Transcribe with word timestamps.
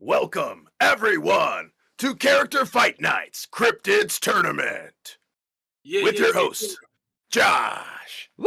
Welcome, 0.00 0.68
everyone, 0.80 1.72
to 1.98 2.14
Character 2.14 2.64
Fight 2.64 3.00
Nights 3.00 3.48
Cryptids 3.52 4.20
Tournament 4.20 5.18
Yeah, 5.82 6.04
with 6.04 6.14
yeah, 6.14 6.20
your 6.20 6.34
yeah, 6.36 6.40
host, 6.40 6.78
Josh. 7.32 8.30
Woo! 8.38 8.46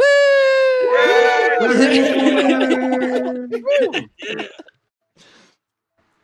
yeah. 4.18 4.46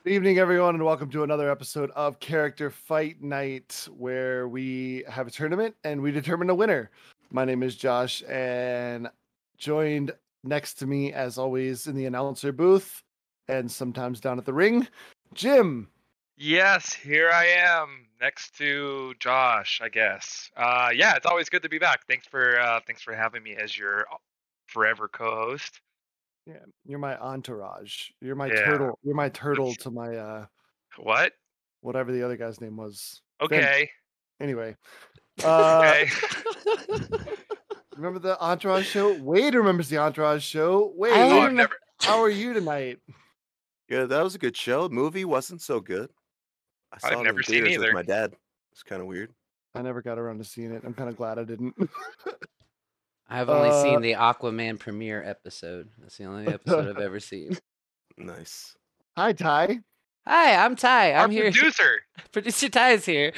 Good 0.02 0.12
evening, 0.12 0.38
everyone, 0.38 0.74
and 0.74 0.84
welcome 0.86 1.10
to 1.10 1.24
another 1.24 1.50
episode 1.50 1.90
of 1.90 2.18
Character 2.20 2.70
Fight 2.70 3.20
Night, 3.20 3.86
where 3.94 4.48
we 4.48 5.04
have 5.10 5.26
a 5.26 5.30
tournament 5.30 5.74
and 5.84 6.00
we 6.00 6.10
determine 6.10 6.48
a 6.48 6.54
winner. 6.54 6.90
My 7.30 7.44
name 7.44 7.62
is 7.62 7.76
Josh, 7.76 8.22
and 8.26 9.10
joined 9.58 10.10
next 10.42 10.78
to 10.78 10.86
me, 10.86 11.12
as 11.12 11.36
always, 11.36 11.86
in 11.86 11.96
the 11.96 12.06
announcer 12.06 12.50
booth 12.50 13.02
and 13.48 13.70
sometimes 13.70 14.20
down 14.20 14.38
at 14.38 14.44
the 14.44 14.52
ring, 14.52 14.86
Jim. 15.34 15.88
Yes, 16.36 16.92
here 16.92 17.30
I 17.30 17.46
am 17.46 18.06
next 18.20 18.56
to 18.58 19.14
Josh, 19.18 19.80
I 19.82 19.88
guess. 19.88 20.50
Uh 20.56 20.90
yeah, 20.94 21.14
it's 21.16 21.26
always 21.26 21.48
good 21.48 21.62
to 21.62 21.68
be 21.68 21.78
back. 21.78 22.06
Thanks 22.08 22.26
for 22.26 22.58
uh 22.60 22.80
thanks 22.86 23.02
for 23.02 23.14
having 23.14 23.42
me 23.42 23.56
as 23.56 23.76
your 23.76 24.06
forever 24.66 25.08
co-host. 25.08 25.80
Yeah, 26.46 26.54
you're 26.86 26.98
my 26.98 27.16
entourage. 27.18 28.10
You're 28.20 28.36
my 28.36 28.46
Yeah. 28.48 28.64
turtle. 28.64 28.98
You're 29.02 29.14
my 29.14 29.28
turtle 29.28 29.74
to 29.76 29.90
my 29.90 30.16
uh, 30.16 30.46
What? 30.96 31.32
whatever 31.80 32.10
the 32.12 32.22
other 32.22 32.36
guy's 32.36 32.60
name 32.60 32.76
was. 32.76 33.20
Okay. 33.40 33.90
Anyway, 34.40 34.74
uh, 35.44 35.76
Okay. 35.94 36.08
remember 37.96 38.18
the 38.18 38.40
Entourage 38.40 38.86
show? 38.88 39.12
Wade 39.12 39.54
remembers 39.54 39.88
the 39.88 39.98
Entourage 39.98 40.42
show. 40.44 40.92
Wade, 40.96 41.12
I 41.14 41.22
Oh, 41.22 41.48
never 41.48 41.74
how 42.00 42.22
are 42.22 42.30
you 42.30 42.54
tonight? 42.54 42.98
Yeah, 43.88 44.04
that 44.04 44.22
was 44.22 44.34
a 44.34 44.38
good 44.38 44.56
show. 44.56 44.88
Movie 44.88 45.24
wasn't 45.24 45.62
so 45.62 45.80
good. 45.80 46.10
I 46.92 46.98
saw 46.98 47.08
I've 47.08 47.20
it 47.20 47.22
never 47.24 47.38
in 47.38 47.44
seen 47.44 47.54
theaters 47.64 47.72
either. 47.74 47.86
with 47.86 47.94
my 47.94 48.02
dad. 48.02 48.34
It's 48.72 48.82
kind 48.82 49.00
of 49.00 49.08
weird. 49.08 49.32
I 49.74 49.82
never 49.82 50.02
got 50.02 50.18
around 50.18 50.38
to 50.38 50.44
seeing 50.44 50.72
it. 50.72 50.82
I'm 50.84 50.94
kind 50.94 51.08
of 51.08 51.16
glad 51.16 51.38
I 51.38 51.44
didn't. 51.44 51.74
I've 53.28 53.48
only 53.50 53.68
Uh, 53.70 53.82
seen 53.82 54.00
the 54.00 54.12
Aquaman 54.14 54.78
premiere 54.78 55.22
episode. 55.22 55.90
That's 55.98 56.16
the 56.16 56.24
only 56.24 56.46
episode 56.48 56.88
I've 56.88 57.02
ever 57.02 57.20
seen. 57.20 57.56
Nice. 58.20 58.74
Hi, 59.16 59.32
Ty. 59.32 59.78
Hi, 60.26 60.56
I'm 60.64 60.74
Ty. 60.74 61.12
I'm 61.12 61.30
here. 61.30 61.52
producer. 61.52 62.00
Producer 62.32 62.68
Ty 62.68 62.90
is 62.94 63.06
here. 63.06 63.32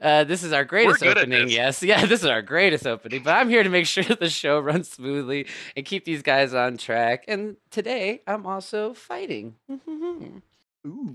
Uh, 0.00 0.24
this 0.24 0.42
is 0.42 0.52
our 0.52 0.64
greatest 0.64 1.02
opening. 1.02 1.48
Yes, 1.48 1.82
yeah, 1.82 2.06
this 2.06 2.20
is 2.20 2.26
our 2.26 2.42
greatest 2.42 2.86
opening. 2.86 3.22
But 3.22 3.32
I'm 3.36 3.48
here 3.48 3.62
to 3.62 3.68
make 3.68 3.86
sure 3.94 4.02
the 4.04 4.30
show 4.30 4.58
runs 4.60 4.90
smoothly 4.90 5.46
and 5.76 5.84
keep 5.84 6.04
these 6.04 6.22
guys 6.22 6.54
on 6.54 6.76
track. 6.78 7.24
And 7.28 7.56
today, 7.70 8.22
I'm 8.26 8.46
also 8.46 8.94
fighting. 8.94 9.56
Ooh. 10.86 11.14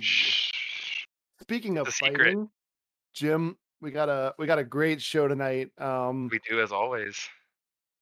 Speaking 1.42 1.78
of 1.78 1.86
The 1.88 1.92
secret. 1.92 2.18
fighting, 2.18 2.50
Jim, 3.14 3.58
we 3.82 3.92
got 3.92 4.10
a 4.10 4.34
we 4.38 4.46
got 4.46 4.60
a 4.60 4.64
great 4.64 5.02
show 5.02 5.28
tonight. 5.28 5.72
Um, 5.80 6.28
We 6.32 6.40
do 6.48 6.62
as 6.62 6.72
always. 6.72 7.18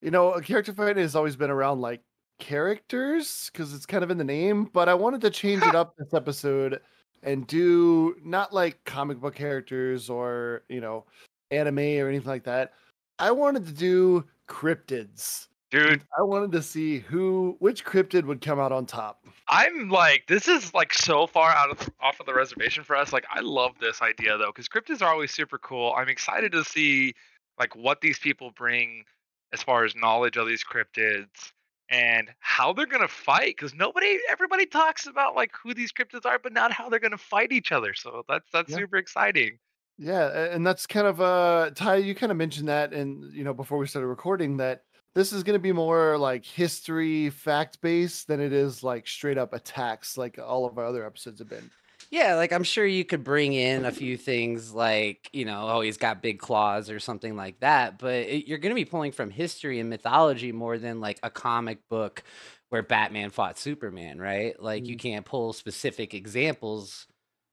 you 0.02 0.12
know, 0.12 0.34
a 0.34 0.42
character 0.42 0.74
fight 0.74 0.98
has 0.98 1.16
always 1.16 1.36
been 1.36 1.50
around 1.50 1.80
like 1.82 2.02
characters 2.40 3.50
because 3.52 3.74
it's 3.74 3.86
kind 3.86 4.04
of 4.04 4.12
in 4.12 4.18
the 4.18 4.24
name, 4.24 4.66
but 4.66 4.90
I 4.90 4.94
wanted 4.94 5.22
to 5.22 5.30
change 5.30 5.64
it 5.64 5.76
up 5.76 5.96
this 5.98 6.14
episode 6.14 6.82
and 7.24 7.48
do 7.48 8.16
not 8.24 8.54
like 8.54 8.84
comic 8.86 9.20
book 9.20 9.36
characters 9.36 10.10
or 10.10 10.64
you 10.70 10.82
know 10.82 11.06
anime 11.52 11.80
or 11.80 12.08
anything 12.08 12.28
like 12.28 12.44
that. 12.44 12.74
I 13.20 13.32
wanted 13.32 13.66
to 13.68 13.74
do 13.74 14.26
cryptids. 14.48 15.48
Dude, 15.70 16.02
I 16.18 16.22
wanted 16.22 16.54
to 16.54 16.62
see 16.62 17.00
who 17.00 17.58
which 17.60 17.84
cryptid 17.84 18.24
would 18.24 18.40
come 18.40 18.60
out 18.60 18.72
on 18.72 18.86
top. 18.86 19.26
I'm 19.50 19.90
like 19.90 20.24
this 20.28 20.48
is 20.48 20.74
like 20.74 20.94
so 20.94 21.28
far 21.28 21.52
out 21.52 21.70
of 21.70 21.90
off 22.00 22.20
of 22.20 22.26
the 22.26 22.34
reservation 22.34 22.84
for 22.84 22.96
us. 22.96 23.12
Like 23.12 23.26
I 23.30 23.42
love 23.42 23.74
this 23.80 24.02
idea 24.02 24.38
though 24.38 24.52
cuz 24.52 24.70
cryptids 24.70 25.02
are 25.02 25.12
always 25.12 25.32
super 25.32 25.58
cool. 25.58 25.94
I'm 25.98 26.10
excited 26.10 26.54
to 26.54 26.64
see 26.64 27.14
like 27.60 27.76
what 27.76 28.00
these 28.00 28.20
people 28.20 28.52
bring 28.52 29.04
as 29.52 29.62
far 29.62 29.84
as 29.84 29.96
knowledge 29.96 30.38
of 30.38 30.48
these 30.48 30.64
cryptids 30.64 31.52
and 31.90 32.30
how 32.40 32.74
they're 32.74 32.86
going 32.86 33.02
to 33.02 33.08
fight 33.08 33.58
cuz 33.58 33.74
nobody 33.74 34.20
everybody 34.30 34.66
talks 34.66 35.08
about 35.08 35.36
like 35.36 35.52
who 35.62 35.74
these 35.74 35.92
cryptids 35.94 36.26
are 36.26 36.40
but 36.40 36.54
not 36.54 36.72
how 36.72 36.90
they're 36.90 37.00
going 37.00 37.12
to 37.12 37.18
fight 37.18 37.52
each 37.52 37.72
other. 37.72 37.94
So 37.94 38.24
that's 38.28 38.50
that's 38.52 38.72
Yeah. 38.72 38.78
super 38.78 38.98
exciting. 38.98 39.60
Yeah, 39.98 40.52
and 40.54 40.66
that's 40.66 40.86
kind 40.86 41.08
of 41.08 41.20
uh 41.22 41.72
Ty, 41.74 41.98
you 41.98 42.14
kind 42.16 42.32
of 42.32 42.38
mentioned 42.38 42.68
that 42.70 42.94
and 42.94 43.34
you 43.34 43.44
know 43.44 43.54
before 43.54 43.78
we 43.78 43.88
started 43.88 44.08
recording 44.08 44.58
that 44.58 44.84
this 45.16 45.34
is 45.34 45.42
going 45.44 45.56
to 45.56 45.60
be 45.60 45.72
more 45.72 46.18
like 46.18 46.46
history 46.46 47.32
fact 47.32 47.82
based 47.82 48.28
than 48.28 48.40
it 48.40 48.54
is 48.54 48.84
like 48.84 49.08
straight 49.08 49.38
up 49.40 49.54
attacks 49.54 50.16
like 50.18 50.38
all 50.38 50.66
of 50.68 50.78
our 50.78 50.86
other 50.86 51.06
episodes 51.06 51.40
have 51.40 51.50
been. 51.50 51.72
Yeah, 52.10 52.36
like 52.36 52.54
I'm 52.54 52.64
sure 52.64 52.86
you 52.86 53.04
could 53.04 53.24
bring 53.24 53.54
in 53.54 53.84
a 53.84 53.92
few 53.92 54.16
things 54.16 54.74
like, 54.74 55.30
you 55.34 55.44
know, 55.44 55.68
oh, 55.70 55.82
he's 55.82 55.98
got 55.98 56.22
big 56.22 56.40
claws 56.40 56.90
or 56.90 57.00
something 57.00 57.36
like 57.36 57.60
that, 57.60 58.00
but 58.00 58.14
it, 58.14 58.48
you're 58.48 58.60
going 58.60 58.72
to 58.72 58.76
be 58.76 58.86
pulling 58.86 59.12
from 59.12 59.30
history 59.30 59.80
and 59.80 59.90
mythology 59.90 60.54
more 60.54 60.78
than 60.78 61.02
like 61.02 61.20
a 61.22 61.30
comic 61.30 61.80
book 61.90 62.24
where 62.70 62.82
Batman 62.84 63.30
fought 63.30 63.58
Superman, 63.58 64.20
right? 64.20 64.62
Like 64.62 64.88
you 64.88 64.96
can't 64.96 65.26
pull 65.26 65.52
specific 65.52 66.14
examples 66.14 67.08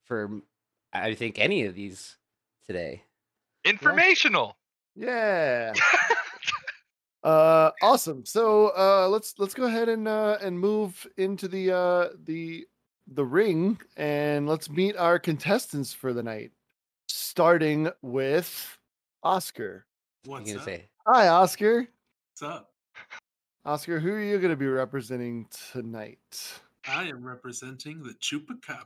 for 0.04 0.30
I 0.92 1.14
think 1.14 1.38
any 1.40 1.64
of 1.64 1.74
these 1.74 2.16
today. 2.66 3.02
Informational. 3.64 4.56
Yeah. 4.94 5.72
uh 7.24 7.70
awesome. 7.82 8.24
So 8.24 8.68
uh 8.76 9.08
let's 9.08 9.34
let's 9.38 9.54
go 9.54 9.64
ahead 9.64 9.88
and 9.88 10.06
uh 10.06 10.38
and 10.40 10.58
move 10.60 11.06
into 11.16 11.48
the 11.48 11.72
uh 11.72 12.08
the 12.24 12.66
the 13.06 13.24
ring 13.24 13.78
and 13.96 14.48
let's 14.48 14.70
meet 14.70 14.96
our 14.96 15.18
contestants 15.18 15.92
for 15.92 16.12
the 16.12 16.22
night. 16.22 16.52
Starting 17.08 17.90
with 18.02 18.78
Oscar. 19.22 19.86
What's 20.24 20.48
you 20.48 20.58
up? 20.58 20.64
gonna 20.64 20.78
say? 20.78 20.84
Hi 21.06 21.28
Oscar. 21.28 21.88
What's 22.32 22.42
up? 22.42 22.70
Oscar, 23.66 23.98
who 23.98 24.10
are 24.12 24.20
you 24.20 24.38
going 24.38 24.50
to 24.50 24.56
be 24.56 24.66
representing 24.66 25.46
tonight? 25.72 26.18
I 26.86 27.04
am 27.04 27.24
representing 27.24 28.02
the 28.02 28.12
Chupacabra. 28.14 28.84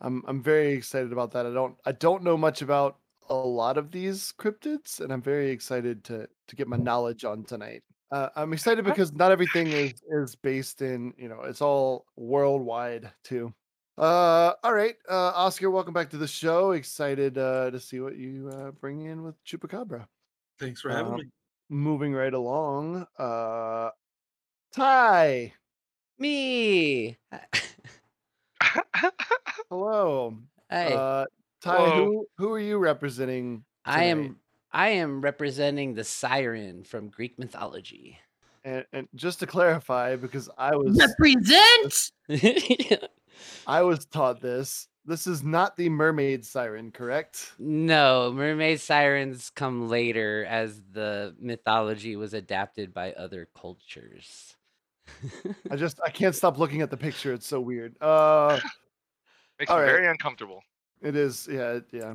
I'm 0.00 0.24
I'm 0.26 0.42
very 0.42 0.72
excited 0.72 1.12
about 1.12 1.30
that. 1.32 1.46
I 1.46 1.52
don't 1.52 1.76
I 1.84 1.92
don't 1.92 2.22
know 2.22 2.36
much 2.36 2.62
about 2.62 2.98
a 3.28 3.34
lot 3.34 3.78
of 3.78 3.92
these 3.92 4.32
cryptids, 4.38 5.00
and 5.00 5.12
I'm 5.12 5.22
very 5.22 5.50
excited 5.50 6.02
to 6.04 6.28
to 6.48 6.56
get 6.56 6.68
my 6.68 6.76
knowledge 6.76 7.24
on 7.24 7.44
tonight. 7.44 7.82
Uh, 8.10 8.28
I'm 8.34 8.52
excited 8.52 8.84
because 8.84 9.12
not 9.12 9.30
everything 9.30 9.68
is 9.68 10.02
is 10.10 10.34
based 10.34 10.82
in 10.82 11.14
you 11.16 11.28
know 11.28 11.42
it's 11.42 11.62
all 11.62 12.06
worldwide 12.16 13.10
too. 13.22 13.54
Uh, 13.98 14.54
all 14.64 14.72
right, 14.72 14.96
uh, 15.08 15.32
Oscar, 15.34 15.70
welcome 15.70 15.92
back 15.94 16.10
to 16.10 16.16
the 16.16 16.26
show. 16.26 16.72
Excited 16.72 17.38
uh, 17.38 17.70
to 17.70 17.78
see 17.78 18.00
what 18.00 18.16
you 18.16 18.48
uh, 18.52 18.70
bring 18.72 19.02
in 19.02 19.22
with 19.22 19.34
Chupacabra. 19.44 20.06
Thanks 20.58 20.80
for 20.80 20.90
having 20.90 21.12
Um, 21.12 21.18
me. 21.20 21.24
Moving 21.68 22.12
right 22.14 22.34
along, 22.34 23.06
uh, 23.16 23.90
Ty, 24.72 25.52
Me. 26.18 27.16
hello. 29.70 30.36
Hey, 30.68 30.94
Uh, 30.94 31.26
Ty, 31.62 31.76
Hello. 31.76 31.94
who 32.06 32.26
who 32.38 32.52
are 32.52 32.58
you 32.58 32.78
representing? 32.78 33.64
I 33.84 34.04
am 34.04 34.22
tonight? 34.22 34.36
I 34.72 34.90
am 34.90 35.20
representing 35.20 35.94
the 35.94 36.04
siren 36.04 36.84
from 36.84 37.08
Greek 37.08 37.38
mythology. 37.38 38.18
And, 38.64 38.84
and 38.92 39.08
just 39.14 39.40
to 39.40 39.46
clarify, 39.46 40.16
because 40.16 40.48
I 40.58 40.76
was 40.76 40.96
Represent. 40.98 42.12
I 43.66 43.82
was 43.82 44.04
taught 44.06 44.40
this. 44.40 44.86
This 45.06 45.26
is 45.26 45.42
not 45.42 45.76
the 45.76 45.88
mermaid 45.88 46.44
siren, 46.44 46.92
correct? 46.92 47.52
No, 47.58 48.30
mermaid 48.32 48.80
sirens 48.80 49.50
come 49.50 49.88
later 49.88 50.44
as 50.44 50.80
the 50.92 51.34
mythology 51.40 52.16
was 52.16 52.34
adapted 52.34 52.92
by 52.92 53.12
other 53.12 53.48
cultures. 53.58 54.56
I 55.70 55.76
just 55.76 55.98
I 56.04 56.10
can't 56.10 56.34
stop 56.34 56.58
looking 56.58 56.82
at 56.82 56.90
the 56.90 56.96
picture. 56.96 57.32
It's 57.32 57.46
so 57.46 57.60
weird. 57.60 57.96
Uh, 58.00 58.60
Makes 59.58 59.70
All 59.72 59.78
me 59.78 59.82
right. 59.84 59.90
very 59.92 60.06
uncomfortable. 60.06 60.62
it 61.02 61.16
is. 61.16 61.46
Yeah, 61.50 61.80
yeah. 61.92 62.14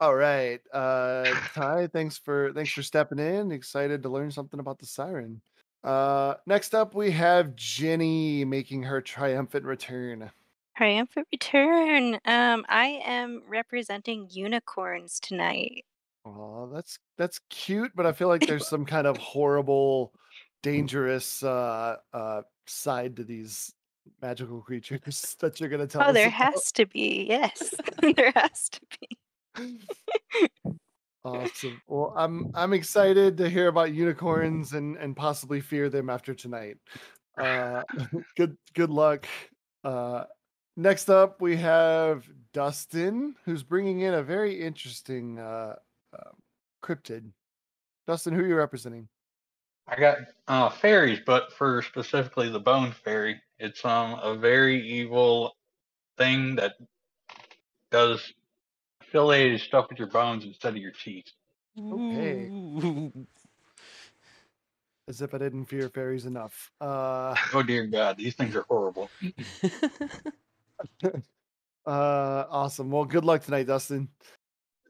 All 0.00 0.14
right, 0.14 0.60
uh, 0.72 1.24
Ty. 1.54 1.88
Thanks 1.88 2.18
for 2.18 2.52
thanks 2.52 2.70
for 2.72 2.82
stepping 2.82 3.18
in. 3.18 3.50
Excited 3.52 4.02
to 4.02 4.08
learn 4.08 4.30
something 4.30 4.60
about 4.60 4.78
the 4.78 4.86
siren. 4.86 5.40
Uh, 5.82 6.34
next 6.46 6.74
up, 6.74 6.94
we 6.94 7.10
have 7.12 7.56
Jenny 7.56 8.44
making 8.44 8.82
her 8.84 9.00
triumphant 9.00 9.64
return. 9.64 10.30
Triumphant 10.76 11.26
return. 11.32 12.14
Um, 12.24 12.64
I 12.68 13.00
am 13.04 13.42
representing 13.48 14.28
unicorns 14.30 15.18
tonight. 15.18 15.84
Oh, 16.24 16.68
that's 16.72 16.98
that's 17.16 17.40
cute, 17.50 17.90
but 17.96 18.06
I 18.06 18.12
feel 18.12 18.28
like 18.28 18.46
there's 18.46 18.68
some 18.68 18.84
kind 18.84 19.06
of 19.06 19.16
horrible, 19.18 20.12
dangerous 20.62 21.42
uh 21.42 21.96
uh 22.12 22.42
side 22.66 23.16
to 23.16 23.24
these 23.24 23.72
magical 24.22 24.60
creatures 24.60 25.36
that 25.40 25.58
you're 25.58 25.68
gonna 25.68 25.86
tell 25.88 26.02
Oh, 26.08 26.12
there 26.12 26.28
about. 26.28 26.52
has 26.54 26.70
to 26.72 26.86
be. 26.86 27.26
Yes, 27.28 27.74
there 28.00 28.32
has 28.36 28.68
to 28.68 28.80
be. 29.00 29.08
Awesome. 31.24 31.82
Well, 31.86 32.14
I'm 32.16 32.50
I'm 32.54 32.72
excited 32.72 33.36
to 33.38 33.50
hear 33.50 33.68
about 33.68 33.92
unicorns 33.92 34.72
and 34.72 34.96
and 34.96 35.16
possibly 35.16 35.60
fear 35.60 35.90
them 35.90 36.08
after 36.08 36.34
tonight. 36.34 36.78
Uh, 37.36 37.82
good 38.36 38.56
good 38.74 38.90
luck. 38.90 39.26
Uh, 39.84 40.24
Next 40.78 41.10
up, 41.10 41.40
we 41.40 41.56
have 41.56 42.24
Dustin, 42.52 43.34
who's 43.44 43.64
bringing 43.64 44.02
in 44.02 44.14
a 44.14 44.22
very 44.22 44.62
interesting 44.62 45.36
uh, 45.36 45.74
uh, 46.16 46.30
cryptid. 46.84 47.32
Dustin, 48.06 48.32
who 48.32 48.44
are 48.44 48.46
you 48.46 48.54
representing? 48.54 49.08
I 49.88 49.98
got 49.98 50.18
uh, 50.46 50.68
fairies, 50.68 51.18
but 51.26 51.52
for 51.52 51.82
specifically 51.82 52.48
the 52.48 52.60
bone 52.60 52.92
fairy, 52.92 53.42
it's 53.58 53.84
um 53.84 54.20
a 54.22 54.36
very 54.36 54.80
evil 54.88 55.56
thing 56.16 56.54
that 56.54 56.74
does 57.90 58.32
affiliated 59.08 59.60
stuff 59.60 59.86
with 59.88 59.98
your 59.98 60.08
bones 60.08 60.44
instead 60.44 60.74
of 60.74 60.82
your 60.82 60.92
teeth. 60.92 61.26
Okay. 61.78 62.48
Ooh. 62.48 63.12
As 65.08 65.22
if 65.22 65.32
I 65.32 65.38
didn't 65.38 65.64
fear 65.66 65.88
fairies 65.88 66.26
enough. 66.26 66.70
Uh, 66.80 67.34
Oh 67.54 67.62
dear 67.62 67.86
God, 67.86 68.16
these 68.18 68.34
things 68.34 68.54
are 68.54 68.66
horrible. 68.68 69.08
uh, 71.04 71.10
awesome. 71.86 72.90
Well, 72.90 73.04
good 73.04 73.24
luck 73.24 73.42
tonight, 73.42 73.66
Dustin. 73.66 74.08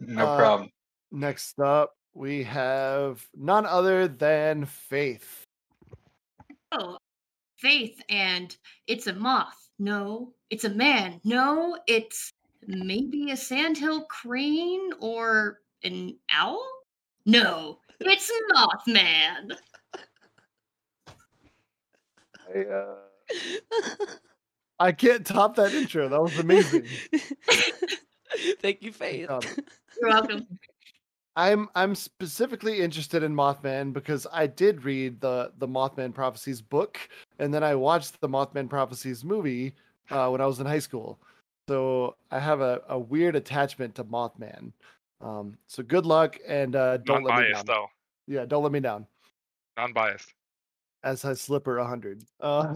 No 0.01 0.27
Uh, 0.27 0.37
problem. 0.37 0.71
Next 1.13 1.59
up, 1.61 1.95
we 2.15 2.43
have 2.45 3.25
none 3.35 3.65
other 3.67 4.09
than 4.09 4.65
Faith. 4.67 5.45
Oh, 6.73 6.99
Faith, 7.59 8.01
and 8.09 8.57
it's 8.87 9.07
a 9.07 9.13
moth. 9.15 9.69
No, 9.79 10.35
it's 10.51 10.65
a 10.65 10.71
man. 10.71 11.21
No, 11.25 11.79
it's 11.87 12.31
maybe 12.69 13.31
a 13.31 13.37
sandhill 13.37 14.05
crane 14.05 14.91
or 15.01 15.61
an 15.83 16.17
owl. 16.31 16.65
No, 17.27 17.79
it's 18.01 18.31
Mothman. 18.55 19.57
I, 22.55 22.61
uh, 22.61 22.95
I 24.79 24.93
can't 24.93 25.27
top 25.27 25.57
that 25.57 25.75
intro. 25.75 26.09
That 26.09 26.21
was 26.21 26.39
amazing. 26.39 26.87
Thank 28.61 28.83
you, 28.83 28.93
Faith. 28.93 29.29
job. 29.29 29.45
You're 30.01 30.11
welcome. 30.11 30.47
I'm 31.37 31.69
I'm 31.75 31.95
specifically 31.95 32.81
interested 32.81 33.23
in 33.23 33.35
Mothman 33.35 33.93
because 33.93 34.27
I 34.33 34.47
did 34.47 34.85
read 34.85 35.21
the 35.21 35.53
the 35.59 35.69
Mothman 35.69 36.13
Prophecies 36.13 36.61
book, 36.61 36.99
and 37.39 37.53
then 37.53 37.63
I 37.63 37.75
watched 37.75 38.21
the 38.21 38.29
Mothman 38.29 38.69
Prophecies 38.69 39.25
movie 39.25 39.75
uh, 40.11 40.29
when 40.29 40.41
I 40.41 40.47
was 40.47 40.61
in 40.61 40.67
high 40.67 40.79
school. 40.79 41.21
So 41.69 42.17
I 42.31 42.39
have 42.39 42.61
a, 42.61 42.81
a 42.89 42.99
weird 42.99 43.37
attachment 43.37 43.95
to 43.97 44.05
Mothman. 44.05 44.73
Um, 45.21 45.59
so 45.67 45.83
good 45.83 46.07
luck 46.07 46.39
and 46.47 46.75
uh, 46.75 46.97
don't 46.99 47.25
let 47.25 47.41
me 47.41 47.53
down. 47.53 47.65
Though. 47.67 47.87
Yeah, 48.27 48.45
don't 48.47 48.63
let 48.63 48.73
me 48.73 48.81
down. 48.81 49.07
Non-biased. 49.77 50.33
As 51.05 51.25
I 51.25 51.35
slipper 51.35 51.79
hundred. 51.85 52.23
Um, 52.41 52.75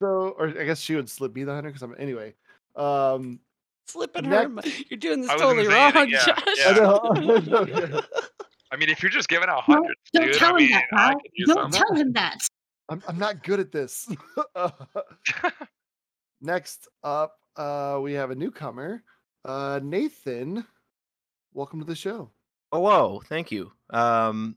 so 0.00 0.34
or 0.38 0.48
I 0.48 0.64
guess 0.64 0.80
she 0.80 0.94
would 0.94 1.10
slip 1.10 1.34
me 1.34 1.44
the 1.44 1.52
hundred 1.54 1.70
because 1.70 1.82
I'm 1.82 1.94
anyway. 1.98 2.34
Um, 2.76 3.40
Slipping 3.86 4.30
Next- 4.30 4.42
her. 4.44 4.48
mi- 4.48 4.86
You're 4.90 4.98
doing 4.98 5.20
this 5.20 5.30
totally 5.30 5.64
gonna 5.66 5.76
wrong, 5.94 6.08
yeah, 6.08 6.24
Josh. 6.24 6.38
yeah. 6.56 6.68
I 6.68 6.72
know, 6.72 7.00
I 7.14 7.20
know. 7.90 8.00
I 8.72 8.76
mean, 8.76 8.88
if 8.88 9.02
you're 9.02 9.10
just 9.10 9.28
giving 9.28 9.48
out 9.50 9.62
Don't, 9.66 9.76
hundreds, 9.76 10.00
don't 10.14 10.24
dude, 10.26 10.34
tell 10.36 10.54
I 10.54 10.58
mean, 10.58 10.68
him 10.70 10.80
that, 10.90 10.98
I 10.98 11.08
pal. 11.10 11.20
could 11.20 11.30
use 11.34 11.48
Don't 11.48 11.72
some. 11.72 11.82
tell 11.86 11.96
him 11.96 12.12
that. 12.14 12.38
I'm 12.88 13.02
I'm 13.08 13.18
not 13.18 13.42
good 13.44 13.60
at 13.60 13.72
this. 13.72 14.08
Next 16.44 16.88
up, 17.02 17.38
uh, 17.56 17.98
we 18.02 18.12
have 18.12 18.30
a 18.30 18.34
newcomer, 18.34 19.02
uh, 19.46 19.80
Nathan. 19.82 20.66
Welcome 21.54 21.80
to 21.80 21.86
the 21.86 21.96
show. 21.96 22.32
Hello, 22.70 23.22
thank 23.26 23.50
you. 23.50 23.72
Um, 23.88 24.56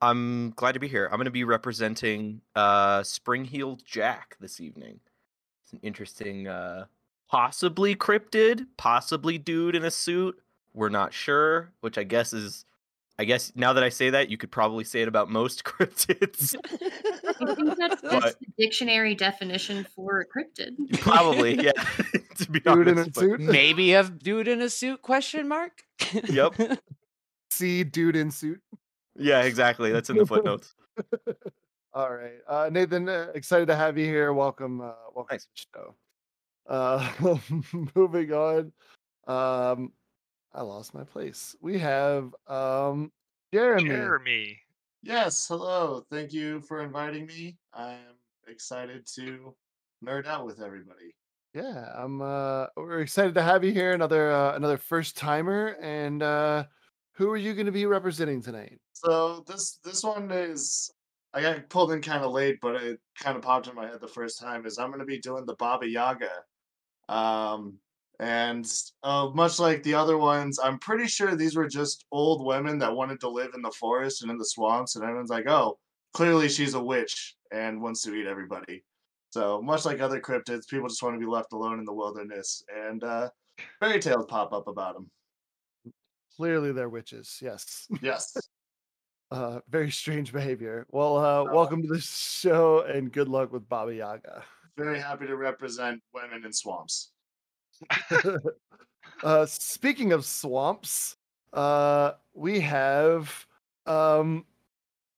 I'm 0.00 0.52
glad 0.52 0.72
to 0.72 0.80
be 0.80 0.88
here. 0.88 1.04
I'm 1.04 1.18
going 1.18 1.26
to 1.26 1.30
be 1.30 1.44
representing 1.44 2.40
uh, 2.56 3.02
Spring-Heeled 3.02 3.84
Jack 3.84 4.38
this 4.40 4.58
evening. 4.58 5.00
It's 5.62 5.74
an 5.74 5.80
interesting, 5.82 6.48
uh, 6.48 6.86
possibly 7.28 7.94
cryptid, 7.94 8.64
possibly 8.78 9.36
dude 9.36 9.76
in 9.76 9.84
a 9.84 9.90
suit. 9.90 10.40
We're 10.72 10.88
not 10.88 11.12
sure, 11.12 11.72
which 11.82 11.98
I 11.98 12.04
guess 12.04 12.32
is, 12.32 12.64
I 13.20 13.24
guess 13.24 13.52
now 13.56 13.72
that 13.72 13.82
I 13.82 13.88
say 13.88 14.10
that, 14.10 14.30
you 14.30 14.36
could 14.36 14.50
probably 14.52 14.84
say 14.84 15.02
it 15.02 15.08
about 15.08 15.28
most 15.28 15.64
cryptids. 15.64 16.54
I 17.40 17.54
think 17.54 17.76
that's, 17.76 18.00
that's 18.02 18.24
But- 18.24 18.38
the 18.40 18.46
dictionary 18.58 19.14
definition 19.14 19.84
for 19.94 20.20
a 20.20 20.24
cryptid. 20.26 21.00
probably, 21.00 21.54
yeah. 21.62 21.72
to 22.36 22.50
be 22.50 22.60
Dude 22.60 22.88
in 22.88 22.98
honest, 22.98 23.16
a 23.16 23.20
suit. 23.20 23.40
Maybe 23.40 23.92
a 23.94 24.04
dude 24.04 24.46
in 24.48 24.60
a 24.62 24.70
suit? 24.70 25.02
Question 25.02 25.48
mark. 25.48 25.82
Yep. 26.28 26.54
See, 27.50 27.82
dude 27.82 28.14
in 28.16 28.30
suit. 28.30 28.60
Yeah, 29.16 29.42
exactly. 29.42 29.90
That's 29.90 30.10
in 30.10 30.16
the 30.16 30.26
footnotes. 30.26 30.74
All 31.92 32.14
right, 32.14 32.34
uh, 32.46 32.68
Nathan. 32.70 33.08
Uh, 33.08 33.28
excited 33.34 33.66
to 33.66 33.74
have 33.74 33.98
you 33.98 34.04
here. 34.04 34.32
Welcome. 34.32 34.80
Uh, 34.80 34.92
welcome 35.14 35.26
Thanks. 35.30 35.46
to 35.56 35.66
the 35.72 35.78
show. 35.80 35.94
Uh, 36.68 37.38
moving 37.96 38.32
on. 38.32 38.72
Um, 39.26 39.92
I 40.58 40.62
lost 40.62 40.92
my 40.92 41.04
place. 41.04 41.54
We 41.60 41.78
have 41.78 42.34
um, 42.48 43.12
Jeremy. 43.54 43.90
Jeremy. 43.90 44.58
Yes, 45.04 45.46
hello. 45.46 46.04
Thank 46.10 46.32
you 46.32 46.60
for 46.62 46.82
inviting 46.82 47.26
me. 47.26 47.56
I'm 47.72 48.16
excited 48.48 49.06
to 49.14 49.54
nerd 50.04 50.26
out 50.26 50.46
with 50.46 50.60
everybody. 50.60 51.14
Yeah, 51.54 51.92
I'm. 51.94 52.20
Uh, 52.20 52.66
we're 52.76 53.02
excited 53.02 53.34
to 53.34 53.42
have 53.42 53.62
you 53.62 53.70
here. 53.70 53.92
Another 53.92 54.32
uh, 54.32 54.56
another 54.56 54.78
first 54.78 55.16
timer. 55.16 55.76
And 55.80 56.24
uh, 56.24 56.64
who 57.12 57.30
are 57.30 57.36
you 57.36 57.54
going 57.54 57.66
to 57.66 57.72
be 57.72 57.86
representing 57.86 58.42
tonight? 58.42 58.80
So 58.94 59.44
this 59.46 59.78
this 59.84 60.02
one 60.02 60.28
is 60.32 60.92
I 61.32 61.40
got 61.40 61.68
pulled 61.68 61.92
in 61.92 62.02
kind 62.02 62.24
of 62.24 62.32
late, 62.32 62.58
but 62.60 62.82
it 62.82 62.98
kind 63.16 63.36
of 63.36 63.44
popped 63.44 63.68
in 63.68 63.76
my 63.76 63.86
head 63.86 64.00
the 64.00 64.08
first 64.08 64.40
time. 64.40 64.66
Is 64.66 64.76
I'm 64.76 64.88
going 64.88 64.98
to 64.98 65.06
be 65.06 65.20
doing 65.20 65.46
the 65.46 65.54
Baba 65.54 65.88
Yaga, 65.88 66.32
um, 67.08 67.78
and 68.20 68.70
uh, 69.04 69.30
much 69.32 69.58
like 69.58 69.82
the 69.82 69.94
other 69.94 70.18
ones, 70.18 70.58
I'm 70.58 70.78
pretty 70.78 71.06
sure 71.06 71.34
these 71.36 71.54
were 71.56 71.68
just 71.68 72.04
old 72.10 72.44
women 72.44 72.78
that 72.80 72.94
wanted 72.94 73.20
to 73.20 73.28
live 73.28 73.52
in 73.54 73.62
the 73.62 73.70
forest 73.70 74.22
and 74.22 74.30
in 74.30 74.38
the 74.38 74.44
swamps, 74.44 74.96
and 74.96 75.04
everyone's 75.04 75.30
like, 75.30 75.48
oh, 75.48 75.78
clearly 76.14 76.48
she's 76.48 76.74
a 76.74 76.82
witch 76.82 77.36
and 77.52 77.80
wants 77.80 78.02
to 78.02 78.14
eat 78.14 78.26
everybody. 78.26 78.84
So 79.30 79.62
much 79.62 79.84
like 79.84 80.00
other 80.00 80.20
cryptids, 80.20 80.68
people 80.68 80.88
just 80.88 81.02
want 81.02 81.14
to 81.14 81.20
be 81.20 81.30
left 81.30 81.52
alone 81.52 81.78
in 81.78 81.84
the 81.84 81.94
wilderness, 81.94 82.64
and 82.74 83.04
uh, 83.04 83.30
fairy 83.78 84.00
tales 84.00 84.26
pop 84.26 84.52
up 84.52 84.66
about 84.66 84.94
them. 84.94 85.10
Clearly, 86.36 86.72
they're 86.72 86.88
witches. 86.88 87.38
Yes. 87.40 87.86
Yes. 88.02 88.36
Uh, 89.30 89.60
very 89.68 89.90
strange 89.90 90.32
behavior. 90.32 90.86
Well, 90.90 91.18
uh, 91.18 91.44
welcome 91.52 91.82
to 91.82 91.88
the 91.88 92.00
show 92.00 92.80
and 92.84 93.12
good 93.12 93.28
luck 93.28 93.52
with 93.52 93.68
Baba 93.68 93.94
Yaga. 93.94 94.42
Very 94.78 94.98
happy 94.98 95.26
to 95.26 95.36
represent 95.36 96.00
women 96.14 96.46
in 96.46 96.52
swamps. 96.52 97.10
uh, 99.22 99.46
speaking 99.46 100.12
of 100.12 100.24
swamps, 100.24 101.16
uh, 101.52 102.12
we 102.34 102.60
have 102.60 103.46
um, 103.86 104.44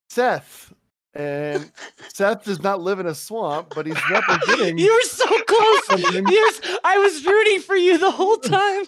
Seth. 0.08 0.73
And 1.14 1.73
Seth 2.12 2.44
does 2.44 2.62
not 2.62 2.80
live 2.80 3.00
in 3.00 3.06
a 3.06 3.14
swamp, 3.14 3.73
but 3.75 3.84
he's 3.84 3.99
representing. 4.11 4.78
you 4.78 4.92
were 4.92 5.08
so 5.08 5.26
close. 5.26 6.12
Yes, 6.28 6.61
I 6.84 6.99
was 6.99 7.26
rooting 7.26 7.61
for 7.61 7.75
you 7.75 7.99
the 7.99 8.12
whole 8.12 8.37
time. 8.37 8.84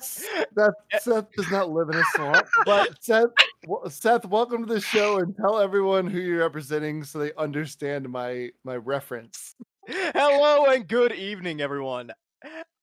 Seth, 0.00 0.74
Seth 1.00 1.32
does 1.36 1.50
not 1.50 1.70
live 1.70 1.88
in 1.90 1.96
a 1.96 2.04
swamp, 2.14 2.46
but 2.64 3.02
Seth, 3.02 3.30
Seth, 3.88 4.24
welcome 4.26 4.66
to 4.66 4.74
the 4.74 4.80
show 4.80 5.18
and 5.18 5.36
tell 5.36 5.60
everyone 5.60 6.06
who 6.08 6.18
you're 6.18 6.40
representing 6.40 7.04
so 7.04 7.18
they 7.18 7.32
understand 7.34 8.08
my 8.08 8.50
my 8.64 8.76
reference. 8.76 9.54
Hello 9.94 10.64
and 10.66 10.88
good 10.88 11.12
evening, 11.12 11.60
everyone. 11.60 12.12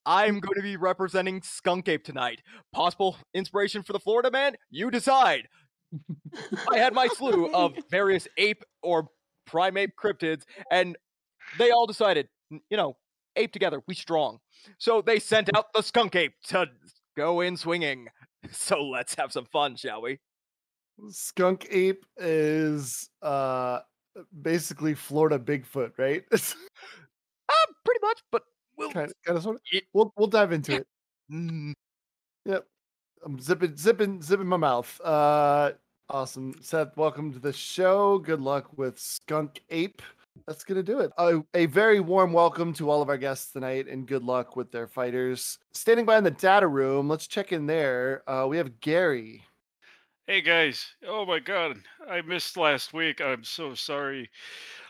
I'm 0.05 0.39
going 0.39 0.55
to 0.57 0.61
be 0.61 0.77
representing 0.77 1.41
Skunk 1.41 1.87
Ape 1.87 2.03
tonight. 2.03 2.41
Possible 2.71 3.17
inspiration 3.33 3.81
for 3.81 3.93
the 3.93 3.99
Florida 3.99 4.29
man? 4.29 4.55
You 4.69 4.91
decide. 4.91 5.47
I 6.71 6.77
had 6.77 6.93
my 6.93 7.07
slew 7.07 7.51
of 7.51 7.73
various 7.89 8.27
ape 8.37 8.63
or 8.83 9.07
primate 9.47 9.91
cryptids, 9.99 10.43
and 10.71 10.95
they 11.57 11.71
all 11.71 11.87
decided, 11.87 12.27
you 12.51 12.77
know, 12.77 12.95
ape 13.35 13.53
together, 13.53 13.81
we 13.87 13.95
strong. 13.95 14.37
So 14.77 15.01
they 15.01 15.17
sent 15.17 15.49
out 15.55 15.73
the 15.73 15.81
Skunk 15.81 16.15
Ape 16.15 16.33
to 16.49 16.67
go 17.17 17.41
in 17.41 17.57
swinging. 17.57 18.07
So 18.53 18.85
let's 18.85 19.15
have 19.15 19.33
some 19.33 19.43
fun, 19.51 19.75
shall 19.75 20.01
we? 20.01 20.19
Skunk 21.09 21.67
ape 21.71 22.05
is 22.15 23.09
uh 23.21 23.79
basically 24.41 24.93
Florida 24.95 25.39
Bigfoot, 25.39 25.91
right? 25.97 26.23
Ah, 27.51 27.65
pretty 27.83 27.99
much, 28.03 28.19
but 28.31 28.43
we'll. 28.77 28.91
kind 28.91 29.07
of, 29.09 29.13
kind 29.25 29.37
of 29.37 29.43
sort 29.43 29.55
of. 29.55 29.61
It- 29.71 29.85
We'll 29.93 30.13
we'll 30.17 30.27
dive 30.27 30.51
into 30.51 30.75
it. 30.75 30.87
Mm, 31.31 31.73
Yep. 32.45 32.65
I'm 33.25 33.39
zipping 33.39 33.75
zipping 33.75 34.21
zipping 34.21 34.45
my 34.47 34.57
mouth. 34.57 34.99
Uh 35.03 35.71
awesome. 36.09 36.53
Seth, 36.61 36.95
welcome 36.95 37.33
to 37.33 37.39
the 37.39 37.51
show. 37.51 38.19
Good 38.19 38.39
luck 38.39 38.77
with 38.77 38.99
Skunk 38.99 39.61
Ape. 39.71 40.01
That's 40.47 40.63
gonna 40.63 40.83
do 40.83 40.99
it. 40.99 41.11
A, 41.17 41.41
a 41.55 41.65
very 41.65 41.99
warm 41.99 42.31
welcome 42.33 42.71
to 42.73 42.89
all 42.89 43.01
of 43.01 43.09
our 43.09 43.17
guests 43.17 43.51
tonight 43.51 43.87
and 43.87 44.07
good 44.07 44.23
luck 44.23 44.55
with 44.55 44.71
their 44.71 44.87
fighters. 44.87 45.57
Standing 45.73 46.05
by 46.05 46.17
in 46.19 46.23
the 46.23 46.31
data 46.31 46.67
room, 46.67 47.09
let's 47.09 47.25
check 47.27 47.51
in 47.51 47.65
there. 47.65 48.21
Uh 48.29 48.45
we 48.47 48.57
have 48.57 48.79
Gary. 48.79 49.43
Hey 50.29 50.41
guys! 50.41 50.85
Oh 51.07 51.25
my 51.25 51.39
god, 51.39 51.77
I 52.07 52.21
missed 52.21 52.55
last 52.55 52.93
week. 52.93 53.19
I'm 53.19 53.43
so 53.43 53.73
sorry. 53.73 54.29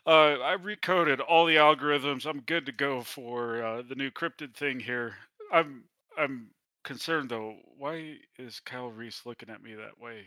Uh, 0.06 0.34
I 0.34 0.58
recoded 0.58 1.22
all 1.26 1.46
the 1.46 1.56
algorithms. 1.56 2.26
I'm 2.26 2.42
good 2.42 2.66
to 2.66 2.74
go 2.74 3.00
for 3.00 3.64
uh, 3.64 3.82
the 3.88 3.96
new 3.96 4.12
cryptid 4.12 4.54
thing 4.54 4.82
here. 4.82 5.16
I'm 5.50 5.86
I'm 6.18 6.50
concerned 6.84 7.30
though. 7.30 7.56
Why 7.78 8.16
is 8.38 8.60
Kyle 8.60 8.90
Reese 8.92 9.22
looking 9.26 9.50
at 9.50 9.64
me 9.64 9.76
that 9.76 9.98
way? 9.98 10.26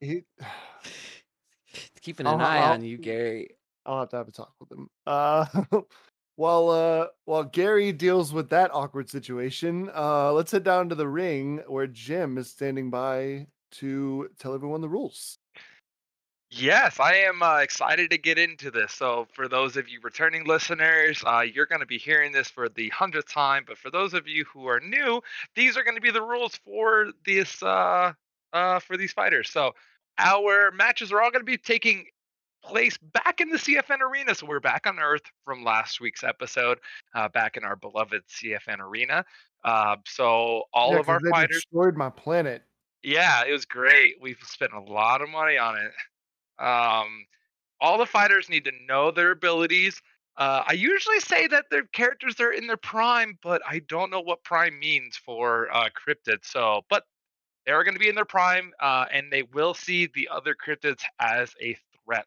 He, 0.00 0.22
Keeping 2.00 2.26
I'll 2.26 2.36
an 2.36 2.40
eye 2.40 2.60
I'll- 2.60 2.72
on 2.72 2.82
you, 2.82 2.96
Gary. 2.96 3.50
I'll 3.84 4.00
have 4.00 4.08
to 4.08 4.16
have 4.16 4.28
a 4.28 4.32
talk 4.32 4.54
with 4.58 4.72
him. 4.72 4.88
Uh, 5.06 5.44
while 6.36 6.68
uh, 6.70 7.06
while 7.24 7.44
Gary 7.44 7.92
deals 7.92 8.32
with 8.32 8.50
that 8.50 8.70
awkward 8.72 9.08
situation, 9.08 9.90
uh, 9.94 10.32
let's 10.32 10.52
head 10.52 10.64
down 10.64 10.88
to 10.88 10.94
the 10.94 11.08
ring 11.08 11.62
where 11.66 11.86
Jim 11.86 12.38
is 12.38 12.50
standing 12.50 12.90
by 12.90 13.46
to 13.72 14.30
tell 14.38 14.54
everyone 14.54 14.80
the 14.80 14.88
rules. 14.88 15.38
Yes, 16.56 17.00
I 17.00 17.14
am 17.16 17.42
uh, 17.42 17.58
excited 17.58 18.10
to 18.10 18.18
get 18.18 18.38
into 18.38 18.70
this. 18.70 18.92
So, 18.92 19.26
for 19.32 19.48
those 19.48 19.76
of 19.76 19.88
you 19.88 19.98
returning 20.02 20.44
listeners, 20.44 21.22
uh, 21.26 21.40
you're 21.40 21.66
going 21.66 21.80
to 21.80 21.86
be 21.86 21.98
hearing 21.98 22.30
this 22.30 22.48
for 22.48 22.68
the 22.68 22.90
hundredth 22.90 23.32
time. 23.32 23.64
But 23.66 23.76
for 23.76 23.90
those 23.90 24.14
of 24.14 24.28
you 24.28 24.44
who 24.52 24.68
are 24.68 24.78
new, 24.78 25.20
these 25.56 25.76
are 25.76 25.82
going 25.82 25.96
to 25.96 26.00
be 26.00 26.12
the 26.12 26.22
rules 26.22 26.54
for 26.64 27.10
this 27.26 27.60
uh, 27.60 28.12
uh, 28.52 28.78
for 28.78 28.96
these 28.96 29.12
fighters. 29.12 29.50
So, 29.50 29.72
our 30.16 30.70
matches 30.70 31.10
are 31.10 31.20
all 31.20 31.32
going 31.32 31.40
to 31.40 31.44
be 31.44 31.56
taking 31.56 32.06
place 32.64 32.96
back 32.98 33.40
in 33.40 33.50
the 33.50 33.58
CFN 33.58 34.00
arena. 34.00 34.34
So, 34.34 34.46
we're 34.46 34.60
back 34.60 34.86
on 34.86 34.98
Earth 34.98 35.22
from 35.44 35.64
last 35.64 36.00
week's 36.00 36.24
episode, 36.24 36.78
uh, 37.14 37.28
back 37.28 37.56
in 37.56 37.64
our 37.64 37.76
beloved 37.76 38.22
CFN 38.28 38.80
arena. 38.80 39.24
Uh, 39.64 39.96
so, 40.06 40.64
all 40.72 40.92
Yeah, 40.92 41.00
of 41.00 41.08
our 41.08 41.20
they 41.20 41.30
fighters. 41.30 41.56
destroyed 41.56 41.96
my 41.96 42.10
planet. 42.10 42.62
Yeah, 43.02 43.44
it 43.44 43.52
was 43.52 43.66
great. 43.66 44.16
We've 44.20 44.38
spent 44.42 44.72
a 44.72 44.80
lot 44.80 45.20
of 45.20 45.28
money 45.28 45.58
on 45.58 45.76
it. 45.76 46.62
Um, 46.62 47.26
all 47.80 47.98
the 47.98 48.06
fighters 48.06 48.48
need 48.48 48.64
to 48.64 48.72
know 48.86 49.10
their 49.10 49.32
abilities. 49.32 50.00
Uh, 50.36 50.64
I 50.66 50.72
usually 50.72 51.20
say 51.20 51.46
that 51.48 51.66
their 51.70 51.84
characters 51.84 52.40
are 52.40 52.52
in 52.52 52.66
their 52.66 52.76
prime, 52.78 53.38
but 53.42 53.62
I 53.68 53.80
don't 53.88 54.10
know 54.10 54.20
what 54.20 54.42
prime 54.42 54.78
means 54.78 55.16
for 55.16 55.72
uh, 55.72 55.90
cryptids. 55.90 56.46
So, 56.46 56.82
but 56.88 57.04
they 57.66 57.72
are 57.72 57.84
going 57.84 57.94
to 57.94 58.00
be 58.00 58.08
in 58.08 58.14
their 58.14 58.24
prime, 58.24 58.72
uh, 58.80 59.04
and 59.12 59.30
they 59.32 59.42
will 59.42 59.74
see 59.74 60.08
the 60.14 60.28
other 60.32 60.54
cryptids 60.54 61.02
as 61.20 61.52
a 61.62 61.76
threat. 62.04 62.26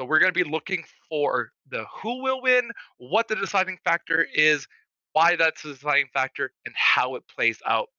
So 0.00 0.06
we're 0.06 0.18
going 0.18 0.32
to 0.32 0.44
be 0.44 0.48
looking 0.48 0.82
for 1.10 1.50
the 1.68 1.84
who 2.02 2.22
will 2.22 2.40
win, 2.40 2.70
what 2.96 3.28
the 3.28 3.36
deciding 3.36 3.76
factor 3.84 4.26
is, 4.34 4.66
why 5.12 5.36
that's 5.36 5.62
the 5.62 5.74
deciding 5.74 6.06
factor, 6.14 6.52
and 6.64 6.74
how 6.74 7.16
it 7.16 7.24
plays 7.28 7.58
out 7.66 7.90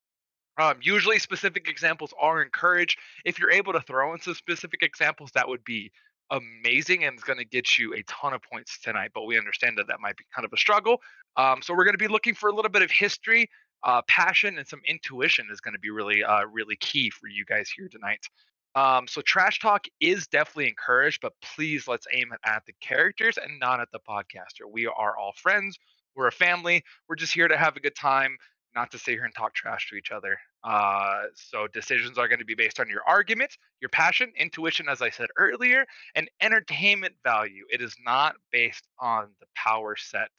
um, 0.57 0.77
usually, 0.81 1.19
specific 1.19 1.69
examples 1.69 2.11
are 2.19 2.41
encouraged. 2.41 2.97
If 3.23 3.37
you're 3.37 3.51
able 3.51 3.73
to 3.73 3.81
throw 3.81 4.13
in 4.13 4.19
some 4.19 4.33
specific 4.33 4.81
examples, 4.81 5.29
that 5.35 5.47
would 5.47 5.63
be 5.63 5.91
amazing 6.31 7.03
and 7.03 7.13
it's 7.13 7.23
going 7.23 7.39
to 7.39 7.45
get 7.45 7.77
you 7.77 7.93
a 7.93 8.03
ton 8.03 8.33
of 8.33 8.41
points 8.41 8.79
tonight. 8.81 9.11
But 9.13 9.25
we 9.25 9.37
understand 9.37 9.77
that 9.77 9.87
that 9.87 9.99
might 9.99 10.17
be 10.17 10.23
kind 10.35 10.45
of 10.45 10.51
a 10.53 10.57
struggle. 10.57 11.01
Um, 11.37 11.61
so 11.61 11.73
we're 11.73 11.83
going 11.83 11.93
to 11.93 11.99
be 11.99 12.07
looking 12.07 12.33
for 12.33 12.49
a 12.49 12.55
little 12.55 12.71
bit 12.71 12.81
of 12.81 12.89
history, 12.89 13.49
uh, 13.83 14.01
passion, 14.07 14.57
and 14.57 14.67
some 14.67 14.81
intuition 14.87 15.47
is 15.51 15.61
going 15.61 15.73
to 15.73 15.79
be 15.79 15.91
really, 15.91 16.23
uh, 16.23 16.45
really 16.51 16.77
key 16.77 17.11
for 17.11 17.27
you 17.27 17.45
guys 17.45 17.69
here 17.75 17.87
tonight. 17.87 18.25
Um, 18.75 19.07
so 19.07 19.21
trash 19.21 19.59
talk 19.59 19.85
is 19.99 20.27
definitely 20.27 20.69
encouraged, 20.69 21.21
but 21.21 21.33
please 21.41 21.87
let's 21.87 22.07
aim 22.13 22.31
it 22.31 22.39
at 22.45 22.63
the 22.65 22.73
characters 22.81 23.37
and 23.37 23.59
not 23.59 23.79
at 23.79 23.91
the 23.91 23.99
podcaster. 23.99 24.69
We 24.69 24.87
are 24.87 25.17
all 25.17 25.33
friends. 25.33 25.77
We're 26.15 26.27
a 26.27 26.31
family. 26.31 26.83
We're 27.07 27.15
just 27.15 27.33
here 27.33 27.47
to 27.47 27.57
have 27.57 27.75
a 27.75 27.79
good 27.79 27.95
time 27.95 28.37
not 28.75 28.91
to 28.91 28.97
sit 28.97 29.11
here 29.11 29.25
and 29.25 29.35
talk 29.35 29.53
trash 29.53 29.89
to 29.89 29.95
each 29.95 30.11
other. 30.11 30.37
Uh, 30.63 31.23
so 31.35 31.67
decisions 31.67 32.17
are 32.17 32.27
going 32.27 32.39
to 32.39 32.45
be 32.45 32.55
based 32.55 32.79
on 32.79 32.87
your 32.87 33.01
arguments, 33.07 33.57
your 33.81 33.89
passion, 33.89 34.31
intuition, 34.37 34.87
as 34.87 35.01
I 35.01 35.09
said 35.09 35.27
earlier, 35.37 35.85
and 36.15 36.29
entertainment 36.39 37.15
value. 37.23 37.65
It 37.69 37.81
is 37.81 37.95
not 38.05 38.35
based 38.51 38.87
on 38.99 39.29
the 39.39 39.47
power 39.55 39.95
set. 39.95 40.29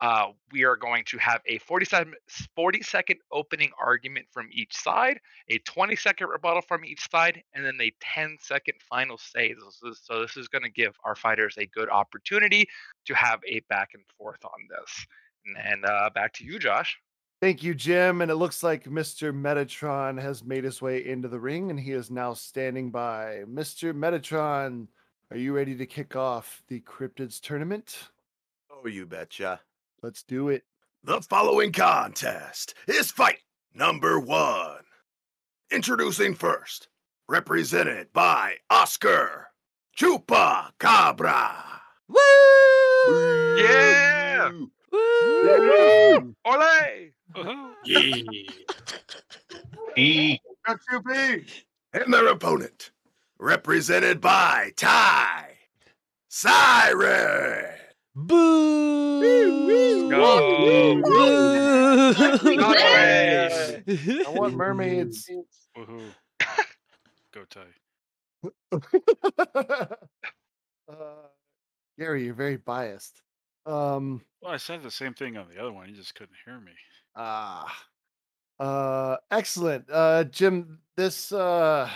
Uh, 0.00 0.26
we 0.52 0.64
are 0.64 0.76
going 0.76 1.02
to 1.04 1.18
have 1.18 1.40
a 1.46 1.58
40 1.58 1.84
second, 1.86 2.14
40 2.54 2.82
second 2.82 3.18
opening 3.32 3.70
argument 3.84 4.26
from 4.32 4.48
each 4.52 4.76
side, 4.76 5.18
a 5.48 5.58
20 5.58 5.96
second 5.96 6.28
rebuttal 6.28 6.62
from 6.62 6.84
each 6.84 7.10
side, 7.10 7.42
and 7.54 7.64
then 7.64 7.76
a 7.80 7.92
10 8.00 8.36
second 8.40 8.74
final 8.88 9.18
say. 9.18 9.54
This 9.54 9.82
is- 9.82 10.00
So 10.04 10.20
this 10.20 10.36
is 10.36 10.46
going 10.48 10.62
to 10.62 10.70
give 10.70 10.94
our 11.04 11.16
fighters 11.16 11.56
a 11.58 11.66
good 11.66 11.88
opportunity 11.90 12.68
to 13.06 13.14
have 13.14 13.40
a 13.46 13.60
back 13.68 13.90
and 13.94 14.04
forth 14.16 14.44
on 14.44 14.68
this. 14.70 15.06
And, 15.46 15.56
and 15.58 15.84
uh, 15.84 16.10
back 16.14 16.32
to 16.34 16.44
you, 16.44 16.58
Josh. 16.58 16.96
Thank 17.40 17.62
you, 17.62 17.74
Jim. 17.74 18.20
And 18.20 18.30
it 18.30 18.36
looks 18.36 18.62
like 18.62 18.84
Mr. 18.84 19.32
Metatron 19.32 20.20
has 20.20 20.44
made 20.44 20.64
his 20.64 20.82
way 20.82 21.06
into 21.06 21.28
the 21.28 21.38
ring 21.40 21.70
and 21.70 21.78
he 21.78 21.92
is 21.92 22.10
now 22.10 22.34
standing 22.34 22.90
by. 22.90 23.42
Mr. 23.48 23.92
Metatron, 23.94 24.88
are 25.30 25.36
you 25.36 25.52
ready 25.54 25.76
to 25.76 25.86
kick 25.86 26.16
off 26.16 26.62
the 26.68 26.80
Cryptids 26.80 27.40
tournament? 27.40 28.10
Oh, 28.70 28.86
you 28.88 29.06
betcha. 29.06 29.60
Let's 30.02 30.22
do 30.22 30.48
it. 30.48 30.62
The 31.02 31.20
following 31.22 31.72
contest 31.72 32.74
is 32.86 33.10
fight 33.10 33.40
number 33.74 34.20
one. 34.20 34.82
Introducing 35.72 36.34
first, 36.34 36.88
represented 37.28 38.12
by 38.12 38.54
Oscar 38.70 39.48
Chupa 39.96 40.70
Cabra. 40.78 41.80
Woo! 42.08 43.56
Yeah! 43.56 44.50
Woo! 44.92 46.34
Ole! 46.44 47.12
Yeah. 47.84 48.16
E. 49.96 50.38
Got. 50.66 50.78
And 51.92 52.12
their 52.12 52.26
opponent, 52.28 52.90
represented 53.38 54.20
by 54.20 54.72
Ty 54.76 55.56
Siren. 56.28 57.87
Boo! 58.26 59.20
Boo! 59.20 60.10
I 64.16 64.24
want 64.30 64.54
mermaids. 64.54 65.30
Woohoo! 65.76 66.02
Go 67.32 67.44
Ty. 67.48 67.66
uh, 70.88 70.94
Gary, 71.96 72.24
you're 72.24 72.34
very 72.34 72.56
biased. 72.56 73.22
Um, 73.66 74.20
Well, 74.42 74.52
I 74.52 74.56
said 74.56 74.82
the 74.82 74.90
same 74.90 75.14
thing 75.14 75.36
on 75.36 75.46
the 75.54 75.60
other 75.60 75.70
one. 75.72 75.88
You 75.88 75.94
just 75.94 76.16
couldn't 76.16 76.34
hear 76.44 76.58
me. 76.58 76.72
ah, 77.14 77.72
uh, 78.58 79.16
excellent. 79.30 79.84
Uh, 79.92 80.24
Jim, 80.24 80.80
this 80.96 81.30
uh, 81.30 81.88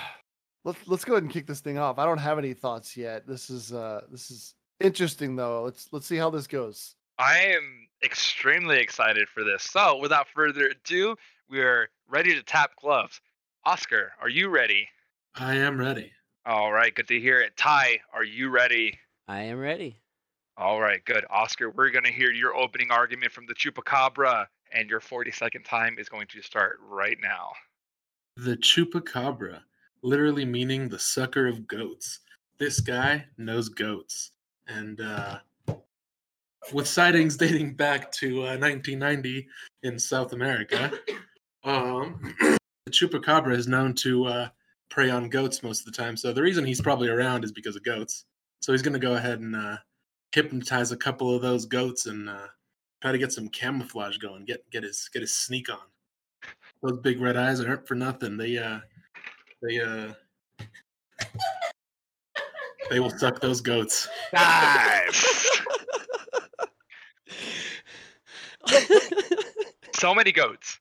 let's 0.64 0.78
let's 0.86 1.04
go 1.04 1.14
ahead 1.14 1.24
and 1.24 1.32
kick 1.32 1.48
this 1.48 1.60
thing 1.60 1.78
off. 1.78 1.98
I 1.98 2.04
don't 2.04 2.18
have 2.18 2.38
any 2.38 2.54
thoughts 2.54 2.96
yet. 2.96 3.26
This 3.26 3.50
is 3.50 3.72
uh, 3.72 4.02
this 4.10 4.30
is 4.30 4.54
interesting 4.82 5.36
though. 5.36 5.62
Let's 5.62 5.88
let's 5.92 6.06
see 6.06 6.16
how 6.16 6.30
this 6.30 6.46
goes. 6.46 6.96
I 7.18 7.38
am 7.38 7.88
extremely 8.02 8.78
excited 8.78 9.28
for 9.28 9.44
this. 9.44 9.62
So, 9.62 9.98
without 9.98 10.26
further 10.34 10.68
ado, 10.68 11.16
we 11.48 11.60
are 11.60 11.88
ready 12.08 12.34
to 12.34 12.42
tap 12.42 12.72
gloves. 12.80 13.20
Oscar, 13.64 14.12
are 14.20 14.28
you 14.28 14.48
ready? 14.48 14.88
I 15.34 15.54
am 15.56 15.78
ready. 15.78 16.10
All 16.44 16.72
right, 16.72 16.94
good 16.94 17.06
to 17.08 17.20
hear 17.20 17.38
it. 17.38 17.56
Ty, 17.56 18.00
are 18.12 18.24
you 18.24 18.50
ready? 18.50 18.98
I 19.28 19.42
am 19.42 19.58
ready. 19.58 20.00
All 20.56 20.80
right, 20.80 21.02
good. 21.04 21.24
Oscar, 21.30 21.70
we're 21.70 21.90
going 21.90 22.04
to 22.04 22.12
hear 22.12 22.32
your 22.32 22.56
opening 22.56 22.90
argument 22.90 23.32
from 23.32 23.46
the 23.46 23.54
Chupacabra, 23.54 24.46
and 24.72 24.90
your 24.90 25.00
40 25.00 25.30
second 25.30 25.64
time 25.64 25.96
is 25.98 26.08
going 26.08 26.26
to 26.28 26.42
start 26.42 26.78
right 26.86 27.16
now. 27.22 27.52
The 28.36 28.56
chupacabra, 28.56 29.60
literally 30.02 30.44
meaning 30.44 30.88
the 30.88 30.98
sucker 30.98 31.46
of 31.46 31.68
goats. 31.68 32.20
This 32.58 32.80
guy 32.80 33.26
knows 33.38 33.68
goats. 33.68 34.32
And 34.68 35.00
uh, 35.00 35.38
with 36.72 36.86
sightings 36.86 37.36
dating 37.38 37.74
back 37.74 38.12
to 38.12 38.40
uh, 38.40 38.56
1990 38.58 39.46
in 39.82 39.98
South 39.98 40.32
America, 40.32 40.92
um, 41.64 42.34
the 42.86 42.90
chupacabra 42.90 43.56
is 43.56 43.68
known 43.68 43.94
to 43.94 44.26
uh, 44.26 44.48
prey 44.90 45.10
on 45.10 45.28
goats 45.28 45.62
most 45.62 45.80
of 45.80 45.86
the 45.86 45.92
time. 45.92 46.16
So 46.16 46.32
the 46.32 46.42
reason 46.42 46.64
he's 46.64 46.80
probably 46.80 47.08
around 47.08 47.44
is 47.44 47.52
because 47.52 47.76
of 47.76 47.84
goats. 47.84 48.24
So 48.60 48.72
he's 48.72 48.82
going 48.82 48.92
to 48.92 48.98
go 48.98 49.14
ahead 49.14 49.40
and 49.40 49.56
uh, 49.56 49.78
hypnotize 50.32 50.92
a 50.92 50.96
couple 50.96 51.34
of 51.34 51.42
those 51.42 51.64
goats 51.66 52.06
and 52.06 52.28
uh, 52.28 52.46
try 53.00 53.12
to 53.12 53.18
get 53.18 53.32
some 53.32 53.48
camouflage 53.48 54.18
going. 54.18 54.44
Get 54.44 54.68
get 54.70 54.84
his 54.84 55.08
get 55.12 55.22
his 55.22 55.32
sneak 55.32 55.70
on. 55.70 55.78
Those 56.82 56.98
big 56.98 57.20
red 57.20 57.36
eyes 57.36 57.60
aren't 57.60 57.86
for 57.86 57.94
nothing. 57.94 58.36
They 58.36 58.58
uh 58.58 58.80
they 59.60 59.80
uh 59.80 60.12
they 62.90 63.00
will 63.00 63.10
suck 63.18 63.40
those 63.40 63.60
goats. 63.60 64.08
Time. 64.34 65.10
So 69.94 70.14
many 70.14 70.32
goats. 70.32 70.78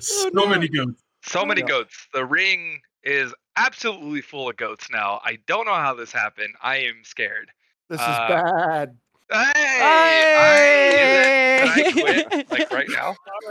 So 0.00 0.30
many 0.46 0.68
goats. 0.68 1.02
So 1.22 1.44
many 1.44 1.60
no. 1.62 1.68
goats. 1.68 2.08
The 2.12 2.24
ring 2.24 2.80
is 3.04 3.34
absolutely 3.56 4.20
full 4.20 4.48
of 4.48 4.56
goats 4.56 4.88
now. 4.90 5.20
I 5.24 5.38
don't 5.46 5.66
know 5.66 5.74
how 5.74 5.94
this 5.94 6.12
happened. 6.12 6.54
I 6.62 6.76
am 6.78 7.02
scared. 7.04 7.50
This 7.88 8.00
Uh, 8.00 8.04
is 8.04 8.18
bad. 8.34 8.96
Hey! 9.30 9.80
I- 9.82 11.66
I 11.68 11.92
quit 11.92 12.50
like 12.50 12.70
right 12.72 12.88
now? 12.88 13.16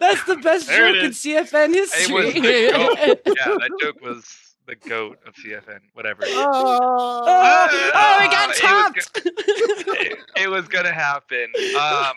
That's 0.00 0.24
the 0.24 0.36
best 0.42 0.66
There 0.68 0.86
it 0.88 0.94
joke 0.94 1.04
in 1.04 1.10
is. 1.10 1.16
CFN 1.18 1.68
It 1.70 1.74
history. 1.76 2.14
was 2.14 2.34
the 2.34 2.40
goat. 2.40 3.20
Yeah, 3.36 3.56
that 3.58 3.70
joke 3.80 4.00
was 4.02 4.24
the 4.66 4.76
goat 4.76 5.18
of 5.26 5.34
CFN. 5.34 5.80
Whatever. 5.92 6.22
Oh, 6.26 7.22
Ah, 7.26 7.68
oh, 7.94 8.18
we 8.20 8.28
got 8.28 8.44
it 8.44 8.48
was 8.48 8.58
topped. 9.06 9.26
it, 9.26 10.18
it 10.36 10.50
was 10.50 10.68
gonna 10.68 10.92
happen. 10.92 11.46
Um, 11.76 12.14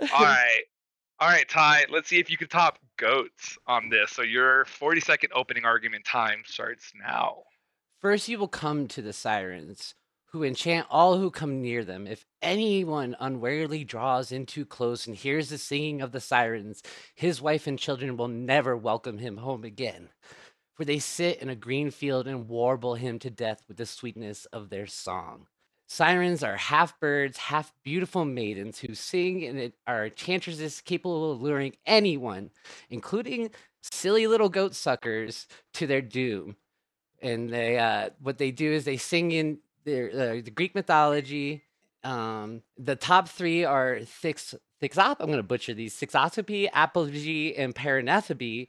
all 0.00 0.08
right, 0.24 0.62
all 1.18 1.28
right, 1.28 1.48
Ty. 1.48 1.86
Let's 1.90 2.08
see 2.08 2.18
if 2.18 2.30
you 2.30 2.36
can 2.36 2.48
top 2.48 2.78
goats 2.96 3.56
on 3.66 3.88
this. 3.88 4.10
So 4.12 4.22
your 4.22 4.64
40 4.66 5.00
second 5.00 5.30
opening 5.34 5.64
argument 5.64 6.04
time 6.04 6.42
starts 6.46 6.92
now. 6.98 7.38
First, 8.00 8.28
you 8.28 8.38
will 8.38 8.48
come 8.48 8.88
to 8.88 9.02
the 9.02 9.12
sirens, 9.12 9.94
who 10.32 10.42
enchant 10.42 10.86
all 10.90 11.18
who 11.18 11.30
come 11.30 11.60
near 11.60 11.84
them. 11.84 12.06
If 12.06 12.24
anyone 12.40 13.14
unwarily 13.20 13.84
draws 13.86 14.32
in 14.32 14.46
too 14.46 14.64
close 14.64 15.06
and 15.06 15.14
hears 15.14 15.50
the 15.50 15.58
singing 15.58 16.00
of 16.00 16.12
the 16.12 16.20
sirens, 16.20 16.82
his 17.14 17.42
wife 17.42 17.66
and 17.66 17.78
children 17.78 18.16
will 18.16 18.28
never 18.28 18.74
welcome 18.76 19.18
him 19.18 19.36
home 19.38 19.64
again. 19.64 20.08
For 20.80 20.86
they 20.86 20.98
sit 20.98 21.42
in 21.42 21.50
a 21.50 21.54
green 21.54 21.90
field 21.90 22.26
and 22.26 22.48
warble 22.48 22.94
him 22.94 23.18
to 23.18 23.28
death 23.28 23.62
with 23.68 23.76
the 23.76 23.84
sweetness 23.84 24.46
of 24.46 24.70
their 24.70 24.86
song. 24.86 25.46
Sirens 25.86 26.42
are 26.42 26.56
half 26.56 26.98
birds, 26.98 27.36
half 27.36 27.74
beautiful 27.84 28.24
maidens 28.24 28.78
who 28.78 28.94
sing 28.94 29.44
and 29.44 29.74
are 29.86 30.06
enchantresses 30.06 30.80
capable 30.80 31.32
of 31.32 31.42
luring 31.42 31.76
anyone, 31.84 32.50
including 32.88 33.50
silly 33.82 34.26
little 34.26 34.48
goat 34.48 34.74
suckers, 34.74 35.46
to 35.74 35.86
their 35.86 36.00
doom 36.00 36.56
and 37.22 37.50
they 37.50 37.78
uh 37.78 38.10
what 38.20 38.38
they 38.38 38.50
do 38.50 38.72
is 38.72 38.84
they 38.84 38.96
sing 38.96 39.32
in 39.32 39.58
their 39.84 40.10
uh, 40.10 40.42
the 40.42 40.50
Greek 40.50 40.74
mythology. 40.74 41.62
Um, 42.02 42.62
the 42.78 42.96
top 42.96 43.28
three 43.28 43.64
are 43.64 44.00
Thix 44.00 44.54
Thixop. 44.82 45.16
I'm 45.20 45.30
gonna 45.30 45.42
butcher 45.42 45.74
these. 45.74 45.94
Thixotope, 46.00 46.70
Apogee, 46.72 47.54
and 47.56 47.74
Paranethebe, 47.74 48.68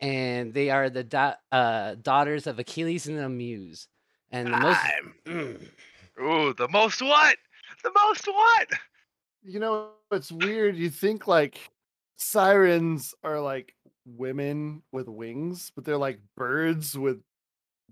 and 0.00 0.52
they 0.54 0.70
are 0.70 0.90
the 0.90 1.04
da- 1.04 1.34
uh, 1.52 1.94
daughters 2.02 2.46
of 2.46 2.56
Achelous 2.56 3.06
and 3.08 3.18
the 3.18 3.28
Muse. 3.28 3.88
And 4.30 4.52
the 4.52 4.56
most 4.58 4.80
Mm. 5.26 5.68
Ooh, 6.20 6.54
the 6.54 6.68
most 6.68 7.00
what? 7.02 7.36
The 7.82 7.92
most 7.94 8.26
what? 8.26 8.68
You 9.44 9.60
know, 9.60 9.90
it's 10.10 10.32
weird. 10.32 10.76
You 10.76 10.90
think 10.90 11.26
like 11.26 11.58
sirens 12.16 13.14
are 13.22 13.40
like 13.40 13.74
women 14.04 14.82
with 14.92 15.08
wings, 15.08 15.70
but 15.74 15.84
they're 15.84 15.96
like 15.96 16.18
birds 16.36 16.96
with 16.98 17.20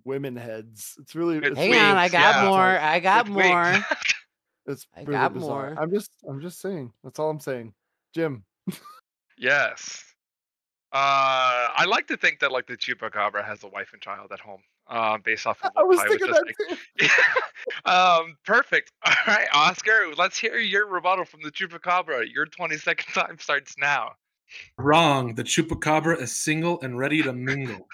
women 0.05 0.37
heads. 0.37 0.97
It's 1.01 1.15
really 1.15 1.39
it's 1.39 1.57
Hang 1.57 1.71
really 1.71 1.81
on, 1.83 1.97
I 1.97 2.09
got 2.09 2.35
bizarre. 2.35 2.49
more. 2.49 2.79
I 2.81 3.01
got 3.01 3.29
With 3.29 3.37
wings. 3.37 3.51
more. 3.51 3.87
It's 4.67 4.87
I 4.97 5.05
got 5.05 5.35
bizarre. 5.35 5.75
more. 5.75 5.83
I'm 5.83 5.91
just 5.91 6.11
I'm 6.27 6.41
just 6.41 6.59
saying. 6.61 6.91
That's 7.05 7.19
all 7.19 7.29
I'm 7.31 7.39
saying. 7.41 7.75
Jim. 8.15 8.45
Yes. 9.37 10.03
Uh, 10.95 11.75
I 11.75 11.87
like 11.89 12.07
to 12.07 12.17
think 12.17 12.39
that 12.39 12.53
like 12.53 12.69
the 12.69 12.77
chupacabra 12.77 13.45
has 13.45 13.65
a 13.65 13.67
wife 13.67 13.91
and 13.93 14.01
child 14.01 14.31
at 14.31 14.39
home. 14.39 14.61
Uh, 14.87 15.19
based 15.19 15.45
off 15.45 15.59
of 15.65 15.73
what 15.75 15.83
I 15.83 15.83
was 15.83 15.99
Ty 15.99 16.09
thinking 16.09 16.27
just 16.29 16.43
that 16.45 16.79
saying. 17.01 17.11
um, 17.85 18.37
perfect. 18.47 18.93
All 19.05 19.13
right, 19.27 19.49
Oscar, 19.53 20.13
let's 20.17 20.39
hear 20.39 20.59
your 20.59 20.87
rebuttal 20.87 21.25
from 21.25 21.41
the 21.43 21.51
chupacabra. 21.51 22.33
Your 22.33 22.47
20 22.47 22.77
second 22.77 23.13
time 23.13 23.39
starts 23.41 23.75
now. 23.77 24.13
Wrong. 24.79 25.35
The 25.35 25.43
chupacabra 25.43 26.21
is 26.21 26.31
single 26.31 26.81
and 26.83 26.97
ready 26.97 27.23
to 27.23 27.33
mingle. 27.33 27.89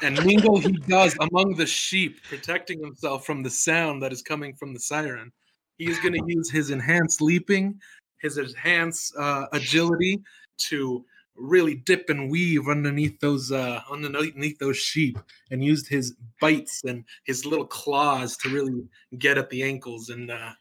and 0.00 0.24
mingle 0.24 0.58
he 0.58 0.72
does 0.72 1.14
among 1.20 1.56
the 1.56 1.66
sheep, 1.66 2.22
protecting 2.24 2.80
himself 2.80 3.26
from 3.26 3.42
the 3.42 3.50
sound 3.50 4.02
that 4.02 4.14
is 4.14 4.22
coming 4.22 4.54
from 4.54 4.72
the 4.72 4.80
siren. 4.80 5.30
He 5.76 5.90
is 5.90 5.98
going 5.98 6.14
to 6.14 6.24
use 6.26 6.50
his 6.50 6.70
enhanced 6.70 7.20
leaping, 7.20 7.78
his 8.22 8.38
enhanced 8.38 9.14
uh, 9.18 9.46
agility 9.52 10.22
to 10.68 11.04
really 11.36 11.74
dip 11.74 12.08
and 12.10 12.30
weave 12.30 12.68
underneath 12.68 13.18
those 13.20 13.52
uh, 13.52 13.80
underneath 13.90 14.58
those 14.58 14.76
sheep, 14.76 15.18
and 15.50 15.64
used 15.64 15.88
his 15.88 16.14
bites 16.40 16.82
and 16.84 17.04
his 17.24 17.46
little 17.46 17.66
claws 17.66 18.36
to 18.38 18.48
really 18.48 18.88
get 19.18 19.38
at 19.38 19.50
the 19.50 19.62
ankles 19.62 20.10
and. 20.10 20.30
Uh, 20.30 20.52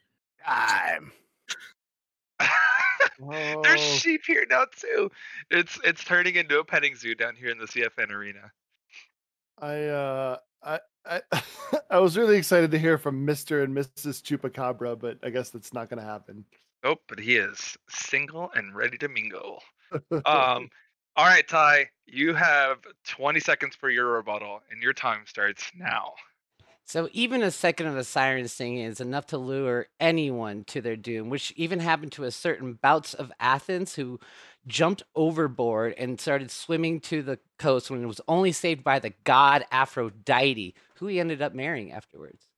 Time. 0.45 1.11
Oh, 3.21 3.61
There's 3.63 3.81
sheep 3.81 4.23
here 4.27 4.45
now 4.49 4.65
too. 4.75 5.09
It's 5.49 5.79
it's 5.85 6.03
turning 6.03 6.35
into 6.35 6.59
a 6.59 6.65
petting 6.65 6.95
zoo 6.95 7.15
down 7.15 7.33
here 7.35 7.49
in 7.49 7.57
the 7.57 7.65
CFN 7.65 8.11
arena. 8.11 8.51
I 9.57 9.83
uh 9.85 10.37
I 10.61 10.79
I 11.05 11.21
I 11.89 11.99
was 11.99 12.17
really 12.17 12.37
excited 12.37 12.71
to 12.71 12.79
hear 12.79 12.97
from 12.97 13.25
Mr. 13.25 13.63
and 13.63 13.75
Mrs. 13.75 14.21
Chupacabra, 14.21 14.99
but 14.99 15.17
I 15.23 15.29
guess 15.29 15.49
that's 15.49 15.73
not 15.73 15.89
gonna 15.89 16.03
happen. 16.03 16.43
Nope, 16.83 16.99
but 17.07 17.19
he 17.19 17.37
is 17.37 17.77
single 17.89 18.51
and 18.53 18.75
ready 18.75 18.97
to 18.97 19.07
mingle. 19.07 19.63
Um, 20.25 20.69
all 21.17 21.25
right, 21.25 21.47
Ty, 21.47 21.89
you 22.05 22.33
have 22.33 22.79
20 23.07 23.39
seconds 23.39 23.75
for 23.75 23.89
your 23.89 24.07
rebuttal, 24.07 24.61
and 24.69 24.81
your 24.81 24.93
time 24.93 25.21
starts 25.25 25.71
now. 25.77 26.13
So 26.87 27.09
even 27.13 27.41
a 27.41 27.49
second 27.49 27.87
of 27.87 27.95
the 27.95 28.03
siren 28.03 28.47
singing 28.47 28.85
is 28.85 29.01
enough 29.01 29.25
to 29.27 29.39
lure 29.39 29.87
anyone 29.99 30.65
to 30.65 30.81
their 30.81 30.95
doom, 30.95 31.29
which 31.29 31.51
even 31.55 31.79
happened 31.79 32.11
to 32.13 32.25
a 32.25 32.31
certain 32.31 32.73
Butes 32.73 33.15
of 33.15 33.31
Athens 33.39 33.95
who 33.95 34.19
jumped 34.67 35.01
overboard 35.15 35.95
and 35.97 36.21
started 36.21 36.51
swimming 36.51 36.99
to 36.99 37.23
the 37.23 37.39
coast 37.57 37.89
when 37.89 38.03
it 38.03 38.07
was 38.07 38.21
only 38.27 38.51
saved 38.51 38.83
by 38.83 38.99
the 38.99 39.13
god 39.23 39.65
Aphrodite, 39.71 40.75
who 40.95 41.07
he 41.07 41.19
ended 41.19 41.41
up 41.41 41.55
marrying 41.55 41.91
afterwards. 41.91 42.49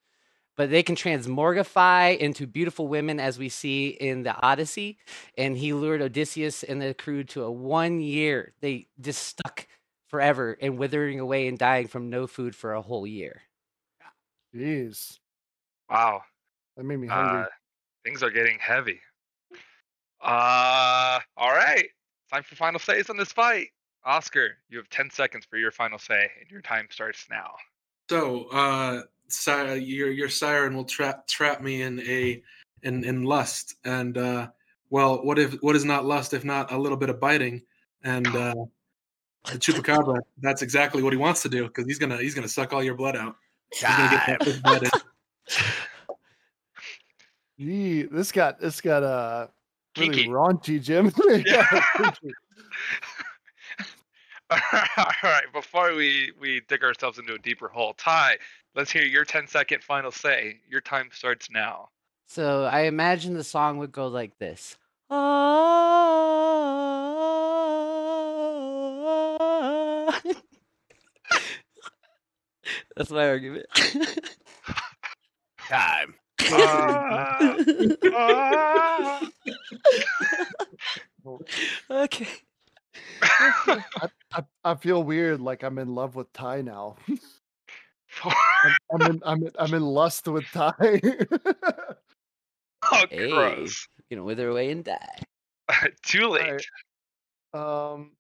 But 0.57 0.71
they 0.71 0.83
can 0.83 0.95
transmorgify 0.95 2.17
into 2.17 2.47
beautiful 2.47 2.87
women, 2.87 3.19
as 3.19 3.39
we 3.39 3.47
see 3.47 3.89
in 3.89 4.23
the 4.23 4.35
Odyssey. 4.35 4.97
And 5.37 5.55
he 5.55 5.71
lured 5.71 6.01
Odysseus 6.01 6.63
and 6.63 6.81
the 6.81 6.93
crew 6.93 7.23
to 7.25 7.43
a 7.43 7.51
one 7.51 8.01
year. 8.01 8.53
They 8.59 8.87
just 8.99 9.23
stuck 9.23 9.67
forever 10.07 10.57
and 10.59 10.77
withering 10.77 11.19
away 11.19 11.47
and 11.47 11.57
dying 11.57 11.87
from 11.87 12.09
no 12.09 12.27
food 12.27 12.55
for 12.55 12.73
a 12.73 12.81
whole 12.81 13.05
year. 13.05 13.43
Jeez. 14.55 15.19
Wow. 15.89 16.23
That 16.75 16.83
made 16.83 16.99
me 16.99 17.07
hungry. 17.07 17.41
Uh, 17.41 17.45
things 18.03 18.23
are 18.23 18.31
getting 18.31 18.57
heavy. 18.59 18.99
Uh, 20.21 21.19
all 21.37 21.51
right. 21.51 21.87
Time 22.31 22.43
for 22.43 22.55
final 22.55 22.79
says 22.79 23.09
on 23.09 23.17
this 23.17 23.31
fight. 23.31 23.67
Oscar, 24.05 24.57
you 24.69 24.77
have 24.77 24.89
10 24.89 25.09
seconds 25.11 25.45
for 25.45 25.57
your 25.57 25.71
final 25.71 25.99
say, 25.99 26.29
and 26.39 26.49
your 26.49 26.61
time 26.61 26.87
starts 26.89 27.27
now. 27.29 27.51
So, 28.09 28.45
uh, 28.45 29.01
si- 29.29 29.77
your 29.77 30.11
your 30.11 30.29
siren 30.29 30.75
will 30.75 30.85
trap 30.85 31.27
trap 31.27 31.61
me 31.61 31.81
in 31.81 31.99
a 32.01 32.41
in 32.83 33.03
in 33.03 33.23
lust, 33.23 33.75
and 33.83 34.17
uh, 34.17 34.47
well, 34.89 35.23
what 35.23 35.39
if 35.39 35.53
what 35.61 35.75
is 35.75 35.85
not 35.85 36.05
lust 36.05 36.33
if 36.33 36.43
not 36.43 36.71
a 36.71 36.77
little 36.77 36.97
bit 36.97 37.09
of 37.09 37.19
biting? 37.19 37.63
And 38.03 38.27
uh, 38.27 38.53
the 39.51 39.57
chupacabra, 39.57 40.19
that's 40.39 40.61
exactly 40.61 41.03
what 41.03 41.13
he 41.13 41.17
wants 41.17 41.41
to 41.43 41.49
do 41.49 41.63
because 41.67 41.85
he's 41.85 41.99
gonna 41.99 42.17
he's 42.17 42.33
gonna 42.33 42.47
suck 42.47 42.73
all 42.73 42.83
your 42.83 42.95
blood 42.95 43.15
out. 43.15 43.35
He's 43.71 43.81
get 43.81 44.27
that 44.27 44.63
blood 44.63 44.83
in. 44.83 44.89
Gee, 47.59 48.03
this 48.03 48.31
got 48.31 48.59
this 48.59 48.81
got 48.81 49.03
uh 49.03 49.47
really 49.97 50.15
Kinky. 50.15 50.29
raunchy, 50.29 50.81
Jim. 50.81 51.11
Yeah. 54.49 54.85
all 54.97 55.05
right. 55.23 55.51
Before 55.51 55.93
we 55.93 56.31
we 56.39 56.61
dig 56.69 56.83
ourselves 56.83 57.19
into 57.19 57.33
a 57.33 57.39
deeper 57.39 57.67
hole, 57.67 57.93
Ty, 57.95 58.37
let's 58.77 58.91
hear 58.91 59.03
your 59.03 59.25
10 59.25 59.47
second 59.47 59.83
final 59.83 60.11
say. 60.11 60.59
Your 60.69 60.81
time 60.81 61.09
starts 61.11 61.49
now. 61.49 61.89
So 62.27 62.63
I 62.63 62.81
imagine 62.81 63.33
the 63.33 63.43
song 63.43 63.79
would 63.79 63.91
go 63.91 64.07
like 64.07 64.37
this. 64.37 64.77
That's 72.95 73.09
my 73.09 73.27
argument. 73.27 73.65
Time. 75.69 76.13
Ah, 76.49 77.55
ah. 78.13 79.29
okay. 81.89 82.27
I, 83.21 83.81
I, 84.31 84.43
I 84.63 84.75
feel 84.75 85.03
weird, 85.03 85.41
like 85.41 85.63
I'm 85.63 85.77
in 85.77 85.93
love 85.93 86.15
with 86.15 86.31
Ty 86.31 86.61
now. 86.61 86.95
I'm, 88.23 88.73
I'm 88.91 89.01
in 89.11 89.21
I'm 89.25 89.43
in, 89.43 89.51
I'm 89.59 89.73
in 89.73 89.81
lust 89.85 90.27
with 90.27 90.45
Ty. 90.51 90.73
oh, 92.91 93.05
Hey, 93.09 93.29
gross. 93.31 93.87
you 94.09 94.17
know, 94.17 94.23
wither 94.23 94.49
away 94.49 94.71
and 94.71 94.83
die. 94.83 95.19
Too 96.03 96.27
late. 96.27 96.43
Alright. 96.43 96.65
Um, 97.53 98.11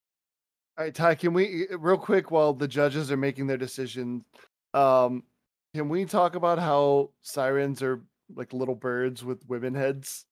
all 0.77 0.85
right, 0.85 0.93
Ty, 0.93 1.15
can 1.15 1.33
we 1.33 1.67
real 1.77 1.97
quick 1.97 2.31
while 2.31 2.53
the 2.53 2.67
judges 2.67 3.11
are 3.11 3.17
making 3.17 3.47
their 3.47 3.57
decision? 3.57 4.23
Um, 4.73 5.23
can 5.73 5.89
we 5.89 6.05
talk 6.05 6.35
about 6.35 6.59
how 6.59 7.11
sirens 7.21 7.81
are 7.81 8.01
like 8.35 8.53
little 8.53 8.75
birds 8.75 9.23
with 9.23 9.45
women 9.47 9.73
heads? 9.73 10.25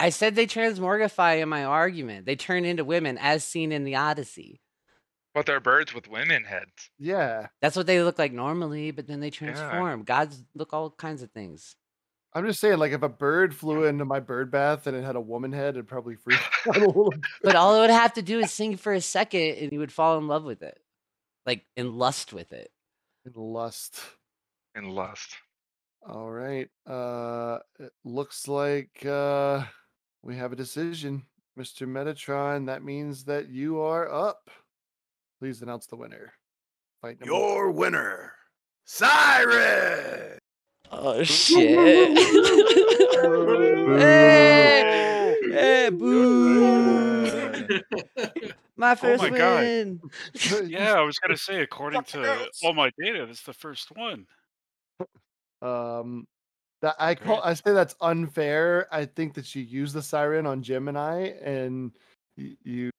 I 0.00 0.10
said 0.10 0.34
they 0.34 0.46
transmorgify 0.46 1.40
in 1.40 1.48
my 1.48 1.64
argument. 1.64 2.26
They 2.26 2.34
turn 2.36 2.64
into 2.64 2.84
women 2.84 3.16
as 3.18 3.44
seen 3.44 3.70
in 3.70 3.84
the 3.84 3.94
Odyssey. 3.96 4.60
But 5.34 5.46
they're 5.46 5.60
birds 5.60 5.92
with 5.92 6.08
women 6.08 6.44
heads. 6.44 6.90
Yeah. 6.98 7.48
That's 7.60 7.76
what 7.76 7.86
they 7.86 8.00
look 8.02 8.18
like 8.18 8.32
normally, 8.32 8.92
but 8.92 9.08
then 9.08 9.20
they 9.20 9.30
transform. 9.30 10.04
Gods 10.04 10.44
look 10.54 10.72
all 10.72 10.90
kinds 10.90 11.22
of 11.22 11.32
things. 11.32 11.74
I'm 12.36 12.46
just 12.46 12.60
saying, 12.60 12.78
like, 12.78 12.92
if 12.92 13.02
a 13.02 13.08
bird 13.08 13.54
flew 13.54 13.84
into 13.84 14.04
my 14.04 14.18
bird 14.18 14.50
bath 14.50 14.86
and 14.88 14.96
it 14.96 15.04
had 15.04 15.14
a 15.14 15.20
woman 15.20 15.52
head, 15.52 15.74
it'd 15.74 15.86
probably 15.86 16.16
freak 16.16 16.40
me 16.40 16.46
out 16.74 16.82
a 16.82 16.86
little 16.86 17.10
bit. 17.10 17.20
But 17.42 17.56
all 17.56 17.76
it 17.76 17.80
would 17.80 17.90
have 17.90 18.14
to 18.14 18.22
do 18.22 18.40
is 18.40 18.52
sing 18.52 18.76
for 18.76 18.92
a 18.92 19.00
second, 19.00 19.56
and 19.58 19.72
you 19.72 19.78
would 19.78 19.92
fall 19.92 20.18
in 20.18 20.26
love 20.26 20.44
with 20.44 20.62
it, 20.62 20.78
like 21.46 21.64
in 21.76 21.96
lust 21.96 22.32
with 22.32 22.52
it. 22.52 22.70
In 23.24 23.32
lust. 23.34 24.00
In 24.74 24.88
lust. 24.90 25.36
All 26.08 26.30
right. 26.30 26.68
Uh, 26.86 27.58
it 27.78 27.92
looks 28.04 28.48
like 28.48 29.06
uh, 29.06 29.62
we 30.22 30.36
have 30.36 30.52
a 30.52 30.56
decision, 30.56 31.22
Mr. 31.58 31.86
Metatron. 31.86 32.66
That 32.66 32.84
means 32.84 33.24
that 33.24 33.48
you 33.48 33.80
are 33.80 34.12
up. 34.12 34.50
Please 35.38 35.62
announce 35.62 35.86
the 35.86 35.96
winner. 35.96 36.32
Fight 37.02 37.20
number 37.20 37.34
Your 37.34 37.70
winner, 37.70 38.32
Siren. 38.84 40.38
Oh 40.90 41.22
shit! 41.24 42.18
hey, 43.98 45.34
hey, 45.50 45.90
boo! 45.90 47.24
My 48.76 48.94
first 48.94 49.22
oh 49.22 49.30
my 49.30 49.36
god! 49.38 49.60
win. 49.60 50.00
Yeah, 50.66 50.94
I 50.94 51.02
was 51.02 51.18
gonna 51.18 51.36
say, 51.36 51.62
according 51.62 52.04
to 52.04 52.48
all 52.62 52.74
my 52.74 52.90
data, 52.98 53.26
that's 53.26 53.42
the 53.42 53.52
first 53.52 53.90
one. 53.96 54.26
Um, 55.62 56.26
that 56.82 56.96
I 56.98 57.14
call 57.14 57.40
I 57.42 57.54
say 57.54 57.72
that's 57.72 57.94
unfair. 58.00 58.86
I 58.92 59.06
think 59.06 59.34
that 59.34 59.54
you 59.54 59.62
used 59.62 59.94
the 59.94 60.02
siren 60.02 60.46
on 60.46 60.62
Gemini 60.62 61.30
and 61.42 61.92
you 62.36 62.90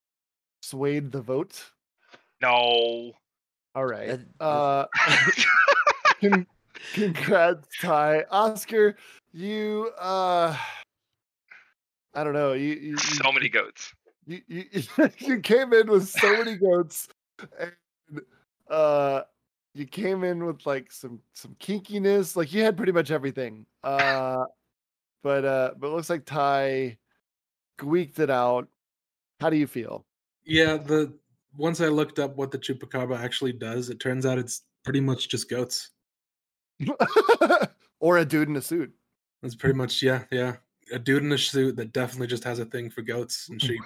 swayed 0.62 1.12
the 1.12 1.22
vote. 1.22 1.64
No. 2.46 3.12
All 3.74 3.86
right. 3.86 4.20
Uh, 4.40 4.86
con- 6.22 6.46
congrats, 6.94 7.68
Ty. 7.82 8.24
Oscar, 8.30 8.96
you 9.34 9.90
uh, 10.00 10.56
I 12.14 12.24
don't 12.24 12.34
know. 12.34 12.54
You, 12.54 12.74
you, 12.74 12.92
you 12.92 12.98
So 12.98 13.32
many 13.32 13.50
goats. 13.50 13.94
you, 14.28 14.42
you, 14.48 14.64
you 15.18 15.40
came 15.40 15.74
in 15.74 15.90
with 15.90 16.08
so 16.08 16.38
many 16.38 16.56
goats 16.56 17.08
and 17.60 17.72
uh 18.70 19.22
you 19.74 19.86
came 19.86 20.24
in 20.24 20.46
with 20.46 20.66
like 20.66 20.92
some 20.92 21.20
some 21.34 21.56
kinkiness 21.60 22.36
like 22.36 22.52
you 22.54 22.64
had 22.64 22.78
pretty 22.78 22.92
much 22.94 23.12
everything 23.12 23.66
uh 23.84 24.44
but 25.22 25.46
uh 25.46 25.72
but 25.78 25.88
it 25.88 25.92
looks 25.92 26.10
like 26.10 26.26
ty 26.26 26.98
squeaked 27.78 28.18
it 28.20 28.32
out 28.32 28.68
how 29.40 29.50
do 29.50 29.58
you 29.58 29.68
feel 29.68 30.06
Yeah, 30.46 30.78
the 30.78 31.14
once 31.58 31.82
I 31.82 31.88
looked 31.88 32.20
up 32.20 32.36
what 32.36 32.52
the 32.52 32.60
chupacabra 32.60 33.18
actually 33.20 33.54
does, 33.54 33.90
it 33.90 34.00
turns 34.00 34.26
out 34.26 34.38
it's 34.38 34.64
pretty 34.84 35.02
much 35.02 35.30
just 35.30 35.50
goats. 35.50 35.92
or 38.00 38.18
a 38.18 38.26
dude 38.26 38.50
in 38.50 38.56
a 38.58 38.62
suit 38.62 38.92
That's 39.42 39.56
pretty 39.56 39.76
much 39.76 40.02
yeah, 40.04 40.24
yeah. 40.32 40.58
A 40.92 41.00
dude 41.00 41.24
in 41.24 41.32
a 41.32 41.38
suit 41.38 41.76
that 41.78 41.94
definitely 41.94 42.28
just 42.28 42.44
has 42.44 42.60
a 42.60 42.66
thing 42.66 42.90
for 42.90 43.02
goats 43.02 43.50
and 43.50 43.62
sheep. 43.62 43.82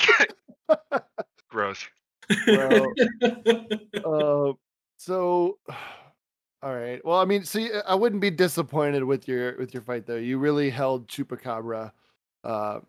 Gross. 1.50 1.86
well 2.48 2.92
uh 4.04 4.52
so 4.96 5.58
all 6.62 6.74
right 6.74 7.04
well 7.04 7.18
i 7.18 7.24
mean 7.24 7.44
see 7.44 7.70
i 7.86 7.94
wouldn't 7.94 8.20
be 8.20 8.30
disappointed 8.30 9.04
with 9.04 9.28
your 9.28 9.56
with 9.58 9.72
your 9.72 9.82
fight 9.82 10.06
though 10.06 10.16
you 10.16 10.38
really 10.38 10.68
held 10.68 11.06
chupacabra 11.06 11.92
uh 12.42 12.80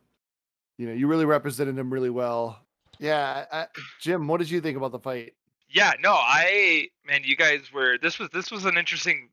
you 0.80 0.88
know 0.88 0.94
you 0.94 1.06
really 1.06 1.26
represented 1.26 1.78
him 1.78 1.94
really 1.94 2.10
well 2.10 2.66
yeah 3.00 3.46
I, 3.52 3.68
jim 4.02 4.28
what 4.28 4.40
did 4.40 4.50
you 4.50 4.62
think 4.62 4.78
about 4.78 4.92
the 4.92 5.00
fight 5.00 5.34
Yeah, 5.70 5.94
no, 6.02 6.14
I 6.14 6.88
man, 7.06 7.22
you 7.24 7.36
guys 7.36 7.72
were 7.74 7.98
this 8.02 8.20
was 8.20 8.30
this 8.30 8.52
was 8.52 8.66
an 8.66 8.78
interesting 8.78 9.30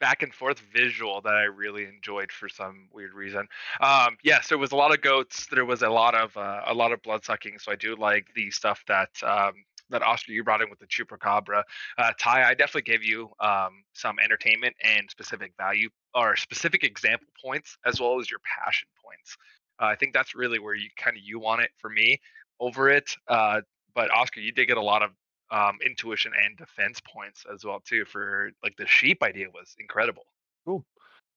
back 0.00 0.22
and 0.22 0.32
forth 0.32 0.60
visual 0.72 1.20
that 1.22 1.34
I 1.34 1.44
really 1.44 1.84
enjoyed 1.84 2.30
for 2.30 2.48
some 2.48 2.88
weird 2.92 3.14
reason. 3.14 3.48
Um, 3.80 4.16
yes, 4.22 4.48
there 4.48 4.58
was 4.58 4.72
a 4.72 4.76
lot 4.76 4.92
of 4.92 5.00
goats. 5.00 5.46
There 5.50 5.64
was 5.64 5.82
a 5.82 5.88
lot 5.88 6.14
of 6.14 6.36
uh, 6.36 6.62
a 6.66 6.74
lot 6.74 6.92
of 6.92 7.02
blood 7.02 7.24
sucking. 7.24 7.58
So 7.58 7.72
I 7.72 7.76
do 7.76 7.96
like 7.96 8.26
the 8.34 8.50
stuff 8.50 8.82
that 8.86 9.10
um, 9.22 9.52
that 9.90 10.02
Oscar 10.02 10.32
you 10.32 10.44
brought 10.44 10.60
in 10.60 10.68
with 10.68 10.78
the 10.78 10.86
chupacabra. 10.86 11.62
Uh, 11.96 12.12
Ty, 12.18 12.48
I 12.48 12.54
definitely 12.54 12.82
gave 12.82 13.02
you 13.02 13.30
um, 13.40 13.82
some 13.94 14.16
entertainment 14.22 14.76
and 14.84 15.08
specific 15.10 15.52
value 15.56 15.88
or 16.14 16.36
specific 16.36 16.84
example 16.84 17.28
points 17.42 17.78
as 17.86 17.98
well 17.98 18.20
as 18.20 18.30
your 18.30 18.40
passion 18.40 18.88
points. 19.02 19.36
Uh, 19.80 19.86
I 19.86 19.94
think 19.94 20.12
that's 20.12 20.34
really 20.34 20.58
where 20.58 20.74
you 20.74 20.88
kind 20.96 21.16
of 21.16 21.22
you 21.22 21.38
want 21.38 21.62
it 21.62 21.70
for 21.78 21.88
me 21.88 22.20
over 22.60 22.88
it. 22.88 23.16
Uh, 23.28 23.60
but 23.94 24.10
Oscar, 24.10 24.40
you 24.40 24.52
did 24.52 24.66
get 24.66 24.76
a 24.76 24.82
lot 24.82 25.02
of 25.02 25.10
um, 25.50 25.78
intuition 25.84 26.32
and 26.44 26.56
defense 26.56 27.00
points 27.00 27.44
as 27.52 27.64
well 27.64 27.80
too. 27.80 28.04
For 28.04 28.50
like 28.62 28.76
the 28.76 28.86
sheep 28.86 29.22
idea 29.22 29.46
was 29.52 29.74
incredible. 29.78 30.24
cool 30.64 30.84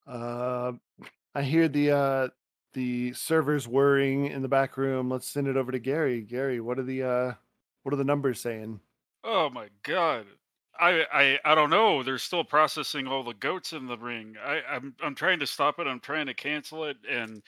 uh 0.07 0.71
i 1.35 1.41
hear 1.43 1.67
the 1.67 1.91
uh 1.91 2.27
the 2.73 3.13
servers 3.13 3.67
whirring 3.67 4.27
in 4.27 4.41
the 4.41 4.47
back 4.47 4.77
room 4.77 5.09
let's 5.09 5.27
send 5.27 5.47
it 5.47 5.55
over 5.57 5.71
to 5.71 5.79
gary 5.79 6.21
gary 6.21 6.59
what 6.59 6.79
are 6.79 6.83
the 6.83 7.03
uh 7.03 7.33
what 7.83 7.93
are 7.93 7.97
the 7.97 8.03
numbers 8.03 8.39
saying 8.41 8.79
Oh 9.23 9.49
my 9.49 9.67
god. 9.83 10.25
I, 10.79 11.05
I 11.13 11.39
I 11.45 11.55
don't 11.55 11.69
know. 11.69 12.01
They're 12.03 12.17
still 12.17 12.43
processing 12.43 13.07
all 13.07 13.23
the 13.23 13.33
goats 13.35 13.73
in 13.73 13.87
the 13.87 13.97
ring. 13.97 14.35
I, 14.43 14.61
I'm 14.69 14.95
I'm 15.03 15.15
trying 15.15 15.39
to 15.39 15.47
stop 15.47 15.79
it. 15.79 15.87
I'm 15.87 15.99
trying 15.99 16.25
to 16.27 16.33
cancel 16.33 16.85
it, 16.85 16.97
and 17.09 17.41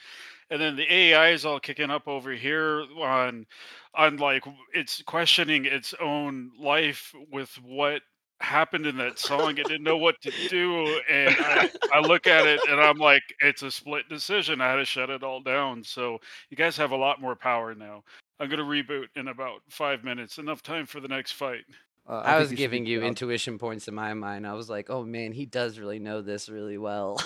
and 0.50 0.60
then 0.60 0.76
the 0.76 0.92
AI 0.92 1.30
is 1.30 1.44
all 1.44 1.60
kicking 1.60 1.90
up 1.90 2.06
over 2.08 2.32
here 2.32 2.84
on 3.00 3.46
on 3.94 4.16
like 4.18 4.44
it's 4.74 5.02
questioning 5.02 5.64
its 5.64 5.94
own 6.00 6.52
life 6.58 7.14
with 7.32 7.50
what 7.62 8.02
happened 8.40 8.86
in 8.86 8.96
that 8.98 9.18
song. 9.18 9.52
It 9.58 9.66
didn't 9.66 9.84
know 9.84 9.96
what 9.98 10.20
to 10.22 10.32
do, 10.48 11.00
and 11.10 11.34
I, 11.40 11.70
I 11.92 12.00
look 12.00 12.26
at 12.26 12.46
it 12.46 12.60
and 12.70 12.80
I'm 12.80 12.98
like, 12.98 13.22
it's 13.40 13.62
a 13.62 13.70
split 13.70 14.08
decision. 14.08 14.60
I 14.60 14.70
had 14.70 14.76
to 14.76 14.84
shut 14.84 15.10
it 15.10 15.22
all 15.24 15.40
down. 15.42 15.82
So 15.84 16.18
you 16.50 16.56
guys 16.56 16.76
have 16.76 16.92
a 16.92 16.96
lot 16.96 17.20
more 17.20 17.36
power 17.36 17.74
now. 17.74 18.02
I'm 18.40 18.50
gonna 18.50 18.64
reboot 18.64 19.06
in 19.16 19.28
about 19.28 19.62
five 19.70 20.04
minutes. 20.04 20.38
Enough 20.38 20.62
time 20.62 20.86
for 20.86 21.00
the 21.00 21.08
next 21.08 21.32
fight. 21.32 21.64
Uh, 22.06 22.22
I 22.24 22.30
think 22.32 22.40
was 22.40 22.48
should 22.50 22.58
giving 22.58 22.86
you 22.86 23.02
intuition 23.02 23.58
points 23.58 23.88
in 23.88 23.94
my 23.94 24.12
mind. 24.14 24.46
I 24.46 24.52
was 24.54 24.68
like, 24.68 24.90
oh 24.90 25.04
man, 25.04 25.32
he 25.32 25.46
does 25.46 25.78
really 25.78 25.98
know 25.98 26.20
this 26.22 26.48
really 26.48 26.78
well. 26.78 27.18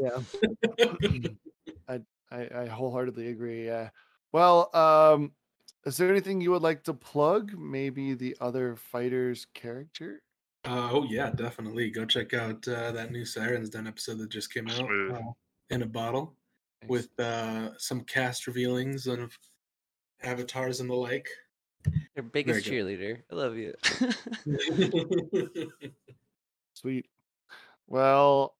yeah 0.00 0.20
I, 1.88 2.00
I 2.30 2.48
i 2.62 2.66
wholeheartedly 2.66 3.28
agree 3.28 3.66
yeah 3.66 3.90
well 4.32 4.74
um 4.76 5.32
is 5.86 5.96
there 5.96 6.10
anything 6.10 6.40
you 6.40 6.50
would 6.50 6.62
like 6.62 6.84
to 6.84 6.94
plug 6.94 7.52
maybe 7.58 8.14
the 8.14 8.36
other 8.40 8.76
fighter's 8.76 9.46
character 9.54 10.22
Uh, 10.64 10.90
oh 10.92 11.04
yeah, 11.08 11.30
definitely. 11.30 11.88
Go 11.90 12.04
check 12.04 12.34
out 12.34 12.66
uh, 12.68 12.90
that 12.92 13.10
new 13.10 13.24
Sirens 13.24 13.70
Den 13.70 13.86
episode 13.86 14.18
that 14.18 14.28
just 14.28 14.52
came 14.52 14.68
out 14.68 14.90
uh, 15.14 15.32
in 15.70 15.82
a 15.82 15.86
bottle 15.86 16.34
Nice. 16.82 16.90
with 16.90 17.20
uh, 17.20 17.70
some 17.78 18.02
cast 18.04 18.46
revealings 18.46 19.06
of 19.06 19.32
avatars 20.22 20.80
and 20.80 20.90
the 20.90 20.94
like. 20.94 21.28
Your 22.14 22.24
biggest 22.24 22.66
cheerleader. 22.66 23.22
I 23.30 23.34
love 23.34 23.56
you. 23.56 23.74
Sweet. 26.74 27.06
Well, 27.86 28.54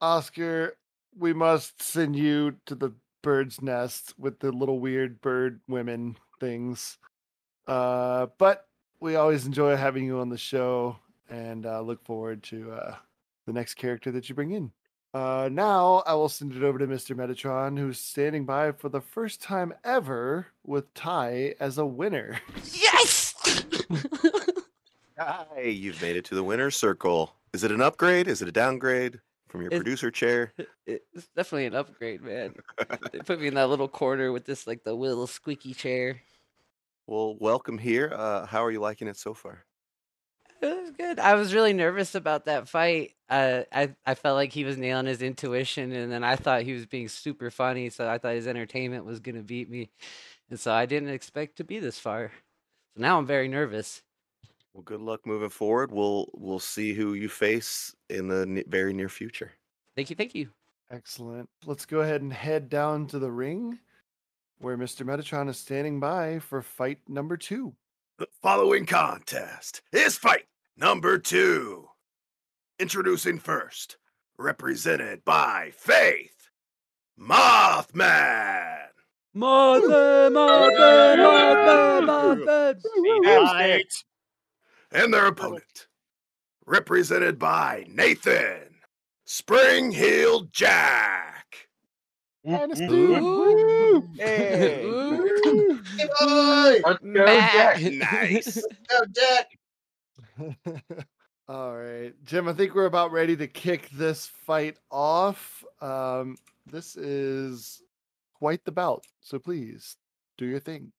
Oscar, 0.00 0.76
we 1.18 1.32
must 1.32 1.82
send 1.82 2.16
you 2.16 2.56
to 2.66 2.74
the 2.74 2.92
bird's 3.22 3.62
nest 3.62 4.14
with 4.18 4.38
the 4.38 4.52
little 4.52 4.78
weird 4.80 5.20
bird 5.20 5.60
women 5.66 6.16
things. 6.40 6.98
Uh, 7.66 8.26
but 8.38 8.66
we 9.00 9.16
always 9.16 9.46
enjoy 9.46 9.76
having 9.76 10.04
you 10.04 10.20
on 10.20 10.28
the 10.28 10.38
show 10.38 10.96
and 11.30 11.66
uh, 11.66 11.80
look 11.80 12.04
forward 12.04 12.42
to 12.44 12.72
uh, 12.72 12.96
the 13.46 13.52
next 13.52 13.74
character 13.74 14.10
that 14.12 14.28
you 14.28 14.34
bring 14.34 14.50
in. 14.52 14.70
Uh, 15.14 15.48
now 15.52 16.02
I 16.06 16.14
will 16.14 16.28
send 16.28 16.54
it 16.54 16.64
over 16.64 16.76
to 16.78 16.88
Mr. 16.88 17.14
Metatron, 17.14 17.78
who's 17.78 18.00
standing 18.00 18.44
by 18.44 18.72
for 18.72 18.88
the 18.88 19.00
first 19.00 19.40
time 19.40 19.72
ever 19.84 20.48
with 20.64 20.92
Ty 20.94 21.54
as 21.60 21.78
a 21.78 21.86
winner. 21.86 22.40
yes! 22.72 23.32
Hi, 25.16 25.60
you've 25.62 26.02
made 26.02 26.16
it 26.16 26.24
to 26.26 26.34
the 26.34 26.42
winner's 26.42 26.74
circle. 26.74 27.32
Is 27.52 27.62
it 27.62 27.70
an 27.70 27.80
upgrade? 27.80 28.26
Is 28.26 28.42
it 28.42 28.48
a 28.48 28.52
downgrade 28.52 29.20
from 29.48 29.60
your 29.60 29.68
It's- 29.68 29.78
producer 29.78 30.10
chair? 30.10 30.52
it's 30.86 31.28
definitely 31.36 31.66
an 31.66 31.76
upgrade, 31.76 32.20
man. 32.20 32.54
they 33.12 33.20
put 33.20 33.40
me 33.40 33.46
in 33.46 33.54
that 33.54 33.68
little 33.70 33.86
corner 33.88 34.32
with 34.32 34.44
this 34.44 34.66
like 34.66 34.82
the 34.82 34.94
little 34.94 35.28
squeaky 35.28 35.74
chair. 35.74 36.20
Well, 37.06 37.36
welcome 37.38 37.78
here. 37.78 38.12
Uh, 38.12 38.46
how 38.46 38.64
are 38.64 38.70
you 38.72 38.80
liking 38.80 39.06
it 39.06 39.16
so 39.16 39.32
far? 39.32 39.64
It 40.64 40.80
was 40.80 40.90
good. 40.92 41.18
I 41.18 41.34
was 41.34 41.52
really 41.52 41.74
nervous 41.74 42.14
about 42.14 42.46
that 42.46 42.68
fight. 42.68 43.12
Uh, 43.28 43.62
I 43.70 43.94
I 44.06 44.14
felt 44.14 44.36
like 44.36 44.52
he 44.52 44.64
was 44.64 44.78
nailing 44.78 45.06
his 45.06 45.20
intuition, 45.20 45.92
and 45.92 46.10
then 46.10 46.24
I 46.24 46.36
thought 46.36 46.62
he 46.62 46.72
was 46.72 46.86
being 46.86 47.08
super 47.08 47.50
funny. 47.50 47.90
So 47.90 48.08
I 48.08 48.16
thought 48.16 48.34
his 48.34 48.46
entertainment 48.46 49.04
was 49.04 49.20
gonna 49.20 49.42
beat 49.42 49.68
me, 49.68 49.90
and 50.48 50.58
so 50.58 50.72
I 50.72 50.86
didn't 50.86 51.10
expect 51.10 51.56
to 51.56 51.64
be 51.64 51.80
this 51.80 51.98
far. 51.98 52.32
So 52.94 53.02
now 53.02 53.18
I'm 53.18 53.26
very 53.26 53.46
nervous. 53.46 54.02
Well, 54.72 54.82
good 54.82 55.02
luck 55.02 55.26
moving 55.26 55.50
forward. 55.50 55.92
We'll 55.92 56.30
we'll 56.32 56.58
see 56.58 56.94
who 56.94 57.12
you 57.12 57.28
face 57.28 57.94
in 58.08 58.28
the 58.28 58.46
ne- 58.46 58.64
very 58.66 58.94
near 58.94 59.10
future. 59.10 59.52
Thank 59.96 60.08
you, 60.08 60.16
thank 60.16 60.34
you. 60.34 60.48
Excellent. 60.90 61.50
Let's 61.66 61.84
go 61.84 62.00
ahead 62.00 62.22
and 62.22 62.32
head 62.32 62.70
down 62.70 63.06
to 63.08 63.18
the 63.18 63.30
ring 63.30 63.78
where 64.58 64.78
Mr. 64.78 65.04
Metatron 65.04 65.48
is 65.48 65.58
standing 65.58 66.00
by 66.00 66.38
for 66.38 66.62
fight 66.62 67.00
number 67.06 67.36
two. 67.36 67.74
The 68.18 68.28
following 68.42 68.86
contest 68.86 69.82
is 69.92 70.16
fight 70.16 70.46
number 70.76 71.18
two. 71.18 71.88
Introducing 72.78 73.38
first, 73.38 73.96
represented 74.36 75.24
by 75.24 75.70
Faith, 75.76 76.50
Mothman. 77.18 78.88
Mothman, 79.36 80.32
Mothman, 80.32 81.16
Mothman, 82.06 82.80
Mothman. 83.24 83.84
And 84.92 85.14
their 85.14 85.26
opponent, 85.26 85.86
represented 86.66 87.38
by 87.38 87.84
Nathan, 87.88 88.74
Spring 89.24 89.90
Heeled 89.92 90.52
Jack. 90.52 91.68
Ooh. 92.46 94.08
Hey. 94.16 94.84
Ooh. 94.84 95.80
Let's 95.96 96.84
go, 96.84 96.98
Matt. 97.02 97.78
Jack. 97.78 97.92
Nice. 97.92 98.56
Go, 98.90 99.00
Jack. 99.14 99.46
All 101.48 101.76
right, 101.76 102.12
Jim. 102.24 102.48
I 102.48 102.52
think 102.52 102.74
we're 102.74 102.86
about 102.86 103.12
ready 103.12 103.36
to 103.36 103.46
kick 103.46 103.90
this 103.90 104.26
fight 104.26 104.78
off. 104.90 105.62
Um, 105.80 106.36
this 106.66 106.96
is 106.96 107.82
quite 108.34 108.64
the 108.64 108.72
bout, 108.72 109.04
so 109.20 109.38
please 109.38 109.96
do 110.38 110.46
your 110.46 110.60
thing. 110.60 110.92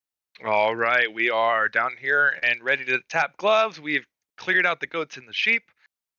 All 0.45 0.75
right, 0.75 1.11
we 1.11 1.29
are 1.29 1.69
down 1.69 1.91
here 1.99 2.37
and 2.43 2.61
ready 2.63 2.85
to 2.85 2.99
tap 3.09 3.37
gloves. 3.37 3.79
We've 3.79 4.05
cleared 4.37 4.65
out 4.65 4.79
the 4.79 4.87
goats 4.87 5.17
and 5.17 5.27
the 5.27 5.33
sheep. 5.33 5.63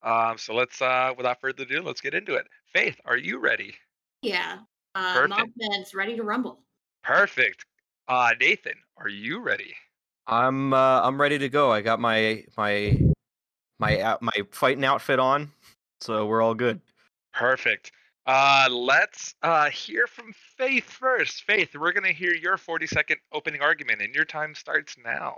Um, 0.03 0.39
so 0.39 0.55
let's, 0.55 0.81
uh, 0.81 1.13
without 1.17 1.41
further 1.41 1.65
ado, 1.65 1.83
let's 1.83 2.01
get 2.01 2.15
into 2.15 2.35
it. 2.35 2.47
Faith, 2.73 2.97
are 3.05 3.17
you 3.17 3.39
ready? 3.39 3.75
Yeah. 4.23 4.59
Uh, 4.95 5.15
Perfect. 5.15 5.59
Mothman's 5.59 5.95
ready 5.95 6.17
to 6.17 6.23
rumble. 6.23 6.63
Perfect. 7.03 7.65
Uh, 8.09 8.31
Nathan, 8.41 8.75
are 8.97 9.09
you 9.09 9.41
ready? 9.41 9.75
I'm 10.27 10.73
uh, 10.73 11.03
I'm 11.03 11.21
ready 11.21 11.39
to 11.39 11.49
go. 11.49 11.71
I 11.71 11.83
got 11.83 12.01
my 12.01 12.45
my 12.57 12.99
my 13.79 14.01
out 14.01 14.23
my 14.23 14.33
fighting 14.51 14.85
outfit 14.85 15.19
on, 15.19 15.51
so 16.01 16.27
we're 16.27 16.43
all 16.43 16.55
good. 16.55 16.81
Perfect. 17.33 17.93
Uh, 18.27 18.67
let's 18.71 19.35
uh, 19.43 19.71
hear 19.71 20.07
from 20.07 20.33
Faith 20.57 20.91
first. 20.91 21.45
Faith, 21.45 21.71
we're 21.77 21.93
gonna 21.93 22.13
hear 22.13 22.35
your 22.35 22.57
40 22.57 22.87
second 22.87 23.19
opening 23.33 23.63
argument, 23.63 24.03
and 24.03 24.15
your 24.15 24.25
time 24.25 24.55
starts 24.55 24.97
now. 25.05 25.37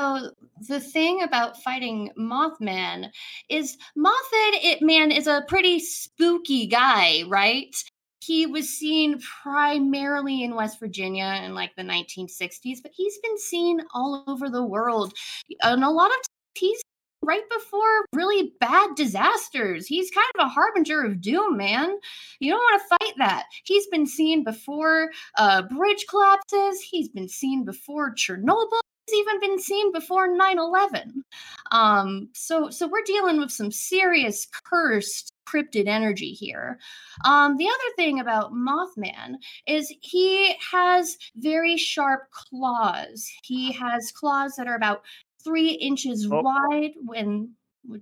So 0.00 0.30
the 0.68 0.78
thing 0.78 1.22
about 1.22 1.60
fighting 1.62 2.12
Mothman 2.16 3.10
is 3.48 3.76
Mothman 3.96 4.52
it 4.62 4.80
man 4.80 5.10
is 5.10 5.26
a 5.26 5.44
pretty 5.48 5.80
spooky 5.80 6.66
guy, 6.66 7.24
right? 7.26 7.74
He 8.22 8.46
was 8.46 8.68
seen 8.68 9.20
primarily 9.42 10.44
in 10.44 10.54
West 10.54 10.78
Virginia 10.78 11.40
in 11.44 11.54
like 11.54 11.74
the 11.76 11.82
1960s, 11.82 12.82
but 12.82 12.92
he's 12.94 13.18
been 13.18 13.38
seen 13.38 13.80
all 13.94 14.22
over 14.26 14.50
the 14.50 14.62
world. 14.62 15.14
And 15.62 15.82
a 15.82 15.90
lot 15.90 16.10
of 16.10 16.16
times 16.16 16.28
he's 16.54 16.82
right 17.28 17.48
before 17.50 18.06
really 18.14 18.54
bad 18.58 18.94
disasters. 18.96 19.86
He's 19.86 20.10
kind 20.10 20.26
of 20.38 20.46
a 20.46 20.48
harbinger 20.48 21.04
of 21.04 21.20
doom, 21.20 21.58
man. 21.58 21.98
You 22.40 22.52
don't 22.52 22.58
want 22.58 22.82
to 22.82 22.96
fight 22.96 23.14
that. 23.18 23.44
He's 23.64 23.86
been 23.88 24.06
seen 24.06 24.42
before 24.42 25.10
uh, 25.36 25.62
bridge 25.62 26.06
collapses. 26.08 26.80
He's 26.80 27.10
been 27.10 27.28
seen 27.28 27.64
before 27.64 28.14
Chernobyl. 28.14 28.80
He's 29.06 29.20
even 29.20 29.40
been 29.40 29.58
seen 29.58 29.92
before 29.92 30.28
9/11. 30.28 31.22
Um, 31.70 32.28
so, 32.34 32.70
so 32.70 32.88
we're 32.88 33.02
dealing 33.04 33.38
with 33.38 33.50
some 33.50 33.70
serious 33.70 34.46
cursed 34.64 35.32
cryptid 35.48 35.86
energy 35.86 36.32
here. 36.32 36.78
Um, 37.24 37.56
the 37.56 37.66
other 37.66 37.94
thing 37.96 38.20
about 38.20 38.52
Mothman 38.52 39.36
is 39.66 39.92
he 40.02 40.54
has 40.70 41.16
very 41.36 41.76
sharp 41.76 42.30
claws. 42.30 43.30
He 43.42 43.72
has 43.72 44.12
claws 44.12 44.56
that 44.56 44.66
are 44.66 44.76
about 44.76 45.02
three 45.48 45.70
inches 45.70 46.26
Oh. 46.30 46.42
wide. 46.42 46.92
When 47.04 47.54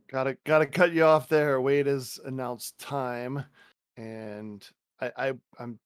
Gotta 0.09 0.37
gotta 0.45 0.67
cut 0.67 0.93
you 0.93 1.05
off 1.05 1.29
there. 1.29 1.61
Wade 1.61 1.87
has 1.87 2.19
announced 2.25 2.77
time, 2.79 3.45
and 3.97 4.69
I, 5.01 5.13
I 5.17 5.33
I'm 5.61 5.79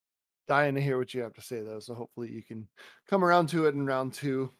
dying 0.48 0.74
to 0.74 0.80
hear 0.80 0.96
what 0.96 1.12
you 1.12 1.20
have 1.20 1.34
to 1.34 1.42
say 1.42 1.60
though. 1.60 1.80
So 1.80 1.94
hopefully 1.94 2.30
you 2.32 2.42
can 2.42 2.66
come 3.08 3.22
around 3.22 3.48
to 3.50 3.66
it 3.66 3.74
in 3.74 3.84
round 3.84 4.14
two. 4.14 4.50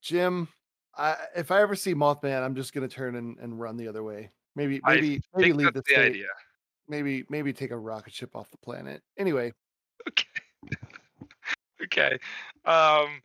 Jim, 0.00 0.48
I, 0.96 1.16
if 1.36 1.50
I 1.52 1.60
ever 1.60 1.76
see 1.76 1.94
Mothman, 1.94 2.42
I'm 2.42 2.56
just 2.56 2.72
gonna 2.72 2.88
turn 2.88 3.14
and, 3.14 3.38
and 3.38 3.60
run 3.60 3.76
the 3.76 3.86
other 3.86 4.02
way. 4.02 4.30
Maybe 4.56 4.80
I 4.82 4.94
maybe 4.96 5.22
maybe 5.36 5.52
leave 5.52 5.72
the 5.74 5.82
the 5.82 5.92
state. 5.92 6.10
idea. 6.12 6.26
Maybe 6.88 7.24
maybe 7.28 7.52
take 7.52 7.70
a 7.70 7.78
rocket 7.78 8.12
ship 8.12 8.34
off 8.34 8.50
the 8.50 8.58
planet. 8.58 9.02
Anyway, 9.18 9.52
okay 10.08 10.26
Okay. 11.84 12.18
Um, 12.64 13.20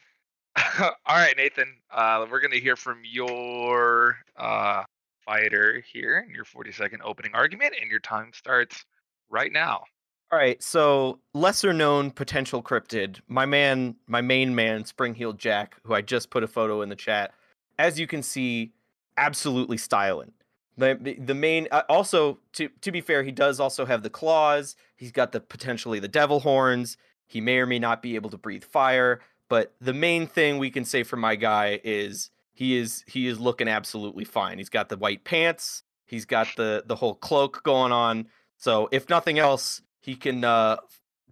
all 0.80 0.94
right, 1.10 1.36
Nathan. 1.38 1.78
Uh, 1.92 2.26
we're 2.30 2.40
gonna 2.40 2.56
hear 2.58 2.76
from 2.76 3.00
your 3.04 4.18
uh, 4.38 4.84
fighter 5.26 5.84
here 5.92 6.26
in 6.28 6.34
your 6.34 6.46
40 6.46 6.72
second 6.72 7.02
opening 7.04 7.32
argument, 7.34 7.74
and 7.82 7.90
your 7.90 8.00
time 8.00 8.32
starts 8.34 8.86
right 9.30 9.52
now. 9.52 9.84
All 10.32 10.40
right, 10.40 10.62
so 10.62 11.20
lesser 11.34 11.72
known 11.72 12.12
potential 12.12 12.64
cryptid, 12.64 13.20
my 13.28 13.46
man, 13.46 13.96
my 14.08 14.22
main 14.22 14.56
man, 14.56 14.84
Spring-Heeled 14.84 15.38
Jack, 15.38 15.76
who 15.84 15.94
I 15.94 16.02
just 16.02 16.32
put 16.32 16.44
a 16.44 16.48
photo 16.48 16.82
in 16.82 16.90
the 16.90 16.96
chat. 16.96 17.32
As 17.78 18.00
you 18.00 18.08
can 18.08 18.24
see, 18.24 18.72
absolutely 19.18 19.78
styling. 19.78 20.32
The- 20.78 21.18
the 21.20 21.36
main 21.36 21.68
uh, 21.72 21.84
also 21.88 22.40
to 22.54 22.70
to 22.82 22.92
be 22.92 23.02
fair, 23.02 23.24
he 23.24 23.32
does 23.32 23.60
also 23.60 23.86
have 23.86 24.04
the 24.04 24.10
claws. 24.10 24.76
He's 24.96 25.12
got 25.12 25.32
the 25.32 25.40
potentially 25.40 26.00
the 26.00 26.08
devil 26.08 26.40
horns. 26.40 26.98
He 27.28 27.40
may 27.42 27.60
or 27.60 27.66
may 27.66 27.80
not 27.80 28.02
be 28.02 28.16
able 28.16 28.30
to 28.30 28.38
breathe 28.38 28.64
fire, 28.64 29.22
but 29.50 29.74
the 29.80 29.94
main 29.94 30.28
thing 30.28 30.58
we 30.58 30.70
can 30.70 30.86
say 30.86 31.04
for 31.04 31.18
my 31.18 31.36
guy 31.36 31.80
is 31.84 32.30
he 32.54 32.78
is 32.78 33.04
he 33.08 33.28
is 33.28 33.40
looking 33.40 33.68
absolutely 33.68 34.26
fine. 34.26 34.58
He's 34.58 34.70
got 34.70 34.90
the 34.90 34.98
white 34.98 35.24
pants. 35.24 35.84
He's 36.06 36.26
got 36.26 36.48
the 36.56 36.84
the 36.86 36.96
whole 36.96 37.16
cloak 37.16 37.64
going 37.64 37.92
on. 37.92 38.28
So 38.58 38.88
if 38.92 39.10
nothing 39.10 39.38
else, 39.38 39.82
he 40.00 40.16
can 40.16 40.44
uh, 40.44 40.78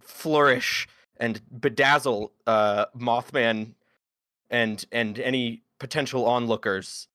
flourish 0.00 0.86
and 1.16 1.40
bedazzle 1.58 2.30
uh, 2.46 2.86
Mothman 2.96 3.74
and 4.50 4.84
and 4.92 5.18
any 5.18 5.62
potential 5.78 6.26
onlookers. 6.26 7.08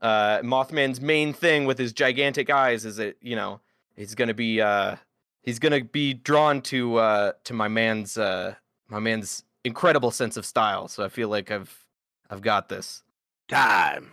Uh, 0.00 0.40
Mothman's 0.40 1.00
main 1.00 1.32
thing 1.32 1.66
with 1.66 1.78
his 1.78 1.92
gigantic 1.92 2.48
eyes 2.48 2.84
is 2.84 2.96
that 2.96 3.16
you 3.20 3.36
know 3.36 3.60
he's 3.94 4.14
gonna 4.14 4.34
be 4.34 4.60
uh, 4.60 4.96
he's 5.42 5.58
gonna 5.58 5.84
be 5.84 6.14
drawn 6.14 6.62
to 6.62 6.96
uh, 6.96 7.32
to 7.44 7.52
my 7.52 7.68
man's 7.68 8.16
uh, 8.16 8.54
my 8.88 8.98
man's 8.98 9.44
incredible 9.64 10.10
sense 10.10 10.36
of 10.36 10.44
style. 10.46 10.88
So 10.88 11.04
I 11.04 11.08
feel 11.08 11.28
like 11.28 11.50
I've 11.50 11.86
I've 12.28 12.42
got 12.42 12.68
this. 12.68 13.02
Time. 13.48 14.12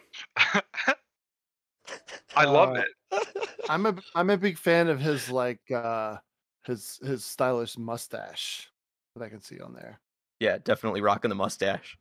I 2.35 2.45
love 2.45 2.75
Uh, 2.75 2.81
it. 3.11 3.49
I'm 3.69 3.85
a 3.85 3.95
I'm 4.15 4.29
a 4.29 4.37
big 4.37 4.57
fan 4.57 4.87
of 4.87 4.99
his 4.99 5.29
like 5.29 5.69
uh 5.71 6.17
his 6.65 6.99
his 7.03 7.23
stylish 7.25 7.77
mustache 7.77 8.71
that 9.15 9.23
I 9.23 9.29
can 9.29 9.41
see 9.41 9.59
on 9.59 9.73
there. 9.73 9.99
Yeah, 10.39 10.57
definitely 10.63 11.01
rocking 11.01 11.29
the 11.29 11.35
mustache. 11.35 11.97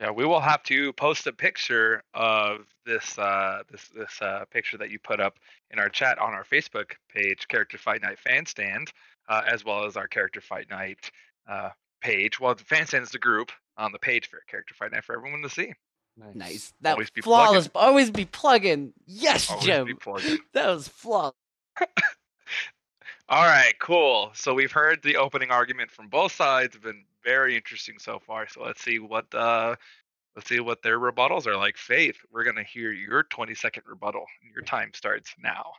Yeah, 0.00 0.10
we 0.10 0.24
will 0.26 0.40
have 0.40 0.62
to 0.64 0.92
post 0.94 1.26
a 1.26 1.32
picture 1.32 2.02
of 2.14 2.66
this 2.84 3.18
uh, 3.18 3.62
this 3.70 3.88
this 3.88 4.20
uh, 4.20 4.44
picture 4.50 4.76
that 4.78 4.90
you 4.90 4.98
put 4.98 5.20
up 5.20 5.38
in 5.70 5.78
our 5.78 5.88
chat 5.88 6.18
on 6.18 6.34
our 6.34 6.44
Facebook 6.44 6.92
page, 7.08 7.48
Character 7.48 7.78
Fight 7.78 8.02
Night 8.02 8.18
Fan 8.18 8.46
Stand, 8.46 8.92
uh, 9.28 9.42
as 9.46 9.64
well 9.64 9.84
as 9.84 9.96
our 9.96 10.08
Character 10.08 10.40
Fight 10.40 10.68
Night 10.70 11.10
uh, 11.48 11.70
page. 12.06 12.38
Well, 12.40 12.54
the 12.54 12.64
Fan 12.64 12.86
Stand 12.86 13.02
is 13.04 13.10
the 13.10 13.18
group 13.18 13.50
on 13.76 13.92
the 13.92 13.98
page 13.98 14.28
for 14.28 14.40
Character 14.48 14.74
Fight 14.74 14.92
Night 14.92 15.04
for 15.04 15.16
everyone 15.16 15.42
to 15.42 15.50
see. 15.50 15.72
Nice. 16.34 16.72
That 16.80 16.92
Always 16.92 17.10
be 17.10 17.20
flawless. 17.20 17.68
Always 17.74 18.10
be 18.10 18.24
plugging. 18.24 18.94
Yes, 19.06 19.50
Always 19.50 19.66
Jim. 19.66 19.86
be 19.86 19.94
plugging. 19.94 20.38
That 20.54 20.68
was 20.68 20.88
flawless. 20.88 21.34
All 23.28 23.44
right, 23.44 23.74
cool. 23.80 24.30
So 24.34 24.54
we've 24.54 24.72
heard 24.72 25.02
the 25.02 25.16
opening 25.16 25.50
argument 25.50 25.90
from 25.90 26.08
both 26.08 26.32
sides. 26.32 26.74
Have 26.74 26.82
been 26.82 27.04
very 27.24 27.56
interesting 27.56 27.96
so 27.98 28.20
far. 28.20 28.46
So 28.48 28.62
let's 28.62 28.80
see 28.80 28.98
what 29.00 29.34
uh, 29.34 29.74
let's 30.36 30.48
see 30.48 30.60
what 30.60 30.82
their 30.82 30.98
rebuttals 31.00 31.46
are 31.46 31.56
like. 31.56 31.76
Faith, 31.76 32.16
we're 32.30 32.44
gonna 32.44 32.62
hear 32.62 32.92
your 32.92 33.24
20 33.24 33.52
second 33.54 33.82
rebuttal. 33.86 34.24
Your 34.54 34.62
time 34.62 34.92
starts 34.94 35.34
now. 35.42 35.72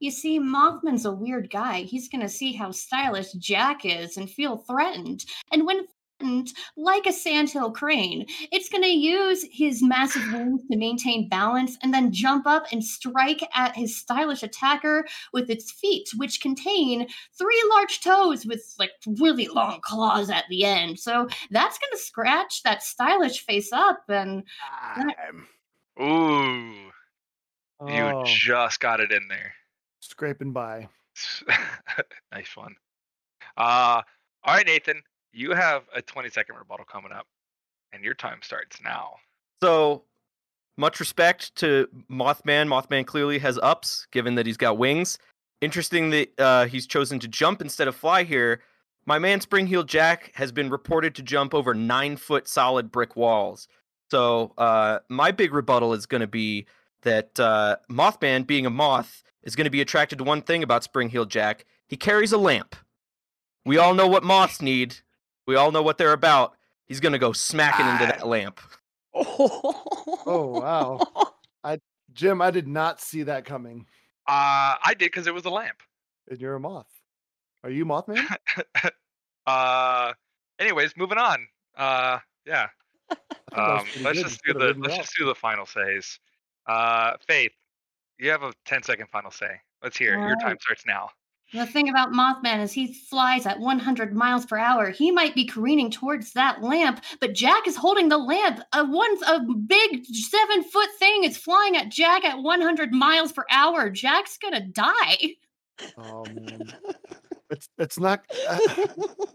You 0.00 0.10
see, 0.10 0.38
Mothman's 0.38 1.04
a 1.06 1.12
weird 1.12 1.50
guy. 1.50 1.82
He's 1.82 2.08
gonna 2.08 2.28
see 2.28 2.52
how 2.52 2.70
stylish 2.70 3.32
Jack 3.32 3.84
is 3.84 4.16
and 4.16 4.28
feel 4.30 4.58
threatened. 4.58 5.24
And 5.52 5.66
when 5.66 5.86
threatened, 6.18 6.48
like 6.78 7.06
a 7.06 7.12
sandhill 7.12 7.70
crane, 7.70 8.24
it's 8.50 8.68
gonna 8.70 8.86
use 8.86 9.44
his 9.52 9.82
massive 9.82 10.22
wings 10.32 10.62
to 10.70 10.76
maintain 10.78 11.28
balance 11.28 11.76
and 11.82 11.92
then 11.92 12.10
jump 12.10 12.46
up 12.46 12.64
and 12.72 12.82
strike 12.82 13.42
at 13.54 13.76
his 13.76 13.96
stylish 13.98 14.42
attacker 14.42 15.06
with 15.34 15.50
its 15.50 15.70
feet, 15.72 16.08
which 16.16 16.40
contain 16.40 17.06
three 17.36 17.62
large 17.70 18.00
toes 18.00 18.46
with 18.46 18.74
like 18.78 18.92
really 19.18 19.46
long 19.48 19.78
claws 19.82 20.30
at 20.30 20.44
the 20.48 20.64
end. 20.64 20.98
So 20.98 21.28
that's 21.50 21.78
gonna 21.78 21.98
scratch 21.98 22.62
that 22.62 22.82
stylish 22.82 23.44
face 23.44 23.72
up 23.72 24.02
and 24.08 24.42
that- 24.96 25.16
Time. 25.16 25.48
Ooh, 26.00 26.90
you 27.88 28.02
Oh, 28.04 28.24
just 28.24 28.80
got 28.80 29.00
it 29.00 29.12
in 29.12 29.28
there. 29.28 29.54
Scraping 30.10 30.52
by. 30.52 30.88
nice 32.32 32.56
one. 32.56 32.74
Uh, 33.56 34.02
all 34.44 34.54
right, 34.54 34.66
Nathan, 34.66 35.02
you 35.32 35.52
have 35.52 35.84
a 35.94 36.02
20 36.02 36.30
second 36.30 36.56
rebuttal 36.56 36.84
coming 36.84 37.12
up, 37.12 37.26
and 37.92 38.04
your 38.04 38.14
time 38.14 38.38
starts 38.42 38.80
now. 38.82 39.14
So, 39.62 40.04
much 40.76 41.00
respect 41.00 41.54
to 41.56 41.88
Mothman. 42.10 42.68
Mothman 42.68 43.06
clearly 43.06 43.38
has 43.38 43.58
ups, 43.62 44.06
given 44.12 44.34
that 44.34 44.46
he's 44.46 44.58
got 44.58 44.78
wings. 44.78 45.18
interesting 45.62 46.10
that 46.10 46.38
uh, 46.38 46.66
he's 46.66 46.86
chosen 46.86 47.18
to 47.18 47.28
jump 47.28 47.62
instead 47.62 47.88
of 47.88 47.96
fly 47.96 48.24
here. 48.24 48.60
My 49.06 49.18
man 49.18 49.40
Spring-Heeled 49.40 49.88
Jack 49.88 50.32
has 50.34 50.52
been 50.52 50.68
reported 50.68 51.14
to 51.14 51.22
jump 51.22 51.54
over 51.54 51.72
nine 51.72 52.16
foot 52.16 52.46
solid 52.46 52.92
brick 52.92 53.16
walls. 53.16 53.68
So 54.10 54.52
uh, 54.58 54.98
my 55.08 55.30
big 55.30 55.54
rebuttal 55.54 55.94
is 55.94 56.06
going 56.06 56.20
to 56.20 56.26
be 56.26 56.66
that 57.02 57.38
uh, 57.40 57.76
Mothman, 57.90 58.46
being 58.46 58.66
a 58.66 58.70
moth, 58.70 59.22
is 59.46 59.56
going 59.56 59.64
to 59.64 59.70
be 59.70 59.80
attracted 59.80 60.18
to 60.18 60.24
one 60.24 60.42
thing 60.42 60.62
about 60.62 60.84
Spring-Heeled 60.84 61.30
Jack. 61.30 61.64
He 61.86 61.96
carries 61.96 62.32
a 62.32 62.38
lamp. 62.38 62.76
We 63.64 63.78
all 63.78 63.94
know 63.94 64.06
what 64.06 64.22
moths 64.22 64.60
need. 64.60 64.96
We 65.46 65.56
all 65.56 65.72
know 65.72 65.82
what 65.82 65.96
they're 65.96 66.12
about. 66.12 66.54
He's 66.84 67.00
going 67.00 67.12
to 67.12 67.18
go 67.18 67.32
smacking 67.32 67.86
into 67.86 68.06
that 68.06 68.26
lamp. 68.26 68.60
Oh 70.28 70.60
wow. 70.60 71.00
I 71.64 71.78
Jim, 72.12 72.42
I 72.42 72.50
did 72.50 72.66
not 72.66 73.00
see 73.00 73.22
that 73.22 73.44
coming. 73.44 73.86
Uh, 74.26 74.74
I 74.84 74.88
did 74.98 75.06
because 75.06 75.26
it 75.26 75.32
was 75.32 75.44
a 75.44 75.50
lamp. 75.50 75.78
And 76.28 76.38
you're 76.40 76.56
a 76.56 76.60
moth. 76.60 76.90
Are 77.62 77.70
you 77.70 77.86
Mothman? 77.86 78.26
Uh, 79.46 80.12
anyways, 80.58 80.96
moving 80.96 81.18
on. 81.18 81.46
Uh, 81.76 82.18
yeah. 82.44 82.66
Um, 83.52 83.84
let's 84.02 84.18
good. 84.18 84.24
just 84.24 84.42
do 84.44 84.52
the 84.54 84.74
let's 84.76 84.96
just 84.96 85.14
do 85.16 85.24
the 85.24 85.36
final 85.36 85.64
says. 85.66 86.18
Uh, 86.66 87.12
Faith, 87.28 87.52
you 88.18 88.30
have 88.30 88.42
a 88.42 88.52
10 88.64 88.82
second 88.82 89.08
final 89.10 89.30
say. 89.30 89.60
Let's 89.82 89.96
hear 89.96 90.14
it. 90.14 90.26
Your 90.26 90.36
time 90.36 90.56
starts 90.60 90.84
now. 90.86 91.10
The 91.52 91.64
thing 91.64 91.88
about 91.88 92.12
Mothman 92.12 92.60
is 92.60 92.72
he 92.72 92.92
flies 92.92 93.46
at 93.46 93.60
100 93.60 94.14
miles 94.14 94.44
per 94.44 94.58
hour. 94.58 94.90
He 94.90 95.12
might 95.12 95.34
be 95.34 95.44
careening 95.44 95.92
towards 95.92 96.32
that 96.32 96.60
lamp, 96.60 97.04
but 97.20 97.34
Jack 97.34 97.68
is 97.68 97.76
holding 97.76 98.08
the 98.08 98.18
lamp. 98.18 98.60
A 98.72 98.84
one 98.84 99.16
a 99.28 99.40
big 99.40 100.04
seven 100.06 100.64
foot 100.64 100.88
thing 100.98 101.22
is 101.22 101.36
flying 101.36 101.76
at 101.76 101.88
Jack 101.88 102.24
at 102.24 102.42
100 102.42 102.92
miles 102.92 103.32
per 103.32 103.44
hour. 103.48 103.90
Jack's 103.90 104.38
gonna 104.38 104.66
die. 104.66 105.36
Oh 105.96 106.24
man. 106.24 106.62
It's 107.48 107.68
it's 107.78 107.96
not 107.96 108.24
uh, 108.48 108.58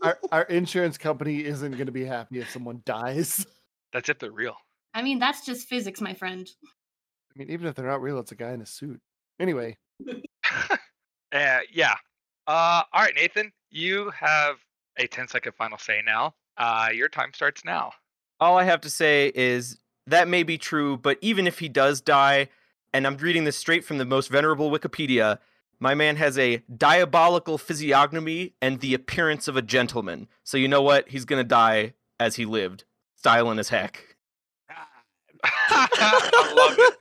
our 0.02 0.20
our 0.34 0.42
insurance 0.44 0.98
company 0.98 1.46
isn't 1.46 1.72
going 1.72 1.86
to 1.86 1.94
be 1.94 2.04
happy 2.04 2.40
if 2.40 2.50
someone 2.50 2.82
dies. 2.86 3.46
That's 3.94 4.10
if 4.10 4.20
they're 4.20 4.34
real. 4.34 4.58
I 4.94 5.02
mean, 5.02 5.18
that's 5.18 5.46
just 5.46 5.70
physics, 5.70 6.02
my 6.02 6.14
friend. 6.14 6.50
I 7.34 7.38
mean, 7.40 7.50
even 7.50 7.68
if 7.68 7.76
they're 7.76 7.88
not 7.88 8.02
real, 8.02 8.20
it's 8.20 8.32
a 8.32 8.36
guy 8.36 8.52
in 8.52 8.62
a 8.62 8.66
suit. 8.66 9.00
Anyway, 9.40 9.78
Uh, 11.34 11.60
yeah. 11.72 11.96
Uh, 12.48 12.84
all 12.92 13.02
right, 13.02 13.16
Nathan, 13.16 13.52
you 13.70 14.10
have 14.12 14.58
a 14.98 15.08
10 15.08 15.28
second 15.30 15.54
final 15.56 15.78
say 15.78 16.02
now. 16.06 16.36
Uh, 16.58 16.90
your 16.94 17.08
time 17.08 17.32
starts 17.34 17.64
now. 17.64 17.94
All 18.40 18.58
I 18.58 18.64
have 18.66 18.82
to 18.82 18.90
say 18.90 19.32
is 19.34 19.80
that 20.08 20.28
may 20.28 20.44
be 20.44 20.58
true, 20.58 20.98
but 20.98 21.18
even 21.22 21.48
if 21.48 21.60
he 21.60 21.70
does 21.70 22.02
die, 22.02 22.50
and 22.94 23.08
I'm 23.08 23.16
reading 23.18 23.46
this 23.46 23.56
straight 23.56 23.86
from 23.86 23.98
the 24.00 24.06
most 24.06 24.30
venerable 24.30 24.70
Wikipedia, 24.70 25.38
my 25.80 25.96
man 25.96 26.18
has 26.18 26.38
a 26.38 26.62
diabolical 26.76 27.58
physiognomy 27.58 28.54
and 28.62 28.80
the 28.80 28.94
appearance 28.94 29.48
of 29.48 29.56
a 29.56 29.62
gentleman. 29.62 30.28
So 30.44 30.58
you 30.58 30.68
know 30.68 30.82
what? 30.82 31.10
He's 31.10 31.26
gonna 31.26 31.44
die 31.44 31.94
as 32.20 32.36
he 32.36 32.46
lived, 32.46 32.84
styling 33.16 33.58
as 33.60 33.70
heck. 33.70 34.18
I 35.44 36.54
love 36.56 36.76
it. 36.78 36.98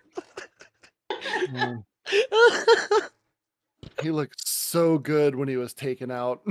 Man, 1.52 1.84
he 4.02 4.10
looked 4.10 4.46
so 4.46 4.98
good 4.98 5.34
when 5.34 5.48
he 5.48 5.56
was 5.56 5.74
taken 5.74 6.10
out. 6.10 6.42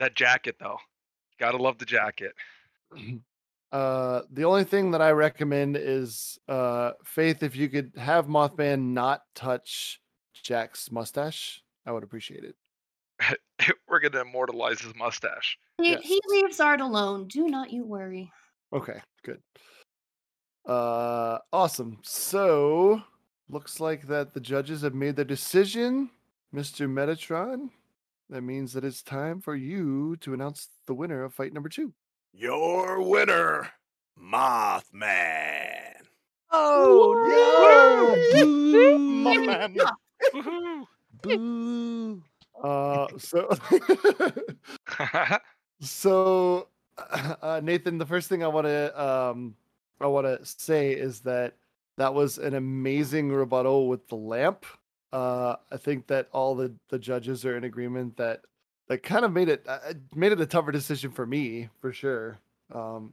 That 0.00 0.14
jacket, 0.14 0.54
though. 0.60 0.76
Gotta 1.40 1.56
love 1.56 1.78
the 1.78 1.84
jacket. 1.84 2.32
Uh, 3.70 4.22
the 4.32 4.44
only 4.46 4.64
thing 4.64 4.92
that 4.92 5.02
I 5.02 5.10
recommend 5.10 5.76
is 5.76 6.38
uh, 6.48 6.92
Faith. 7.04 7.42
If 7.42 7.54
you 7.54 7.68
could 7.68 7.92
have 7.98 8.26
Mothman 8.26 8.94
not 8.94 9.24
touch 9.34 10.00
Jack's 10.42 10.90
mustache, 10.90 11.62
I 11.84 11.92
would 11.92 12.02
appreciate 12.02 12.44
it. 12.44 12.56
We're 13.86 14.00
gonna 14.00 14.22
immortalize 14.22 14.80
his 14.80 14.94
mustache. 14.94 15.58
He, 15.82 15.90
Yes. 15.90 16.00
he 16.02 16.18
leaves 16.28 16.60
Art 16.60 16.80
alone. 16.80 17.28
Do 17.28 17.46
not 17.46 17.70
you 17.70 17.84
worry. 17.84 18.32
Okay, 18.72 19.02
good. 19.22 19.42
Uh, 20.68 21.38
awesome. 21.50 21.98
So 22.02 23.02
looks 23.48 23.80
like 23.80 24.06
that 24.08 24.34
the 24.34 24.40
judges 24.40 24.82
have 24.82 24.94
made 24.94 25.16
their 25.16 25.24
decision, 25.24 26.10
Mr. 26.54 26.86
Metatron. 26.86 27.70
That 28.28 28.42
means 28.42 28.74
that 28.74 28.84
it's 28.84 29.02
time 29.02 29.40
for 29.40 29.56
you 29.56 30.16
to 30.16 30.34
announce 30.34 30.68
the 30.86 30.92
winner 30.92 31.24
of 31.24 31.32
fight 31.32 31.54
number 31.54 31.70
two. 31.70 31.94
Your 32.34 33.00
winner, 33.00 33.70
Mothman. 34.22 35.94
Oh 36.50 37.14
no! 38.34 38.44
Mothman. 38.44 39.76
Woohoo! 40.34 40.84
no! 40.84 40.88
Boo! 41.22 42.22
Uh, 42.62 43.06
so 43.16 43.48
so 45.80 46.68
uh, 47.42 47.60
Nathan, 47.64 47.96
the 47.96 48.06
first 48.06 48.28
thing 48.28 48.44
I 48.44 48.48
want 48.48 48.66
to 48.66 49.02
um 49.02 49.54
I 50.00 50.06
want 50.06 50.26
to 50.26 50.44
say 50.44 50.92
is 50.92 51.20
that 51.20 51.54
that 51.96 52.14
was 52.14 52.38
an 52.38 52.54
amazing 52.54 53.30
rebuttal 53.30 53.88
with 53.88 54.08
the 54.08 54.16
lamp. 54.16 54.64
Uh, 55.12 55.56
I 55.72 55.76
think 55.76 56.06
that 56.08 56.28
all 56.32 56.54
the 56.54 56.72
the 56.90 56.98
judges 56.98 57.44
are 57.44 57.56
in 57.56 57.64
agreement 57.64 58.16
that 58.18 58.42
that 58.88 59.02
kind 59.02 59.24
of 59.24 59.32
made 59.32 59.48
it 59.48 59.64
uh, 59.66 59.78
made 60.14 60.32
it 60.32 60.40
a 60.40 60.46
tougher 60.46 60.72
decision 60.72 61.10
for 61.10 61.26
me 61.26 61.68
for 61.80 61.92
sure. 61.92 62.38
Um, 62.72 63.12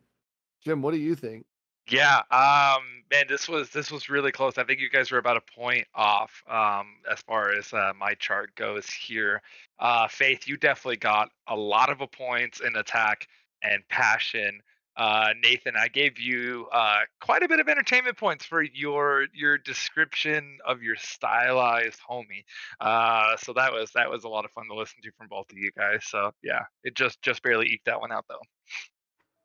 Jim, 0.62 0.82
what 0.82 0.91
do 0.91 1.00
you 1.00 1.15
think? 1.15 1.45
Yeah, 1.88 2.17
um, 2.32 3.04
man, 3.12 3.26
this 3.30 3.48
was 3.48 3.69
this 3.69 3.91
was 3.91 4.10
really 4.10 4.32
close. 4.32 4.58
I 4.58 4.63
think 4.63 4.80
you 4.80 4.89
guys 4.89 5.12
were 5.12 5.19
about 5.19 5.38
a 5.38 5.41
point 5.41 5.88
off 5.93 6.43
um, 6.50 6.95
as 7.12 7.19
far 7.21 7.52
as 7.52 7.71
uh, 7.74 7.93
my 7.98 8.15
chart 8.15 8.56
goes 8.56 8.89
here. 8.89 9.41
Uh, 9.80 10.08
Faith, 10.08 10.48
you 10.48 10.58
definitely 10.58 10.98
got 10.98 11.30
a 11.48 11.56
lot 11.56 11.89
of 11.89 12.02
a 12.02 12.08
points 12.08 12.60
in 12.60 12.76
attack 12.76 13.28
and 13.62 13.88
passion. 13.88 14.62
Uh, 14.97 15.34
Nathan, 15.43 15.75
I 15.77 15.89
gave 15.89 16.19
you 16.19 16.67
uh, 16.71 16.99
quite 17.19 17.43
a 17.43 17.47
bit 17.47 17.60
of 17.60 17.67
entertainment 17.67 18.17
points 18.17 18.45
for 18.45 18.62
your 18.62 19.25
your 19.34 19.58
description 19.58 20.58
of 20.65 20.81
your 20.81 20.95
stylized 20.95 21.99
homie. 22.10 22.43
Uh, 22.79 23.36
so 23.38 23.53
that 23.53 23.73
was 23.73 23.91
that 23.91 24.10
was 24.10 24.23
a 24.23 24.29
lot 24.29 24.45
of 24.45 24.51
fun 24.51 24.67
to 24.69 24.75
listen 24.75 25.01
to 25.03 25.12
from 25.17 25.27
both 25.27 25.51
of 25.51 25.58
you 25.58 25.71
guys. 25.77 26.05
So 26.05 26.31
yeah, 26.41 26.62
it 26.84 26.95
just 26.95 27.21
just 27.21 27.43
barely 27.43 27.67
eked 27.67 27.86
that 27.86 27.99
one 27.99 28.12
out 28.12 28.25
though. 28.29 28.39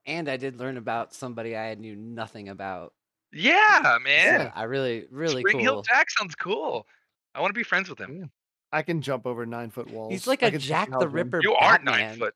And 0.06 0.28
I 0.28 0.36
did 0.36 0.56
learn 0.56 0.76
about 0.76 1.14
somebody 1.14 1.56
I 1.56 1.74
knew 1.74 1.96
nothing 1.96 2.48
about. 2.48 2.94
Yeah, 3.32 3.82
So 3.82 3.98
man. 4.00 4.52
I 4.54 4.64
really, 4.64 5.06
really 5.10 5.42
Spring 5.42 5.60
Heel. 5.60 5.82
Jack 5.82 6.10
sounds 6.10 6.34
cool. 6.34 6.86
I 7.34 7.40
want 7.40 7.50
to 7.50 7.58
be 7.58 7.62
friends 7.62 7.88
with 7.88 7.98
him. 8.00 8.30
I 8.72 8.82
can 8.82 9.02
jump 9.02 9.26
over 9.26 9.46
nine 9.46 9.70
foot 9.70 9.90
walls. 9.90 10.12
He's 10.12 10.26
like 10.26 10.42
I 10.42 10.48
a 10.48 10.50
can 10.52 10.60
see 10.60 10.68
Jack 10.68 10.90
the 10.98 11.08
Ripper 11.08 11.40
You 11.42 11.54
are 11.54 11.78
nine 11.78 12.16
foot. 12.18 12.34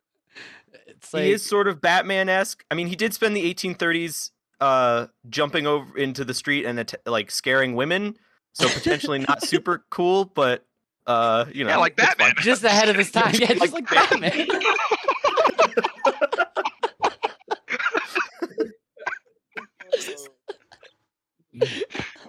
It's 0.87 1.13
he 1.13 1.33
is 1.33 1.45
sort 1.45 1.69
of 1.69 1.81
Batman 1.81 2.29
esque. 2.29 2.65
I 2.71 2.75
mean, 2.75 2.87
he 2.89 2.97
did 2.97 3.15
spend 3.15 3.37
the 3.37 3.55
1830s 3.55 4.31
uh, 4.61 5.07
jumping 5.29 5.67
over 5.67 5.97
into 5.97 6.25
the 6.25 6.35
street 6.35 6.65
and 6.67 6.79
att- 6.81 6.95
like 7.07 7.31
scaring 7.31 7.75
women, 7.75 8.17
so 8.53 8.69
potentially 8.69 9.19
not 9.21 9.43
super 9.47 9.85
cool, 9.91 10.25
but 10.25 10.65
uh, 11.07 11.45
you 11.53 11.65
know, 11.65 11.71
Yeah, 11.71 11.77
like 11.79 11.95
it's 11.99 12.05
fun. 12.07 12.15
Batman. 12.19 12.45
just 12.45 12.65
ahead 12.65 12.89
of 12.89 12.97
his 12.97 13.11
time. 13.13 13.35
Yeah, 13.35 13.55
just 13.55 13.73
like 13.73 13.89
Batman. 13.91 14.47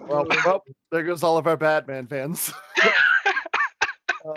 Well, 0.00 0.26
well, 0.44 0.62
there 0.92 1.02
goes 1.02 1.22
all 1.22 1.36
of 1.36 1.46
our 1.46 1.56
Batman 1.56 2.06
fans. 2.06 2.52
Uh, 4.24 4.34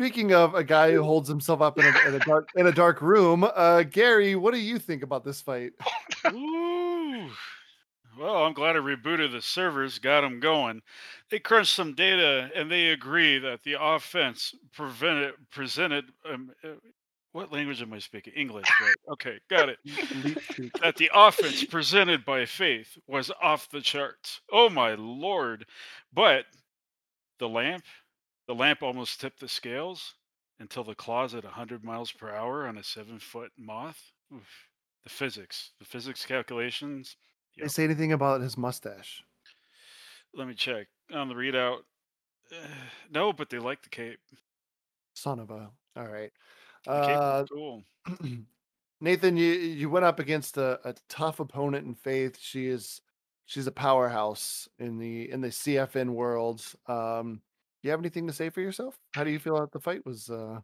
Speaking 0.00 0.32
of 0.32 0.54
a 0.54 0.64
guy 0.64 0.92
who 0.92 1.02
holds 1.02 1.28
himself 1.28 1.60
up 1.60 1.78
in 1.78 1.84
a, 1.84 2.08
in 2.08 2.14
a 2.14 2.18
dark 2.20 2.48
in 2.56 2.66
a 2.66 2.72
dark 2.72 3.02
room, 3.02 3.44
uh, 3.44 3.82
Gary, 3.82 4.34
what 4.34 4.54
do 4.54 4.58
you 4.58 4.78
think 4.78 5.02
about 5.02 5.26
this 5.26 5.42
fight? 5.42 5.72
Ooh. 6.32 7.28
Well, 8.18 8.44
I'm 8.44 8.54
glad 8.54 8.76
I 8.76 8.78
rebooted 8.78 9.32
the 9.32 9.42
servers, 9.42 9.98
got 9.98 10.22
them 10.22 10.40
going. 10.40 10.80
They 11.30 11.38
crunched 11.38 11.74
some 11.74 11.94
data 11.94 12.50
and 12.56 12.70
they 12.70 12.88
agree 12.88 13.38
that 13.40 13.62
the 13.62 13.76
offense 13.78 14.54
prevented, 14.72 15.34
presented. 15.50 16.06
Um, 16.26 16.50
uh, 16.64 16.68
what 17.32 17.52
language 17.52 17.82
am 17.82 17.92
I 17.92 17.98
speaking? 17.98 18.32
English, 18.34 18.68
right? 18.80 19.12
Okay, 19.12 19.38
got 19.50 19.68
it. 19.68 19.78
that 20.80 20.96
the 20.96 21.10
offense 21.12 21.62
presented 21.64 22.24
by 22.24 22.46
Faith 22.46 22.96
was 23.06 23.30
off 23.42 23.68
the 23.68 23.82
charts. 23.82 24.40
Oh 24.50 24.70
my 24.70 24.94
lord! 24.94 25.66
But 26.14 26.46
the 27.38 27.48
lamp, 27.48 27.84
the 28.50 28.56
lamp 28.56 28.82
almost 28.82 29.20
tipped 29.20 29.38
the 29.38 29.48
scales 29.48 30.14
until 30.58 30.82
the 30.82 30.96
claws 30.96 31.36
at 31.36 31.44
100 31.44 31.84
miles 31.84 32.10
per 32.10 32.34
hour 32.34 32.66
on 32.66 32.78
a 32.78 32.82
seven-foot 32.82 33.52
moth. 33.56 34.10
Oof. 34.34 34.66
The 35.04 35.08
physics, 35.08 35.70
the 35.78 35.84
physics 35.84 36.26
calculations. 36.26 37.14
They 37.56 37.68
say 37.68 37.84
anything 37.84 38.12
about 38.12 38.40
his 38.40 38.58
mustache? 38.58 39.22
Let 40.34 40.48
me 40.48 40.54
check 40.54 40.88
on 41.14 41.28
the 41.28 41.34
readout. 41.34 41.82
Uh, 42.50 42.56
no, 43.12 43.32
but 43.32 43.50
they 43.50 43.60
like 43.60 43.82
the 43.82 43.88
cape. 43.88 44.18
Son 45.14 45.38
of 45.38 45.52
a. 45.52 45.70
All 45.96 46.08
right. 46.08 46.32
Uh, 46.88 47.44
cool. 47.52 47.84
Nathan, 49.00 49.36
you 49.36 49.52
you 49.52 49.88
went 49.88 50.04
up 50.04 50.18
against 50.18 50.56
a, 50.56 50.80
a 50.82 50.96
tough 51.08 51.38
opponent 51.38 51.86
in 51.86 51.94
Faith. 51.94 52.36
She 52.40 52.66
is 52.66 53.00
she's 53.46 53.68
a 53.68 53.72
powerhouse 53.72 54.68
in 54.80 54.98
the 54.98 55.30
in 55.30 55.40
the 55.40 55.50
CFN 55.50 56.10
world. 56.10 56.64
Um, 56.88 57.42
you 57.82 57.90
have 57.90 58.00
anything 58.00 58.26
to 58.26 58.32
say 58.32 58.50
for 58.50 58.60
yourself? 58.60 58.98
How 59.14 59.24
do 59.24 59.30
you 59.30 59.38
feel 59.38 59.58
that 59.60 59.72
the 59.72 59.80
fight 59.80 60.04
was? 60.04 60.28
Uh... 60.28 60.60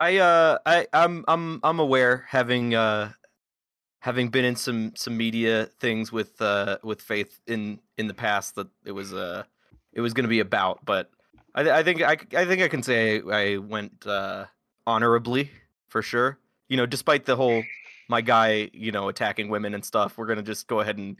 I 0.00 0.16
uh 0.16 0.58
I 0.64 0.86
I'm 0.92 1.24
I'm 1.28 1.60
I'm 1.62 1.78
aware 1.78 2.24
having 2.28 2.74
uh 2.74 3.12
having 4.00 4.30
been 4.30 4.44
in 4.44 4.56
some 4.56 4.92
some 4.96 5.16
media 5.16 5.66
things 5.78 6.10
with 6.10 6.40
uh 6.40 6.78
with 6.82 7.02
Faith 7.02 7.40
in 7.46 7.80
in 7.98 8.06
the 8.06 8.14
past 8.14 8.54
that 8.54 8.68
it 8.84 8.92
was 8.92 9.12
uh 9.12 9.44
it 9.92 10.00
was 10.00 10.14
going 10.14 10.24
to 10.24 10.28
be 10.28 10.40
about, 10.40 10.84
but 10.84 11.10
I 11.54 11.70
I 11.70 11.82
think 11.82 12.02
I 12.02 12.16
I 12.34 12.44
think 12.44 12.62
I 12.62 12.68
can 12.68 12.82
say 12.82 13.20
I 13.30 13.58
went 13.58 14.06
uh 14.06 14.46
honorably 14.86 15.50
for 15.88 16.02
sure. 16.02 16.38
You 16.68 16.76
know, 16.76 16.86
despite 16.86 17.26
the 17.26 17.36
whole 17.36 17.62
my 18.08 18.20
guy, 18.20 18.70
you 18.72 18.90
know, 18.90 19.08
attacking 19.08 19.48
women 19.48 19.74
and 19.74 19.84
stuff, 19.84 20.16
we're 20.16 20.26
going 20.26 20.38
to 20.38 20.42
just 20.42 20.66
go 20.66 20.80
ahead 20.80 20.98
and 20.98 21.16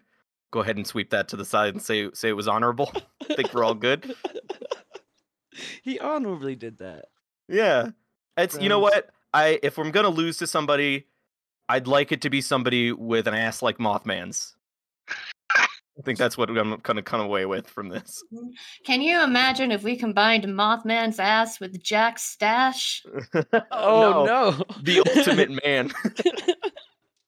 go 0.50 0.60
ahead 0.60 0.76
and 0.76 0.86
sweep 0.86 1.10
that 1.10 1.28
to 1.28 1.36
the 1.36 1.44
side 1.44 1.74
and 1.74 1.82
say 1.82 2.10
say 2.14 2.28
it 2.28 2.36
was 2.36 2.48
honorable. 2.48 2.90
I 3.30 3.34
think 3.34 3.52
we're 3.52 3.64
all 3.64 3.74
good. 3.74 4.14
he 5.82 5.98
honorably 5.98 6.56
did 6.56 6.78
that. 6.78 7.06
Yeah. 7.48 7.90
It's 8.36 8.58
you 8.60 8.68
know 8.68 8.78
what? 8.78 9.10
I 9.32 9.58
if 9.62 9.78
I'm 9.78 9.90
gonna 9.90 10.08
lose 10.08 10.38
to 10.38 10.46
somebody, 10.46 11.06
I'd 11.68 11.86
like 11.86 12.12
it 12.12 12.22
to 12.22 12.30
be 12.30 12.40
somebody 12.40 12.92
with 12.92 13.26
an 13.28 13.34
ass 13.34 13.62
like 13.62 13.78
Mothman's. 13.78 14.56
I 16.00 16.02
think 16.02 16.18
that's 16.18 16.38
what 16.38 16.48
I'm 16.48 16.78
gonna 16.78 17.02
come 17.02 17.20
away 17.20 17.44
with 17.44 17.66
from 17.66 17.90
this. 17.90 18.24
Can 18.86 19.02
you 19.02 19.22
imagine 19.22 19.70
if 19.70 19.82
we 19.82 19.96
combined 19.96 20.44
Mothman's 20.44 21.18
ass 21.18 21.60
with 21.60 21.82
Jack's 21.82 22.22
stash? 22.22 23.04
Oh, 23.70 24.24
no. 24.24 24.64
The 24.82 25.00
ultimate 25.00 25.50
man. 25.64 25.92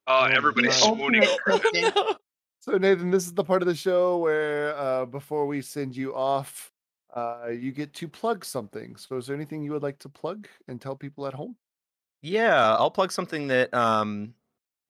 Oh, 0.07 0.25
everybody's 0.25 0.81
God. 0.81 0.97
swooning 0.97 1.25
over 1.49 1.65
this. 1.73 1.93
So 2.61 2.79
Nathan, 2.79 3.11
this 3.11 3.27
is 3.27 3.35
the 3.35 3.45
part 3.45 3.61
of 3.61 3.69
the 3.69 3.75
show 3.75 4.19
where 4.19 4.77
uh, 4.77 5.05
before 5.05 5.47
we 5.47 5.61
send 5.61 5.97
you 5.97 6.15
off, 6.15 6.72
uh, 7.13 7.49
you 7.49 7.73
get 7.73 7.93
to 7.95 8.09
plug 8.09 8.45
something. 8.45 8.97
So 8.97 9.17
is 9.17 9.27
there 9.27 9.37
anything 9.37 9.63
you 9.63 9.73
would 9.73 9.83
like 9.83 9.99
to 10.01 10.09
plug 10.09 10.49
and 10.69 10.81
tell 10.81 10.97
people 10.97 11.27
at 11.27 11.35
home? 11.35 11.57
Yeah, 12.23 12.75
I'll 12.77 12.91
plug 12.91 13.11
something 13.13 13.49
that 13.49 13.73
um 13.75 14.35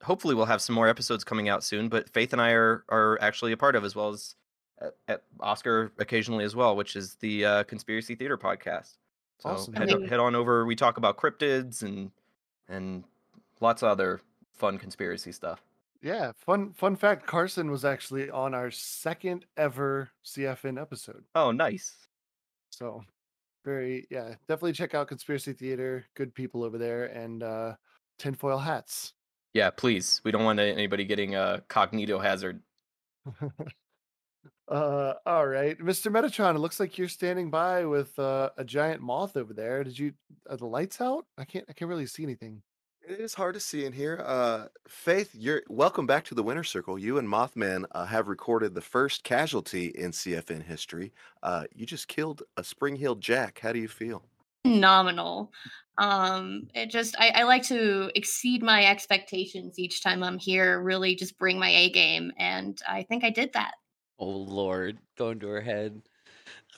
hopefully 0.02 0.34
we'll 0.34 0.46
have 0.46 0.60
some 0.60 0.74
more 0.74 0.88
episodes 0.88 1.24
coming 1.24 1.48
out 1.48 1.64
soon, 1.64 1.88
but 1.88 2.08
Faith 2.10 2.32
and 2.32 2.42
I 2.42 2.50
are 2.52 2.84
are 2.88 3.18
actually 3.20 3.52
a 3.52 3.56
part 3.56 3.74
of 3.76 3.84
as 3.84 3.94
well 3.94 4.10
as 4.10 4.34
uh, 4.80 4.90
at 5.08 5.22
Oscar 5.40 5.92
occasionally 5.98 6.44
as 6.44 6.54
well, 6.56 6.76
which 6.76 6.96
is 6.96 7.14
the 7.16 7.44
uh, 7.44 7.62
Conspiracy 7.64 8.14
Theater 8.14 8.36
podcast. 8.36 8.96
So 9.38 9.50
Awesome. 9.50 9.74
head, 9.74 9.90
Amazing. 9.90 10.08
head 10.08 10.20
on 10.20 10.34
over. 10.34 10.64
We 10.66 10.76
talk 10.76 10.98
about 10.98 11.16
cryptids 11.16 11.82
and 11.82 12.10
and 12.68 13.04
lots 13.60 13.82
of 13.82 13.88
other 13.88 14.20
fun 14.52 14.78
conspiracy 14.78 15.32
stuff. 15.32 15.62
Yeah, 16.02 16.32
fun 16.36 16.72
fun 16.74 16.96
fact: 16.96 17.26
Carson 17.26 17.70
was 17.70 17.84
actually 17.84 18.28
on 18.28 18.54
our 18.54 18.70
second 18.70 19.46
ever 19.56 20.10
CFN 20.24 20.80
episode. 20.80 21.24
Oh, 21.34 21.50
nice. 21.52 21.96
So 22.72 23.04
very 23.64 24.06
yeah, 24.10 24.34
definitely 24.48 24.72
check 24.72 24.94
out 24.94 25.08
Conspiracy 25.08 25.52
Theater. 25.52 26.04
Good 26.16 26.34
people 26.34 26.64
over 26.64 26.78
there, 26.78 27.06
and 27.06 27.42
uh, 27.42 27.74
tinfoil 28.18 28.58
hats. 28.58 29.12
Yeah, 29.54 29.70
please. 29.70 30.20
We 30.24 30.32
don't 30.32 30.44
want 30.44 30.58
anybody 30.58 31.04
getting 31.04 31.34
a 31.34 31.62
cognito 31.68 32.22
hazard. 32.22 32.60
Uh, 34.68 35.14
all 35.26 35.46
right, 35.46 35.78
Mr. 35.80 36.10
Metatron. 36.10 36.54
It 36.54 36.60
looks 36.60 36.80
like 36.80 36.96
you're 36.96 37.06
standing 37.06 37.50
by 37.50 37.84
with 37.84 38.18
uh, 38.18 38.50
a 38.56 38.64
giant 38.64 39.02
moth 39.02 39.36
over 39.36 39.52
there. 39.52 39.84
Did 39.84 39.98
you? 39.98 40.12
Are 40.48 40.56
the 40.56 40.66
lights 40.66 41.00
out? 41.00 41.26
I 41.36 41.44
can't. 41.44 41.66
I 41.68 41.74
can't 41.74 41.90
really 41.90 42.06
see 42.06 42.22
anything. 42.22 42.62
It 43.08 43.18
is 43.18 43.34
hard 43.34 43.54
to 43.54 43.60
see 43.60 43.84
in 43.84 43.92
here. 43.92 44.22
Uh, 44.24 44.66
Faith, 44.86 45.34
you're 45.34 45.62
welcome 45.68 46.06
back 46.06 46.24
to 46.26 46.36
the 46.36 46.42
Winter 46.42 46.62
Circle. 46.62 47.00
You 47.00 47.18
and 47.18 47.28
Mothman 47.28 47.84
uh, 47.90 48.06
have 48.06 48.28
recorded 48.28 48.74
the 48.74 48.80
first 48.80 49.24
casualty 49.24 49.86
in 49.86 50.12
CFN 50.12 50.62
history. 50.62 51.12
Uh, 51.42 51.64
you 51.74 51.84
just 51.84 52.06
killed 52.06 52.44
a 52.56 52.62
Spring 52.62 52.94
Heel 52.94 53.16
Jack. 53.16 53.58
How 53.58 53.72
do 53.72 53.80
you 53.80 53.88
feel? 53.88 54.22
Phenomenal. 54.64 55.50
Um, 55.98 56.68
it 56.74 56.90
just 56.90 57.16
I, 57.18 57.30
I 57.30 57.42
like 57.42 57.64
to 57.64 58.12
exceed 58.14 58.62
my 58.62 58.86
expectations 58.86 59.80
each 59.80 60.00
time 60.00 60.22
I'm 60.22 60.38
here. 60.38 60.80
Really, 60.80 61.16
just 61.16 61.38
bring 61.38 61.58
my 61.58 61.70
A 61.70 61.90
game, 61.90 62.30
and 62.36 62.80
I 62.88 63.02
think 63.02 63.24
I 63.24 63.30
did 63.30 63.52
that. 63.54 63.74
Oh 64.20 64.28
Lord, 64.30 64.98
going 65.18 65.40
to 65.40 65.48
her 65.48 65.60
head. 65.60 66.02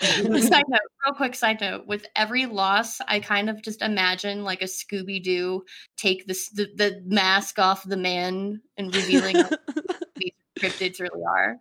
Side 0.01 0.64
note, 0.68 0.80
real 1.05 1.14
quick 1.16 1.34
side 1.34 1.61
note. 1.61 1.86
With 1.86 2.07
every 2.16 2.47
loss, 2.47 3.01
I 3.07 3.20
kind 3.20 3.49
of 3.49 3.62
just 3.62 3.82
imagine 3.82 4.45
like 4.45 4.62
a 4.62 4.66
Scooby 4.66 5.22
Doo 5.22 5.64
take 5.97 6.26
this 6.26 6.51
the, 6.51 6.68
the 6.74 7.03
mask 7.07 7.59
off 7.59 7.84
the 7.84 7.97
man 7.97 8.61
and 8.76 8.95
revealing 8.95 9.36
what 9.36 9.61
these 10.16 10.32
cryptids 10.59 11.01
really 11.01 11.22
are. 11.24 11.57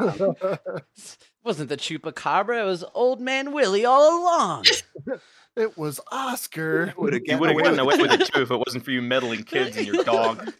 Um 0.00 0.36
wasn't 1.44 1.68
the 1.68 1.76
chupacabra? 1.76 2.60
It 2.60 2.64
was 2.64 2.84
Old 2.94 3.20
Man 3.20 3.52
Willie 3.52 3.84
all 3.84 4.22
along. 4.22 4.66
it 5.56 5.76
was 5.76 6.00
Oscar. 6.10 6.94
Would 6.96 7.12
have 7.14 7.22
You 7.26 7.38
would 7.38 7.50
have 7.50 7.58
gotten 7.58 7.78
away 7.80 7.96
with 7.98 8.12
it 8.12 8.32
too 8.32 8.42
if 8.42 8.50
it 8.50 8.58
wasn't 8.58 8.84
for 8.84 8.92
you 8.92 9.02
meddling 9.02 9.42
kids 9.42 9.76
and 9.76 9.86
your 9.86 10.04
dog. 10.04 10.52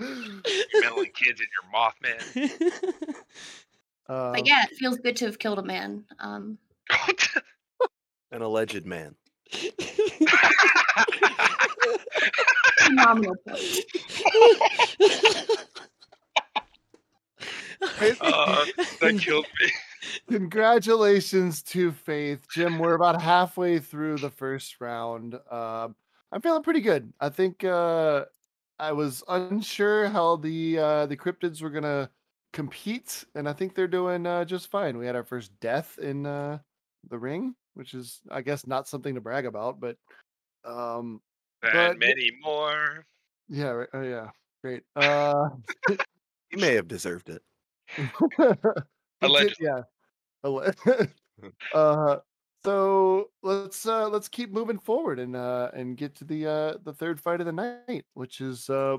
You 0.00 0.80
meddling 0.80 1.10
kids 1.12 1.40
and 1.40 1.48
your 1.52 1.66
Mothman. 1.74 3.14
Uh, 4.08 4.32
But 4.32 4.46
yeah, 4.46 4.64
it 4.70 4.76
feels 4.76 4.98
good 4.98 5.16
to 5.16 5.26
have 5.26 5.38
killed 5.38 5.58
a 5.58 5.62
man. 5.62 6.04
Um, 6.18 6.58
An 8.30 8.42
alleged 8.42 8.84
man. 8.86 9.14
phenomenal 12.78 13.34
play. 13.46 13.60
Uh, 18.20 18.64
that 19.00 19.18
killed 19.20 19.46
me. 19.60 19.70
Congratulations 20.30 21.62
to 21.62 21.92
Faith, 21.92 22.46
Jim. 22.52 22.78
We're 22.78 22.94
about 22.94 23.20
halfway 23.20 23.78
through 23.78 24.18
the 24.18 24.30
first 24.30 24.80
round. 24.80 25.34
Um, 25.50 25.94
I'm 26.32 26.40
feeling 26.42 26.62
pretty 26.62 26.80
good. 26.80 27.12
I 27.20 27.28
think 27.28 27.64
uh, 27.64 28.24
I 28.78 28.92
was 28.92 29.22
unsure 29.28 30.08
how 30.08 30.36
the 30.36 30.78
uh, 30.78 31.06
the 31.06 31.16
cryptids 31.16 31.62
were 31.62 31.70
gonna 31.70 32.10
compete, 32.52 33.24
and 33.34 33.48
I 33.48 33.52
think 33.52 33.74
they're 33.74 33.86
doing 33.88 34.26
uh, 34.26 34.44
just 34.44 34.70
fine. 34.70 34.98
We 34.98 35.06
had 35.06 35.16
our 35.16 35.24
first 35.24 35.52
death 35.60 35.98
in 35.98 36.26
uh, 36.26 36.58
the 37.10 37.18
ring, 37.18 37.54
which 37.74 37.94
is, 37.94 38.20
I 38.30 38.40
guess, 38.42 38.66
not 38.66 38.88
something 38.88 39.14
to 39.14 39.20
brag 39.20 39.46
about, 39.46 39.80
but 39.80 39.96
um, 40.64 41.20
And 41.62 41.72
But- 41.72 41.98
many 41.98 42.30
more. 42.42 43.06
yeah, 43.48 43.68
right- 43.70 43.88
oh 43.92 44.02
yeah, 44.02 44.30
great. 44.62 44.82
Uh, 44.96 45.48
He 46.50 46.56
may 46.56 46.74
have 46.74 46.88
deserved 46.88 47.28
it. 47.28 47.42
He 47.96 48.02
did- 48.38 48.82
Allegedly. 49.20 49.66
yeah. 49.66 49.82
Alle- 50.44 50.72
uh, 51.74 52.18
so 52.64 53.30
let's 53.42 53.84
uh, 53.86 54.08
let's 54.08 54.28
keep 54.28 54.50
moving 54.52 54.78
forward 54.78 55.18
and 55.18 55.36
uh, 55.36 55.70
and 55.74 55.96
get 55.96 56.14
to 56.16 56.24
the 56.24 56.46
uh, 56.46 56.74
the 56.84 56.92
third 56.92 57.20
fight 57.20 57.40
of 57.40 57.46
the 57.46 57.52
night, 57.52 58.04
which 58.14 58.40
is 58.40 58.68
uh, 58.70 58.96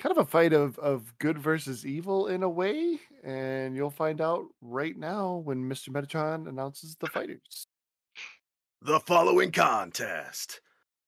kind 0.00 0.16
of 0.16 0.26
a 0.26 0.30
fight 0.30 0.52
of 0.52 0.78
of 0.78 1.16
good 1.18 1.38
versus 1.38 1.86
evil 1.86 2.26
in 2.26 2.42
a 2.42 2.48
way, 2.48 2.98
and 3.22 3.76
you'll 3.76 3.90
find 3.90 4.20
out 4.20 4.46
right 4.60 4.96
now 4.96 5.36
when 5.36 5.68
Mr. 5.68 5.90
Metatron 5.90 6.48
announces 6.48 6.96
the 6.96 7.06
fighters. 7.12 7.66
The 8.82 8.98
following 9.00 9.52
contest 9.52 10.60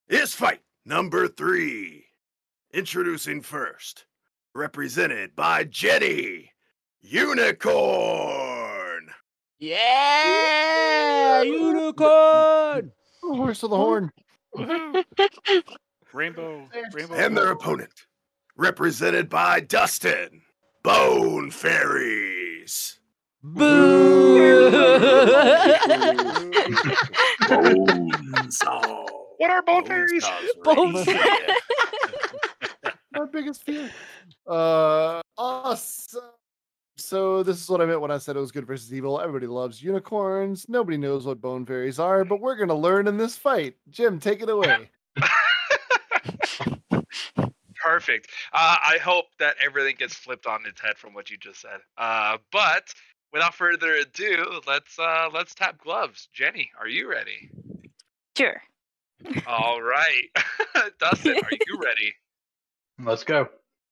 is 0.09 0.35
fight 0.35 0.61
number 0.85 1.27
three. 1.29 2.05
Introducing 2.75 3.41
first, 3.43 4.07
represented 4.55 5.35
by 5.37 5.65
Jenny 5.65 6.51
Unicorn. 8.03 9.09
yeah, 9.59 11.43
unicorn. 11.43 12.93
Horse 13.23 13.63
of 13.63 13.71
the 13.71 13.77
horn. 13.77 14.11
Rainbow, 16.13 16.67
rainbow. 16.93 17.15
And 17.15 17.37
their 17.37 17.51
opponent, 17.53 18.07
represented 18.57 19.29
by 19.29 19.61
Dustin 19.61 20.43
Bone 20.83 21.51
Fairies. 21.51 22.99
Boo! 23.43 24.71
Bonesaw. 27.49 29.07
What 29.39 29.51
are 29.51 29.63
bone 29.63 29.85
fairies? 29.85 30.25
Bone 30.63 31.05
my 33.13 33.27
biggest 33.33 33.65
fear. 33.65 33.91
Uh, 34.47 35.21
awesome. 35.37 36.21
So 36.97 37.43
this 37.43 37.61
is 37.61 37.69
what 37.69 37.81
I 37.81 37.87
meant 37.87 38.01
when 38.01 38.11
I 38.11 38.19
said 38.19 38.37
it 38.37 38.41
was 38.41 38.53
good 38.53 38.67
versus 38.67 38.93
evil. 38.93 39.21
Everybody 39.21 39.47
loves 39.47 39.83
unicorns. 39.83 40.67
Nobody 40.69 40.97
knows 40.97 41.27
what 41.27 41.41
bone 41.41 41.67
fairies 41.67 41.99
are, 41.99 42.25
but 42.25 42.41
we're 42.41 42.57
gonna 42.57 42.75
learn 42.75 43.09
in 43.09 43.17
this 43.17 43.37
fight. 43.37 43.75
Jim, 43.91 44.21
take 44.21 44.43
it 44.43 44.49
away. 44.49 44.91
Perfect. 47.93 48.31
Uh, 48.55 48.77
I 48.83 48.97
hope 48.97 49.27
that 49.39 49.57
everything 49.63 49.97
gets 49.99 50.15
flipped 50.15 50.47
on 50.47 50.65
its 50.65 50.81
head 50.81 50.97
from 50.97 51.13
what 51.13 51.31
you 51.31 51.37
just 51.37 51.61
said. 51.61 51.79
Uh, 51.99 52.39
but 52.51 52.89
without 53.35 53.55
further 53.55 53.93
ado, 53.97 54.63
let's 54.67 54.99
uh, 54.99 55.29
let's 55.31 55.55
tap 55.55 55.77
gloves. 55.77 56.27
Jenny, 56.33 56.71
are 56.81 56.89
you 56.89 57.07
ready? 57.11 57.51
Sure. 58.35 58.63
All 59.47 59.83
right. 59.83 60.25
Dustin, 61.01 61.37
are 61.37 61.59
you 61.67 61.81
ready? 61.85 62.15
Let's 62.99 63.25
go. 63.25 63.47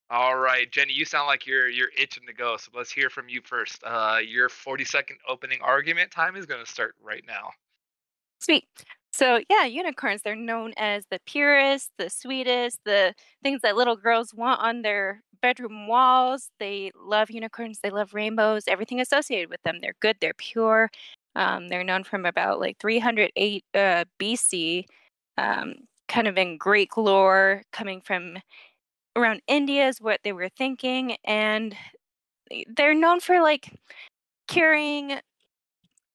All 0.09 0.38
right, 0.38 0.72
Jenny, 0.72 0.94
you 0.94 1.05
sound 1.05 1.26
like 1.26 1.46
you're 1.46 1.68
you're 1.68 1.90
itching 1.94 2.24
to 2.26 2.32
go. 2.32 2.57
So 2.57 2.70
let's 2.74 2.90
hear 2.90 3.11
from 3.11 3.28
you 3.28 3.42
first. 3.44 3.82
Uh, 3.84 4.16
your 4.26 4.48
40 4.48 4.82
second 4.86 5.18
opening 5.28 5.59
argument 5.61 6.11
time 6.11 6.36
is 6.36 6.46
going 6.46 6.64
to 6.64 6.72
start 6.72 6.94
right 7.03 7.22
now. 7.26 7.51
Sweet. 8.38 8.64
So 9.21 9.41
yeah, 9.51 9.66
unicorns, 9.66 10.23
they're 10.23 10.35
known 10.35 10.73
as 10.79 11.05
the 11.11 11.18
purest, 11.27 11.91
the 11.99 12.09
sweetest, 12.09 12.79
the 12.87 13.14
things 13.43 13.61
that 13.62 13.77
little 13.77 13.97
girls 13.97 14.33
want 14.35 14.62
on 14.62 14.81
their 14.81 15.21
bedroom 15.43 15.87
walls. 15.87 16.49
They 16.59 16.91
love 16.99 17.31
unicorns, 17.31 17.81
they 17.83 17.91
love 17.91 18.14
rainbows, 18.14 18.64
everything 18.66 18.99
associated 18.99 19.51
with 19.51 19.62
them. 19.62 19.81
They're 19.83 19.95
good, 20.01 20.16
they're 20.23 20.33
pure. 20.39 20.89
Um, 21.37 21.68
they're 21.68 21.85
known 21.85 22.03
from 22.05 22.25
about 22.25 22.61
like 22.61 22.79
308 22.81 23.64
uh, 23.75 24.05
BC, 24.18 24.87
um, 25.37 25.75
kind 26.09 26.27
of 26.27 26.39
in 26.39 26.57
Greek 26.57 26.97
lore, 26.97 27.62
coming 27.73 28.01
from 28.01 28.39
around 29.16 29.43
India 29.49 29.89
is 29.89 30.01
what 30.01 30.21
they 30.25 30.33
were 30.33 30.49
thinking, 30.51 31.16
and 31.25 31.77
they're 32.68 32.95
known 32.95 33.21
for 33.21 33.41
like 33.43 33.73
curing 34.49 35.21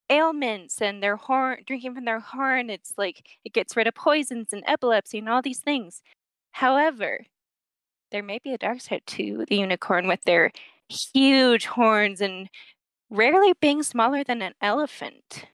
ailments 0.09 0.81
and 0.81 1.01
their 1.01 1.15
horn 1.15 1.57
drinking 1.65 1.95
from 1.95 2.05
their 2.05 2.19
horn 2.19 2.69
it's 2.69 2.93
like 2.97 3.27
it 3.43 3.53
gets 3.53 3.75
rid 3.75 3.87
of 3.87 3.95
poisons 3.95 4.53
and 4.53 4.63
epilepsy 4.67 5.17
and 5.19 5.29
all 5.29 5.41
these 5.41 5.59
things. 5.59 6.01
However 6.51 7.25
there 8.11 8.23
may 8.23 8.39
be 8.39 8.53
a 8.53 8.57
dark 8.57 8.81
side 8.81 9.01
to 9.05 9.45
the 9.49 9.57
unicorn 9.57 10.07
with 10.07 10.23
their 10.23 10.51
huge 10.89 11.65
horns 11.65 12.21
and 12.21 12.49
rarely 13.09 13.53
being 13.59 13.83
smaller 13.83 14.23
than 14.23 14.41
an 14.41 14.53
elephant. 14.61 15.45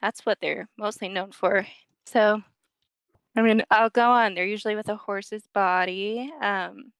That's 0.00 0.24
what 0.24 0.38
they're 0.40 0.68
mostly 0.78 1.08
known 1.08 1.32
for. 1.32 1.66
So 2.06 2.42
i 3.36 3.42
mean 3.42 3.62
i'll 3.70 3.90
go 3.90 4.10
on. 4.10 4.34
They're 4.34 4.46
usually 4.46 4.76
with 4.76 4.88
a 4.88 4.96
horse's 4.96 5.46
body 5.52 6.32
um 6.40 6.92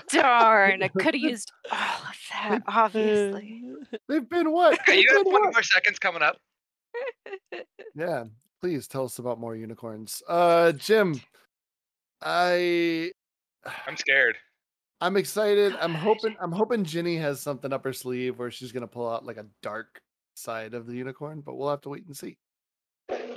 Darn, 0.08 0.82
I 0.82 0.88
could 0.88 1.14
have 1.14 1.22
used 1.22 1.52
all 1.70 1.78
of 1.78 2.16
that, 2.32 2.62
obviously. 2.66 3.62
They've 4.08 4.28
been 4.28 4.50
what? 4.50 4.80
Okay, 4.80 4.96
you 4.98 5.04
They've 5.08 5.18
have 5.18 5.24
been 5.24 5.32
20 5.32 5.46
what? 5.46 5.54
more 5.54 5.62
seconds 5.62 5.98
coming 5.98 6.22
up. 6.22 6.36
Yeah, 7.94 8.24
please 8.60 8.86
tell 8.86 9.04
us 9.04 9.18
about 9.18 9.40
more 9.40 9.56
unicorns. 9.56 10.22
Uh, 10.28 10.70
Jim, 10.72 11.20
I 12.22 13.10
I'm 13.86 13.96
scared. 13.96 14.36
I'm 15.00 15.16
excited. 15.16 15.74
I'm 15.80 15.94
hoping 15.94 16.36
I'm 16.40 16.52
hoping 16.52 16.84
Jenny 16.84 17.16
has 17.16 17.40
something 17.40 17.72
up 17.72 17.84
her 17.84 17.92
sleeve 17.92 18.38
where 18.38 18.50
she's 18.50 18.70
gonna 18.70 18.86
pull 18.86 19.08
out 19.10 19.26
like 19.26 19.38
a 19.38 19.46
dark 19.60 20.00
side 20.34 20.74
of 20.74 20.86
the 20.86 20.94
unicorn, 20.94 21.40
but 21.44 21.56
we'll 21.56 21.68
have 21.70 21.80
to 21.82 21.88
wait 21.88 22.06
and 22.06 22.16
see. 22.16 22.38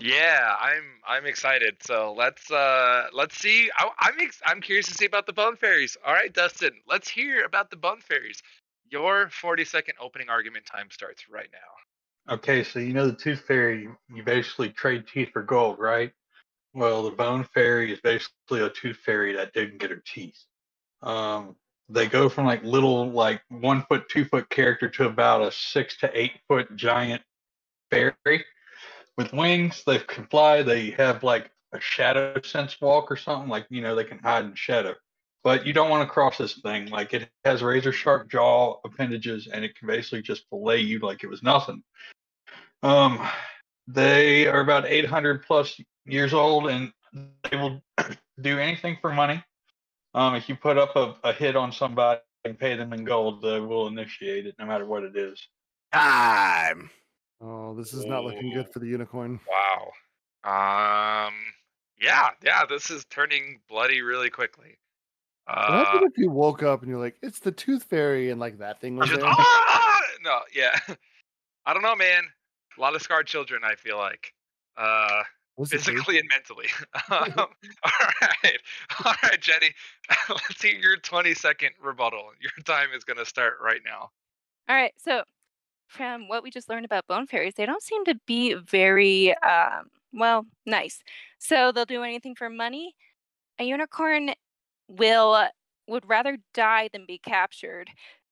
Yeah, 0.03 0.53
I'm 0.59 0.83
I'm 1.07 1.25
excited. 1.25 1.77
So 1.79 2.13
let's 2.17 2.51
uh 2.51 3.05
let's 3.13 3.37
see. 3.37 3.69
I, 3.73 3.87
I'm 3.99 4.19
ex- 4.19 4.41
I'm 4.45 4.59
curious 4.59 4.87
to 4.87 4.93
see 4.93 5.05
about 5.05 5.27
the 5.27 5.31
bone 5.31 5.55
fairies. 5.55 5.95
All 6.05 6.13
right, 6.13 6.33
Dustin, 6.33 6.73
let's 6.85 7.07
hear 7.07 7.45
about 7.45 7.69
the 7.69 7.77
bone 7.77 8.01
fairies. 8.01 8.43
Your 8.91 9.29
40 9.29 9.63
second 9.63 9.95
opening 10.01 10.27
argument 10.27 10.65
time 10.65 10.87
starts 10.91 11.29
right 11.29 11.47
now. 11.53 12.33
Okay, 12.33 12.65
so 12.65 12.79
you 12.79 12.91
know 12.91 13.07
the 13.07 13.15
tooth 13.15 13.45
fairy, 13.47 13.87
you 14.13 14.23
basically 14.23 14.71
trade 14.71 15.05
teeth 15.07 15.29
for 15.31 15.41
gold, 15.41 15.79
right? 15.79 16.11
Well, 16.73 17.03
the 17.03 17.11
bone 17.11 17.45
fairy 17.53 17.93
is 17.93 18.01
basically 18.01 18.59
a 18.59 18.69
tooth 18.69 18.97
fairy 19.05 19.33
that 19.35 19.53
didn't 19.53 19.77
get 19.77 19.89
her 19.89 20.03
teeth. 20.05 20.37
Um, 21.01 21.55
they 21.87 22.07
go 22.07 22.27
from 22.27 22.45
like 22.45 22.61
little, 22.63 23.09
like 23.09 23.41
one 23.47 23.83
foot, 23.83 24.09
two 24.09 24.25
foot 24.25 24.49
character 24.49 24.89
to 24.89 25.05
about 25.05 25.43
a 25.43 25.51
six 25.51 25.97
to 25.99 26.11
eight 26.13 26.33
foot 26.49 26.75
giant 26.75 27.21
fairy 27.89 28.43
with 29.17 29.33
wings. 29.33 29.83
They 29.85 29.99
can 29.99 30.25
fly. 30.27 30.63
They 30.63 30.91
have 30.91 31.23
like 31.23 31.51
a 31.73 31.79
shadow 31.79 32.39
sense 32.41 32.79
walk 32.81 33.11
or 33.11 33.17
something. 33.17 33.49
Like 33.49 33.67
you 33.69 33.81
know, 33.81 33.95
they 33.95 34.03
can 34.03 34.19
hide 34.19 34.45
in 34.45 34.55
shadow. 34.55 34.95
But 35.43 35.65
you 35.65 35.73
don't 35.73 35.89
want 35.89 36.07
to 36.07 36.13
cross 36.13 36.37
this 36.37 36.59
thing. 36.61 36.87
Like 36.87 37.13
it 37.13 37.29
has 37.43 37.61
razor 37.61 37.91
sharp 37.91 38.29
jaw 38.29 38.79
appendages, 38.85 39.47
and 39.51 39.65
it 39.65 39.75
can 39.77 39.87
basically 39.87 40.21
just 40.21 40.45
fillet 40.49 40.79
you 40.79 40.99
like 40.99 41.23
it 41.23 41.29
was 41.29 41.43
nothing. 41.43 41.83
Um, 42.81 43.19
they 43.87 44.47
are 44.47 44.61
about 44.61 44.85
800 44.85 45.43
plus 45.43 45.79
years 46.05 46.33
old, 46.33 46.67
and 46.67 46.91
they 47.13 47.57
will 47.57 47.81
do 48.41 48.57
anything 48.57 48.97
for 49.01 49.11
money. 49.11 49.43
Um, 50.13 50.35
if 50.35 50.47
you 50.47 50.55
put 50.55 50.77
up 50.77 50.95
a, 50.95 51.15
a 51.23 51.33
hit 51.33 51.55
on 51.55 51.71
somebody 51.71 52.21
and 52.45 52.57
pay 52.57 52.75
them 52.75 52.93
in 52.93 53.03
gold, 53.03 53.41
they 53.41 53.59
will 53.59 53.87
initiate 53.87 54.45
it, 54.45 54.55
no 54.59 54.65
matter 54.65 54.85
what 54.85 55.03
it 55.03 55.15
is. 55.15 55.41
Time. 55.91 56.89
Oh, 57.43 57.73
this 57.75 57.93
is 57.93 58.05
not 58.05 58.23
looking 58.23 58.53
good 58.53 58.69
for 58.71 58.79
the 58.79 58.87
unicorn. 58.87 59.39
Wow. 59.49 59.91
Um. 61.27 61.33
Yeah, 61.99 62.29
yeah. 62.43 62.63
This 62.67 62.89
is 62.89 63.05
turning 63.05 63.59
bloody 63.67 64.01
really 64.01 64.29
quickly. 64.29 64.77
Imagine 65.47 66.03
Uh, 66.03 66.05
if 66.05 66.17
you 66.17 66.29
woke 66.29 66.63
up 66.63 66.81
and 66.81 66.89
you're 66.89 66.99
like, 66.99 67.17
"It's 67.21 67.39
the 67.39 67.51
tooth 67.51 67.83
fairy," 67.83 68.29
and 68.29 68.39
like 68.39 68.57
that 68.59 68.79
thing 68.79 68.95
was 68.95 69.09
just, 69.09 69.19
there. 69.21 69.29
ah! 69.29 70.01
no, 70.21 70.39
yeah. 70.53 70.77
I 71.65 71.73
don't 71.73 71.83
know, 71.83 71.95
man. 71.95 72.23
A 72.77 72.81
lot 72.81 72.95
of 72.95 73.01
scarred 73.01 73.27
children. 73.27 73.61
I 73.63 73.75
feel 73.75 73.97
like. 73.97 74.33
Uh, 74.77 75.23
Was 75.57 75.71
it 75.71 75.77
big? 75.77 75.85
physically 75.85 76.19
and 76.19 76.27
mentally. 76.29 76.67
um, 77.11 77.33
all 77.83 78.07
right, 78.21 78.57
all 79.05 79.13
right, 79.23 79.39
Jenny. 79.41 79.69
Let's 80.29 80.59
see 80.59 80.75
your 80.81 80.97
20 80.97 81.33
second 81.35 81.71
rebuttal. 81.81 82.31
Your 82.41 82.51
time 82.65 82.89
is 82.95 83.03
gonna 83.03 83.25
start 83.25 83.57
right 83.61 83.81
now. 83.85 84.09
All 84.69 84.75
right, 84.75 84.93
so 84.97 85.23
from 85.87 86.27
what 86.27 86.43
we 86.43 86.49
just 86.51 86.69
learned 86.69 86.85
about 86.85 87.07
bone 87.07 87.27
fairies, 87.27 87.53
they 87.55 87.65
don't 87.65 87.83
seem 87.83 88.03
to 88.05 88.15
be 88.25 88.53
very 88.55 89.35
um, 89.37 89.87
well 90.13 90.45
nice. 90.65 91.01
So 91.39 91.71
they'll 91.71 91.85
do 91.85 92.03
anything 92.03 92.35
for 92.35 92.49
money. 92.49 92.95
A 93.59 93.63
unicorn 93.65 94.31
will 94.87 95.47
would 95.87 96.07
rather 96.07 96.37
die 96.53 96.89
than 96.93 97.05
be 97.05 97.17
captured, 97.19 97.89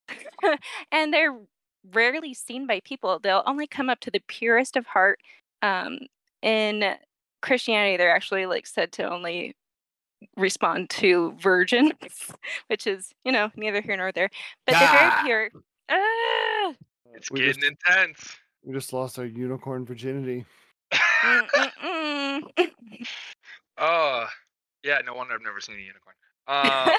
and 0.92 1.14
they're 1.14 1.38
rarely 1.94 2.34
seen 2.34 2.68
by 2.68 2.80
people. 2.84 3.20
They'll 3.20 3.44
only 3.46 3.68
come 3.68 3.90
up 3.90 4.00
to 4.02 4.12
the 4.12 4.22
purest 4.28 4.76
of 4.78 4.86
heart. 4.88 5.20
Um, 5.62 6.00
in 6.42 6.96
Christianity, 7.42 7.98
they're 7.98 8.16
actually 8.16 8.46
like 8.48 8.66
said 8.68 8.92
to 8.94 9.10
only 9.10 9.56
respond 10.38 10.90
to 10.92 11.34
virgins, 11.42 11.94
which 12.68 12.88
is 12.88 13.12
you 13.26 13.32
know 13.32 13.52
neither 13.56 13.82
here 13.82 13.98
nor 13.98 14.12
there. 14.12 14.30
But 14.66 14.74
they're 14.74 14.92
very 14.92 15.12
Ah. 15.12 15.22
pure. 15.26 15.50
Ah! 15.90 16.74
It's 17.14 17.32
We 17.32 17.40
getting 17.42 17.62
just- 17.62 17.66
intense. 17.88 18.38
We 18.64 18.74
just 18.74 18.94
lost 18.94 19.18
our 19.20 19.26
unicorn 19.26 19.86
virginity. 19.86 20.46
Oh, 23.78 24.28
yeah. 24.84 25.00
No 25.06 25.14
wonder 25.16 25.34
I've 25.34 25.42
never 25.42 25.60
seen 25.60 25.76
a 25.76 25.80
unicorn. 25.80 26.16
Uh, 26.48 26.92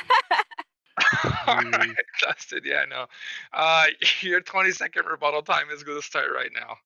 all 1.46 1.62
right, 1.78 1.94
Dustin. 2.20 2.60
Yeah, 2.64 2.84
no. 2.88 3.06
Uh, 3.52 3.86
your 4.20 4.40
20 4.40 4.72
second 4.72 5.06
rebuttal 5.06 5.42
time 5.42 5.66
is 5.72 5.82
gonna 5.84 6.02
start 6.02 6.28
right 6.34 6.50
now. 6.54 6.76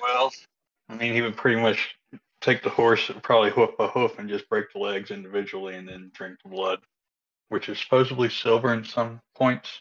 Well, 0.00 0.32
I 0.88 0.94
mean, 0.96 1.14
he 1.14 1.22
would 1.22 1.36
pretty 1.36 1.60
much 1.60 1.96
take 2.40 2.62
the 2.62 2.70
horse 2.70 3.08
and 3.10 3.22
probably 3.22 3.50
hoof 3.50 3.70
by 3.76 3.88
hoof 3.88 4.18
and 4.18 4.28
just 4.28 4.48
break 4.48 4.66
the 4.72 4.78
legs 4.78 5.10
individually 5.10 5.74
and 5.74 5.88
then 5.88 6.10
drink 6.14 6.36
the 6.44 6.50
blood, 6.50 6.78
which 7.48 7.68
is 7.68 7.78
supposedly 7.80 8.28
silver 8.28 8.72
in 8.72 8.84
some 8.84 9.20
points. 9.34 9.80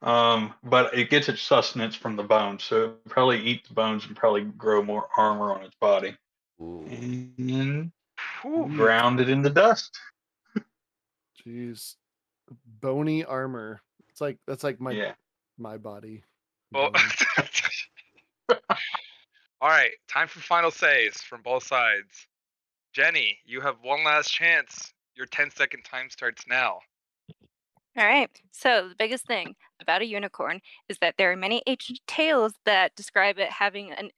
Um, 0.00 0.54
but 0.62 0.96
it 0.96 1.10
gets 1.10 1.28
its 1.28 1.42
sustenance 1.42 1.96
from 1.96 2.14
the 2.14 2.22
bones, 2.22 2.62
so 2.62 2.84
it 2.84 3.08
probably 3.08 3.40
eat 3.40 3.66
the 3.66 3.74
bones 3.74 4.06
and 4.06 4.14
probably 4.16 4.42
grow 4.42 4.82
more 4.82 5.08
armor 5.16 5.52
on 5.52 5.62
its 5.62 5.74
body 5.80 6.16
and 6.60 7.90
ground 8.76 9.20
it 9.20 9.28
into 9.28 9.50
dust. 9.50 9.98
Jeez, 11.44 11.96
bony 12.80 13.24
armor. 13.24 13.80
It's 14.08 14.20
like 14.20 14.38
that's 14.46 14.62
like 14.64 14.80
my 14.80 14.92
Yeah. 14.92 15.14
my 15.58 15.78
body. 15.78 16.22
Well, 16.72 16.92
all 19.60 19.68
right. 19.68 19.92
Time 20.08 20.28
for 20.28 20.40
final 20.40 20.70
says 20.70 21.16
from 21.16 21.42
both 21.42 21.64
sides. 21.64 22.26
Jenny, 22.92 23.38
you 23.44 23.60
have 23.60 23.76
one 23.82 24.04
last 24.04 24.30
chance. 24.30 24.92
Your 25.14 25.26
10 25.26 25.50
second 25.50 25.84
time 25.84 26.10
starts 26.10 26.46
now. 26.46 26.80
All 27.98 28.06
right. 28.06 28.30
So 28.52 28.88
the 28.88 28.94
biggest 28.94 29.26
thing 29.26 29.56
about 29.80 30.02
a 30.02 30.06
unicorn 30.06 30.60
is 30.88 30.98
that 30.98 31.16
there 31.18 31.32
are 31.32 31.36
many 31.36 31.62
ancient 31.66 31.98
tales 32.06 32.52
that 32.64 32.94
describe 32.94 33.38
it 33.38 33.50
having 33.50 33.90
an 33.90 34.10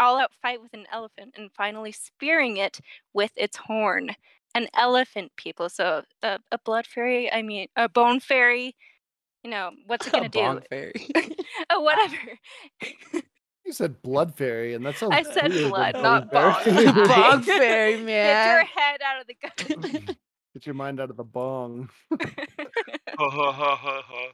all-out 0.00 0.32
fight 0.42 0.60
with 0.60 0.74
an 0.74 0.86
elephant 0.92 1.34
and 1.36 1.50
finally 1.52 1.92
spearing 1.92 2.56
it 2.56 2.80
with 3.14 3.30
its 3.36 3.56
horn. 3.56 4.16
An 4.56 4.66
elephant, 4.74 5.30
people. 5.36 5.68
So 5.68 6.02
a, 6.24 6.40
a 6.50 6.58
blood 6.58 6.88
fairy. 6.88 7.32
I 7.32 7.42
mean, 7.42 7.68
a 7.76 7.88
bone 7.88 8.18
fairy. 8.18 8.74
You 9.44 9.50
know 9.50 9.70
what's 9.86 10.08
it 10.08 10.12
gonna 10.12 10.28
do? 10.28 10.40
bong 10.40 10.62
fairy. 10.68 10.92
oh, 11.70 11.80
whatever. 11.80 12.16
You 13.66 13.74
said 13.74 14.02
blood 14.02 14.34
fairy, 14.34 14.74
and 14.74 14.84
that's. 14.84 15.00
I 15.02 15.22
said 15.22 15.52
blood, 15.52 15.92
bone 15.92 16.02
not 16.02 16.32
fairy. 16.32 16.86
bong. 16.86 17.06
Bong 17.06 17.42
fairy, 17.42 18.04
Get 18.04 18.46
your 18.46 18.64
head 18.64 19.00
out 19.04 19.20
of 19.20 19.26
the 19.28 20.06
gun. 20.06 20.16
Get 20.60 20.66
your 20.66 20.74
mind 20.74 21.00
out 21.00 21.08
of 21.08 21.16
the 21.16 21.24
bong. 21.24 21.88
Ha 23.18 23.28
ha 23.28 23.52
ha 23.52 23.76
ha 23.76 24.02
ha. 24.06 24.26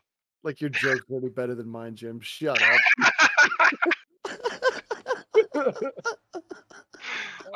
Like 0.44 0.60
your 0.60 0.70
joke's 0.70 1.04
really 1.08 1.28
better 1.28 1.56
than 1.56 1.68
mine, 1.68 1.94
Jim. 1.96 2.18
Shut 2.20 2.60
up. 2.60 2.80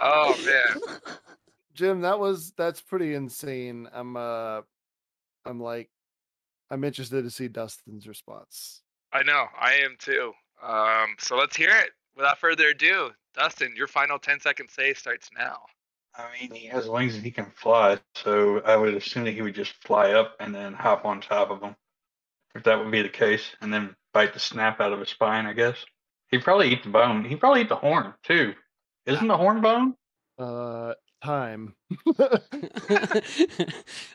Oh 0.03 0.37
man. 0.45 0.83
Jim, 1.75 2.01
that 2.01 2.19
was 2.19 2.53
that's 2.57 2.81
pretty 2.81 3.15
insane. 3.15 3.89
I'm 3.93 4.17
uh 4.17 4.63
I'm 5.45 5.61
like 5.61 5.91
I'm 6.71 6.83
interested 6.85 7.23
to 7.23 7.31
see 7.31 7.49
Dustin's 7.49 8.09
response. 8.09 8.83
I 9.13 9.23
know. 9.25 9.47
I 9.61 9.75
am 9.75 9.97
too. 9.99 10.33
Um, 10.63 11.17
so 11.19 11.37
let's 11.37 11.57
hear 11.57 11.71
it. 11.71 11.91
Without 12.17 12.39
further 12.39 12.69
ado, 12.69 13.11
Dustin, 13.35 13.75
your 13.77 13.89
final 13.89 14.19
10 14.19 14.41
second 14.41 14.71
say 14.71 14.95
starts 14.95 15.29
now. 15.37 15.59
I 16.17 16.27
mean, 16.41 16.53
he 16.53 16.67
has 16.67 16.89
wings 16.89 17.15
and 17.15 17.25
he 17.25 17.31
can 17.31 17.47
fly, 17.57 17.99
so 18.15 18.61
I 18.61 18.77
would 18.77 18.95
assume 18.95 19.25
that 19.25 19.33
he 19.33 19.43
would 19.43 19.55
just 19.55 19.73
fly 19.85 20.13
up 20.13 20.37
and 20.41 20.55
then 20.55 20.73
hop 20.75 21.05
on 21.05 21.21
top 21.21 21.51
of 21.51 21.63
him, 21.63 21.77
If 22.55 22.65
that 22.65 22.79
would 22.79 22.91
be 22.91 23.03
the 23.03 23.09
case, 23.09 23.45
and 23.61 23.73
then 23.73 23.95
bite 24.13 24.35
the 24.35 24.41
snap 24.41 24.81
out 24.81 24.93
of 24.93 24.99
his 25.01 25.09
spine, 25.09 25.47
I 25.47 25.53
guess. 25.53 25.77
He'd 26.31 26.45
probably 26.45 26.73
eat 26.73 26.83
the 26.83 26.91
bone. 26.91 27.25
He'd 27.25 27.41
probably 27.41 27.63
eat 27.63 27.69
the 27.69 27.77
horn, 27.77 28.15
too. 28.25 28.55
Isn't 29.07 29.29
the 29.29 29.37
horn 29.37 29.61
bone? 29.61 29.95
Uh 30.39 30.95
time. 31.23 31.75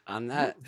On 0.08 0.28
that 0.28 0.58
So 0.58 0.64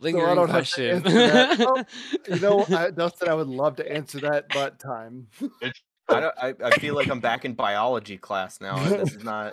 lingering 0.00 0.26
I 0.30 0.34
don't 0.34 0.50
have 0.50 0.68
to 0.70 1.00
question. 1.00 1.02
that. 1.02 1.60
Oh, 1.60 1.84
you 2.28 2.40
know, 2.40 2.64
I, 2.74 2.90
Dustin, 2.90 3.28
I 3.28 3.34
would 3.34 3.48
love 3.48 3.76
to 3.76 3.90
answer 3.92 4.20
that, 4.20 4.46
but 4.52 4.78
time. 4.78 5.28
I, 6.08 6.20
don't, 6.20 6.34
I, 6.40 6.54
I 6.64 6.70
feel 6.78 6.94
like 6.94 7.08
I'm 7.08 7.20
back 7.20 7.44
in 7.44 7.54
biology 7.54 8.16
class 8.18 8.60
now. 8.60 8.82
This 8.88 9.14
is 9.14 9.24
not. 9.24 9.52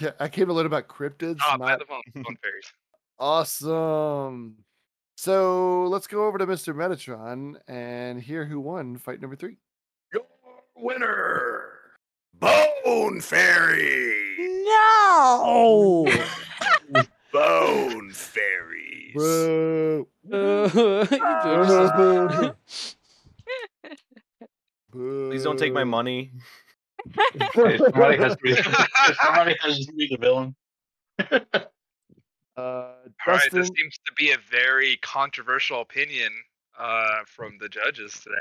Yeah, 0.00 0.10
I 0.18 0.28
came 0.28 0.46
to 0.46 0.52
learn 0.52 0.66
about 0.66 0.88
cryptids. 0.88 1.38
Oh, 1.46 1.58
by 1.58 1.70
not- 1.70 1.78
the 1.78 1.84
bone, 1.86 2.02
bone 2.14 2.36
fairies. 2.42 2.72
Awesome. 3.18 4.56
So 5.16 5.84
let's 5.88 6.06
go 6.06 6.26
over 6.26 6.38
to 6.38 6.46
Mr. 6.46 6.74
Metatron 6.74 7.56
and 7.68 8.20
hear 8.22 8.46
who 8.46 8.58
won 8.60 8.96
fight 8.96 9.20
number 9.20 9.36
three. 9.36 9.58
Your 10.14 10.22
Winner, 10.76 11.72
Bone 12.38 13.20
Fairy. 13.20 14.36
No. 14.64 16.06
Bone 17.32 18.10
Fairies. 18.12 19.12
Boo. 19.14 20.08
Please 24.92 25.42
don't 25.44 25.58
take 25.58 25.72
my 25.72 25.84
money. 25.84 26.32
Okay, 27.56 27.78
somebody 27.78 28.16
has 28.18 28.36
to 28.36 28.42
be. 28.42 28.54
somebody 29.22 29.56
has 29.60 29.86
to 29.86 29.92
be 29.92 30.08
the 30.08 30.16
villain. 30.18 30.54
Uh, 32.56 32.60
All 32.62 32.92
right, 33.26 33.40
Dustin, 33.40 33.58
this 33.60 33.70
seems 33.74 33.98
to 34.04 34.12
be 34.18 34.32
a 34.32 34.36
very 34.50 34.98
controversial 35.00 35.80
opinion 35.80 36.30
uh, 36.78 37.20
from 37.26 37.56
the 37.58 37.70
judges 37.70 38.12
today. 38.12 38.34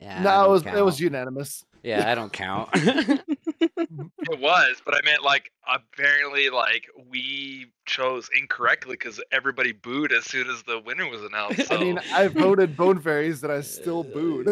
yeah, 0.00 0.20
no, 0.22 0.30
it 0.30 0.32
don't 0.32 0.50
was 0.50 0.66
it 0.66 0.84
was 0.84 1.00
unanimous. 1.00 1.64
Yeah, 1.84 2.10
I 2.10 2.14
don't 2.16 2.32
count. 2.32 2.70
It 4.30 4.38
was, 4.38 4.80
but 4.84 4.94
I 4.94 5.00
meant 5.04 5.22
like 5.22 5.50
apparently 5.68 6.48
like 6.48 6.86
we 7.10 7.66
chose 7.86 8.28
incorrectly 8.38 8.92
because 8.92 9.20
everybody 9.32 9.72
booed 9.72 10.12
as 10.12 10.24
soon 10.24 10.48
as 10.48 10.62
the 10.62 10.78
winner 10.78 11.08
was 11.08 11.22
announced. 11.22 11.66
So 11.66 11.76
I 11.76 11.78
mean, 11.80 12.00
I 12.12 12.28
voted 12.28 12.76
Bone 12.76 13.00
Fairies 13.00 13.42
and 13.42 13.52
I 13.52 13.60
still 13.60 14.04
booed. 14.04 14.46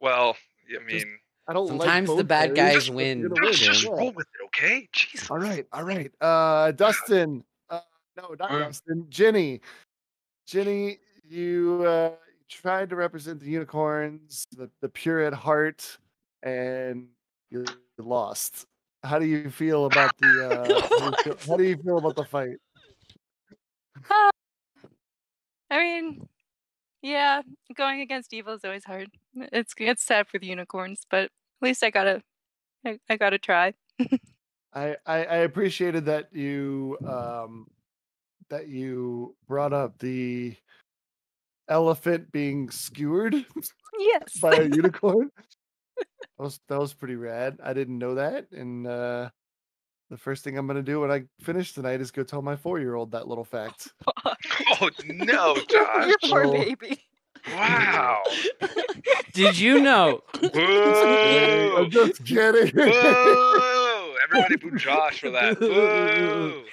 well, 0.00 0.36
I 0.76 0.84
mean, 0.84 1.18
I 1.46 1.52
don't 1.52 1.66
like 1.66 1.80
Sometimes 1.80 2.16
the 2.16 2.24
bad 2.24 2.54
Fairies, 2.54 2.74
guys 2.74 2.88
but 2.88 2.96
win, 2.96 3.20
you're 3.20 3.28
gonna 3.30 3.46
let's 3.46 3.58
just 3.58 3.84
roll 3.84 4.12
with 4.12 4.26
it, 4.26 4.44
okay? 4.46 4.88
Jesus. 4.92 5.30
All 5.30 5.38
right, 5.38 5.66
all 5.72 5.82
right. 5.82 6.12
Uh, 6.20 6.72
Dustin, 6.72 7.42
uh, 7.70 7.80
no, 8.16 8.34
not 8.38 8.50
Uh. 8.50 8.58
Dustin. 8.58 9.06
Jenny, 9.08 9.60
Jenny, 10.46 10.98
you 11.26 11.84
uh, 11.86 12.10
tried 12.48 12.90
to 12.90 12.96
represent 12.96 13.40
the 13.40 13.46
unicorns, 13.46 14.46
the 14.56 14.70
the 14.82 14.88
pure 14.88 15.20
at 15.20 15.32
heart, 15.32 15.98
and 16.42 17.08
you 17.50 17.64
lost. 17.96 18.66
How 19.02 19.18
do 19.18 19.26
you 19.26 19.48
feel 19.48 19.86
about 19.86 20.16
the? 20.18 20.48
Uh, 20.50 20.88
how, 21.00 21.10
do 21.10 21.16
you 21.16 21.22
feel, 21.22 21.36
how 21.48 21.56
do 21.56 21.64
you 21.64 21.76
feel 21.76 21.98
about 21.98 22.16
the 22.16 22.24
fight? 22.24 22.56
Ah, 24.10 24.30
I 25.70 25.78
mean, 25.78 26.28
yeah, 27.02 27.42
going 27.76 28.00
against 28.00 28.32
evil 28.32 28.54
is 28.54 28.64
always 28.64 28.84
hard. 28.84 29.10
It's 29.34 29.74
it's 29.78 30.02
sad 30.04 30.28
for 30.28 30.38
the 30.38 30.46
unicorns, 30.46 31.02
but 31.10 31.24
at 31.24 31.30
least 31.62 31.82
I 31.82 31.90
gotta, 31.90 32.22
I, 32.86 32.98
I 33.08 33.16
gotta 33.16 33.38
try. 33.38 33.74
I, 34.74 34.96
I 35.06 35.24
I 35.24 35.36
appreciated 35.38 36.04
that 36.06 36.32
you 36.34 36.98
um 37.06 37.66
that 38.50 38.68
you 38.68 39.36
brought 39.46 39.72
up 39.72 39.98
the 39.98 40.56
elephant 41.68 42.30
being 42.32 42.70
skewered 42.70 43.34
Yes. 43.98 44.38
by 44.40 44.54
a 44.56 44.64
unicorn. 44.68 45.30
That 45.96 46.44
was 46.44 46.60
that 46.68 46.78
was 46.78 46.94
pretty 46.94 47.16
rad. 47.16 47.58
I 47.62 47.72
didn't 47.72 47.98
know 47.98 48.14
that, 48.14 48.50
and 48.52 48.86
uh, 48.86 49.30
the 50.10 50.16
first 50.16 50.44
thing 50.44 50.56
I'm 50.56 50.66
gonna 50.66 50.82
do 50.82 51.00
when 51.00 51.10
I 51.10 51.24
finish 51.40 51.72
tonight 51.72 52.00
is 52.00 52.10
go 52.10 52.22
tell 52.22 52.42
my 52.42 52.56
four 52.56 52.78
year 52.78 52.94
old 52.94 53.10
that 53.12 53.26
little 53.28 53.44
fact. 53.44 53.92
Oh 54.24 54.34
no, 55.06 55.56
Josh! 55.68 56.06
Your 56.06 56.16
poor 56.24 56.44
So- 56.44 56.52
baby. 56.52 57.04
Wow. 57.54 58.22
Did 59.32 59.58
you 59.58 59.80
know? 59.80 60.20
Boo! 60.40 61.74
I'm 61.78 61.90
just 61.90 62.24
kidding. 62.24 62.74
Boo! 62.74 64.14
Everybody 64.24 64.56
boo 64.56 64.76
Josh 64.76 65.20
for 65.20 65.30
that. 65.30 65.58
Boo! 65.60 66.64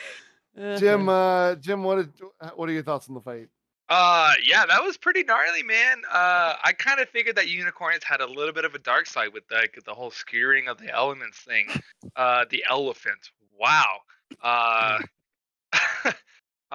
Jim, 0.78 1.08
uh, 1.08 1.56
Jim, 1.56 1.84
what 1.84 1.98
did, 1.98 2.14
what 2.56 2.68
are 2.68 2.72
your 2.74 2.84
thoughts 2.84 3.08
on 3.08 3.16
the 3.16 3.22
fight? 3.22 3.48
Uh, 3.88 4.32
yeah, 4.44 4.66
that 4.66 4.84
was 4.84 4.98
pretty 4.98 5.24
gnarly, 5.24 5.62
man. 5.64 6.02
Uh, 6.12 6.56
I 6.64 6.74
kind 6.78 7.00
of 7.00 7.08
figured 7.10 7.36
that 7.36 7.48
unicorns 7.48 8.04
had 8.04 8.20
a 8.20 8.26
little 8.28 8.54
bit 8.54 8.66
of 8.66 8.74
a 8.74 8.80
dark 8.80 9.06
side 9.06 9.30
with 9.34 9.44
like 9.52 9.78
the 9.86 9.94
whole 9.94 10.12
skewering 10.12 10.68
of 10.68 10.78
the 10.80 10.90
elements 10.94 11.38
thing. 11.40 11.68
Uh, 12.16 12.46
the 12.50 12.66
elephant. 12.70 13.30
Wow. 13.58 13.98
Uh, 14.42 15.00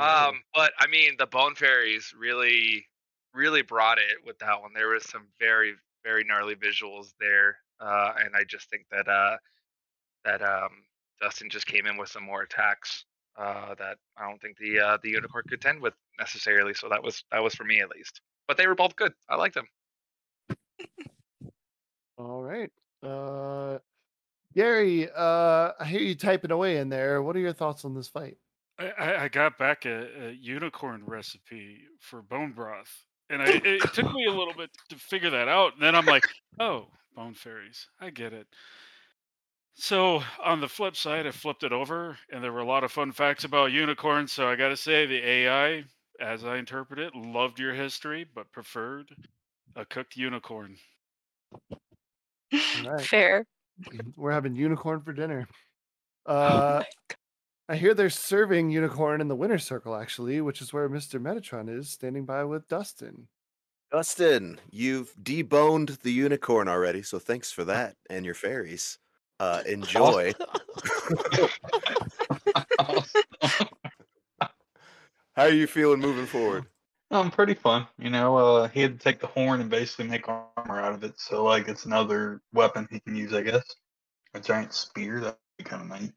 um, 0.01 0.42
but 0.55 0.72
I 0.78 0.86
mean, 0.86 1.12
the 1.18 1.26
bone 1.26 1.55
fairies 1.55 2.14
really, 2.18 2.86
really 3.34 3.62
brought 3.62 3.98
it 3.98 4.24
with 4.24 4.38
that 4.38 4.61
one. 4.61 4.72
There 4.74 4.88
was 4.88 5.09
some 5.09 5.28
very, 5.38 5.74
very 6.05 6.24
gnarly 6.24 6.55
visuals 6.55 7.12
there, 7.20 7.57
uh, 7.80 8.12
and 8.18 8.34
I 8.34 8.44
just 8.44 8.70
think 8.70 8.86
that 8.90 9.09
uh, 9.09 9.36
that 10.24 10.42
um, 10.42 10.70
Dustin 11.20 11.51
just 11.51 11.66
came 11.66 11.86
in 11.86 11.96
with 11.96 12.09
some 12.09 12.24
more 12.24 12.42
attacks 12.42 13.05
uh, 13.36 13.74
that 13.76 13.98
I 14.16 14.28
don't 14.28 14.40
think 14.40 14.57
the 14.59 14.80
uh, 14.80 14.98
the 15.03 15.11
unicorn 15.11 15.44
could 15.48 15.61
tend 15.61 15.80
with 15.80 15.94
necessarily. 16.18 16.74
So 16.74 16.88
that 16.88 17.03
was 17.03 17.24
that 17.32 17.42
was 17.42 17.55
for 17.55 17.64
me 17.64 17.80
at 17.80 17.90
least. 17.90 18.20
But 18.48 18.57
they 18.57 18.66
were 18.66 18.74
both 18.74 18.96
good. 18.96 19.12
I 19.28 19.36
liked 19.36 19.55
them. 19.55 19.66
All 22.18 22.42
right. 22.42 22.70
Uh 23.03 23.78
Gary, 24.55 25.09
uh 25.16 25.72
I 25.78 25.84
hear 25.86 26.01
you 26.01 26.14
typing 26.14 26.51
away 26.51 26.76
in 26.78 26.88
there. 26.90 27.22
What 27.22 27.34
are 27.36 27.40
your 27.40 27.53
thoughts 27.55 27.84
on 27.84 27.94
this 27.94 28.09
fight? 28.09 28.36
I, 28.81 28.93
I, 28.99 29.22
I 29.24 29.28
got 29.28 29.59
back 29.59 29.85
a, 29.85 30.28
a 30.28 30.31
unicorn 30.33 31.03
recipe 31.07 31.83
for 32.01 32.22
bone 32.22 32.53
broth, 32.53 33.05
and 33.28 33.43
I, 33.43 33.47
it, 33.51 33.66
it 33.66 33.93
took 33.93 34.12
me 34.12 34.26
a 34.26 34.33
little 34.33 34.55
bit 34.55 34.70
to 34.89 34.97
figure 34.97 35.31
that 35.31 35.49
out. 35.49 35.74
And 35.74 35.83
then 35.83 35.95
I'm 35.95 36.07
like, 36.07 36.24
oh, 36.59 36.87
bone 37.14 37.35
fairies, 37.35 37.87
I 38.01 38.11
get 38.11 38.33
it. 38.33 38.47
So 39.74 40.22
on 40.43 40.61
the 40.61 40.68
flip 40.68 40.97
side, 40.97 41.26
I 41.26 41.31
flipped 41.31 41.62
it 41.62 41.72
over, 41.72 42.18
and 42.33 42.43
there 42.43 42.53
were 42.53 42.61
a 42.61 42.66
lot 42.66 42.85
of 42.85 42.93
fun 42.93 43.12
facts 43.12 43.45
about 43.45 43.72
unicorns. 43.72 44.33
So 44.33 44.49
I 44.49 44.57
got 44.57 44.68
to 44.68 44.76
say, 44.76 45.07
the 45.07 45.26
AI, 45.26 45.85
as 46.20 46.45
I 46.45 46.57
interpret 46.57 46.99
it, 46.99 47.14
loved 47.14 47.59
your 47.59 47.72
history, 47.72 48.26
but 48.35 48.53
preferred 48.53 49.14
a 49.76 49.85
cooked 49.85 50.16
unicorn. 50.16 50.76
All 52.53 52.91
right. 52.91 53.01
Fair. 53.01 53.47
We're 54.16 54.33
having 54.33 54.55
unicorn 54.55 55.01
for 55.01 55.12
dinner. 55.12 55.47
Uh 56.26 56.83
I 57.70 57.76
hear 57.76 57.94
they're 57.94 58.10
serving 58.10 58.70
unicorn 58.72 59.20
in 59.20 59.28
the 59.28 59.36
Winter 59.36 59.58
circle 59.58 59.94
actually, 59.94 60.40
which 60.40 60.60
is 60.60 60.72
where 60.72 60.88
Mr. 60.88 61.22
Metatron 61.22 61.68
is 61.68 61.88
standing 61.88 62.24
by 62.24 62.42
with 62.42 62.66
Dustin. 62.66 63.28
Dustin, 63.92 64.58
you've 64.72 65.14
deboned 65.14 66.00
the 66.00 66.10
unicorn 66.10 66.66
already, 66.66 67.02
so 67.02 67.20
thanks 67.20 67.52
for 67.52 67.62
that 67.66 67.94
and 68.10 68.24
your 68.24 68.34
fairies. 68.34 68.98
Uh, 69.38 69.62
enjoy. 69.68 70.32
How 75.36 75.44
are 75.44 75.50
you 75.50 75.68
feeling 75.68 76.00
moving 76.00 76.26
forward? 76.26 76.66
Um, 77.12 77.30
pretty 77.30 77.54
fun. 77.54 77.86
You 78.00 78.10
know, 78.10 78.36
uh, 78.36 78.66
he 78.66 78.80
had 78.80 78.98
to 78.98 79.04
take 79.04 79.20
the 79.20 79.28
horn 79.28 79.60
and 79.60 79.70
basically 79.70 80.08
make 80.08 80.28
armor 80.28 80.80
out 80.80 80.94
of 80.94 81.04
it. 81.04 81.20
So, 81.20 81.44
like, 81.44 81.68
it's 81.68 81.84
another 81.84 82.42
weapon 82.52 82.88
he 82.90 82.98
can 82.98 83.14
use, 83.14 83.32
I 83.32 83.42
guess. 83.42 83.62
A 84.34 84.40
giant 84.40 84.74
spear. 84.74 85.20
That'd 85.20 85.38
be 85.56 85.62
kind 85.62 85.92
of 85.92 86.00
neat. 86.00 86.12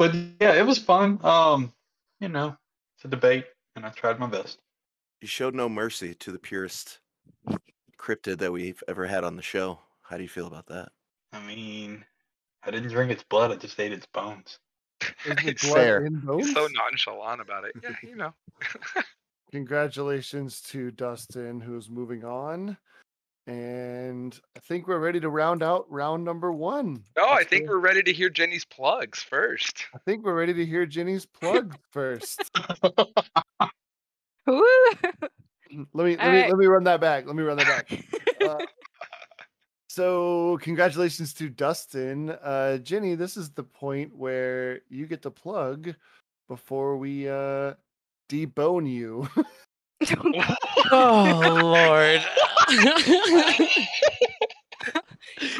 But 0.00 0.14
yeah, 0.40 0.54
it 0.54 0.66
was 0.66 0.78
fun. 0.78 1.18
Um, 1.22 1.74
you 2.20 2.30
know, 2.30 2.56
it's 2.96 3.04
a 3.04 3.08
debate, 3.08 3.44
and 3.76 3.84
I 3.84 3.90
tried 3.90 4.18
my 4.18 4.28
best. 4.28 4.58
You 5.20 5.28
showed 5.28 5.54
no 5.54 5.68
mercy 5.68 6.14
to 6.14 6.32
the 6.32 6.38
purest 6.38 7.00
cryptid 7.98 8.38
that 8.38 8.50
we've 8.50 8.82
ever 8.88 9.06
had 9.06 9.24
on 9.24 9.36
the 9.36 9.42
show. 9.42 9.78
How 10.00 10.16
do 10.16 10.22
you 10.22 10.28
feel 10.30 10.46
about 10.46 10.68
that? 10.68 10.88
I 11.34 11.46
mean, 11.46 12.02
I 12.62 12.70
didn't 12.70 12.88
drink 12.88 13.12
its 13.12 13.24
blood. 13.24 13.52
I 13.52 13.56
just 13.56 13.78
ate 13.78 13.92
its 13.92 14.06
bones. 14.06 14.58
It's 15.26 15.68
fair. 15.70 16.04
He's 16.04 16.12
bones? 16.22 16.54
so 16.54 16.66
nonchalant 16.66 17.42
about 17.42 17.66
it. 17.66 17.72
Yeah, 17.82 17.90
you 18.02 18.16
know. 18.16 18.32
Congratulations 19.52 20.62
to 20.70 20.92
Dustin, 20.92 21.60
who's 21.60 21.90
moving 21.90 22.24
on. 22.24 22.78
And 23.46 24.38
I 24.56 24.60
think 24.60 24.86
we're 24.86 24.98
ready 25.00 25.18
to 25.20 25.28
round 25.28 25.62
out 25.62 25.86
round 25.90 26.24
number 26.24 26.52
one. 26.52 27.02
No, 27.16 27.24
I 27.24 27.36
Let's 27.36 27.48
think 27.50 27.66
go- 27.66 27.72
we're 27.72 27.78
ready 27.80 28.02
to 28.02 28.12
hear 28.12 28.28
Jenny's 28.30 28.64
plugs 28.64 29.20
first. 29.20 29.86
I 29.94 29.98
think 30.04 30.24
we're 30.24 30.34
ready 30.38 30.54
to 30.54 30.64
hear 30.66 30.86
Jenny's 30.86 31.26
plug 31.26 31.76
first. 31.90 32.48
Let 32.82 32.98
me 34.46 35.82
let 35.92 35.94
me 35.94 36.16
Alright. 36.18 36.48
let 36.48 36.58
me 36.58 36.66
run 36.66 36.84
that 36.84 37.00
back. 37.00 37.26
Let 37.26 37.36
me 37.36 37.42
run 37.42 37.56
that 37.58 37.66
back. 37.66 38.04
Uh, 38.40 38.56
so 39.90 40.58
congratulations 40.62 41.34
to 41.34 41.50
Dustin. 41.50 42.30
Uh 42.30 42.78
Jenny, 42.78 43.14
this 43.16 43.36
is 43.36 43.50
the 43.50 43.62
point 43.62 44.16
where 44.16 44.80
you 44.88 45.06
get 45.06 45.20
to 45.22 45.30
plug 45.30 45.94
before 46.48 46.96
we 46.96 47.28
uh 47.28 47.74
debone 48.30 48.90
you. 48.90 49.28
Oh 50.90 51.60
Lord. 51.62 52.22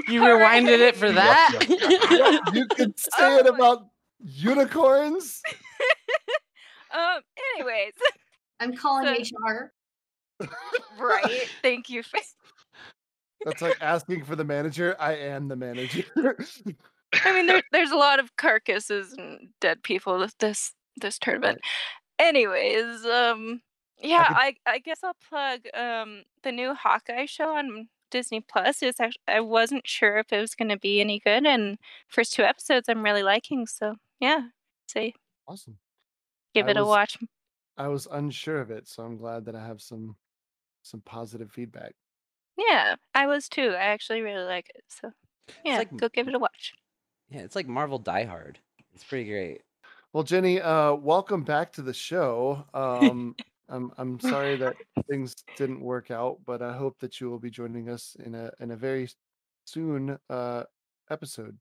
You 0.09 0.21
rewinded 0.21 0.79
it 0.81 0.97
for 0.97 1.11
that? 1.13 1.67
you 2.55 2.67
could 2.67 2.99
say 2.99 3.37
it 3.39 3.47
Oh 3.47 3.53
my- 3.53 3.57
about 3.57 3.87
unicorns. 4.23 5.41
um. 6.95 7.21
Anyways, 7.57 7.93
I'm 8.61 8.75
calling 8.77 9.25
So- 9.25 9.37
HR. 9.47 9.73
right. 10.99 11.47
Thank 11.63 11.89
you. 11.91 12.03
For, 12.03 12.19
That's 13.45 13.63
like 13.63 13.77
asking 13.81 14.25
for 14.25 14.37
the 14.37 14.45
manager. 14.45 14.97
I 14.99 15.13
am 15.17 15.49
the 15.49 15.57
manager. 15.57 16.05
I 17.25 17.33
mean, 17.35 17.47
there, 17.47 17.63
there's 17.73 17.91
a 17.91 17.97
lot 17.97 18.21
of 18.21 18.35
carcasses 18.37 19.13
and 19.13 19.49
dead 19.61 19.83
people 19.83 20.19
with 20.19 20.35
this 20.39 20.73
this 20.97 21.19
tournament. 21.19 21.61
Anyways, 22.19 23.05
um, 23.07 23.61
yeah, 24.03 24.27
could- 24.27 24.37
I 24.37 24.55
I 24.67 24.79
guess 24.79 25.01
I'll 25.05 25.17
plug 25.29 25.61
um 25.75 26.25
the 26.43 26.53
new 26.53 26.75
Hawkeye 26.75 27.27
show 27.27 27.57
on 27.57 27.89
Disney 28.11 28.41
Plus. 28.41 28.83
It's 28.83 29.01
actually 29.01 29.21
I 29.29 29.41
wasn't 29.41 29.87
sure 29.87 30.19
if 30.19 30.33
it 30.33 30.41
was 30.41 30.55
going 30.55 30.69
to 30.71 30.79
be 30.79 31.01
any 31.01 31.21
good, 31.21 31.47
and 31.47 31.79
first 32.09 32.33
two 32.35 32.43
episodes 32.43 32.89
I'm 32.89 33.03
really 33.05 33.23
liking. 33.23 33.67
So 33.67 33.97
yeah, 34.21 34.41
say 34.89 35.15
awesome. 35.47 35.79
give 36.55 36.67
I 36.67 36.71
it 36.71 36.77
a 36.77 36.85
watch. 36.85 37.19
I 37.77 37.89
was 37.89 38.07
unsure 38.11 38.61
of 38.61 38.71
it, 38.71 38.87
so 38.89 39.03
I'm 39.03 39.17
glad 39.17 39.45
that 39.47 39.55
I 39.55 39.65
have 39.67 39.81
some 39.81 40.17
some 40.83 41.01
positive 41.03 41.51
feedback. 41.53 41.93
Yeah, 42.57 42.97
I 43.15 43.27
was 43.27 43.49
too. 43.49 43.71
I 43.71 43.85
actually 43.87 44.21
really 44.23 44.45
like 44.45 44.71
it. 44.75 44.85
So 44.89 45.13
yeah, 45.65 45.79
like- 45.79 45.97
go 45.97 46.09
give 46.09 46.29
it 46.29 46.35
a 46.35 46.39
watch. 46.39 46.75
yeah, 47.31 47.41
it's 47.41 47.57
like 47.57 47.67
Marvel 47.69 47.99
Die 47.99 48.25
Hard. 48.25 48.59
It's 48.95 49.05
pretty 49.05 49.29
great. 49.31 49.63
Well, 50.13 50.25
Jenny, 50.25 50.61
uh, 50.61 50.95
welcome 50.95 51.45
back 51.45 51.71
to 51.75 51.83
the 51.83 51.95
show. 51.95 52.65
Um, 52.75 53.37
I'm 53.71 53.93
I'm 53.97 54.21
sorry 54.21 54.57
that 54.57 54.77
things 55.09 55.35
didn't 55.57 55.81
work 55.81 56.11
out, 56.11 56.39
but 56.45 56.63
I 56.63 56.73
hope 56.73 56.99
that 57.01 57.21
you 57.21 57.31
will 57.31 57.39
be 57.39 57.51
joining 57.51 57.89
us 57.89 58.17
in 58.25 58.35
a 58.35 58.51
in 58.61 58.71
a 58.73 58.77
very 58.77 59.09
soon 59.67 60.19
uh, 60.29 60.65
episode. 61.11 61.57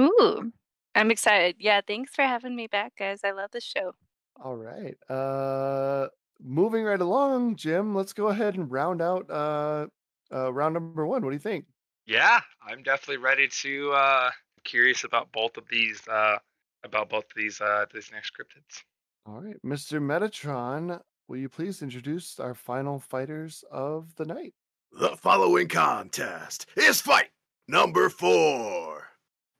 Ooh, 0.00 0.52
I'm 0.94 1.10
excited. 1.10 1.56
Yeah, 1.58 1.80
thanks 1.86 2.14
for 2.14 2.22
having 2.22 2.56
me 2.56 2.66
back, 2.66 2.94
guys. 2.98 3.20
I 3.24 3.30
love 3.30 3.50
the 3.52 3.60
show. 3.60 3.94
All 4.42 4.56
right. 4.56 4.96
Uh, 5.08 6.08
moving 6.42 6.84
right 6.84 7.00
along, 7.00 7.56
Jim. 7.56 7.94
Let's 7.94 8.12
go 8.12 8.28
ahead 8.28 8.56
and 8.56 8.70
round 8.70 9.00
out 9.00 9.30
uh, 9.30 9.86
uh, 10.32 10.52
round 10.52 10.74
number 10.74 11.06
one. 11.06 11.22
What 11.22 11.30
do 11.30 11.36
you 11.36 11.40
think? 11.40 11.66
Yeah, 12.06 12.40
I'm 12.66 12.82
definitely 12.82 13.18
ready 13.18 13.48
to 13.48 13.92
uh 13.92 14.30
curious 14.64 15.04
about 15.04 15.30
both 15.32 15.56
of 15.56 15.64
these 15.68 16.06
uh 16.08 16.38
about 16.84 17.10
both 17.10 17.24
of 17.24 17.36
these 17.36 17.60
uh 17.60 17.86
these 17.92 18.10
next 18.12 18.32
cryptids. 18.32 18.82
All 19.26 19.40
right, 19.40 19.56
Mr. 19.64 20.00
Metatron, 20.02 21.00
will 21.28 21.36
you 21.38 21.48
please 21.48 21.82
introduce 21.82 22.38
our 22.38 22.54
final 22.54 22.98
fighters 22.98 23.64
of 23.70 24.14
the 24.16 24.24
night? 24.24 24.54
The 24.92 25.16
following 25.16 25.68
contest 25.68 26.66
is 26.76 27.00
fight 27.00 27.30
number 27.66 28.08
four. 28.08 29.08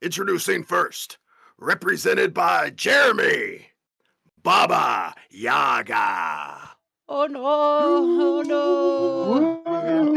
Introducing 0.02 0.64
first, 0.64 1.18
represented 1.58 2.34
by 2.34 2.70
Jeremy, 2.70 3.68
Baba 4.42 5.14
Yaga. 5.30 6.70
Oh 7.08 7.26
no! 7.26 7.42
Oh 7.44 8.42
no! 8.42 9.62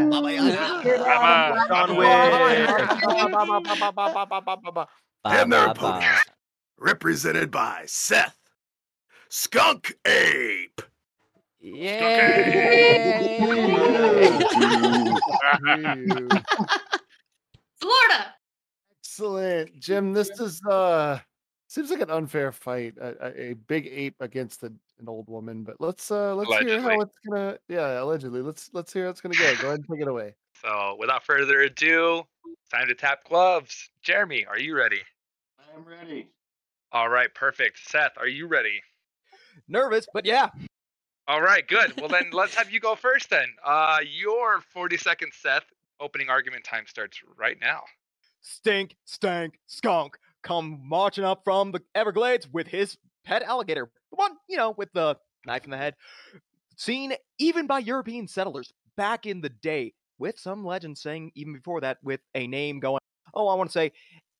Baba 0.09 1.67
John 1.67 1.95
Wick. 1.95 2.07
And 5.25 5.51
their 5.51 5.67
opponent, 5.67 6.23
represented 6.77 7.51
by 7.51 7.83
Seth, 7.85 8.37
Skunk 9.29 9.95
Ape. 10.05 10.81
Ew. 11.67 11.77
Florida. 17.79 18.33
Excellent, 18.99 19.79
Jim. 19.79 20.13
This 20.13 20.29
is 20.39 20.63
uh 20.65 21.19
seems 21.67 21.89
like 21.89 22.01
an 22.01 22.09
unfair 22.09 22.51
fight. 22.51 22.95
A, 22.99 23.27
a, 23.27 23.49
a 23.49 23.53
big 23.53 23.87
ape 23.87 24.15
against 24.19 24.63
a, 24.63 24.67
an 24.67 25.07
old 25.07 25.27
woman, 25.27 25.63
but 25.63 25.75
let's 25.79 26.11
uh 26.11 26.35
let's 26.35 26.55
hear 26.59 26.81
how 26.81 27.01
it's 27.01 27.15
gonna. 27.27 27.57
Yeah, 27.67 28.01
allegedly. 28.01 28.41
Let's 28.41 28.69
let's 28.73 28.93
hear 28.93 29.05
how 29.05 29.09
it's 29.09 29.21
gonna 29.21 29.35
go. 29.35 29.55
Go 29.61 29.67
ahead 29.67 29.79
and 29.79 29.87
take 29.87 30.01
it 30.01 30.07
away. 30.07 30.35
So 30.63 30.95
without 30.97 31.23
further 31.23 31.61
ado, 31.61 32.23
time 32.73 32.87
to 32.87 32.95
tap 32.95 33.23
gloves. 33.29 33.91
Jeremy, 34.01 34.43
are 34.47 34.57
you 34.57 34.75
ready? 34.75 35.01
I 35.59 35.77
am 35.77 35.85
ready. 35.85 36.31
All 36.91 37.09
right, 37.09 37.31
perfect. 37.35 37.77
Seth, 37.87 38.13
are 38.17 38.27
you 38.27 38.47
ready? 38.47 38.81
Nervous, 39.67 40.07
but 40.11 40.25
yeah. 40.25 40.49
All 41.27 41.41
right, 41.41 41.67
good. 41.67 41.99
Well 41.99 42.09
then 42.09 42.29
let's 42.31 42.55
have 42.55 42.71
you 42.71 42.79
go 42.79 42.95
first 42.95 43.29
then. 43.29 43.47
Uh 43.65 43.99
your 44.09 44.61
forty 44.73 44.97
second 44.97 45.33
Seth. 45.33 45.65
Opening 45.99 46.29
argument 46.29 46.63
time 46.63 46.85
starts 46.87 47.19
right 47.37 47.57
now. 47.59 47.81
Stink, 48.41 48.95
stank, 49.05 49.59
skunk 49.65 50.17
come 50.43 50.79
marching 50.83 51.25
up 51.25 51.41
from 51.43 51.71
the 51.71 51.81
Everglades 51.95 52.47
with 52.51 52.67
his 52.67 52.97
pet 53.25 53.43
alligator. 53.43 53.89
The 54.11 54.15
one, 54.15 54.31
you 54.47 54.55
know, 54.55 54.73
with 54.77 54.91
the 54.93 55.17
knife 55.45 55.65
in 55.65 55.71
the 55.71 55.77
head. 55.77 55.95
Seen 56.77 57.13
even 57.39 57.67
by 57.67 57.79
European 57.79 58.27
settlers 58.27 58.71
back 58.95 59.25
in 59.25 59.41
the 59.41 59.49
day, 59.49 59.93
with 60.19 60.39
some 60.39 60.63
legends 60.63 61.01
saying 61.01 61.31
even 61.35 61.53
before 61.53 61.81
that, 61.81 61.97
with 62.03 62.21
a 62.35 62.47
name 62.47 62.79
going, 62.79 62.99
oh, 63.33 63.47
I 63.47 63.55
want 63.55 63.69
to 63.69 63.73
say 63.73 63.91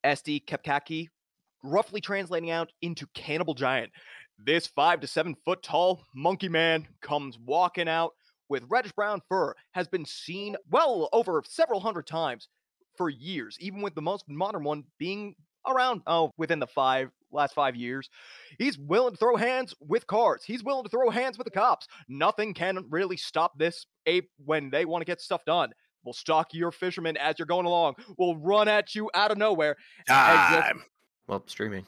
Esti 0.03 0.39
Capcaki, 0.39 1.09
roughly 1.63 1.99
translating 1.99 2.51
out 2.51 2.71
into 2.81 3.07
cannibal 3.13 3.53
giant. 3.53 3.91
This 4.39 4.67
five 4.67 5.01
to 5.01 5.07
seven 5.07 5.35
foot 5.45 5.63
tall 5.63 6.03
monkey 6.13 6.49
man 6.49 6.87
comes 7.01 7.37
walking 7.39 7.89
out 7.89 8.13
with 8.49 8.63
reddish 8.69 8.91
brown 8.93 9.21
fur, 9.27 9.53
has 9.71 9.87
been 9.87 10.05
seen 10.05 10.55
well 10.69 11.09
over 11.11 11.41
several 11.45 11.79
hundred 11.79 12.07
times 12.07 12.47
for 12.97 13.09
years, 13.09 13.57
even 13.59 13.81
with 13.81 13.95
the 13.95 14.01
most 14.01 14.25
modern 14.27 14.63
one 14.63 14.83
being 14.97 15.35
around 15.67 16.01
oh 16.07 16.31
within 16.37 16.59
the 16.59 16.67
five 16.67 17.09
last 17.31 17.53
five 17.53 17.75
years. 17.75 18.09
He's 18.57 18.77
willing 18.77 19.11
to 19.11 19.17
throw 19.17 19.35
hands 19.35 19.73
with 19.81 20.07
cars. 20.07 20.43
He's 20.45 20.63
willing 20.63 20.83
to 20.83 20.89
throw 20.89 21.09
hands 21.09 21.37
with 21.37 21.45
the 21.45 21.51
cops. 21.51 21.87
Nothing 22.07 22.53
can 22.53 22.85
really 22.89 23.17
stop 23.17 23.57
this 23.57 23.85
ape 24.05 24.29
when 24.45 24.69
they 24.69 24.85
want 24.85 25.01
to 25.01 25.05
get 25.05 25.19
stuff 25.19 25.43
done. 25.45 25.71
We'll 26.03 26.13
stalk 26.13 26.53
your 26.53 26.71
fishermen 26.71 27.17
as 27.17 27.37
you're 27.37 27.47
going 27.47 27.65
along. 27.65 27.95
We'll 28.17 28.37
run 28.37 28.69
at 28.69 28.95
you 28.95 29.09
out 29.13 29.31
of 29.31 29.37
nowhere. 29.37 29.75
Time. 30.07 30.83
Well, 31.27 31.43
streaming. 31.47 31.85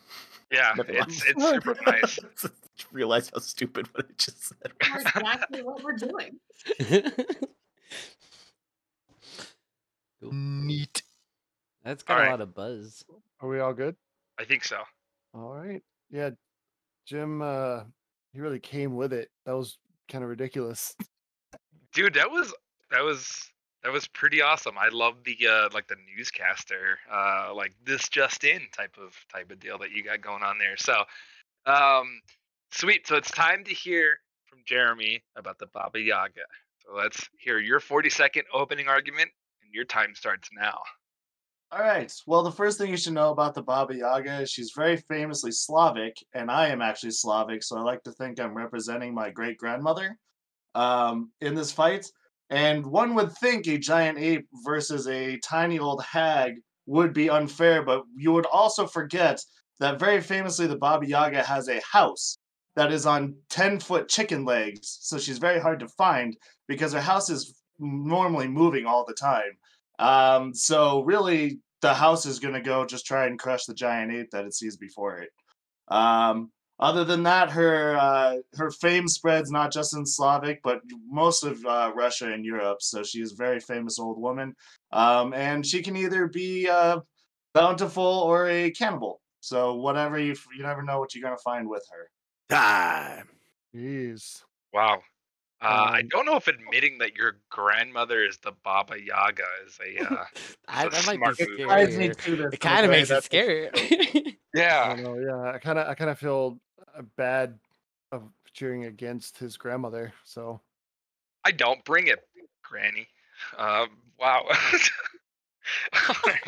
Yeah, 0.52 0.74
Never 0.76 0.92
it's 0.92 1.26
it's 1.26 1.44
super 1.50 1.76
nice. 1.86 2.20
Just 2.42 2.92
realized 2.92 3.32
how 3.34 3.40
stupid 3.42 3.88
what 3.94 4.06
I 4.06 4.14
just 4.18 4.42
said. 4.48 4.72
That's 4.82 5.04
exactly 5.18 5.64
what 5.64 5.84
we're 5.84 5.98
doing. 5.98 6.40
Neat. 10.22 11.04
That's 11.84 12.04
got 12.04 12.14
a 12.14 12.18
Alright. 12.18 12.32
lot 12.32 12.42
of 12.42 12.54
buzz. 12.56 13.04
Are 13.42 13.50
we 13.50 13.60
all 13.60 13.74
good? 13.74 13.96
I 14.38 14.46
think 14.46 14.64
so. 14.64 14.82
All 15.34 15.54
right. 15.54 15.82
Yeah, 16.10 16.32
Jim. 17.06 17.42
Uh, 17.42 17.82
he 18.34 18.40
really 18.42 18.60
came 18.60 18.96
with 18.96 19.14
it. 19.14 19.30
That 19.46 19.56
was 19.56 19.78
kind 20.10 20.24
of 20.24 20.30
ridiculous. 20.30 20.96
Dude, 21.94 22.14
that 22.16 22.30
was 22.32 22.54
that 22.92 23.04
was 23.04 23.50
that 23.84 23.92
was 23.92 24.08
pretty 24.08 24.42
awesome. 24.42 24.78
I 24.78 24.90
love 24.90 25.16
the 25.24 25.38
uh 25.48 25.70
like 25.74 25.88
the 25.88 25.96
newscaster, 26.16 27.00
uh 27.12 27.54
like 27.56 27.74
this 27.86 28.10
just 28.10 28.44
in 28.44 28.62
type 28.76 28.96
of 29.02 29.14
type 29.34 29.52
of 29.52 29.60
deal 29.60 29.78
that 29.80 29.92
you 29.92 30.04
got 30.04 30.22
going 30.22 30.44
on 30.44 30.58
there. 30.58 30.78
So 30.78 31.04
um 31.66 32.22
sweet. 32.72 33.08
So 33.08 33.16
it's 33.16 33.32
time 33.32 33.64
to 33.66 33.74
hear 33.74 34.18
from 34.50 34.60
Jeremy 34.66 35.24
about 35.36 35.60
the 35.60 35.68
Baba 35.68 36.00
Yaga. 36.00 36.42
So 36.86 36.94
let's 36.96 37.30
hear 37.40 37.60
your 37.60 37.80
40 37.80 38.10
second 38.10 38.44
opening 38.54 38.88
argument 38.88 39.30
and 39.64 39.74
your 39.74 39.86
time 39.86 40.14
starts 40.16 40.50
now. 40.58 40.80
All 41.72 41.82
right. 41.82 42.12
Well, 42.26 42.42
the 42.42 42.52
first 42.52 42.80
thing 42.80 42.90
you 42.90 42.98
should 42.98 43.14
know 43.14 43.32
about 43.32 43.54
the 43.54 43.62
Baba 43.62 43.96
Yaga 43.96 44.42
is 44.42 44.50
she's 44.50 44.72
very 44.76 44.98
famously 44.98 45.52
Slavic, 45.52 46.18
and 46.34 46.50
I 46.50 46.70
am 46.70 46.82
actually 46.82 47.12
Slavic, 47.12 47.62
so 47.62 47.78
I 47.78 47.82
like 47.82 48.02
to 48.06 48.12
think 48.14 48.40
I'm 48.40 48.58
representing 48.58 49.14
my 49.14 49.30
great 49.30 49.60
grandmother 49.60 50.18
um, 50.74 51.32
in 51.42 51.54
this 51.54 51.72
fight. 51.72 52.12
And 52.50 52.86
one 52.86 53.14
would 53.16 53.32
think 53.34 53.68
a 53.68 53.78
giant 53.78 54.18
ape 54.18 54.48
versus 54.66 55.08
a 55.08 55.38
tiny 55.38 55.78
old 55.78 56.04
hag 56.04 56.56
would 56.88 57.14
be 57.14 57.30
unfair, 57.30 57.84
but 57.84 58.04
you 58.16 58.32
would 58.32 58.48
also 58.48 58.88
forget 58.88 59.40
that 59.80 60.00
very 60.00 60.22
famously 60.22 60.66
the 60.66 60.76
Baba 60.78 61.08
Yaga 61.08 61.44
has 61.44 61.70
a 61.70 61.82
house 61.82 62.38
that 62.76 62.92
is 62.92 63.06
on 63.06 63.36
10 63.50 63.80
foot 63.80 64.10
chicken 64.10 64.46
legs, 64.46 64.98
so 65.02 65.18
she's 65.18 65.38
very 65.38 65.60
hard 65.60 65.80
to 65.80 65.88
find 65.90 66.36
because 66.68 66.94
her 66.94 67.02
house 67.02 67.30
is 67.30 67.54
normally 67.78 68.48
moving 68.48 68.86
all 68.86 69.06
the 69.06 69.14
time. 69.14 69.58
Um, 70.00 70.54
so 70.54 71.04
really, 71.04 71.60
the 71.82 71.94
house 71.94 72.26
is 72.26 72.40
going 72.40 72.54
to 72.54 72.62
go 72.62 72.86
just 72.86 73.06
try 73.06 73.28
and 73.28 73.40
crush 73.40 73.66
the 73.66 73.74
giant 73.74 74.12
ape 74.12 74.32
that 74.32 74.46
it 74.46 74.54
sees 74.54 74.78
before 74.78 75.20
it. 75.20 75.30
Um, 75.88 76.52
other 76.80 77.04
than 77.04 77.24
that, 77.24 77.50
her 77.52 77.98
uh, 77.98 78.38
her 78.56 78.72
fame 78.72 79.08
spreads 79.08 79.52
not 79.52 79.72
just 79.72 79.96
in 79.96 80.06
Slavic, 80.06 80.62
but 80.64 80.82
most 81.08 81.44
of 81.44 81.64
uh, 81.66 81.92
Russia 81.96 82.32
and 82.32 82.46
Europe. 82.46 82.78
So 82.82 83.04
she 83.04 83.20
is 83.22 83.34
a 83.34 83.36
very 83.36 83.60
famous 83.60 84.00
old 84.00 84.20
woman, 84.20 84.56
um, 84.92 85.34
and 85.34 85.66
she 85.66 85.82
can 85.82 85.96
either 85.98 86.28
be 86.28 86.68
uh, 86.70 87.00
bountiful 87.54 88.04
or 88.04 88.48
a 88.50 88.72
cannibal. 88.72 89.22
So 89.42 89.76
whatever 89.76 90.18
you 90.20 90.36
you 90.56 90.64
never 90.64 90.82
know 90.84 91.00
what 91.00 91.14
you're 91.16 91.24
gonna 91.24 91.38
find 91.44 91.68
with 91.70 91.86
her. 91.92 92.10
Time. 92.50 93.28
Jeez. 93.76 94.44
Wow. 94.74 95.02
Uh, 95.62 95.66
I 95.66 96.00
Um, 96.00 96.08
don't 96.10 96.26
know 96.26 96.38
if 96.38 96.48
admitting 96.48 97.00
that 97.00 97.16
your 97.18 97.40
grandmother 97.52 98.24
is 98.24 98.38
the 98.38 98.54
Baba 98.64 98.96
Yaga 99.04 99.44
is 99.68 99.78
a, 99.86 100.04
uh, 100.06 100.24
I, 100.70 100.88
is 100.88 100.94
a 100.94 100.96
that 100.96 101.06
might 101.06 101.20
be 101.20 101.28
move. 101.28 101.36
Scary. 101.36 102.46
It 102.54 102.60
kind 102.62 102.86
of 102.86 102.92
makes 102.92 103.10
it 103.10 103.14
that's- 103.22 103.26
scary. 103.26 103.70
I 103.76 104.36
Yeah. 104.56 104.96
don't 104.96 105.04
know. 105.04 105.16
Yeah, 105.20 105.52
I 105.54 105.58
kind 105.60 105.78
of 105.78 105.88
I 105.88 105.94
kind 105.96 106.10
of 106.10 106.18
feel 106.18 106.60
bad 107.16 107.60
of 108.12 108.24
cheering 108.54 108.86
against 108.86 109.38
his 109.38 109.58
grandmother. 109.58 110.14
So 110.24 110.62
I 111.46 111.52
don't 111.52 111.84
bring 111.86 112.08
it, 112.08 112.28
Granny. 112.64 113.08
Um, 113.58 113.90
wow. 114.20 114.44
All 114.48 116.16
right. 116.26 116.40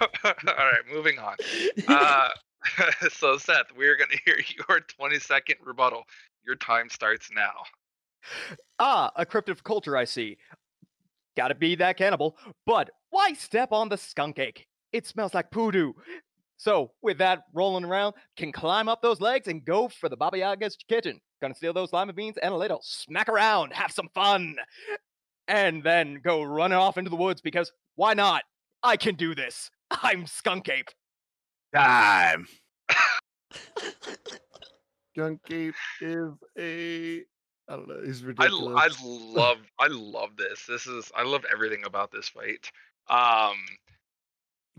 All 0.24 0.32
right, 0.44 0.82
moving 0.92 1.18
on. 1.18 1.36
Uh, 1.86 2.28
so 3.10 3.36
Seth, 3.38 3.66
we're 3.76 3.96
gonna 3.96 4.18
hear 4.24 4.38
your 4.68 4.80
20 4.80 5.18
second 5.18 5.56
rebuttal. 5.64 6.04
Your 6.44 6.56
time 6.56 6.88
starts 6.88 7.28
now. 7.34 7.52
Ah, 8.78 9.10
a 9.16 9.24
cryptid 9.24 9.62
culture 9.62 9.96
I 9.96 10.04
see. 10.04 10.38
Gotta 11.36 11.54
be 11.54 11.74
that 11.76 11.96
cannibal. 11.96 12.36
But 12.66 12.90
why 13.10 13.32
step 13.34 13.72
on 13.72 13.88
the 13.88 13.96
skunk 13.96 14.38
ape? 14.38 14.58
It 14.92 15.06
smells 15.06 15.34
like 15.34 15.50
poodoo. 15.50 15.92
So, 16.58 16.90
with 17.02 17.18
that 17.18 17.44
rolling 17.54 17.84
around, 17.84 18.14
can 18.36 18.50
climb 18.52 18.88
up 18.88 19.00
those 19.00 19.20
legs 19.20 19.46
and 19.46 19.64
go 19.64 19.88
for 19.88 20.08
the 20.08 20.16
Baba 20.16 20.38
Yaga's 20.38 20.76
kitchen. 20.88 21.20
Gonna 21.40 21.54
steal 21.54 21.72
those 21.72 21.92
lima 21.92 22.12
beans 22.12 22.36
and 22.42 22.52
a 22.52 22.56
little 22.56 22.80
smack 22.82 23.28
around, 23.28 23.72
have 23.72 23.92
some 23.92 24.08
fun. 24.12 24.56
And 25.46 25.82
then 25.82 26.20
go 26.22 26.42
running 26.42 26.76
off 26.76 26.98
into 26.98 27.10
the 27.10 27.16
woods 27.16 27.40
because 27.40 27.72
why 27.94 28.12
not? 28.14 28.42
I 28.82 28.96
can 28.96 29.14
do 29.14 29.34
this. 29.34 29.70
I'm 29.90 30.26
Skunk 30.26 30.68
Ape. 30.68 30.88
Time. 31.74 32.46
Skunk 35.14 35.40
Ape 35.50 35.74
is 36.00 36.32
a 36.58 37.18
I 37.70 37.76
don't 37.76 37.88
know. 37.88 38.00
He's 38.04 38.22
I, 38.22 38.26
ridiculous. 38.26 38.62
l- 38.74 38.78
I 38.78 38.88
love 39.40 39.58
I 39.78 39.86
love 39.88 40.30
this. 40.36 40.64
This 40.66 40.86
is 40.86 41.10
I 41.16 41.22
love 41.22 41.44
everything 41.52 41.84
about 41.84 42.10
this 42.10 42.28
fight. 42.28 42.70
Um 43.08 43.56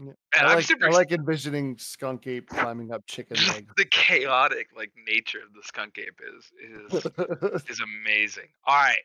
Yeah, 0.01 0.13
and 0.37 0.47
I 0.47 0.55
like 0.55 0.65
super 0.65 0.87
I 0.87 0.91
like 0.91 1.11
envisioning 1.11 1.77
Skunk 1.77 2.25
Ape 2.27 2.47
climbing 2.47 2.91
up 2.91 3.03
chicken 3.07 3.37
legs. 3.47 3.71
the 3.75 3.85
chaotic 3.85 4.67
like 4.75 4.91
nature 5.07 5.39
of 5.39 5.53
the 5.53 5.61
skunk 5.63 5.97
ape 5.97 6.19
is 6.37 6.93
is 6.93 7.05
is 7.69 7.81
amazing. 7.81 8.47
All 8.65 8.75
right. 8.75 8.97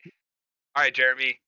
All 0.76 0.84
right, 0.84 0.94
Jeremy. 0.94 1.38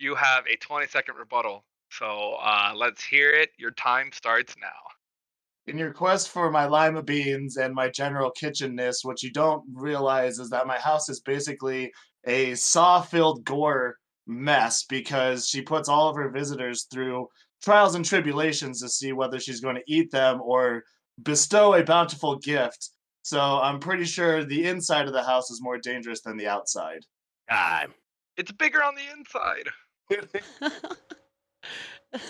You 0.00 0.14
have 0.14 0.44
a 0.46 0.56
20 0.56 0.86
second 0.88 1.14
rebuttal. 1.16 1.64
So 1.90 2.36
uh 2.42 2.72
let's 2.74 3.04
hear 3.04 3.30
it. 3.30 3.50
Your 3.58 3.70
time 3.72 4.10
starts 4.12 4.56
now. 4.60 5.72
In 5.72 5.78
your 5.78 5.92
quest 5.92 6.30
for 6.30 6.50
my 6.50 6.66
lima 6.66 7.02
beans 7.02 7.56
and 7.56 7.74
my 7.74 7.90
general 7.90 8.32
kitchenness, 8.32 9.04
what 9.04 9.22
you 9.22 9.30
don't 9.30 9.62
realize 9.74 10.38
is 10.38 10.50
that 10.50 10.66
my 10.66 10.78
house 10.78 11.08
is 11.08 11.20
basically 11.20 11.92
a 12.26 12.54
saw-filled 12.54 13.44
gore 13.44 13.96
mess 14.26 14.84
because 14.84 15.46
she 15.46 15.62
puts 15.62 15.88
all 15.88 16.08
of 16.08 16.16
her 16.16 16.30
visitors 16.30 16.86
through 16.90 17.26
trials 17.62 17.94
and 17.94 18.04
tribulations 18.04 18.80
to 18.80 18.88
see 18.88 19.12
whether 19.12 19.38
she's 19.40 19.60
going 19.60 19.76
to 19.76 19.82
eat 19.86 20.10
them 20.10 20.40
or 20.42 20.82
bestow 21.22 21.74
a 21.74 21.82
bountiful 21.84 22.36
gift. 22.38 22.90
So 23.22 23.40
I'm 23.40 23.78
pretty 23.80 24.04
sure 24.04 24.44
the 24.44 24.66
inside 24.66 25.06
of 25.06 25.12
the 25.12 25.22
house 25.22 25.50
is 25.50 25.60
more 25.62 25.78
dangerous 25.78 26.20
than 26.22 26.36
the 26.36 26.48
outside. 26.48 27.04
Time. 27.50 27.94
It's 28.36 28.52
bigger 28.52 28.82
on 28.82 28.94
the 28.94 29.02
inside. 29.16 29.68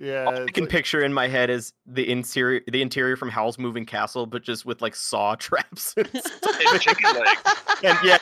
Yeah, 0.00 0.24
All 0.24 0.42
I 0.42 0.46
can 0.46 0.64
like- 0.64 0.70
picture 0.70 1.02
in 1.02 1.12
my 1.12 1.26
head 1.28 1.50
is 1.50 1.72
the 1.84 2.08
interior, 2.08 2.62
the 2.70 2.80
interior 2.80 3.16
from 3.16 3.28
Howl's 3.28 3.58
Moving 3.58 3.84
Castle, 3.84 4.24
but 4.24 4.42
just 4.42 4.64
with 4.64 4.80
like 4.80 4.94
saw 4.94 5.34
traps. 5.34 5.92
and 5.96 6.06
stuff. 6.08 6.56
And 6.72 6.80
chicken 6.80 7.12
legs. 7.14 7.42
and 7.82 7.98
yeah, 8.04 8.18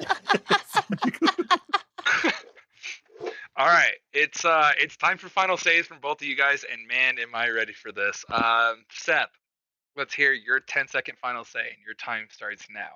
All 3.58 3.66
right, 3.66 3.94
it's 4.12 4.44
uh, 4.44 4.72
it's 4.78 4.98
time 4.98 5.16
for 5.16 5.30
final 5.30 5.56
saves 5.56 5.88
from 5.88 5.98
both 5.98 6.20
of 6.20 6.26
you 6.26 6.36
guys, 6.36 6.62
and 6.70 6.86
man, 6.86 7.18
am 7.18 7.34
I 7.34 7.48
ready 7.48 7.72
for 7.72 7.90
this. 7.90 8.22
Um, 8.30 8.84
Seth, 8.92 9.30
let's 9.96 10.12
hear 10.12 10.34
your 10.34 10.60
10 10.60 10.88
second 10.88 11.16
final 11.22 11.42
say, 11.42 11.60
and 11.60 11.78
your 11.82 11.94
time 11.94 12.26
starts 12.30 12.66
now. 12.68 12.90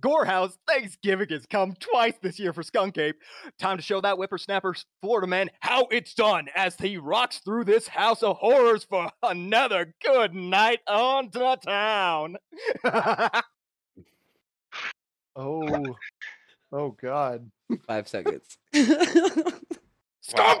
Gorehouse 0.00 0.56
Thanksgiving 0.66 1.28
has 1.28 1.44
come 1.44 1.74
twice 1.78 2.14
this 2.22 2.38
year 2.38 2.54
for 2.54 2.62
Skunk 2.62 2.96
Ape. 2.96 3.16
Time 3.58 3.76
to 3.76 3.82
show 3.82 4.00
that 4.00 4.16
whippersnapper 4.16 4.74
Florida 5.02 5.26
man 5.26 5.50
how 5.60 5.88
it's 5.90 6.14
done 6.14 6.46
as 6.54 6.74
he 6.76 6.96
rocks 6.96 7.40
through 7.44 7.64
this 7.64 7.86
house 7.86 8.22
of 8.22 8.38
horrors 8.38 8.84
for 8.84 9.10
another 9.22 9.94
good 10.02 10.32
night 10.32 10.80
on 10.88 11.28
the 11.30 11.58
town. 11.62 12.36
oh, 15.36 15.96
oh 16.72 16.96
God, 16.98 17.50
Five 17.86 18.08
seconds. 18.08 18.58
Wow, 20.34 20.60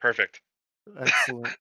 perfect. 0.00 0.40
excellent. 0.98 1.56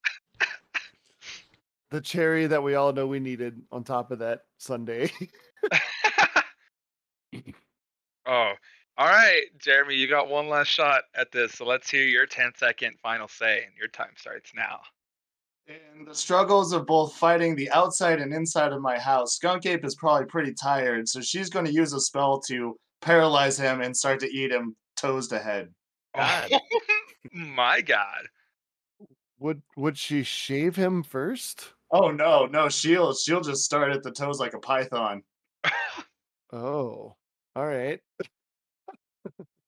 the 1.91 2.01
cherry 2.01 2.47
that 2.47 2.63
we 2.63 2.75
all 2.75 2.91
know 2.93 3.07
we 3.07 3.19
needed 3.19 3.61
on 3.71 3.83
top 3.83 4.11
of 4.11 4.19
that 4.19 4.41
sundae. 4.57 5.09
Oh, 8.27 8.53
all 8.97 9.07
right, 9.07 9.43
Jeremy, 9.59 9.95
you 9.95 10.07
got 10.07 10.29
one 10.29 10.49
last 10.49 10.69
shot 10.69 11.03
at 11.15 11.31
this, 11.31 11.53
so 11.53 11.65
let's 11.65 11.89
hear 11.89 12.05
your 12.05 12.25
10 12.25 12.53
second 12.57 12.97
final 13.01 13.27
say, 13.27 13.63
and 13.63 13.75
your 13.77 13.87
time 13.87 14.13
starts 14.17 14.51
now. 14.55 14.79
In 15.67 16.05
the 16.05 16.15
struggles 16.15 16.73
of 16.73 16.85
both 16.85 17.15
fighting 17.15 17.55
the 17.55 17.69
outside 17.71 18.19
and 18.19 18.33
inside 18.33 18.71
of 18.71 18.81
my 18.81 18.97
house, 18.97 19.35
Skunk 19.35 19.65
Ape 19.65 19.85
is 19.85 19.95
probably 19.95 20.25
pretty 20.25 20.53
tired, 20.53 21.07
so 21.07 21.21
she's 21.21 21.49
going 21.49 21.65
to 21.65 21.73
use 21.73 21.93
a 21.93 21.99
spell 21.99 22.39
to 22.47 22.77
paralyze 23.01 23.57
him 23.59 23.81
and 23.81 23.95
start 23.95 24.19
to 24.21 24.31
eat 24.31 24.51
him 24.51 24.75
toes 24.95 25.27
to 25.27 25.39
head. 25.39 25.69
Oh. 26.15 26.45
God. 26.49 26.61
My 27.33 27.81
God. 27.81 28.27
would 29.39 29.61
would 29.75 29.97
she 29.97 30.23
shave 30.23 30.75
him 30.75 31.03
first? 31.03 31.73
Oh 31.91 32.11
no, 32.11 32.45
no, 32.45 32.69
she'll 32.69 33.13
she'll 33.13 33.41
just 33.41 33.63
start 33.63 33.91
at 33.91 34.03
the 34.03 34.11
toes 34.11 34.39
like 34.39 34.53
a 34.53 34.59
python. 34.59 35.23
Oh, 36.53 37.15
all 37.55 37.65
right. 37.65 37.99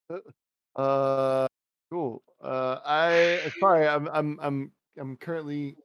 uh, 0.76 1.48
cool. 1.92 2.24
Uh, 2.42 2.80
I 2.86 3.52
sorry, 3.60 3.88
I'm 3.88 4.08
I'm 4.12 4.40
I'm 4.42 4.72
I'm 5.00 5.18
currently 5.18 5.76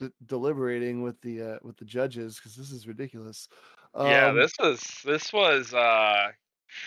d- 0.00 0.10
deliberating 0.26 1.02
with 1.02 1.20
the 1.22 1.42
uh 1.42 1.58
with 1.62 1.76
the 1.76 1.84
judges 1.84 2.36
because 2.36 2.54
this 2.56 2.70
is 2.70 2.86
ridiculous. 2.86 3.48
yeah, 3.96 4.28
Um, 4.28 4.36
this 4.36 4.52
was 4.58 4.80
this 5.04 5.32
was 5.32 5.72
uh 5.72 6.28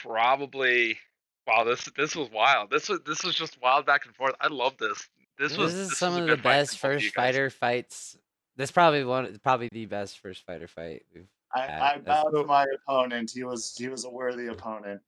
probably 0.03 0.97
wow, 1.47 1.63
this 1.63 1.89
this 1.97 2.15
was 2.15 2.29
wild. 2.31 2.69
This 2.69 2.89
was 2.89 2.99
this 3.05 3.23
was 3.23 3.35
just 3.35 3.61
wild 3.61 3.85
back 3.85 4.05
and 4.05 4.15
forth. 4.15 4.35
I 4.41 4.47
love 4.47 4.77
this. 4.77 5.09
This 5.37 5.51
This, 5.51 5.57
was 5.57 5.73
is 5.73 5.89
this 5.89 5.97
some 5.97 6.13
was 6.13 6.21
of 6.23 6.27
the 6.27 6.37
best 6.37 6.79
from 6.79 6.91
both 6.91 6.95
of 6.97 7.01
you 7.03 7.07
first 7.07 7.15
fighter 7.15 7.49
fights. 7.49 8.17
This 8.57 8.71
probably 8.71 9.03
one, 9.03 9.37
probably 9.43 9.69
the 9.71 9.85
best 9.85 10.19
first 10.19 10.45
fighter 10.45 10.67
fight 10.67 11.03
we've 11.13 11.27
I, 11.53 11.61
had. 11.61 11.81
I 11.81 11.97
bowed 11.99 12.31
to 12.31 12.43
my 12.45 12.65
opponent. 12.73 13.31
He 13.33 13.43
was 13.43 13.75
he 13.77 13.87
was 13.87 14.05
a 14.05 14.09
worthy 14.09 14.47
opponent. 14.47 15.01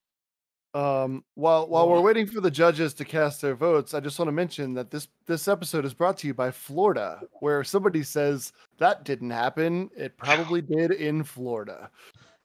Um, 0.73 1.23
while 1.35 1.67
while 1.67 1.89
we're 1.89 2.01
waiting 2.01 2.27
for 2.27 2.41
the 2.41 2.51
judges 2.51 2.93
to 2.95 3.05
cast 3.05 3.41
their 3.41 3.55
votes, 3.55 3.93
I 3.93 3.99
just 3.99 4.19
want 4.19 4.27
to 4.27 4.33
mention 4.33 4.73
that 4.75 4.91
this 4.91 5.07
this 5.25 5.47
episode 5.47 5.85
is 5.85 5.93
brought 5.93 6.17
to 6.19 6.27
you 6.27 6.33
by 6.33 6.51
Florida, 6.51 7.21
where 7.39 7.63
somebody 7.63 8.03
says 8.03 8.51
that 8.77 9.05
didn't 9.05 9.31
happen. 9.31 9.89
It 9.95 10.17
probably 10.17 10.61
did 10.61 10.91
in 10.91 11.23
Florida. 11.23 11.89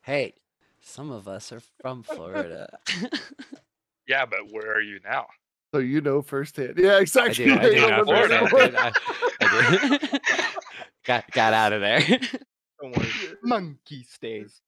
Hey, 0.02 0.34
some 0.80 1.10
of 1.10 1.28
us 1.28 1.52
are 1.52 1.62
from 1.80 2.02
Florida. 2.04 2.78
Yeah, 4.06 4.26
but 4.26 4.40
where 4.50 4.72
are 4.74 4.80
you 4.80 5.00
now? 5.04 5.26
So 5.72 5.78
you 5.78 6.00
know 6.00 6.20
firsthand. 6.22 6.74
Yeah, 6.76 6.98
exactly. 6.98 7.50
I 7.52 7.62
do. 7.62 7.74
You 7.74 7.80
know 7.88 8.02
know 8.02 8.04
firsthand, 8.06 8.48
firsthand. 8.50 8.76
I, 8.76 8.92
I 9.40 9.96
did. 9.96 10.20
got 11.04 11.30
got 11.30 11.54
out 11.54 11.72
of 11.72 11.80
there. 11.80 12.00
Don't 12.82 12.96
worry, 12.96 13.08
monkey 13.42 14.04
stays. 14.08 14.60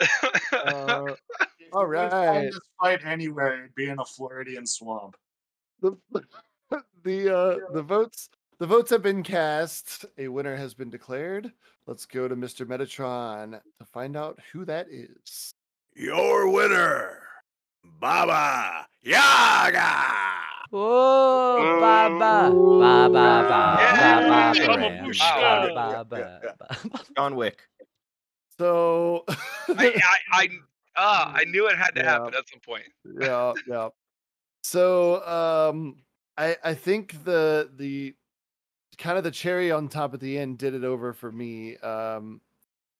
Uh, 0.00 0.06
If 1.62 1.72
all 1.72 1.82
you 1.82 1.88
would 1.88 2.10
find 2.10 2.12
right. 2.12 2.44
This 2.44 2.60
fight 2.80 3.04
anywhere, 3.04 3.58
it'd 3.60 3.74
be 3.74 3.88
in 3.88 3.98
a 3.98 4.04
Floridian 4.04 4.66
swamp. 4.66 5.16
the 5.80 5.96
the 7.02 7.34
uh 7.36 7.56
the 7.72 7.82
votes 7.82 8.28
the 8.58 8.66
votes 8.66 8.90
have 8.90 9.02
been 9.02 9.22
cast. 9.22 10.04
A 10.18 10.28
winner 10.28 10.54
has 10.54 10.74
been 10.74 10.90
declared. 10.90 11.52
Let's 11.86 12.06
go 12.06 12.28
to 12.28 12.36
Mr. 12.36 12.64
Metatron 12.64 13.60
to 13.78 13.84
find 13.86 14.16
out 14.16 14.38
who 14.52 14.64
that 14.66 14.86
is. 14.88 15.52
Your 15.96 16.48
winner 16.48 17.18
Baba 17.84 18.86
Yaga. 19.02 19.90
Whoa, 20.70 21.78
ba 21.80 22.08
ba 22.18 22.48
ba 22.48 23.08
ba 23.08 23.08
ba 23.08 23.42
ba 23.42 23.42
ba 23.48 23.60
Yeah, 23.78 24.20
ba 24.28 24.68
Babushka. 24.78 25.74
ba 25.74 26.04
ba 26.04 26.04
ba 26.08 26.54
ba. 26.58 26.92
John 27.16 27.36
Wick. 27.36 27.60
So 28.58 29.24
I, 29.28 30.00
I, 30.00 30.18
I, 30.32 30.48
uh, 30.96 31.32
I 31.34 31.44
knew 31.44 31.68
it 31.68 31.76
had 31.76 31.94
to 31.96 32.00
Yeah. 32.02 32.10
happen 32.10 32.34
at 32.34 32.48
some 32.48 32.60
point. 32.60 32.84
yeah, 33.20 33.52
yeah. 33.66 33.88
So 34.62 35.24
um 35.26 35.96
I 36.38 36.56
I 36.64 36.74
think 36.74 37.24
the 37.24 37.70
the 37.76 38.14
kind 38.98 39.18
of 39.18 39.24
the 39.24 39.30
cherry 39.30 39.72
on 39.72 39.88
top 39.88 40.14
at 40.14 40.20
the 40.20 40.38
end 40.38 40.58
did 40.58 40.74
it 40.74 40.84
over 40.84 41.12
for 41.12 41.30
me. 41.32 41.76
Um 41.78 42.40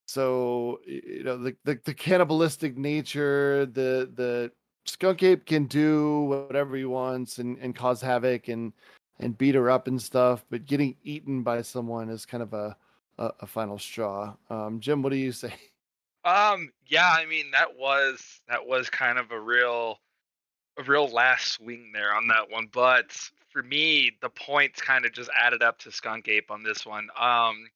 so 0.06 0.80
y- 0.86 1.00
you 1.06 1.22
know 1.24 1.38
the 1.38 1.56
the, 1.64 1.78
the 1.84 1.94
cannibalistic 1.94 2.76
nature, 2.76 3.64
the 3.66 4.10
the 4.12 4.52
skunk 4.84 5.22
ape 5.22 5.46
can 5.46 5.66
do 5.66 6.22
whatever 6.22 6.76
he 6.76 6.84
wants 6.84 7.38
and, 7.38 7.58
and 7.58 7.74
cause 7.74 8.00
havoc 8.00 8.48
and 8.48 8.72
and 9.18 9.38
beat 9.38 9.54
her 9.54 9.70
up 9.70 9.86
and 9.86 10.02
stuff, 10.02 10.44
but 10.50 10.66
getting 10.66 10.96
eaten 11.04 11.42
by 11.42 11.62
someone 11.62 12.08
is 12.08 12.26
kind 12.26 12.42
of 12.42 12.52
a 12.52 12.76
a, 13.18 13.30
a 13.40 13.46
final 13.46 13.78
straw. 13.78 14.34
Um 14.50 14.80
Jim, 14.80 15.02
what 15.02 15.10
do 15.10 15.16
you 15.16 15.32
say? 15.32 15.54
Um, 16.24 16.70
yeah, 16.86 17.12
I 17.18 17.26
mean 17.26 17.50
that 17.50 17.76
was 17.76 18.42
that 18.48 18.64
was 18.64 18.88
kind 18.88 19.18
of 19.18 19.32
a 19.32 19.40
real 19.40 19.98
a 20.78 20.84
real 20.84 21.08
last 21.08 21.54
swing 21.54 21.90
there 21.92 22.14
on 22.14 22.28
that 22.28 22.48
one. 22.48 22.68
But 22.72 23.10
for 23.50 23.64
me, 23.64 24.12
the 24.20 24.30
points 24.30 24.80
kind 24.80 25.04
of 25.04 25.12
just 25.12 25.30
added 25.36 25.64
up 25.64 25.80
to 25.80 25.90
Skunk 25.90 26.28
Ape 26.28 26.52
on 26.52 26.62
this 26.62 26.86
one. 26.86 27.08
Um 27.18 27.66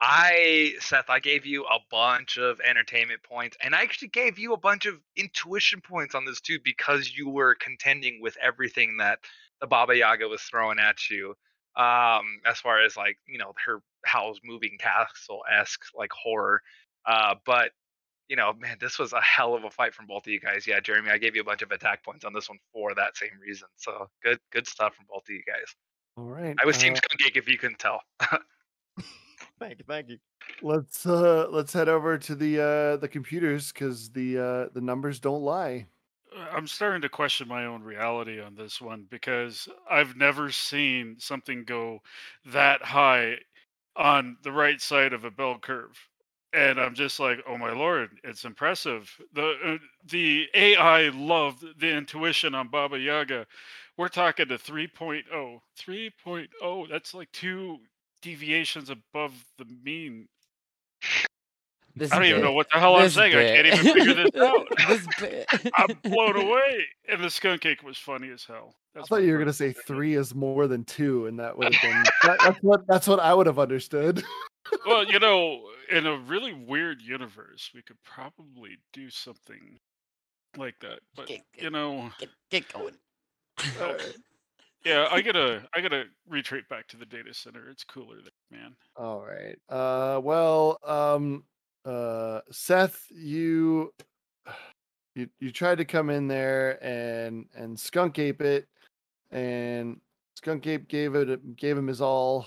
I 0.00 0.74
Seth, 0.80 1.10
I 1.10 1.20
gave 1.20 1.44
you 1.44 1.64
a 1.64 1.78
bunch 1.90 2.38
of 2.38 2.60
entertainment 2.60 3.22
points, 3.22 3.56
and 3.62 3.74
I 3.74 3.82
actually 3.82 4.08
gave 4.08 4.38
you 4.38 4.54
a 4.54 4.58
bunch 4.58 4.86
of 4.86 4.98
intuition 5.16 5.80
points 5.80 6.14
on 6.14 6.24
this 6.24 6.40
too, 6.40 6.58
because 6.64 7.12
you 7.14 7.28
were 7.28 7.54
contending 7.54 8.20
with 8.22 8.36
everything 8.42 8.96
that 8.98 9.18
the 9.60 9.66
Baba 9.66 9.96
Yaga 9.96 10.26
was 10.26 10.40
throwing 10.42 10.78
at 10.78 11.10
you. 11.10 11.34
Um, 11.76 12.40
as 12.46 12.58
far 12.58 12.82
as 12.82 12.96
like, 12.96 13.18
you 13.28 13.38
know, 13.38 13.52
her 13.64 13.82
Howl's 14.04 14.40
moving 14.42 14.76
castle 14.78 15.42
esque 15.50 15.84
like 15.94 16.10
horror. 16.12 16.62
Uh, 17.06 17.34
but 17.44 17.70
you 18.28 18.36
know, 18.36 18.52
man, 18.54 18.76
this 18.80 18.98
was 18.98 19.12
a 19.12 19.20
hell 19.20 19.54
of 19.54 19.64
a 19.64 19.70
fight 19.70 19.92
from 19.92 20.06
both 20.06 20.24
of 20.26 20.32
you 20.32 20.40
guys. 20.40 20.66
Yeah, 20.66 20.78
Jeremy, 20.80 21.10
I 21.10 21.18
gave 21.18 21.34
you 21.34 21.42
a 21.42 21.44
bunch 21.44 21.62
of 21.62 21.72
attack 21.72 22.04
points 22.04 22.24
on 22.24 22.32
this 22.32 22.48
one 22.48 22.58
for 22.72 22.94
that 22.94 23.16
same 23.16 23.30
reason. 23.44 23.66
So 23.76 24.08
good, 24.22 24.38
good 24.52 24.68
stuff 24.68 24.94
from 24.94 25.06
both 25.10 25.24
of 25.28 25.30
you 25.30 25.42
guys. 25.46 25.74
All 26.16 26.24
right. 26.24 26.54
I 26.62 26.64
was 26.64 26.78
Team 26.78 26.92
uh, 26.92 26.96
Skunk 26.96 27.26
Ape 27.26 27.36
if 27.36 27.48
you 27.48 27.58
couldn't 27.58 27.80
tell. 27.80 28.00
Thank 29.60 29.78
you, 29.78 29.84
thank 29.86 30.08
you. 30.08 30.18
Let's 30.62 31.04
uh 31.04 31.46
let's 31.50 31.72
head 31.72 31.88
over 31.88 32.16
to 32.16 32.34
the 32.34 32.60
uh 32.60 32.96
the 32.96 33.08
computers 33.08 33.70
because 33.70 34.10
the 34.10 34.38
uh 34.38 34.68
the 34.72 34.80
numbers 34.80 35.20
don't 35.20 35.42
lie. 35.42 35.86
Uh, 36.34 36.46
I'm 36.50 36.66
starting 36.66 37.02
to 37.02 37.10
question 37.10 37.46
my 37.46 37.66
own 37.66 37.82
reality 37.82 38.40
on 38.40 38.54
this 38.54 38.80
one 38.80 39.06
because 39.10 39.68
I've 39.88 40.16
never 40.16 40.50
seen 40.50 41.16
something 41.18 41.64
go 41.64 42.00
that 42.46 42.82
high 42.82 43.36
on 43.96 44.38
the 44.42 44.52
right 44.52 44.80
side 44.80 45.12
of 45.12 45.24
a 45.24 45.30
bell 45.30 45.58
curve. 45.58 45.98
And 46.52 46.80
I'm 46.80 46.94
just 46.94 47.20
like, 47.20 47.38
oh 47.46 47.58
my 47.58 47.72
lord, 47.72 48.10
it's 48.24 48.44
impressive. 48.44 49.14
The 49.34 49.54
uh, 49.64 49.78
the 50.06 50.48
AI 50.54 51.10
loved 51.10 51.64
the 51.78 51.90
intuition 51.90 52.54
on 52.54 52.68
Baba 52.68 52.98
Yaga. 52.98 53.46
We're 53.98 54.08
talking 54.08 54.48
to 54.48 54.56
3.0. 54.56 55.60
3.0, 55.78 56.88
that's 56.88 57.12
like 57.12 57.30
two 57.32 57.78
deviations 58.22 58.90
above 58.90 59.32
the 59.58 59.64
mean. 59.84 60.28
This 61.96 62.12
I 62.12 62.16
don't 62.16 62.26
even 62.26 62.42
know 62.42 62.52
what 62.52 62.68
the 62.72 62.78
hell 62.78 62.94
I'm 62.96 63.02
This 63.02 63.14
saying. 63.14 63.34
I 63.34 63.42
can't 63.42 63.66
even 63.66 63.94
figure 63.94 64.14
this 64.14 64.40
out. 64.40 64.66
this 64.88 65.06
bit. 65.18 65.46
I'm 65.76 65.88
blown 66.04 66.36
away. 66.46 66.86
And 67.08 67.22
the 67.22 67.28
skunk 67.30 67.62
cake 67.62 67.82
was 67.82 67.98
funny 67.98 68.30
as 68.30 68.44
hell. 68.44 68.74
I 68.96 69.02
thought 69.02 69.22
you 69.22 69.32
were 69.32 69.38
gonna 69.38 69.52
say 69.52 69.72
three 69.72 70.14
is 70.14 70.34
more 70.34 70.66
than 70.68 70.84
two, 70.84 71.26
and 71.26 71.38
that 71.40 71.56
would 71.56 71.72
have 71.74 71.82
been 71.82 72.02
that, 72.24 72.38
that's 72.40 72.58
what 72.62 72.86
that's 72.86 73.06
what 73.08 73.20
I 73.20 73.34
would 73.34 73.46
have 73.46 73.58
understood. 73.58 74.22
Well, 74.86 75.04
you 75.04 75.18
know, 75.18 75.62
in 75.90 76.06
a 76.06 76.16
really 76.16 76.52
weird 76.52 77.00
universe, 77.02 77.70
we 77.74 77.82
could 77.82 77.96
probably 78.04 78.78
do 78.92 79.10
something 79.10 79.78
like 80.56 80.74
that. 80.80 81.00
But 81.16 81.26
Get- 81.26 81.42
get- 81.54 81.64
you 81.64 81.70
know, 81.70 82.10
Get, 82.18 82.28
get 82.50 82.72
going. 82.72 82.94
uh, 83.80 83.94
yeah, 84.84 85.08
I 85.10 85.20
gotta, 85.20 85.62
I 85.74 85.80
gotta 85.80 86.04
retreat 86.28 86.68
back 86.68 86.86
to 86.88 86.96
the 86.96 87.06
data 87.06 87.34
center. 87.34 87.68
It's 87.68 87.84
cooler 87.84 88.16
there, 88.16 88.58
man. 88.60 88.74
All 88.96 89.20
right. 89.20 89.58
Uh, 89.68 90.20
well, 90.22 90.78
um, 90.84 91.44
uh, 91.84 92.40
Seth, 92.50 93.04
you, 93.10 93.92
you, 95.14 95.28
you 95.38 95.50
tried 95.50 95.78
to 95.78 95.84
come 95.84 96.10
in 96.10 96.28
there 96.28 96.82
and 96.84 97.46
and 97.54 97.78
skunk 97.78 98.18
ape 98.18 98.42
it, 98.42 98.68
and 99.30 100.00
skunk 100.36 100.66
ape 100.66 100.88
gave 100.88 101.14
it 101.14 101.56
gave 101.56 101.76
him 101.76 101.86
his 101.86 102.00
all. 102.00 102.46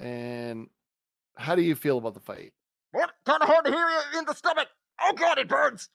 And 0.00 0.68
how 1.36 1.54
do 1.54 1.62
you 1.62 1.74
feel 1.74 1.98
about 1.98 2.14
the 2.14 2.20
fight? 2.20 2.52
What? 2.92 3.10
Kind 3.26 3.42
of 3.42 3.48
hard 3.48 3.64
to 3.64 3.70
hear 3.70 3.86
you 3.86 4.18
in 4.18 4.24
the 4.24 4.34
stomach. 4.34 4.68
Oh 5.00 5.12
god, 5.12 5.38
it 5.38 5.48
burns. 5.48 5.88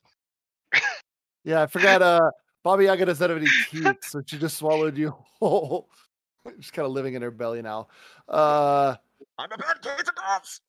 Yeah, 1.44 1.64
I 1.64 1.68
forgot. 1.68 2.02
Uh, 2.02 2.32
Baba 2.64 2.84
Yaga 2.84 3.06
doesn't 3.06 3.30
have 3.30 3.38
any 3.38 3.50
teeth, 3.72 4.04
so 4.04 4.22
she 4.26 4.38
just 4.38 4.58
swallowed 4.58 4.98
you 4.98 5.16
whole. 5.40 5.90
She's 6.58 6.72
kind 6.72 6.86
of 6.86 6.92
living 6.92 7.14
in 7.14 7.22
her 7.22 7.32
belly 7.32 7.62
now. 7.62 7.88
Uh, 8.28 8.96
I'm 9.38 9.52
a 9.52 9.58
bad 9.58 9.82
case 9.82 10.08
of 10.08 10.16
coughs. 10.16 10.62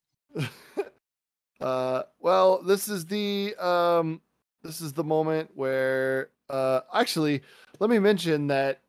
uh, 1.60 2.02
well, 2.18 2.62
this 2.62 2.88
is 2.88 3.06
the 3.06 3.54
um, 3.56 4.20
this 4.62 4.80
is 4.80 4.92
the 4.92 5.04
moment 5.04 5.50
where 5.54 6.30
uh, 6.50 6.80
actually, 6.92 7.42
let 7.78 7.88
me 7.88 7.98
mention 7.98 8.48
that 8.48 8.82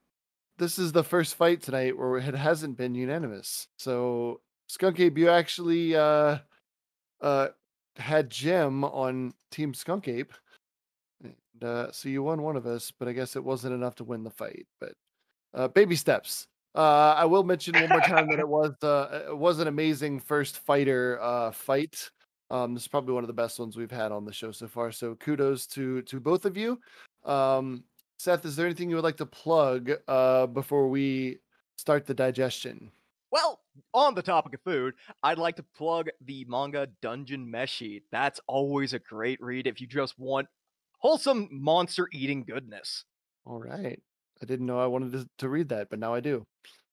this 0.57 0.79
is 0.79 0.91
the 0.91 1.03
first 1.03 1.35
fight 1.35 1.61
tonight 1.61 1.97
where 1.97 2.17
it 2.17 2.35
hasn't 2.35 2.77
been 2.77 2.95
unanimous. 2.95 3.67
So, 3.77 4.41
Skunk 4.67 4.99
Ape, 4.99 5.17
you 5.17 5.29
actually 5.29 5.95
uh, 5.95 6.39
uh, 7.21 7.47
had 7.97 8.29
Jim 8.29 8.83
on 8.83 9.33
Team 9.51 9.73
Skunk 9.73 10.07
Ape. 10.07 10.33
Uh, 11.61 11.91
so 11.91 12.09
you 12.09 12.23
won 12.23 12.41
one 12.41 12.55
of 12.55 12.65
us, 12.65 12.91
but 12.97 13.07
I 13.07 13.13
guess 13.13 13.35
it 13.35 13.43
wasn't 13.43 13.73
enough 13.73 13.95
to 13.95 14.03
win 14.03 14.23
the 14.23 14.29
fight. 14.29 14.65
But 14.79 14.93
uh, 15.53 15.67
baby 15.67 15.95
steps. 15.95 16.47
Uh, 16.73 17.13
I 17.17 17.25
will 17.25 17.43
mention 17.43 17.73
one 17.73 17.89
more 17.89 18.01
time 18.01 18.29
that 18.29 18.39
it 18.39 18.47
was 18.47 18.71
uh, 18.81 19.25
it 19.29 19.37
was 19.37 19.59
an 19.59 19.67
amazing 19.67 20.19
first 20.19 20.59
fighter 20.59 21.19
uh, 21.21 21.51
fight. 21.51 22.09
Um, 22.49 22.73
this 22.73 22.83
is 22.83 22.87
probably 22.87 23.13
one 23.13 23.23
of 23.23 23.27
the 23.27 23.33
best 23.33 23.59
ones 23.59 23.77
we've 23.77 23.91
had 23.91 24.11
on 24.11 24.25
the 24.25 24.33
show 24.33 24.51
so 24.51 24.67
far. 24.67 24.91
So 24.91 25.15
kudos 25.15 25.67
to 25.67 26.01
to 26.03 26.19
both 26.19 26.45
of 26.45 26.57
you. 26.57 26.79
Um, 27.25 27.83
Seth, 28.17 28.45
is 28.45 28.55
there 28.55 28.65
anything 28.65 28.89
you 28.89 28.95
would 28.95 29.03
like 29.03 29.17
to 29.17 29.25
plug 29.25 29.91
uh, 30.07 30.45
before 30.47 30.87
we 30.89 31.39
start 31.77 32.05
the 32.05 32.13
digestion? 32.13 32.91
Well, 33.31 33.61
on 33.93 34.13
the 34.13 34.21
topic 34.21 34.53
of 34.53 34.61
food, 34.61 34.93
I'd 35.23 35.37
like 35.37 35.55
to 35.55 35.65
plug 35.75 36.09
the 36.25 36.45
manga 36.47 36.87
Dungeon 37.01 37.49
Meshi. 37.49 38.03
That's 38.11 38.39
always 38.47 38.93
a 38.93 38.99
great 38.99 39.41
read 39.41 39.67
if 39.67 39.81
you 39.81 39.87
just 39.87 40.19
want 40.19 40.47
wholesome 41.01 41.49
monster 41.51 42.07
eating 42.13 42.43
goodness. 42.43 43.05
All 43.45 43.59
right. 43.59 43.99
I 44.41 44.45
didn't 44.45 44.65
know 44.65 44.79
I 44.79 44.87
wanted 44.87 45.11
to, 45.13 45.27
to 45.39 45.49
read 45.49 45.69
that, 45.69 45.89
but 45.89 45.99
now 45.99 46.13
I 46.13 46.19
do. 46.19 46.45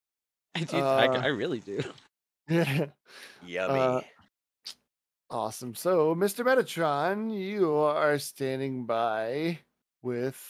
I, 0.54 0.64
do, 0.64 0.76
I, 0.76 1.06
Uh, 1.06 1.20
I 1.20 1.26
really 1.26 1.60
do. 1.60 1.80
Yeah. 2.50 2.86
Yummy. 3.44 3.78
Uh, 3.78 4.00
awesome. 5.28 5.74
So, 5.74 6.14
Mr. 6.14 6.46
Metatron, 6.46 7.30
you 7.38 7.74
are 7.74 8.18
standing 8.18 8.86
by 8.86 9.58
with 10.00 10.42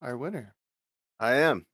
our 0.00 0.16
winner. 0.16 0.54
I 1.20 1.34
am. 1.34 1.66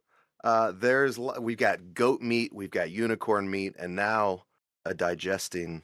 Uh, 0.42 0.72
there's 0.74 1.20
we've 1.20 1.57
got 1.57 1.94
goat 1.94 2.20
meat, 2.20 2.53
we've 2.53 2.72
got 2.72 2.90
unicorn 2.90 3.49
meat, 3.49 3.74
and 3.78 3.94
now 3.94 4.42
a 4.84 4.92
digesting 4.92 5.82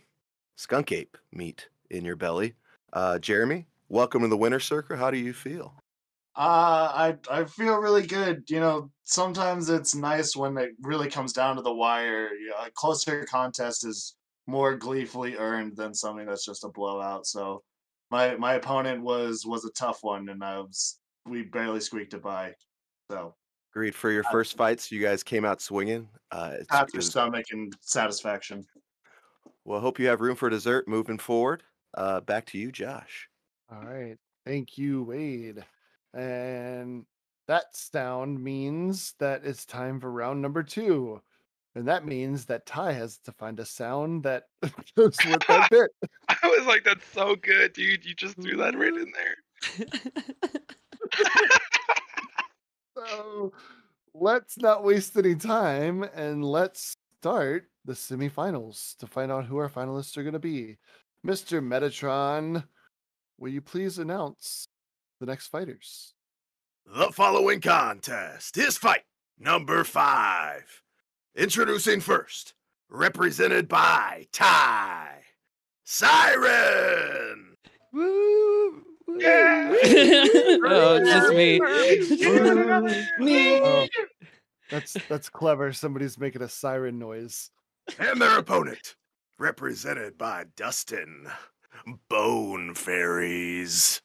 skunk 0.57 0.91
ape 0.91 1.17
meat 1.33 1.69
in 1.91 2.05
your 2.05 2.17
belly. 2.17 2.55
Uh, 2.93 3.21
Jeremy, 3.21 3.67
welcome 3.89 4.23
to 4.23 4.29
the 4.29 4.37
winter 4.37 4.61
circle. 4.61 4.97
How 4.97 5.11
do 5.11 5.19
you 5.19 5.33
feel? 5.33 5.75
Uh, 6.37 6.91
I 6.93 7.17
I 7.31 7.45
feel 7.45 7.77
really 7.77 8.07
good. 8.07 8.43
You 8.49 8.59
know, 8.61 8.91
sometimes 9.05 9.71
it's 9.71 9.95
nice 9.95 10.35
when 10.35 10.57
it 10.59 10.73
really 10.83 11.09
comes 11.09 11.33
down 11.33 11.57
to 11.57 11.63
the 11.63 11.73
wire. 11.73 12.31
A 12.61 12.71
closer 12.73 13.25
contest 13.25 13.87
is 13.87 14.17
more 14.47 14.75
gleefully 14.75 15.37
earned 15.37 15.77
than 15.77 15.95
something 15.95 16.27
that's 16.27 16.45
just 16.45 16.65
a 16.65 16.69
blowout. 16.69 17.27
So, 17.27 17.63
my 18.11 18.35
my 18.37 18.55
opponent 18.55 19.03
was 19.03 19.47
was 19.47 19.65
a 19.65 19.71
tough 19.73 19.99
one, 20.03 20.29
and 20.29 20.43
I 20.43 20.59
was 20.59 20.99
we 21.25 21.43
barely 21.43 21.81
squeaked 21.81 22.15
it 22.15 22.23
by. 22.23 22.55
So, 23.11 23.37
Agreed. 23.73 23.95
For 23.95 24.11
your 24.11 24.25
first 24.25 24.57
fights, 24.57 24.91
you 24.91 25.01
guys 25.01 25.23
came 25.23 25.45
out 25.45 25.61
swinging. 25.61 26.09
Uh, 26.31 26.55
it's, 26.61 26.73
your 26.73 26.87
was- 26.95 27.07
stomach 27.07 27.47
and 27.53 27.73
satisfaction. 27.81 28.65
well, 29.65 29.81
hope 29.81 29.99
you 30.01 30.07
have 30.09 30.21
room 30.21 30.37
for 30.37 30.51
dessert 30.51 30.89
moving 30.89 31.19
forward. 31.19 31.63
Uh, 31.97 32.21
back 32.21 32.45
to 32.47 32.59
you, 32.59 32.73
Josh. 32.73 33.29
All 33.75 33.85
right. 33.85 34.17
Thank 34.47 34.79
you, 34.79 35.03
Wade. 35.03 35.65
And 36.13 37.05
that 37.49 37.65
sound 37.73 38.43
means 38.43 39.15
that 39.19 39.45
it's 39.45 39.67
time 39.67 40.01
for 40.01 40.11
round 40.11 40.41
number 40.41 40.63
two. 40.63 41.21
And 41.75 41.89
that 41.89 42.07
means 42.07 42.45
that 42.47 42.67
Ty 42.67 42.93
has 42.93 43.19
to 43.25 43.33
find 43.33 43.59
a 43.59 43.65
sound 43.65 44.23
that 44.23 44.45
goes 44.97 45.17
with 45.27 45.43
that 45.49 45.69
bit. 45.71 45.91
I 46.29 46.47
was 46.49 46.67
like, 46.67 46.85
that's 46.85 47.07
so 47.13 47.35
good, 47.35 47.73
dude. 47.73 48.05
You 48.05 48.15
just 48.15 48.41
threw 48.41 48.57
that 48.59 48.79
right 48.79 48.95
in 48.95 49.13
there. 49.13 49.87
So 52.97 53.53
let's 54.15 54.57
not 54.59 54.85
waste 54.85 55.17
any 55.17 55.35
time 55.35 56.05
and 56.15 56.45
let's 56.45 56.95
start 57.21 57.65
the 57.85 57.95
semifinals 57.95 58.97
to 58.99 59.07
find 59.07 59.33
out 59.33 59.47
who 59.47 59.57
our 59.57 59.69
finalists 59.69 60.17
are 60.17 60.23
going 60.23 60.35
to 60.35 60.39
be. 60.39 60.79
Mr. 61.27 61.61
Metatron, 61.61 62.65
will 63.39 63.51
you 63.51 63.61
please 63.61 63.99
announce 63.99 64.69
the 65.21 65.27
next 65.27 65.49
fighters? 65.49 66.15
The 66.87 67.11
following 67.13 67.61
contest 67.61 68.59
is 68.59 68.77
fight 68.77 69.05
number 69.39 69.85
five. 69.85 70.83
Introducing 71.37 72.01
first, 72.01 72.55
represented 72.89 73.69
by 73.69 74.27
Ty 74.33 75.23
Siren. 75.85 77.57
Woo! 77.93 78.83
oh, 79.17 80.99
it's 81.01 81.11
just 81.11 81.35
me. 81.35 81.61
me. 83.25 83.61
Oh, 83.61 83.87
that's 84.71 84.97
that's 85.09 85.29
clever. 85.29 85.73
Somebody's 85.73 86.19
making 86.19 86.43
a 86.43 86.49
siren 86.49 86.99
noise. 86.99 87.51
And 87.99 88.21
their 88.21 88.39
opponent, 88.39 88.97
represented 89.39 90.17
by 90.17 90.47
Dustin. 90.57 91.27
Bone 92.09 92.75
Fairies. 92.75 94.01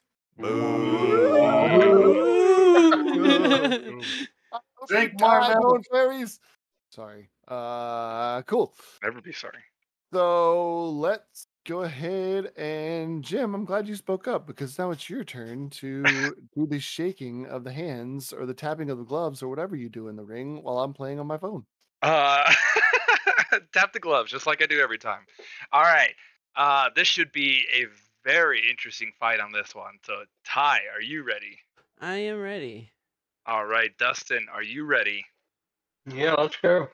Drink 4.88 5.20
God, 5.20 5.20
more 5.20 5.50
milk. 5.50 5.62
bone 5.62 5.84
fairies. 5.92 6.40
Sorry. 6.92 7.30
Uh, 7.48 8.42
cool. 8.44 8.74
Never 9.04 9.22
be 9.22 9.32
sorry. 9.32 9.60
So 10.14 10.90
let's 10.90 11.48
go 11.68 11.84
ahead 11.84 12.52
and 12.58 13.24
Jim. 13.24 13.54
I'm 13.54 13.66
glad 13.66 13.88
you 13.88 13.96
spoke 13.96 14.28
up 14.28 14.48
because 14.48 14.78
now 14.80 14.90
it's 14.92 15.10
your 15.10 15.24
turn 15.24 15.70
to 15.72 16.04
do 16.56 16.66
the 16.66 16.80
shaking 16.80 17.46
of 17.46 17.64
the 17.64 17.72
hands 17.72 18.34
or 18.34 18.46
the 18.46 18.54
tapping 18.54 18.90
of 18.90 18.98
the 18.98 19.04
gloves 19.04 19.44
or 19.44 19.50
whatever 19.50 19.76
you 19.76 19.90
do 19.90 20.08
in 20.08 20.16
the 20.16 20.24
ring 20.24 20.64
while 20.64 20.80
I'm 20.80 20.94
playing 20.94 21.20
on 21.20 21.28
my 21.28 21.38
phone. 21.38 21.66
Uh, 22.02 22.52
tap 23.74 23.94
the 23.94 24.00
gloves 24.00 24.32
just 24.32 24.48
like 24.48 24.64
I 24.64 24.66
do 24.66 24.80
every 24.80 24.98
time. 24.98 25.26
All 25.72 25.84
right. 25.84 26.16
Uh, 26.56 26.90
this 26.96 27.08
should 27.08 27.32
be 27.32 27.66
a 27.74 27.86
very 28.24 28.70
interesting 28.70 29.12
fight 29.20 29.40
on 29.40 29.52
this 29.52 29.74
one. 29.74 29.98
So, 30.04 30.24
Ty, 30.46 30.82
are 30.94 31.02
you 31.02 31.24
ready? 31.24 31.60
I 32.02 32.18
am 32.18 32.40
ready. 32.40 32.92
All 33.46 33.66
right, 33.66 33.98
Dustin, 33.98 34.48
are 34.54 34.64
you 34.64 34.86
ready? 34.86 35.26
Yeah, 36.06 36.36
let's 36.36 36.58
go. 36.58 36.90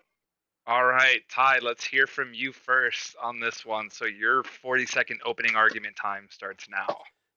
All 0.68 0.86
right, 0.86 1.22
Ty, 1.30 1.60
let's 1.60 1.86
hear 1.86 2.08
from 2.08 2.34
you 2.34 2.52
first 2.52 3.16
on 3.22 3.40
this 3.40 3.66
one. 3.66 3.90
So, 3.90 4.06
your 4.06 4.44
40 4.44 4.86
second 4.86 5.22
opening 5.26 5.56
argument 5.56 5.96
time 5.96 6.28
starts 6.30 6.68
now. 6.70 6.88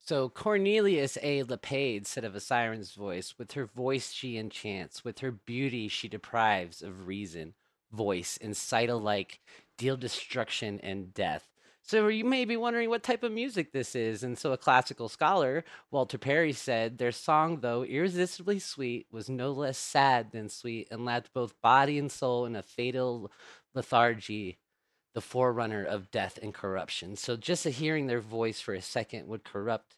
So 0.08 0.30
Cornelius 0.30 1.18
a 1.22 1.42
Lapide 1.42 2.06
said 2.06 2.24
of 2.24 2.34
a 2.34 2.40
siren's 2.40 2.92
voice, 2.92 3.34
with 3.36 3.52
her 3.52 3.66
voice 3.66 4.10
she 4.10 4.38
enchants, 4.38 5.04
with 5.04 5.18
her 5.18 5.30
beauty 5.30 5.86
she 5.86 6.08
deprives 6.08 6.80
of 6.80 7.06
reason, 7.06 7.52
voice, 7.92 8.38
and 8.40 8.56
sight 8.56 8.88
alike, 8.88 9.38
deal 9.76 9.98
destruction 9.98 10.80
and 10.82 11.12
death. 11.12 11.52
So 11.88 12.08
you 12.08 12.26
may 12.26 12.44
be 12.44 12.58
wondering 12.58 12.90
what 12.90 13.02
type 13.02 13.22
of 13.22 13.32
music 13.32 13.72
this 13.72 13.94
is, 13.94 14.22
and 14.22 14.36
so 14.38 14.52
a 14.52 14.58
classical 14.58 15.08
scholar, 15.08 15.64
Walter 15.90 16.18
Perry, 16.18 16.52
said 16.52 16.98
their 16.98 17.12
song, 17.12 17.60
though 17.60 17.82
irresistibly 17.82 18.58
sweet, 18.58 19.06
was 19.10 19.30
no 19.30 19.52
less 19.52 19.78
sad 19.78 20.30
than 20.30 20.50
sweet, 20.50 20.88
and 20.90 21.06
lapped 21.06 21.32
both 21.32 21.58
body 21.62 21.98
and 21.98 22.12
soul 22.12 22.44
in 22.44 22.54
a 22.54 22.62
fatal 22.62 23.32
lethargy 23.72 24.58
the 25.14 25.22
forerunner 25.22 25.82
of 25.82 26.10
death 26.10 26.38
and 26.42 26.52
corruption. 26.52 27.16
So 27.16 27.38
just 27.38 27.64
a 27.64 27.70
hearing 27.70 28.06
their 28.06 28.20
voice 28.20 28.60
for 28.60 28.74
a 28.74 28.82
second 28.82 29.26
would 29.26 29.42
corrupt 29.42 29.96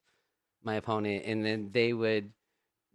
my 0.62 0.76
opponent, 0.76 1.24
and 1.26 1.44
then 1.44 1.70
they 1.72 1.92
would 1.92 2.30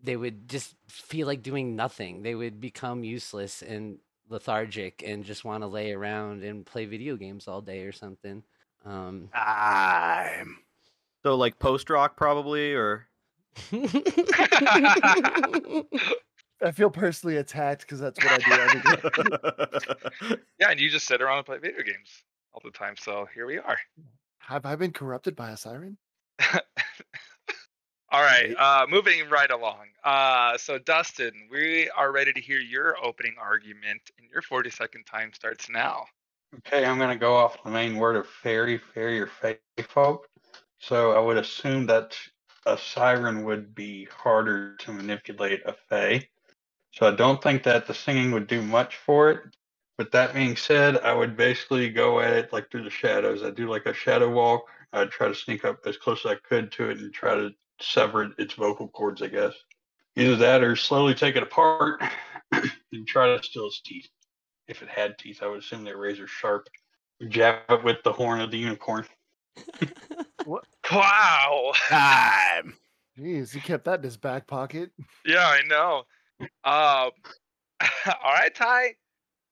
they 0.01 0.15
would 0.15 0.47
just 0.47 0.73
feel 0.87 1.27
like 1.27 1.43
doing 1.43 1.75
nothing. 1.75 2.21
They 2.21 2.35
would 2.35 2.61
become 2.61 3.03
useless 3.03 3.61
and 3.61 3.97
lethargic 4.29 5.03
and 5.05 5.25
just 5.25 5.43
want 5.43 5.63
to 5.63 5.67
lay 5.67 5.91
around 5.91 6.43
and 6.43 6.65
play 6.65 6.85
video 6.85 7.17
games 7.17 7.47
all 7.49 7.61
day 7.61 7.81
or 7.81 7.91
something. 7.91 8.43
Um, 8.86 9.29
Time. 9.33 10.57
So 11.23 11.36
like 11.36 11.57
post 11.59 11.89
rock 11.89 12.15
probably, 12.15 12.73
or 12.73 13.07
I 16.61 16.71
feel 16.73 16.89
personally 16.89 17.38
attacked 17.38 17.81
because 17.81 17.99
that's 17.99 18.23
what 18.23 18.31
I 18.31 18.38
do. 18.38 18.51
every 18.53 18.81
day. 18.81 20.41
Yeah, 20.59 20.71
and 20.71 20.79
you 20.79 20.89
just 20.89 21.05
sit 21.07 21.21
around 21.21 21.38
and 21.38 21.45
play 21.45 21.57
video 21.57 21.83
games 21.83 22.23
all 22.53 22.61
the 22.63 22.71
time. 22.71 22.95
So, 22.97 23.27
here 23.33 23.45
we 23.45 23.57
are. 23.57 23.77
Have 24.39 24.65
I 24.65 24.75
been 24.75 24.91
corrupted 24.91 25.36
by 25.36 25.51
a 25.51 25.57
siren? 25.57 25.97
All 28.11 28.21
right, 28.21 28.53
uh, 28.57 28.86
moving 28.89 29.27
right 29.29 29.51
along. 29.51 29.88
Uh, 30.03 30.57
so, 30.57 30.77
Dustin, 30.77 31.33
we 31.51 31.89
are 31.89 32.11
ready 32.11 32.31
to 32.31 32.39
hear 32.39 32.59
your 32.59 32.95
opening 33.03 33.36
argument, 33.41 34.01
and 34.17 34.29
your 34.31 34.41
40 34.41 34.69
second 34.69 35.03
time 35.05 35.31
starts 35.33 35.69
now. 35.69 36.05
Okay, 36.58 36.86
I'm 36.86 36.99
gonna 36.99 37.18
go 37.18 37.36
off 37.36 37.64
the 37.64 37.70
main 37.70 37.97
word 37.97 38.16
of 38.16 38.28
fairy, 38.28 38.78
fairy 38.78 39.20
or 39.20 39.28
fae 39.28 39.60
folk. 39.89 40.28
So 40.80 41.12
I 41.12 41.20
would 41.20 41.38
assume 41.38 41.86
that 41.88 42.18
a 42.66 42.78
siren 42.78 43.43
would 43.45 43.76
be 43.76 44.06
harder 44.06 44.76
to 44.78 44.91
manipulate 44.93 45.64
a 45.66 45.74
fae. 45.89 46.28
So 46.91 47.08
I 47.08 47.12
don't 47.12 47.41
think 47.41 47.64
that 47.64 47.88
the 47.88 47.93
singing 47.93 48.32
would 48.32 48.47
do 48.47 48.62
much 48.62 48.95
for 48.97 49.32
it. 49.32 49.39
With 49.97 50.12
that 50.12 50.34
being 50.34 50.56
said, 50.56 50.97
I 50.97 51.14
would 51.14 51.38
basically 51.38 51.89
go 51.89 52.20
at 52.20 52.34
it 52.34 52.53
like 52.53 52.70
through 52.72 52.84
the 52.84 52.89
shadows. 52.89 53.43
I'd 53.43 53.56
do 53.56 53.70
like 53.70 53.86
a 53.86 53.93
shadow 53.93 54.30
walk. 54.30 54.66
I'd 54.93 55.12
try 55.12 55.28
to 55.28 55.36
sneak 55.36 55.66
up 55.66 55.80
as 55.86 55.97
close 55.97 56.26
as 56.26 56.32
I 56.32 56.36
could 56.36 56.72
to 56.74 56.89
it 56.89 56.99
and 56.99 57.14
try 57.14 57.36
to 57.36 57.51
sever 57.82 58.32
its 58.38 58.53
vocal 58.53 58.88
cords, 58.89 59.22
I 59.22 59.28
guess. 59.28 59.53
Either 60.16 60.36
that 60.38 60.64
or 60.64 60.76
slowly 60.76 61.14
take 61.16 61.36
it 61.36 61.43
apart 61.43 62.01
and 62.51 63.08
try 63.08 63.36
to 63.36 63.43
steal 63.43 63.68
its 63.68 63.82
teeth. 63.82 64.08
If 64.68 64.82
it 64.82 64.89
had 64.89 65.18
teeth, 65.18 65.39
I 65.41 65.47
would 65.47 65.59
assume 65.59 65.84
they're 65.84 65.97
razor 65.97 66.28
sharp. 66.28 66.70
Jab 67.30 67.59
it 67.70 67.84
with 67.84 67.97
the 68.03 68.11
horn 68.11 68.41
of 68.41 68.51
the 68.51 68.57
unicorn. 68.57 69.05
What 70.45 70.66
Wow. 70.91 71.72
Time. 71.88 72.76
Jeez, 73.18 73.51
he 73.51 73.59
kept 73.59 73.86
that 73.86 73.99
in 73.99 74.03
his 74.03 74.18
back 74.18 74.45
pocket. 74.45 74.91
Yeah, 75.26 75.47
I 75.47 75.61
know. 75.68 76.03
Um, 76.39 76.47
all 78.24 78.34
right, 78.34 78.53
Ty. 78.53 78.95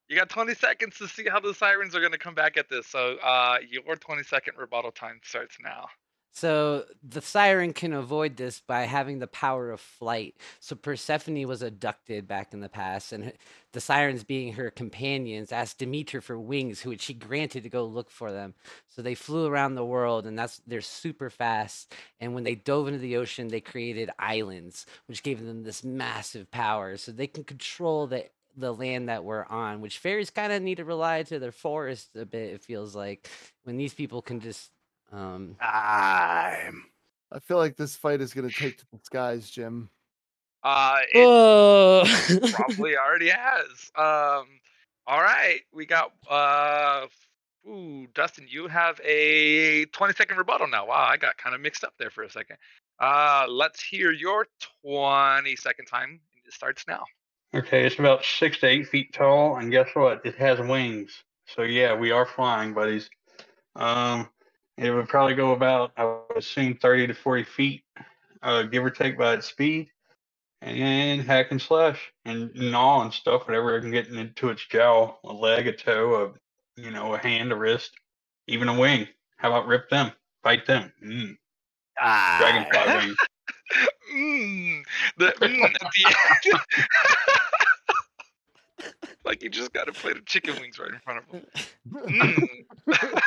You 0.09 0.17
got 0.17 0.29
20 0.29 0.53
seconds 0.53 0.97
to 0.97 1.07
see 1.07 1.25
how 1.27 1.39
the 1.39 1.53
sirens 1.53 1.95
are 1.95 1.99
going 1.99 2.11
to 2.11 2.19
come 2.19 2.35
back 2.35 2.57
at 2.57 2.69
this. 2.69 2.85
So, 2.85 3.17
uh, 3.23 3.57
your 3.67 3.95
20 3.95 4.21
second 4.23 4.55
rebuttal 4.57 4.91
time 4.91 5.19
starts 5.23 5.57
now. 5.63 5.87
So 6.35 6.85
the 7.07 7.21
siren 7.21 7.73
can 7.73 7.93
avoid 7.93 8.37
this 8.37 8.59
by 8.59 8.81
having 8.81 9.19
the 9.19 9.27
power 9.27 9.69
of 9.69 9.79
flight. 9.79 10.35
So 10.59 10.75
Persephone 10.75 11.47
was 11.47 11.61
abducted 11.61 12.27
back 12.27 12.53
in 12.53 12.59
the 12.59 12.69
past, 12.69 13.13
and 13.13 13.33
the 13.71 13.79
sirens, 13.79 14.23
being 14.23 14.53
her 14.53 14.71
companions, 14.71 15.51
asked 15.51 15.77
Demeter 15.77 16.21
for 16.21 16.39
wings, 16.39 16.81
who 16.81 16.97
she 16.97 17.13
granted 17.13 17.63
to 17.63 17.69
go 17.69 17.85
look 17.85 18.09
for 18.09 18.31
them. 18.31 18.55
So 18.89 19.03
they 19.03 19.13
flew 19.13 19.45
around 19.45 19.75
the 19.75 19.85
world, 19.85 20.25
and 20.25 20.37
that's 20.37 20.59
they're 20.65 20.81
super 20.81 21.29
fast. 21.29 21.93
And 22.19 22.33
when 22.33 22.43
they 22.43 22.55
dove 22.55 22.87
into 22.87 22.99
the 22.99 23.17
ocean, 23.17 23.49
they 23.49 23.61
created 23.61 24.09
islands, 24.17 24.87
which 25.05 25.21
gave 25.21 25.45
them 25.45 25.61
this 25.63 25.83
massive 25.83 26.49
power. 26.49 26.97
So 26.97 27.11
they 27.11 27.27
can 27.27 27.43
control 27.43 28.07
the 28.07 28.25
the 28.55 28.73
land 28.73 29.09
that 29.09 29.23
we're 29.23 29.45
on, 29.45 29.81
which 29.81 29.99
fairies 29.99 30.29
kind 30.29 30.51
of 30.51 30.61
need 30.61 30.77
to 30.77 30.85
rely 30.85 31.23
to 31.23 31.39
their 31.39 31.51
forest 31.51 32.15
a 32.15 32.25
bit. 32.25 32.53
It 32.53 32.61
feels 32.61 32.95
like 32.95 33.29
when 33.63 33.77
these 33.77 33.93
people 33.93 34.21
can 34.21 34.39
just 34.39 34.71
um, 35.13 35.55
Time. 35.61 36.85
I 37.31 37.39
feel 37.39 37.57
like 37.57 37.77
this 37.77 37.95
fight 37.95 38.21
is 38.21 38.33
going 38.33 38.49
to 38.49 38.55
take 38.55 38.77
to 38.79 38.85
the 38.91 38.99
skies, 39.03 39.49
Jim. 39.49 39.89
Uh, 40.63 40.99
it 41.13 41.25
Oh. 41.25 42.03
probably 42.53 42.95
already 43.07 43.29
has. 43.29 43.91
Um, 43.95 44.47
all 45.05 45.21
right, 45.21 45.59
we 45.73 45.85
got 45.85 46.11
uh, 46.29 47.07
ooh, 47.67 48.07
Dustin, 48.13 48.45
you 48.49 48.67
have 48.67 48.99
a 49.03 49.85
20 49.85 50.13
second 50.13 50.37
rebuttal 50.37 50.67
now. 50.67 50.87
Wow, 50.87 51.07
I 51.09 51.17
got 51.17 51.37
kind 51.37 51.53
of 51.55 51.61
mixed 51.61 51.83
up 51.83 51.93
there 51.99 52.09
for 52.09 52.23
a 52.23 52.29
second. 52.29 52.57
Uh, 52.99 53.45
let's 53.49 53.83
hear 53.83 54.11
your 54.11 54.47
20 54.83 55.55
second 55.57 55.85
time. 55.85 56.21
It 56.45 56.53
starts 56.53 56.85
now. 56.87 57.03
Okay, 57.53 57.85
it's 57.85 57.99
about 57.99 58.23
six 58.23 58.59
to 58.59 58.67
eight 58.67 58.87
feet 58.87 59.13
tall, 59.13 59.57
and 59.57 59.69
guess 59.71 59.89
what? 59.93 60.25
It 60.25 60.35
has 60.35 60.59
wings. 60.59 61.23
So 61.47 61.63
yeah, 61.63 61.93
we 61.95 62.11
are 62.11 62.25
flying, 62.25 62.73
buddies. 62.73 63.09
Um, 63.75 64.29
it 64.77 64.91
would 64.91 65.07
probably 65.07 65.35
go 65.35 65.51
about, 65.51 65.91
I 65.97 66.05
would 66.05 66.37
assume, 66.37 66.75
30 66.75 67.07
to 67.07 67.13
40 67.13 67.43
feet, 67.43 67.83
uh, 68.41 68.63
give 68.63 68.83
or 68.83 68.89
take 68.89 69.17
by 69.17 69.33
its 69.33 69.47
speed, 69.47 69.89
and 70.61 71.21
hack 71.21 71.47
and 71.51 71.61
slash 71.61 72.11
and 72.25 72.53
gnaw 72.55 73.01
and 73.03 73.13
stuff, 73.13 73.47
whatever 73.47 73.77
it 73.77 73.81
can 73.81 73.91
get 73.91 74.07
into 74.07 74.49
its 74.49 74.65
jowl, 74.65 75.19
a 75.23 75.33
leg, 75.33 75.67
a 75.67 75.73
toe, 75.73 76.15
a 76.25 76.81
you 76.81 76.91
know, 76.91 77.13
a 77.13 77.17
hand, 77.17 77.51
a 77.51 77.55
wrist, 77.55 77.91
even 78.47 78.67
a 78.67 78.77
wing. 78.77 79.07
How 79.37 79.49
about 79.49 79.67
rip 79.67 79.89
them, 79.89 80.11
bite 80.43 80.65
them? 80.65 80.91
Mm. 81.03 81.37
Dragonfly 82.39 83.07
wings. 83.07 83.17
Mm, 84.13 84.83
the 85.17 85.25
mm 85.25 85.63
at 85.63 85.79
the 85.81 86.05
end. 86.45 86.59
like 89.25 89.41
you 89.41 89.49
just 89.49 89.73
got 89.73 89.89
a 89.89 89.91
plate 89.93 90.17
of 90.17 90.25
chicken 90.25 90.55
wings 90.59 90.77
right 90.77 90.91
in 90.91 90.99
front 90.99 91.23
of 91.23 91.31
them. 91.31 91.45
Mm. 91.91 93.19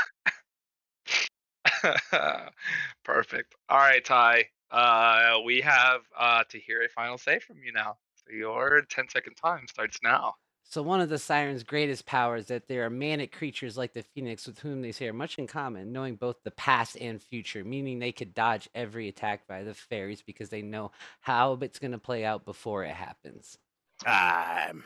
Perfect. 3.05 3.55
All 3.69 3.79
right, 3.79 4.05
Ty. 4.05 4.47
Uh, 4.71 5.39
we 5.45 5.61
have 5.61 6.03
uh, 6.19 6.43
to 6.49 6.59
hear 6.59 6.83
a 6.83 6.89
final 6.89 7.19
say 7.19 7.39
from 7.39 7.59
you 7.65 7.73
now. 7.73 7.97
So 8.17 8.35
Your 8.35 8.83
10 8.83 9.09
second 9.09 9.35
time 9.35 9.67
starts 9.69 9.99
now. 10.03 10.35
So 10.69 10.83
one 10.83 11.01
of 11.01 11.09
the 11.09 11.19
sirens' 11.19 11.63
greatest 11.63 12.07
powers 12.07 12.43
is 12.43 12.49
that 12.49 12.67
they 12.67 12.79
are 12.79 12.91
mantic 12.91 13.31
creatures 13.31 13.77
like 13.77 13.93
the 13.93 14.03
phoenix 14.03 14.49
with 14.49 14.59
whom 14.59 14.83
they 14.83 14.91
share 14.91 15.13
much 15.13 15.39
in 15.39 15.47
common, 15.47 15.93
knowing 15.93 16.17
both 16.17 16.43
the 16.43 16.51
past 16.51 16.97
and 17.01 17.23
future, 17.23 17.65
meaning 17.65 18.01
they 18.01 18.11
could 18.11 18.35
dodge 18.35 18.69
every 18.75 19.09
attack 19.09 19.47
by 19.47 19.63
the 19.63 19.75
fairies 19.75 20.23
because 20.23 20.49
they 20.49 20.63
know 20.63 20.91
how 21.21 21.53
it's 21.63 21.79
going 21.79 21.93
to 21.93 21.99
play 21.99 22.25
out 22.25 22.45
before 22.45 22.83
it 22.85 22.95
happens. 22.95 23.59
Time. 24.05 24.83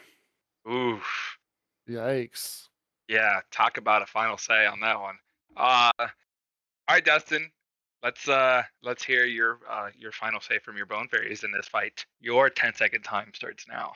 Oof. 0.71 1.39
Yikes. 1.89 2.69
Yeah, 3.09 3.41
talk 3.51 3.79
about 3.79 4.03
a 4.03 4.07
final 4.07 4.37
say 4.37 4.67
on 4.67 4.81
that 4.81 5.01
one. 5.01 5.17
Uh 5.57 5.91
all 6.91 6.97
right, 6.97 7.05
Dustin. 7.05 7.49
Let's 8.03 8.29
uh 8.29 8.65
let's 8.83 9.05
hear 9.05 9.25
your 9.25 9.61
uh 9.71 9.91
your 9.97 10.11
final 10.11 10.41
say 10.41 10.59
from 10.59 10.77
your 10.77 10.87
bone 10.87 11.07
fairies 11.07 11.45
in 11.45 11.53
this 11.53 11.69
fight. 11.69 12.05
Your 12.21 12.51
10 12.51 12.75
second 12.75 13.03
time 13.03 13.31
starts 13.33 13.65
now. 13.69 13.93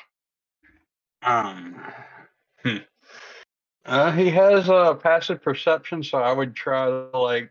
Um, 1.24 1.82
hmm. 2.62 2.76
uh, 3.84 4.12
he 4.12 4.30
has 4.30 4.68
uh, 4.70 4.94
passive 4.94 5.42
perception, 5.42 6.04
so 6.04 6.18
I 6.18 6.30
would 6.30 6.54
try 6.54 6.86
to 6.86 7.18
like 7.18 7.50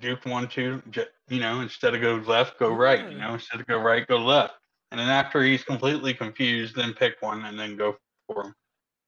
duke 0.00 0.24
one, 0.24 0.48
two, 0.48 0.82
you 1.28 1.38
know, 1.38 1.60
instead 1.60 1.94
of 1.94 2.00
go 2.00 2.16
left, 2.26 2.58
go 2.58 2.72
right, 2.72 3.12
you 3.12 3.18
know, 3.18 3.34
instead 3.34 3.60
of 3.60 3.66
go 3.68 3.78
right, 3.78 4.08
go 4.08 4.16
left. 4.16 4.54
And 4.90 4.98
then 4.98 5.08
after 5.08 5.40
he's 5.44 5.62
completely 5.62 6.14
confused, 6.14 6.74
then 6.74 6.94
pick 6.94 7.14
one 7.20 7.44
and 7.44 7.56
then 7.56 7.76
go 7.76 7.96
for 8.26 8.46
him. 8.46 8.54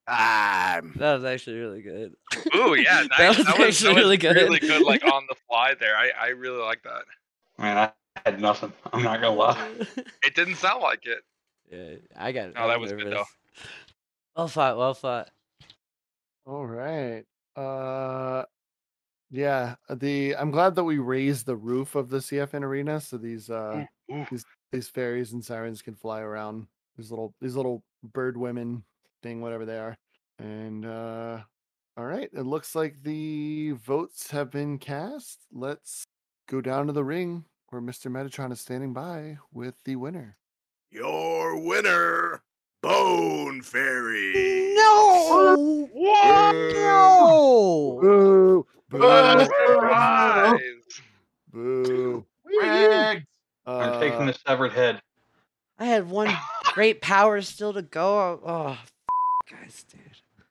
Time. 0.07 0.93
That 0.97 1.15
was 1.15 1.23
actually 1.23 1.57
really 1.59 1.81
good. 1.81 2.13
Ooh, 2.55 2.75
yeah, 2.75 3.03
that 3.17 3.19
nice. 3.19 3.37
was 3.37 3.47
that 3.47 3.57
was, 3.57 3.67
actually 3.67 3.87
that 3.87 3.95
was 3.95 4.03
really 4.03 4.17
good. 4.17 4.35
really 4.35 4.59
good, 4.59 4.81
like 4.83 5.03
on 5.11 5.25
the 5.29 5.35
fly 5.47 5.75
there. 5.79 5.95
I, 5.95 6.11
I 6.19 6.27
really 6.29 6.61
like 6.61 6.83
that. 6.83 7.03
Man, 7.57 7.77
I 7.77 7.91
had 8.25 8.41
nothing. 8.41 8.73
I'm 8.91 9.03
not 9.03 9.21
gonna 9.21 9.35
lie. 9.35 9.71
It 10.25 10.35
didn't 10.35 10.55
sound 10.55 10.81
like 10.81 11.05
it. 11.05 11.19
Yeah, 11.71 11.95
I 12.17 12.31
got. 12.31 12.53
No, 12.53 12.67
that 12.67 12.79
was 12.79 12.91
good, 12.91 13.11
though. 13.11 13.25
Well 14.35 14.47
fought. 14.47 14.77
Well 14.77 14.93
fought. 14.93 15.29
All 16.45 16.65
right. 16.65 17.23
Uh 17.55 18.43
yeah, 19.31 19.75
the 19.89 20.35
I'm 20.35 20.51
glad 20.51 20.75
that 20.75 20.83
we 20.83 20.97
raised 20.97 21.45
the 21.45 21.55
roof 21.55 21.95
of 21.95 22.09
the 22.09 22.17
CFN 22.17 22.63
arena 22.63 22.99
so 22.99 23.17
these 23.17 23.49
uh 23.49 23.85
these 24.29 24.45
these 24.71 24.87
fairies 24.87 25.33
and 25.33 25.43
sirens 25.43 25.81
can 25.81 25.95
fly 25.95 26.21
around. 26.21 26.67
These 26.97 27.09
little 27.09 27.33
these 27.41 27.55
little 27.55 27.83
bird 28.03 28.37
women 28.37 28.83
thing, 29.23 29.41
whatever 29.41 29.65
they 29.65 29.79
are. 29.79 29.95
And 30.39 30.85
uh 30.85 31.39
all 31.97 32.05
right, 32.05 32.29
it 32.33 32.45
looks 32.45 32.75
like 32.75 32.95
the 33.03 33.71
votes 33.71 34.31
have 34.31 34.49
been 34.51 34.77
cast. 34.79 35.39
Let's 35.51 36.05
go 36.49 36.59
down 36.61 36.87
to 36.87 36.93
the 36.93 37.03
ring 37.03 37.45
where 37.69 37.81
Mr. 37.81 38.11
Metatron 38.11 38.51
is 38.51 38.61
standing 38.61 38.93
by 38.93 39.37
with 39.51 39.75
the 39.85 39.95
winner. 39.95 40.37
Your 40.91 41.57
winner, 41.59 42.43
Bone 42.81 43.61
Fairy. 43.61 44.73
No! 44.75 45.89
No! 45.93 47.99
Boo! 48.01 48.65
Oh, 48.93 49.43
surprise! 49.43 50.59
Boo! 51.51 52.25
Rigged. 52.45 53.25
I'm 53.65 53.99
taking 53.99 54.21
Uh, 54.21 54.25
the 54.25 54.33
severed 54.45 54.73
head. 54.73 55.01
I 55.79 55.85
had 55.85 56.09
one 56.09 56.29
great 56.73 57.01
power 57.01 57.41
still 57.41 57.73
to 57.73 57.81
go. 57.81 58.39
Oh, 58.45 58.67
f- 58.73 58.92
guys, 59.49 59.85
dude. 59.89 60.01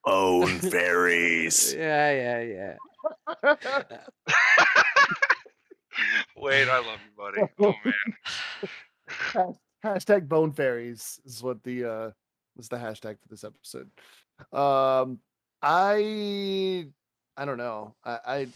Bone 0.05 0.59
Fairies. 0.71 1.75
Yeah, 1.75 2.41
yeah, 2.41 2.77
yeah. 3.45 3.55
Wait, 6.37 6.69
I 6.69 6.79
love 6.79 6.99
you, 7.05 7.13
buddy. 7.17 7.43
Oh 7.61 7.75
man. 7.85 9.55
Hashtag 9.85 10.29
bone 10.29 10.53
fairies 10.53 11.21
is 11.25 11.43
what 11.43 11.63
the 11.65 11.85
uh 11.85 12.11
was 12.57 12.69
the 12.69 12.77
hashtag 12.77 13.19
for 13.21 13.29
this 13.29 13.43
episode 13.43 13.91
um 14.53 15.19
i 15.61 16.87
i 17.37 17.45
don't 17.45 17.59
know 17.59 17.95
i 18.05 18.19
i 18.27 18.47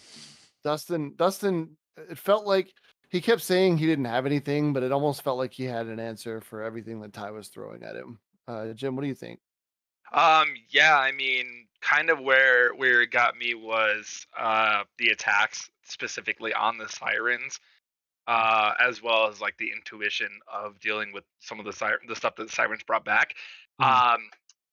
dustin 0.62 1.14
dustin 1.16 1.76
it 1.96 2.16
felt 2.18 2.46
like 2.46 2.72
he 3.08 3.20
kept 3.20 3.42
saying 3.42 3.76
he 3.76 3.86
didn't 3.86 4.04
have 4.04 4.24
anything 4.26 4.72
but 4.72 4.84
it 4.84 4.92
almost 4.92 5.22
felt 5.22 5.38
like 5.38 5.52
he 5.52 5.64
had 5.64 5.86
an 5.86 5.98
answer 5.98 6.40
for 6.40 6.62
everything 6.62 7.00
that 7.00 7.12
ty 7.12 7.30
was 7.30 7.48
throwing 7.48 7.82
at 7.82 7.96
him 7.96 8.20
uh 8.46 8.68
jim 8.68 8.94
what 8.94 9.02
do 9.02 9.08
you 9.08 9.14
think 9.14 9.40
Um, 10.12 10.54
yeah, 10.70 10.98
I 10.98 11.12
mean, 11.12 11.66
kind 11.80 12.10
of 12.10 12.20
where 12.20 12.74
where 12.74 13.02
it 13.02 13.10
got 13.10 13.36
me 13.36 13.54
was 13.54 14.26
uh 14.38 14.84
the 14.98 15.08
attacks 15.08 15.70
specifically 15.84 16.52
on 16.54 16.78
the 16.78 16.88
sirens, 16.88 17.60
uh, 18.26 18.72
as 18.80 19.02
well 19.02 19.28
as 19.28 19.40
like 19.40 19.56
the 19.58 19.70
intuition 19.72 20.28
of 20.52 20.78
dealing 20.80 21.12
with 21.12 21.24
some 21.40 21.58
of 21.60 21.66
the 21.66 21.72
siren 21.72 22.00
the 22.08 22.16
stuff 22.16 22.36
that 22.36 22.48
the 22.48 22.52
sirens 22.52 22.82
brought 22.82 23.04
back. 23.04 23.34
Um, 23.78 24.30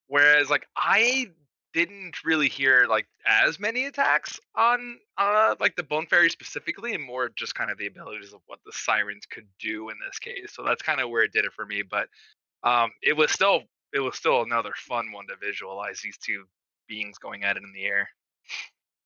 whereas 0.08 0.50
like 0.50 0.66
I 0.78 1.32
didn't 1.74 2.24
really 2.24 2.48
hear 2.48 2.86
like 2.88 3.08
as 3.26 3.60
many 3.60 3.86
attacks 3.86 4.40
on 4.56 4.98
uh 5.18 5.56
like 5.60 5.76
the 5.76 5.84
bone 5.84 6.06
fairy 6.06 6.30
specifically 6.30 6.94
and 6.94 7.04
more 7.04 7.30
just 7.36 7.56
kind 7.56 7.72
of 7.72 7.78
the 7.78 7.88
abilities 7.88 8.32
of 8.32 8.42
what 8.46 8.60
the 8.66 8.72
sirens 8.72 9.26
could 9.26 9.48
do 9.60 9.90
in 9.90 9.96
this 10.06 10.20
case 10.20 10.54
so 10.54 10.64
that's 10.64 10.84
kind 10.84 11.02
of 11.02 11.10
where 11.10 11.24
it 11.24 11.32
did 11.34 11.46
it 11.46 11.54
for 11.54 11.66
me 11.66 11.82
but 11.82 12.08
um 12.64 12.92
it 13.02 13.18
was 13.18 13.32
still 13.32 13.64
it 13.94 14.00
was 14.00 14.16
still 14.16 14.42
another 14.42 14.72
fun 14.76 15.12
one 15.12 15.28
to 15.28 15.36
visualize 15.38 16.02
these 16.02 16.18
two 16.18 16.46
beings 16.88 17.18
going 17.18 17.44
at 17.44 17.58
it 17.58 17.64
in 17.64 17.72
the 17.74 17.86
air 17.86 18.10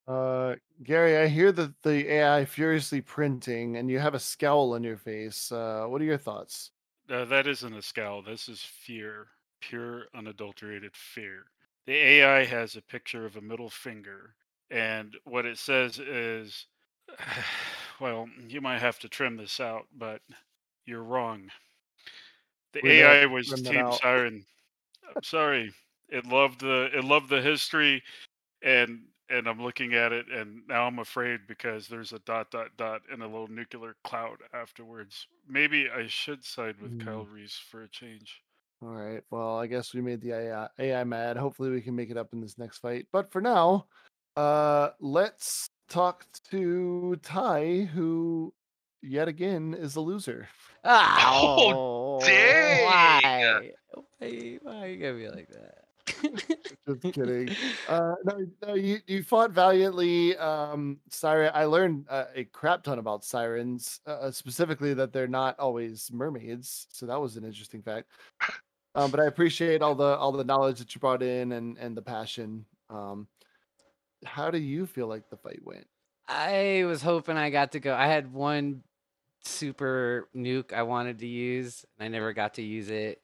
uh 0.08 0.54
gary 0.82 1.16
i 1.18 1.26
hear 1.26 1.52
that 1.52 1.72
the 1.82 2.10
ai 2.12 2.44
furiously 2.44 3.00
printing 3.00 3.76
and 3.76 3.90
you 3.90 3.98
have 3.98 4.14
a 4.14 4.18
scowl 4.18 4.72
on 4.74 4.82
your 4.82 4.96
face 4.96 5.52
uh 5.52 5.84
what 5.86 6.00
are 6.00 6.06
your 6.06 6.18
thoughts 6.18 6.70
Uh, 7.10 7.24
that 7.24 7.46
isn't 7.46 7.72
a 7.72 7.80
scowl. 7.80 8.22
This 8.22 8.48
is 8.50 8.60
fear, 8.60 9.28
pure, 9.60 10.08
unadulterated 10.14 10.94
fear. 10.94 11.44
The 11.86 11.94
AI 11.96 12.44
has 12.44 12.76
a 12.76 12.82
picture 12.82 13.24
of 13.24 13.36
a 13.36 13.40
middle 13.40 13.70
finger, 13.70 14.34
and 14.70 15.16
what 15.24 15.46
it 15.46 15.56
says 15.56 15.98
is, 15.98 16.66
well, 18.00 18.28
you 18.46 18.60
might 18.60 18.80
have 18.80 18.98
to 18.98 19.08
trim 19.08 19.38
this 19.38 19.58
out, 19.58 19.86
but 19.96 20.20
you're 20.84 21.02
wrong. 21.02 21.48
The 22.74 22.80
We're 22.82 23.04
AI 23.06 23.24
was 23.24 23.48
Team. 23.48 23.90
Siren. 23.92 24.44
I'm 25.14 25.22
sorry. 25.22 25.72
It 26.08 26.26
loved 26.26 26.60
the 26.60 26.90
it 26.96 27.04
loved 27.04 27.28
the 27.28 27.42
history, 27.42 28.02
and 28.62 29.06
and 29.30 29.46
I'm 29.46 29.62
looking 29.62 29.94
at 29.94 30.12
it, 30.12 30.28
and 30.30 30.66
now 30.68 30.86
I'm 30.86 31.00
afraid 31.00 31.40
because 31.46 31.86
there's 31.86 32.12
a 32.12 32.18
dot 32.20 32.50
dot 32.50 32.76
dot 32.76 33.02
and 33.10 33.22
a 33.22 33.26
little 33.26 33.48
nuclear 33.48 33.96
cloud 34.04 34.38
afterwards. 34.54 35.26
Maybe 35.46 35.88
I 35.90 36.06
should 36.06 36.44
side 36.44 36.80
with 36.80 36.98
Kyle 36.98 37.24
Mm. 37.24 37.32
Reese 37.32 37.58
for 37.58 37.82
a 37.82 37.88
change. 37.88 38.42
All 38.80 38.88
right. 38.90 39.22
Well, 39.30 39.58
I 39.58 39.66
guess 39.66 39.92
we 39.92 40.00
made 40.00 40.20
the 40.20 40.32
AI, 40.32 40.68
AI 40.78 41.04
mad. 41.04 41.36
Hopefully, 41.36 41.70
we 41.70 41.82
can 41.82 41.96
make 41.96 42.10
it 42.10 42.16
up 42.16 42.32
in 42.32 42.40
this 42.40 42.58
next 42.58 42.78
fight. 42.78 43.06
But 43.12 43.30
for 43.30 43.40
now, 43.40 43.86
uh, 44.36 44.90
let's 45.00 45.68
talk 45.88 46.26
to 46.50 47.16
Ty, 47.22 47.82
who 47.92 48.54
yet 49.02 49.28
again 49.28 49.74
is 49.74 49.96
a 49.96 50.00
loser. 50.00 50.48
Oh, 50.84 52.20
dang! 52.20 52.84
Why? 52.84 53.72
Why, 54.18 54.58
why 54.62 54.86
you 54.86 54.96
gonna 54.98 55.14
be 55.14 55.28
like 55.28 55.48
that? 55.50 55.84
Just 56.88 57.02
kidding. 57.14 57.54
Uh, 57.88 58.14
no, 58.24 58.46
no, 58.66 58.74
you 58.74 58.98
you 59.06 59.22
fought 59.22 59.52
valiantly. 59.52 60.36
Um, 60.36 60.98
Siren. 61.10 61.50
I 61.54 61.64
learned 61.64 62.06
uh, 62.08 62.24
a 62.34 62.44
crap 62.44 62.82
ton 62.82 62.98
about 62.98 63.24
sirens, 63.24 64.00
uh, 64.06 64.30
specifically 64.30 64.94
that 64.94 65.12
they're 65.12 65.28
not 65.28 65.58
always 65.58 66.10
mermaids. 66.12 66.86
So 66.92 67.06
that 67.06 67.20
was 67.20 67.36
an 67.36 67.44
interesting 67.44 67.82
fact. 67.82 68.08
Um, 68.94 69.10
but 69.10 69.20
I 69.20 69.26
appreciate 69.26 69.82
all 69.82 69.94
the 69.94 70.16
all 70.16 70.32
the 70.32 70.44
knowledge 70.44 70.78
that 70.78 70.94
you 70.94 71.00
brought 71.00 71.22
in 71.22 71.52
and 71.52 71.76
and 71.78 71.96
the 71.96 72.02
passion. 72.02 72.64
Um, 72.90 73.28
how 74.24 74.50
do 74.50 74.58
you 74.58 74.86
feel 74.86 75.06
like 75.06 75.28
the 75.30 75.36
fight 75.36 75.60
went? 75.62 75.86
I 76.26 76.84
was 76.86 77.02
hoping 77.02 77.36
I 77.36 77.50
got 77.50 77.72
to 77.72 77.80
go. 77.80 77.94
I 77.94 78.06
had 78.06 78.32
one 78.32 78.82
super 79.44 80.28
nuke 80.34 80.72
I 80.72 80.82
wanted 80.82 81.20
to 81.20 81.26
use, 81.26 81.84
and 81.98 82.04
I 82.04 82.08
never 82.08 82.32
got 82.32 82.54
to 82.54 82.62
use 82.62 82.90
it. 82.90 83.22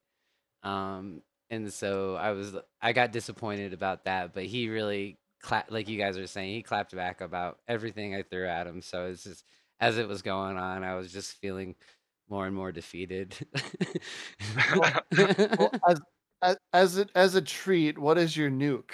Um, 0.64 1.22
and 1.50 1.72
so 1.72 2.16
I 2.16 2.32
was 2.32 2.56
I 2.82 2.92
got 2.92 3.12
disappointed 3.12 3.72
about 3.72 4.04
that. 4.04 4.34
But 4.34 4.44
he 4.44 4.68
really 4.68 5.18
clapped, 5.42 5.70
like 5.70 5.88
you 5.88 5.98
guys 5.98 6.18
are 6.18 6.26
saying, 6.26 6.54
he 6.54 6.62
clapped 6.62 6.94
back 6.96 7.20
about 7.20 7.58
everything 7.68 8.14
I 8.14 8.22
threw 8.22 8.48
at 8.48 8.66
him. 8.66 8.82
So 8.82 9.06
it's 9.06 9.24
just 9.24 9.44
as 9.80 9.98
it 9.98 10.08
was 10.08 10.22
going 10.22 10.56
on, 10.58 10.84
I 10.84 10.94
was 10.96 11.12
just 11.12 11.38
feeling 11.40 11.76
more 12.28 12.46
and 12.46 12.56
more 12.56 12.72
defeated. 12.72 13.36
Well, 14.74 15.72
as 15.88 16.00
as 16.42 16.56
as 16.72 16.98
a, 16.98 17.06
as 17.14 17.34
a 17.34 17.42
treat, 17.42 17.98
what 17.98 18.18
is 18.18 18.36
your 18.36 18.50
nuke? 18.50 18.92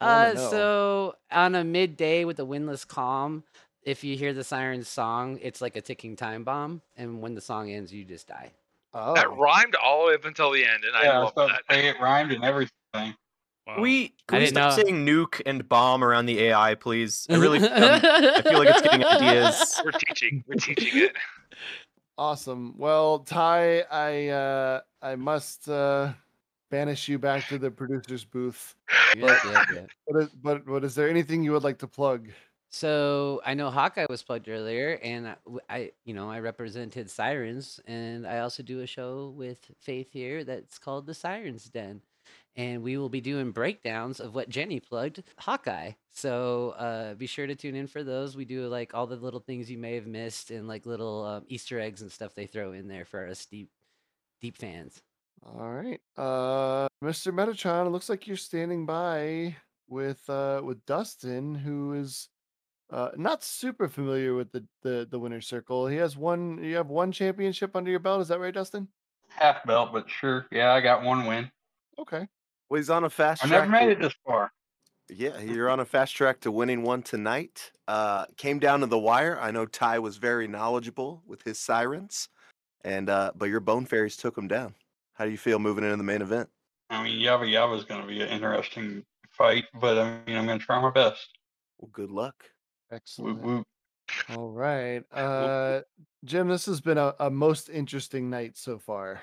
Uh, 0.00 0.34
so 0.36 1.14
on 1.30 1.54
a 1.54 1.64
midday 1.64 2.24
with 2.24 2.38
a 2.40 2.44
windless 2.44 2.84
calm, 2.84 3.44
if 3.82 4.02
you 4.04 4.16
hear 4.16 4.32
the 4.32 4.44
siren's 4.44 4.88
song, 4.88 5.38
it's 5.42 5.60
like 5.60 5.76
a 5.76 5.80
ticking 5.80 6.16
time 6.16 6.44
bomb, 6.44 6.82
and 6.96 7.20
when 7.22 7.34
the 7.34 7.40
song 7.40 7.70
ends, 7.70 7.92
you 7.92 8.04
just 8.04 8.28
die. 8.28 8.52
Oh, 8.94 9.14
that 9.14 9.30
rhymed 9.36 9.74
all 9.74 10.02
the 10.02 10.08
way 10.08 10.14
up 10.14 10.24
until 10.24 10.50
the 10.50 10.64
end 10.64 10.84
and 10.84 10.92
Yeah, 11.02 11.10
i 11.10 11.14
I 11.14 11.18
was 11.20 11.32
love 11.36 11.50
about 11.50 11.60
that 11.68 11.74
to 11.74 11.86
it 11.88 12.00
rhymed 12.00 12.32
and 12.32 12.44
everything. 12.44 13.14
Wow. 13.66 13.80
We 13.80 14.06
I 14.06 14.10
can 14.32 14.38
we 14.40 14.46
stop 14.46 14.76
know. 14.76 14.82
saying 14.84 15.06
nuke 15.06 15.40
and 15.46 15.68
bomb 15.68 16.02
around 16.02 16.26
the 16.26 16.40
AI, 16.40 16.74
please? 16.74 17.26
I 17.30 17.36
really, 17.36 17.58
um, 17.68 18.00
I 18.04 18.42
feel 18.42 18.58
like 18.58 18.68
it's 18.70 18.82
getting 18.82 19.04
ideas. 19.04 19.80
we're 19.84 19.92
teaching 19.92 20.44
we're 20.48 20.56
teaching 20.56 21.02
it 21.02 21.12
Awesome. 22.18 22.74
Well, 22.76 23.20
Ty, 23.20 23.80
I 23.90 24.28
uh 24.28 24.80
I 25.00 25.14
must 25.16 25.68
uh 25.68 26.12
banish 26.70 27.08
you 27.08 27.18
back 27.18 27.46
to 27.48 27.58
the 27.58 27.70
producer's 27.70 28.24
booth. 28.24 28.74
Yep, 29.16 29.38
yep, 29.44 29.66
yep. 29.74 29.90
But, 30.08 30.22
is- 30.22 30.28
but 30.30 30.66
but 30.66 30.84
is 30.84 30.94
there 30.94 31.08
anything 31.08 31.42
you 31.44 31.52
would 31.52 31.64
like 31.64 31.78
to 31.78 31.86
plug? 31.86 32.28
So 32.72 33.42
I 33.44 33.52
know 33.52 33.70
Hawkeye 33.70 34.06
was 34.08 34.22
plugged 34.22 34.48
earlier, 34.48 34.98
and 35.02 35.36
I, 35.68 35.92
you 36.06 36.14
know, 36.14 36.30
I 36.30 36.40
represented 36.40 37.10
Sirens, 37.10 37.78
and 37.86 38.26
I 38.26 38.38
also 38.38 38.62
do 38.62 38.80
a 38.80 38.86
show 38.86 39.34
with 39.36 39.58
Faith 39.78 40.08
here 40.10 40.42
that's 40.42 40.78
called 40.78 41.04
the 41.04 41.12
Sirens 41.12 41.64
Den, 41.64 42.00
and 42.56 42.82
we 42.82 42.96
will 42.96 43.10
be 43.10 43.20
doing 43.20 43.50
breakdowns 43.50 44.20
of 44.20 44.34
what 44.34 44.48
Jenny 44.48 44.80
plugged, 44.80 45.22
Hawkeye. 45.38 45.92
So 46.12 46.70
uh, 46.78 47.12
be 47.12 47.26
sure 47.26 47.46
to 47.46 47.54
tune 47.54 47.76
in 47.76 47.88
for 47.88 48.02
those. 48.02 48.38
We 48.38 48.46
do 48.46 48.66
like 48.68 48.94
all 48.94 49.06
the 49.06 49.16
little 49.16 49.40
things 49.40 49.70
you 49.70 49.76
may 49.76 49.94
have 49.96 50.06
missed, 50.06 50.50
and 50.50 50.66
like 50.66 50.86
little 50.86 51.26
um, 51.26 51.44
Easter 51.48 51.78
eggs 51.78 52.00
and 52.00 52.10
stuff 52.10 52.34
they 52.34 52.46
throw 52.46 52.72
in 52.72 52.88
there 52.88 53.04
for 53.04 53.28
us 53.28 53.44
deep, 53.44 53.68
deep 54.40 54.56
fans. 54.56 55.02
All 55.44 55.70
right, 55.70 56.00
uh, 56.16 56.88
Mr. 57.04 57.34
Metatron. 57.34 57.86
It 57.86 57.90
looks 57.90 58.08
like 58.08 58.26
you're 58.26 58.38
standing 58.38 58.86
by 58.86 59.56
with 59.88 60.28
uh 60.30 60.62
with 60.64 60.86
Dustin, 60.86 61.54
who 61.54 61.92
is 61.92 62.28
uh 62.92 63.10
not 63.16 63.42
super 63.42 63.88
familiar 63.88 64.34
with 64.34 64.52
the 64.52 64.64
the 64.82 65.08
the 65.10 65.18
winner 65.18 65.40
circle. 65.40 65.86
He 65.86 65.96
has 65.96 66.16
one. 66.16 66.62
You 66.62 66.76
have 66.76 66.88
one 66.88 67.10
championship 67.12 67.74
under 67.74 67.90
your 67.90 68.00
belt. 68.00 68.20
Is 68.20 68.28
that 68.28 68.38
right, 68.40 68.54
Dustin? 68.54 68.88
Half 69.28 69.64
belt, 69.66 69.90
but 69.92 70.08
sure. 70.10 70.46
Yeah, 70.52 70.72
I 70.72 70.80
got 70.80 71.02
one 71.02 71.26
win. 71.26 71.50
Okay. 71.98 72.28
Well, 72.68 72.78
he's 72.78 72.90
on 72.90 73.04
a 73.04 73.10
fast 73.10 73.44
I 73.44 73.48
track. 73.48 73.68
never 73.68 73.70
made 73.70 73.86
to- 73.86 73.92
it 73.92 74.00
this 74.00 74.14
far. 74.26 74.52
Yeah, 75.08 75.38
you're 75.40 75.68
on 75.68 75.80
a 75.80 75.84
fast 75.84 76.14
track 76.14 76.40
to 76.40 76.50
winning 76.50 76.82
one 76.84 77.02
tonight. 77.02 77.70
Uh, 77.86 78.24
came 78.38 78.58
down 78.58 78.80
to 78.80 78.86
the 78.86 78.98
wire. 78.98 79.38
I 79.38 79.50
know 79.50 79.66
Ty 79.66 79.98
was 79.98 80.16
very 80.16 80.48
knowledgeable 80.48 81.22
with 81.26 81.42
his 81.42 81.58
sirens, 81.58 82.28
and 82.82 83.10
uh, 83.10 83.32
but 83.34 83.46
your 83.50 83.60
bone 83.60 83.84
fairies 83.84 84.16
took 84.16 84.38
him 84.38 84.48
down. 84.48 84.74
How 85.12 85.26
do 85.26 85.30
you 85.30 85.36
feel 85.36 85.58
moving 85.58 85.84
into 85.84 85.96
the 85.96 86.02
main 86.02 86.22
event? 86.22 86.48
I 86.88 87.02
mean, 87.02 87.18
Yava 87.20 87.44
Yava 87.46 87.76
is 87.76 87.84
going 87.84 88.00
to 88.00 88.06
be 88.06 88.22
an 88.22 88.28
interesting 88.28 89.04
fight, 89.30 89.64
but 89.78 89.98
I 89.98 90.20
mean, 90.26 90.36
I'm 90.38 90.46
going 90.46 90.58
to 90.58 90.64
try 90.64 90.80
my 90.80 90.90
best. 90.90 91.28
Well, 91.78 91.90
good 91.92 92.10
luck. 92.10 92.44
Excellent. 92.92 93.40
Whoop, 93.40 93.44
whoop. 93.44 93.66
All 94.36 94.50
right, 94.50 95.02
uh, 95.12 95.80
Jim. 96.24 96.48
This 96.48 96.66
has 96.66 96.80
been 96.80 96.98
a, 96.98 97.14
a 97.18 97.30
most 97.30 97.70
interesting 97.70 98.28
night 98.28 98.58
so 98.58 98.78
far. 98.78 99.20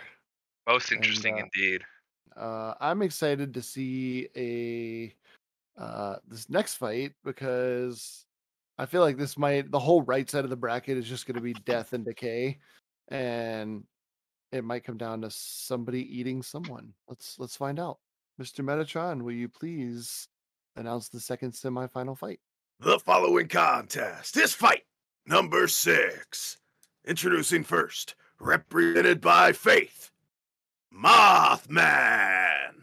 Most 0.67 0.91
And, 0.91 1.03
interesting 1.03 1.35
uh, 1.35 1.43
indeed. 1.43 1.81
Uh, 2.35 2.73
I'm 2.79 3.01
excited 3.01 3.53
to 3.53 3.61
see 3.61 4.27
a 4.35 5.13
uh, 5.81 6.15
this 6.27 6.49
next 6.49 6.75
fight 6.75 7.13
because 7.23 8.25
I 8.79 8.85
feel 8.85 9.01
like 9.01 9.17
this 9.17 9.37
might 9.37 9.69
the 9.69 9.79
whole 9.79 10.01
right 10.01 10.29
side 10.29 10.43
of 10.43 10.49
the 10.49 10.55
bracket 10.55 10.97
is 10.97 11.07
just 11.07 11.27
going 11.27 11.35
to 11.35 11.41
be 11.41 11.53
death 11.53 11.93
and 11.93 12.03
decay, 12.03 12.57
and 13.09 13.83
it 14.51 14.63
might 14.63 14.83
come 14.83 14.97
down 14.97 15.21
to 15.21 15.29
somebody 15.29 16.01
eating 16.17 16.41
someone. 16.41 16.93
Let's 17.07 17.37
let's 17.37 17.55
find 17.55 17.79
out. 17.79 17.99
Mr. 18.41 18.63
Metatron, 18.63 19.21
will 19.21 19.33
you 19.33 19.49
please 19.49 20.27
announce 20.75 21.09
the 21.09 21.19
second 21.19 21.51
semifinal 21.51 22.17
fight? 22.17 22.39
The 22.81 22.97
following 22.97 23.49
contest 23.49 24.37
is 24.37 24.53
fight 24.53 24.83
number 25.27 25.67
six. 25.67 26.59
Introducing 27.05 27.65
first, 27.65 28.15
represented 28.39 29.19
by 29.19 29.51
Faith, 29.51 30.11
Mothman. 30.93 32.75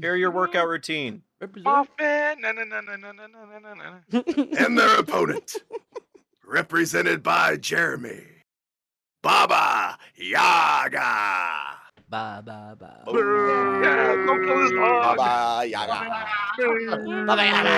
Hear 0.00 0.14
your 0.14 0.30
workout 0.30 0.68
routine. 0.68 1.22
Mothman. 1.42 2.36
And 4.60 4.78
their 4.78 4.96
opponent, 5.00 5.56
represented 6.46 7.24
by 7.24 7.56
Jeremy, 7.56 8.44
Baba 9.22 9.98
Yaga. 10.14 11.79
Ba 12.10 12.42
ba 12.44 12.74
ba. 12.76 13.04
Yeah, 13.06 14.16
don't 14.26 14.42
kill 14.44 14.60
his 14.62 14.72
dog. 14.72 15.16
Baba 15.16 15.64
Yaga. 15.64 16.26
Baba 17.26 17.44
Yaga. 17.44 17.70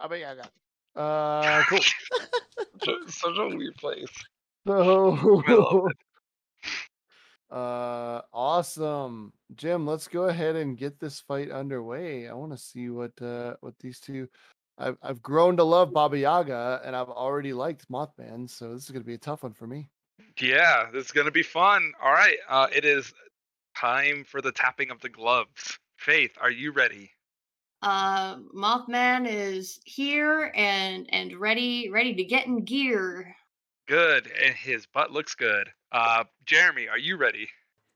Baba 0.00 0.18
Yaga. 0.18 0.50
Uh, 0.96 1.62
cool. 1.68 1.78
Such- 1.78 2.96
Such 3.06 3.38
a 3.38 3.48
weird 3.56 3.76
place. 3.76 4.10
So, 4.66 5.88
uh, 7.50 8.20
awesome, 8.32 9.32
Jim. 9.54 9.86
Let's 9.86 10.08
go 10.08 10.24
ahead 10.24 10.56
and 10.56 10.76
get 10.76 10.98
this 10.98 11.20
fight 11.20 11.50
underway. 11.52 12.28
I 12.28 12.34
want 12.34 12.50
to 12.52 12.58
see 12.58 12.90
what 12.90 13.12
uh 13.22 13.54
what 13.60 13.74
these 13.78 14.00
two. 14.00 14.28
I've 14.76 14.96
I've 15.02 15.22
grown 15.22 15.56
to 15.58 15.64
love 15.64 15.92
Baba 15.92 16.18
Yaga, 16.18 16.80
and 16.84 16.96
I've 16.96 17.08
already 17.10 17.52
liked 17.52 17.88
Mothman, 17.90 18.50
so 18.50 18.74
this 18.74 18.84
is 18.84 18.90
gonna 18.90 19.04
be 19.04 19.14
a 19.14 19.18
tough 19.18 19.44
one 19.44 19.52
for 19.54 19.66
me. 19.68 19.88
Yeah, 20.40 20.88
this 20.92 21.06
is 21.06 21.12
gonna 21.12 21.30
be 21.30 21.42
fun. 21.42 21.92
All 22.02 22.12
right, 22.12 22.38
uh, 22.48 22.68
it 22.74 22.84
is 22.84 23.12
time 23.76 24.24
for 24.24 24.40
the 24.40 24.52
tapping 24.52 24.90
of 24.90 25.00
the 25.00 25.08
gloves. 25.08 25.78
Faith, 25.96 26.32
are 26.40 26.50
you 26.50 26.72
ready? 26.72 27.10
Uh, 27.82 28.36
Mothman 28.54 29.26
is 29.28 29.80
here 29.84 30.52
and 30.54 31.06
and 31.12 31.36
ready 31.38 31.90
ready 31.90 32.14
to 32.14 32.24
get 32.24 32.46
in 32.46 32.64
gear. 32.64 33.34
Good, 33.86 34.30
and 34.42 34.54
his 34.54 34.86
butt 34.86 35.12
looks 35.12 35.34
good. 35.34 35.70
Uh, 35.92 36.24
Jeremy, 36.44 36.88
are 36.88 36.98
you 36.98 37.16
ready? 37.16 37.48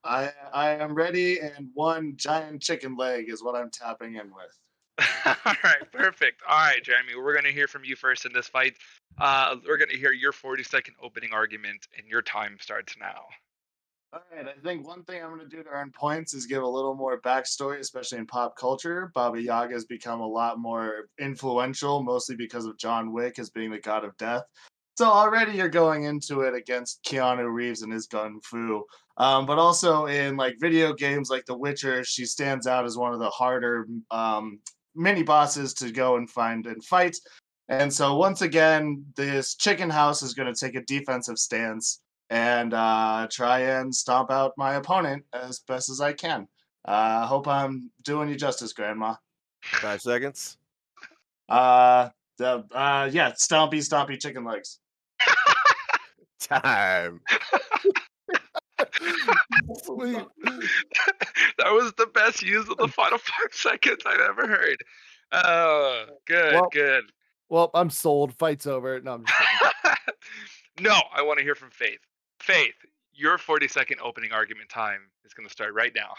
I 0.04 0.32
I 0.52 0.70
am 0.70 0.94
ready, 0.94 1.38
and 1.40 1.70
one 1.74 2.14
giant 2.16 2.62
chicken 2.62 2.96
leg 2.96 3.28
is 3.28 3.42
what 3.42 3.54
I'm 3.54 3.70
tapping 3.70 4.16
in 4.16 4.26
with. 4.34 4.58
All 5.26 5.54
right, 5.64 5.92
perfect. 5.92 6.42
All 6.48 6.58
right, 6.58 6.82
Jeremy, 6.82 7.14
we're 7.16 7.32
going 7.32 7.44
to 7.44 7.52
hear 7.52 7.68
from 7.68 7.84
you 7.84 7.96
first 7.96 8.26
in 8.26 8.32
this 8.32 8.48
fight. 8.48 8.74
Uh, 9.18 9.56
we're 9.66 9.76
going 9.76 9.90
to 9.90 9.96
hear 9.96 10.12
your 10.12 10.32
40 10.32 10.62
second 10.62 10.94
opening 11.02 11.30
argument, 11.32 11.86
and 11.96 12.06
your 12.06 12.22
time 12.22 12.56
starts 12.60 12.96
now. 12.98 13.24
All 14.12 14.20
right, 14.34 14.46
I 14.46 14.60
think 14.62 14.86
one 14.86 15.04
thing 15.04 15.22
I'm 15.22 15.34
going 15.34 15.40
to 15.40 15.56
do 15.56 15.62
to 15.62 15.70
earn 15.70 15.90
points 15.90 16.34
is 16.34 16.44
give 16.44 16.62
a 16.62 16.68
little 16.68 16.94
more 16.94 17.20
backstory, 17.22 17.78
especially 17.78 18.18
in 18.18 18.26
pop 18.26 18.56
culture. 18.56 19.10
Baba 19.14 19.40
Yaga 19.40 19.72
has 19.72 19.86
become 19.86 20.20
a 20.20 20.26
lot 20.26 20.58
more 20.58 21.08
influential, 21.18 22.02
mostly 22.02 22.36
because 22.36 22.66
of 22.66 22.76
John 22.76 23.12
Wick 23.12 23.38
as 23.38 23.48
being 23.48 23.70
the 23.70 23.78
god 23.78 24.04
of 24.04 24.16
death. 24.18 24.42
So 24.98 25.06
already 25.06 25.52
you're 25.52 25.70
going 25.70 26.04
into 26.04 26.42
it 26.42 26.54
against 26.54 27.02
Keanu 27.04 27.50
Reeves 27.50 27.80
and 27.80 27.90
his 27.90 28.06
gun 28.06 28.38
fu. 28.44 28.84
Um, 29.16 29.46
but 29.46 29.58
also 29.58 30.06
in 30.06 30.36
like 30.36 30.56
video 30.60 30.92
games 30.92 31.30
like 31.30 31.46
The 31.46 31.56
Witcher, 31.56 32.04
she 32.04 32.26
stands 32.26 32.66
out 32.66 32.84
as 32.84 32.98
one 32.98 33.14
of 33.14 33.18
the 33.18 33.30
harder 33.30 33.86
um, 34.10 34.60
mini 34.94 35.22
bosses 35.22 35.74
to 35.74 35.90
go 35.90 36.16
and 36.16 36.28
find 36.28 36.66
and 36.66 36.84
fight. 36.84 37.16
And 37.68 37.92
so 37.92 38.16
once 38.16 38.42
again, 38.42 39.04
this 39.16 39.54
chicken 39.54 39.88
house 39.88 40.22
is 40.22 40.34
going 40.34 40.52
to 40.52 40.58
take 40.58 40.74
a 40.74 40.82
defensive 40.82 41.38
stance 41.38 42.00
and 42.30 42.74
uh, 42.74 43.28
try 43.30 43.60
and 43.60 43.94
stomp 43.94 44.30
out 44.30 44.52
my 44.56 44.74
opponent 44.74 45.24
as 45.32 45.60
best 45.60 45.90
as 45.90 46.00
I 46.00 46.12
can. 46.12 46.48
I 46.84 47.22
uh, 47.22 47.26
hope 47.26 47.46
I'm 47.46 47.90
doing 48.02 48.28
you 48.28 48.36
justice, 48.36 48.72
Grandma. 48.72 49.14
Five 49.62 50.02
seconds. 50.02 50.56
Uh, 51.48 52.08
the 52.38 52.64
uh, 52.72 53.08
yeah, 53.12 53.32
stompy, 53.32 53.78
stompy 53.78 54.20
chicken 54.20 54.44
legs. 54.44 54.78
Time. 56.40 57.20
Sweet. 59.84 60.24
that 61.58 61.70
was 61.72 61.92
the 61.96 62.06
best 62.06 62.42
use 62.42 62.68
of 62.68 62.76
the 62.76 62.88
final 62.88 63.18
five 63.18 63.52
seconds 63.52 64.02
I've 64.06 64.20
ever 64.20 64.46
heard. 64.46 64.76
Oh, 65.32 66.06
good, 66.26 66.54
Well- 66.54 66.68
good. 66.72 67.04
Well, 67.48 67.70
I'm 67.74 67.90
sold. 67.90 68.32
Fight's 68.34 68.66
over. 68.66 68.98
No, 69.02 69.12
I'm 69.12 69.24
just 69.26 69.98
no, 70.80 70.94
I 71.14 71.20
want 71.20 71.38
to 71.38 71.44
hear 71.44 71.54
from 71.54 71.70
Faith. 71.70 72.00
Faith, 72.40 72.74
your 73.12 73.36
40 73.36 73.68
second 73.68 73.98
opening 74.02 74.32
argument 74.32 74.70
time 74.70 75.00
is 75.26 75.34
going 75.34 75.46
to 75.46 75.52
start 75.52 75.74
right 75.74 75.92
now. 75.94 76.14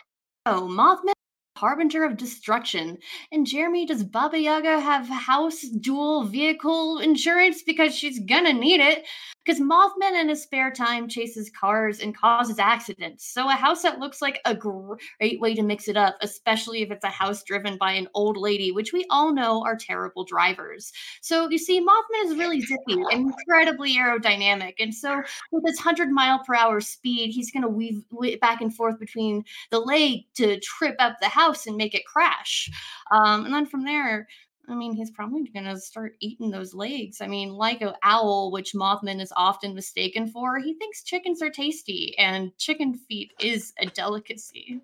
Oh, 0.45 0.67
Mothman, 0.69 1.13
harbinger 1.57 2.03
of 2.03 2.17
destruction. 2.17 2.99
And 3.31 3.47
Jeremy, 3.47 3.85
does 3.87 4.03
Baba 4.03 4.37
Yaga 4.39 4.79
have 4.79 5.07
house 5.07 5.61
dual 5.61 6.25
vehicle 6.25 6.99
insurance 6.99 7.63
because 7.63 7.95
she's 7.95 8.19
gonna 8.19 8.53
need 8.53 8.79
it? 8.81 9.03
Because 9.45 9.59
Mothman 9.59 10.19
in 10.19 10.29
his 10.29 10.43
spare 10.43 10.71
time 10.71 11.07
chases 11.07 11.49
cars 11.49 11.99
and 11.99 12.15
causes 12.15 12.59
accidents. 12.59 13.25
So 13.25 13.49
a 13.49 13.53
house 13.53 13.81
that 13.83 13.99
looks 13.99 14.21
like 14.21 14.39
a 14.45 14.55
great 14.55 15.39
way 15.39 15.53
to 15.55 15.61
mix 15.61 15.87
it 15.87 15.97
up, 15.97 16.15
especially 16.21 16.81
if 16.81 16.91
it's 16.91 17.03
a 17.03 17.09
house 17.09 17.43
driven 17.43 17.77
by 17.77 17.91
an 17.93 18.07
old 18.13 18.37
lady, 18.37 18.71
which 18.71 18.93
we 18.93 19.05
all 19.09 19.33
know 19.33 19.63
are 19.63 19.75
terrible 19.75 20.23
drivers. 20.23 20.91
So 21.21 21.49
you 21.49 21.57
see, 21.57 21.81
Mothman 21.81 22.25
is 22.25 22.37
really 22.37 22.61
zippy 22.61 23.01
incredibly 23.11 23.95
aerodynamic. 23.95 24.75
And 24.79 24.93
so 24.93 25.21
with 25.51 25.65
his 25.65 25.77
100 25.77 26.09
mile 26.09 26.39
per 26.39 26.55
hour 26.55 26.81
speed, 26.81 27.31
he's 27.31 27.51
going 27.51 27.63
to 27.63 27.69
weave 27.69 28.03
back 28.39 28.61
and 28.61 28.73
forth 28.73 28.99
between 28.99 29.43
the 29.71 29.79
leg 29.79 30.21
to 30.35 30.59
trip 30.59 30.95
up 30.99 31.17
the 31.21 31.27
house 31.27 31.67
and 31.67 31.77
make 31.77 31.93
it 31.93 32.05
crash. 32.05 32.69
Um, 33.11 33.45
and 33.45 33.53
then 33.53 33.65
from 33.65 33.83
there, 33.83 34.27
I 34.68 34.76
mean, 34.76 34.94
he's 34.94 35.11
probably 35.11 35.44
going 35.49 35.65
to 35.65 35.77
start 35.77 36.15
eating 36.19 36.49
those 36.49 36.73
legs. 36.73 37.19
I 37.19 37.27
mean, 37.27 37.49
like 37.49 37.81
an 37.81 37.94
owl, 38.02 38.52
which 38.52 38.73
Mothman 38.73 39.22
is 39.22 39.34
often 39.35 39.76
mistaken 39.76 40.27
for, 40.27 40.57
he 40.57 40.73
thinks 40.73 41.03
chickens 41.03 41.41
are 41.41 41.49
tasty, 41.49 42.15
and 42.18 42.57
chicken 42.57 42.94
feet 42.94 43.34
is 43.40 43.73
a 43.80 43.88
delicacy. 43.88 44.80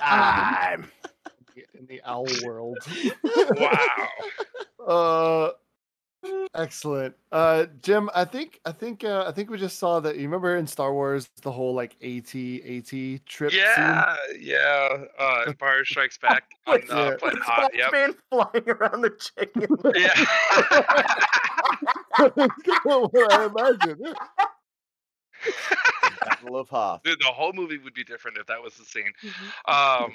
Time. 0.00 0.90
in 1.78 1.86
the 1.86 2.00
owl 2.04 2.26
world. 2.44 2.78
Wow. 3.24 4.08
Uh, 4.80 5.50
Excellent. 6.54 7.14
Uh 7.32 7.66
Jim, 7.82 8.10
I 8.14 8.24
think 8.24 8.60
I 8.64 8.72
think 8.72 9.04
uh 9.04 9.24
I 9.26 9.32
think 9.32 9.50
we 9.50 9.58
just 9.58 9.78
saw 9.78 10.00
that 10.00 10.16
you 10.16 10.22
remember 10.22 10.56
in 10.56 10.66
Star 10.66 10.92
Wars 10.92 11.30
the 11.42 11.52
whole 11.52 11.74
like 11.74 11.96
AT 12.02 12.34
AT 12.34 13.26
trip 13.26 13.52
scene? 13.52 13.60
Yeah, 13.60 14.16
yeah. 14.38 15.04
Uh, 15.18 15.44
Empire 15.48 15.84
Strikes 15.84 16.18
Back 16.18 16.44
on 16.66 16.80
With 16.80 16.90
uh, 16.90 17.16
Planet 17.16 17.42
Hoth. 17.42 17.70
Yep. 17.74 17.92
Man 17.92 18.14
flying 18.30 18.68
around 18.68 19.00
the 19.02 19.10
chicken. 19.10 19.68
Yeah. 19.94 20.24
what 22.82 23.32
I 23.32 23.46
imagine. 23.46 24.14
Battle 26.20 26.56
of 26.56 26.68
Hoth. 26.68 27.02
Dude, 27.02 27.18
the 27.20 27.26
whole 27.26 27.52
movie 27.52 27.78
would 27.78 27.94
be 27.94 28.04
different 28.04 28.36
if 28.38 28.46
that 28.46 28.62
was 28.62 28.74
the 28.74 28.84
scene. 28.84 29.12
Um, 29.66 30.12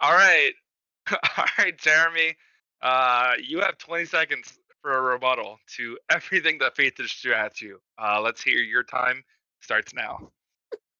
all 0.00 0.12
right, 0.12 0.52
all 1.10 1.44
right, 1.58 1.78
Jeremy. 1.78 2.36
Uh, 2.82 3.32
you 3.42 3.60
have 3.60 3.78
20 3.78 4.04
seconds 4.04 4.58
for 4.82 4.96
a 4.96 5.00
rebuttal 5.00 5.58
to 5.76 5.98
everything 6.10 6.58
that 6.58 6.76
Faith 6.76 6.94
just 6.96 7.20
threw 7.20 7.34
at 7.34 7.60
you. 7.60 7.78
Uh, 8.00 8.20
let's 8.20 8.42
hear 8.42 8.58
your 8.58 8.82
time. 8.82 9.22
Starts 9.60 9.92
now. 9.94 10.30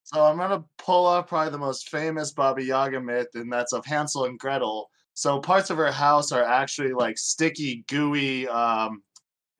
So 0.03 0.25
I'm 0.25 0.39
gonna 0.39 0.65
pull 0.79 1.07
up 1.07 1.29
probably 1.29 1.53
the 1.53 1.59
most 1.59 1.91
famous 1.91 2.33
Baba 2.33 2.63
Yaga 2.63 2.99
myth, 3.01 3.29
and 3.35 3.53
that's 3.53 3.73
of 3.73 3.85
Hansel 3.85 4.25
and 4.25 4.39
Gretel. 4.39 4.89
So 5.13 5.39
parts 5.39 5.69
of 5.69 5.77
her 5.77 5.93
house 5.93 6.33
are 6.33 6.43
actually 6.43 6.93
like 6.93 7.19
sticky, 7.19 7.85
gooey, 7.89 8.49
um, 8.49 9.03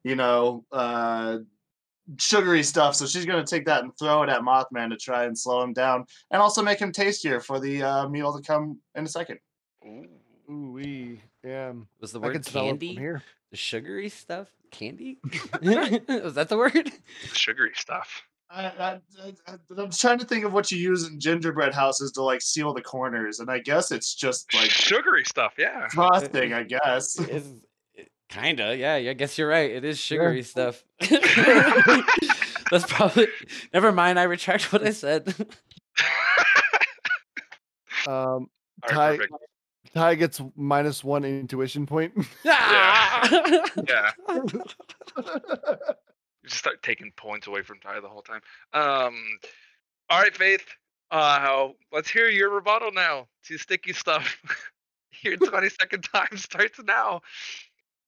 you 0.05 0.17
know, 0.17 0.65
uh, 0.73 1.39
sugary 2.19 2.63
stuff. 2.63 2.95
So 2.97 3.07
she's 3.07 3.27
gonna 3.27 3.45
take 3.45 3.67
that 3.67 3.85
and 3.85 3.93
throw 3.99 4.23
it 4.23 4.31
at 4.31 4.41
Mothman 4.41 4.89
to 4.91 4.97
try 4.97 5.25
and 5.25 5.39
slow 5.39 5.63
him 5.63 5.75
down, 5.75 6.07
and 6.31 6.41
also 6.41 6.63
make 6.63 6.81
him 6.81 6.93
tastier 6.93 7.41
for 7.41 7.61
the 7.61 7.83
uh, 7.83 8.09
meal 8.09 8.35
to 8.35 8.43
come 8.43 8.81
in 8.95 9.05
a 9.05 9.09
second. 9.09 9.39
Ooh 9.85 10.09
wee. 10.49 11.21
Yeah. 11.45 11.73
Was 12.01 12.13
the 12.13 12.21
I 12.21 12.27
word 12.27 12.33
can 12.35 12.43
smell 12.43 12.65
it 12.65 12.69
from 12.71 12.79
candy? 12.79 12.95
here. 12.95 13.23
The 13.51 13.57
sugary 13.57 14.09
stuff? 14.09 14.49
Candy? 14.71 15.19
Was 15.63 16.35
that 16.35 16.49
the 16.49 16.57
word? 16.59 16.91
Sugary 17.33 17.73
stuff. 17.75 18.23
I, 18.51 18.65
I, 18.67 19.01
I, 19.23 19.35
I- 19.47 19.59
I'm 19.77 19.91
trying 19.91 20.19
to 20.19 20.25
think 20.27 20.45
of 20.45 20.53
what 20.53 20.71
you 20.73 20.79
use 20.79 21.07
in 21.07 21.21
gingerbread 21.21 21.75
houses 21.75 22.13
to 22.13 22.23
like 22.23 22.41
seal 22.43 22.73
the 22.75 22.83
corners, 22.83 23.41
and 23.41 23.51
I 23.51 23.59
guess 23.59 23.91
it's 23.93 24.15
just 24.15 24.53
like 24.55 24.71
Sugary 24.71 25.25
stuff. 25.25 25.55
Yeah. 25.59 25.87
frosting. 25.89 26.53
I 26.55 26.63
guess. 26.65 27.19
It's, 27.19 27.47
kinda, 28.31 28.77
yeah. 28.77 28.95
I 28.95 29.13
guess 29.15 29.39
you're 29.39 29.49
right. 29.49 29.71
It 29.71 29.85
is 29.85 29.99
sugary 29.99 30.43
stuff. 30.43 30.85
That's 32.71 32.85
probably. 32.87 33.29
Never 33.73 33.93
mind. 33.93 34.19
I 34.19 34.25
retract 34.25 34.71
what 34.73 34.83
I 34.87 34.91
said. 34.91 35.35
Um 38.07 38.07
All 38.07 38.49
right, 38.83 38.91
Ty 38.91 39.17
perfect. 39.17 39.33
Ty 39.95 40.15
gets 40.17 40.41
minus 40.57 41.03
one 41.03 41.25
intuition 41.25 41.87
point. 41.87 42.13
Yeah. 42.45 43.51
yeah. 43.89 44.11
You 46.45 46.49
just 46.49 46.61
start 46.61 46.83
taking 46.83 47.13
points 47.17 47.47
away 47.47 47.63
from 47.63 47.81
Ty 47.81 48.01
the 48.01 48.09
whole 48.09 48.23
time. 48.23 48.41
Um, 48.73 49.17
all 50.09 50.21
right, 50.23 50.35
Faith. 50.35 50.65
Uh, 51.11 51.69
let's 51.93 52.09
hear 52.09 52.29
your 52.29 52.51
rebuttal 52.51 52.93
now 52.93 53.27
to 53.47 53.59
sticky 53.59 53.93
stuff. 53.93 54.41
your 55.23 55.37
20 55.37 55.69
second 55.69 56.03
time 56.03 56.37
starts 56.37 56.79
now. 56.85 57.21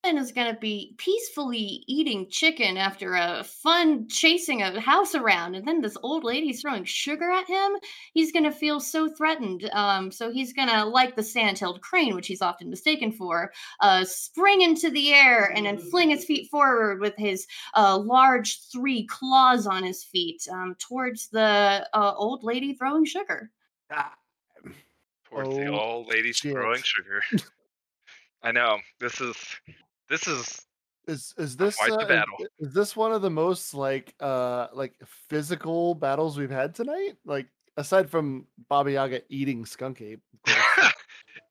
And 0.02 0.16
is 0.18 0.32
going 0.32 0.52
to 0.54 0.58
be 0.58 0.94
peacefully 0.96 1.84
eating 1.86 2.26
chicken 2.30 2.78
after 2.78 3.14
a 3.16 3.44
fun 3.44 4.08
chasing 4.08 4.62
a 4.62 4.80
house 4.80 5.14
around, 5.14 5.54
and 5.56 5.68
then 5.68 5.82
this 5.82 5.96
old 6.02 6.24
lady's 6.24 6.62
throwing 6.62 6.84
sugar 6.84 7.30
at 7.30 7.46
him. 7.46 7.72
He's 8.14 8.32
going 8.32 8.44
to 8.44 8.50
feel 8.50 8.80
so 8.80 9.10
threatened. 9.10 9.68
Um, 9.74 10.10
so 10.10 10.30
he's 10.32 10.54
going 10.54 10.68
to, 10.68 10.86
like 10.86 11.16
the 11.16 11.22
sandhill 11.22 11.78
crane, 11.80 12.14
which 12.14 12.28
he's 12.28 12.40
often 12.40 12.70
mistaken 12.70 13.12
for, 13.12 13.52
uh, 13.80 14.04
spring 14.04 14.62
into 14.62 14.88
the 14.88 15.12
air 15.12 15.52
and 15.54 15.66
then 15.66 15.76
fling 15.76 16.08
his 16.08 16.24
feet 16.24 16.48
forward 16.50 17.00
with 17.00 17.14
his 17.18 17.46
uh, 17.76 17.98
large 17.98 18.58
three 18.72 19.06
claws 19.06 19.66
on 19.66 19.84
his 19.84 20.02
feet 20.02 20.42
um, 20.50 20.74
towards 20.78 21.28
the 21.28 21.86
uh, 21.92 22.14
old 22.16 22.42
lady 22.42 22.72
throwing 22.72 23.04
sugar. 23.04 23.50
Towards 25.26 25.50
the 25.56 25.66
Oh, 25.66 25.78
old 25.78 26.08
lady 26.08 26.32
shit. 26.32 26.52
throwing 26.52 26.80
sugar. 26.82 27.20
I 28.42 28.50
know. 28.52 28.78
This 28.98 29.20
is 29.20 29.36
this 30.10 30.26
is 30.26 30.66
Is 31.06 31.34
is 31.38 31.56
this 31.56 31.76
Quite 31.76 31.90
the 31.90 31.96
uh, 31.96 32.00
is- 32.02 32.08
battle. 32.08 32.36
Is, 32.58 32.74
this 32.74 32.94
one 32.96 33.12
of 33.12 33.22
the 33.22 33.30
most 33.30 33.72
like 33.74 34.14
uh 34.20 34.66
like 34.74 34.94
physical 35.28 35.94
battles 35.94 36.36
we've 36.36 36.50
had 36.50 36.74
tonight? 36.74 37.16
Like 37.24 37.46
aside 37.76 38.10
from 38.10 38.46
Baba 38.68 38.92
Yaga 38.92 39.22
eating 39.30 39.64
skunk 39.64 40.02
ape. 40.02 40.20
of 40.46 40.52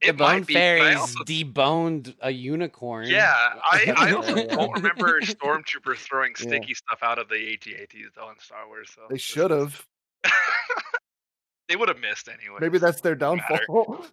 the 0.01 0.11
bone 0.11 0.17
might 0.17 0.47
be. 0.47 0.53
fairies 0.53 0.97
also- 0.97 1.23
deboned 1.23 2.13
a 2.21 2.29
unicorn. 2.31 3.07
yeah, 3.07 3.53
I, 3.71 3.93
I 3.97 4.11
also 4.15 4.45
don't 4.47 4.71
remember 4.73 5.19
stormtroopers 5.21 5.97
throwing 5.97 6.33
Yeah. 6.39 6.47
sticky 6.47 6.73
stuff 6.75 6.99
out 7.01 7.17
of 7.17 7.27
the 7.29 7.53
AT-ATs 7.53 8.11
though 8.15 8.29
in 8.29 8.37
Star 8.39 8.67
Wars. 8.67 8.89
So 8.93 9.01
they 9.09 9.17
should 9.17 9.49
have. 9.51 9.85
they 11.67 11.75
would 11.75 11.87
have 11.89 11.99
missed 11.99 12.27
anyway. 12.29 12.57
Maybe 12.61 12.77
that's 12.77 13.01
their 13.01 13.15
Doesn't 13.15 13.41
matter. 13.49 13.65
downfall. 13.67 14.05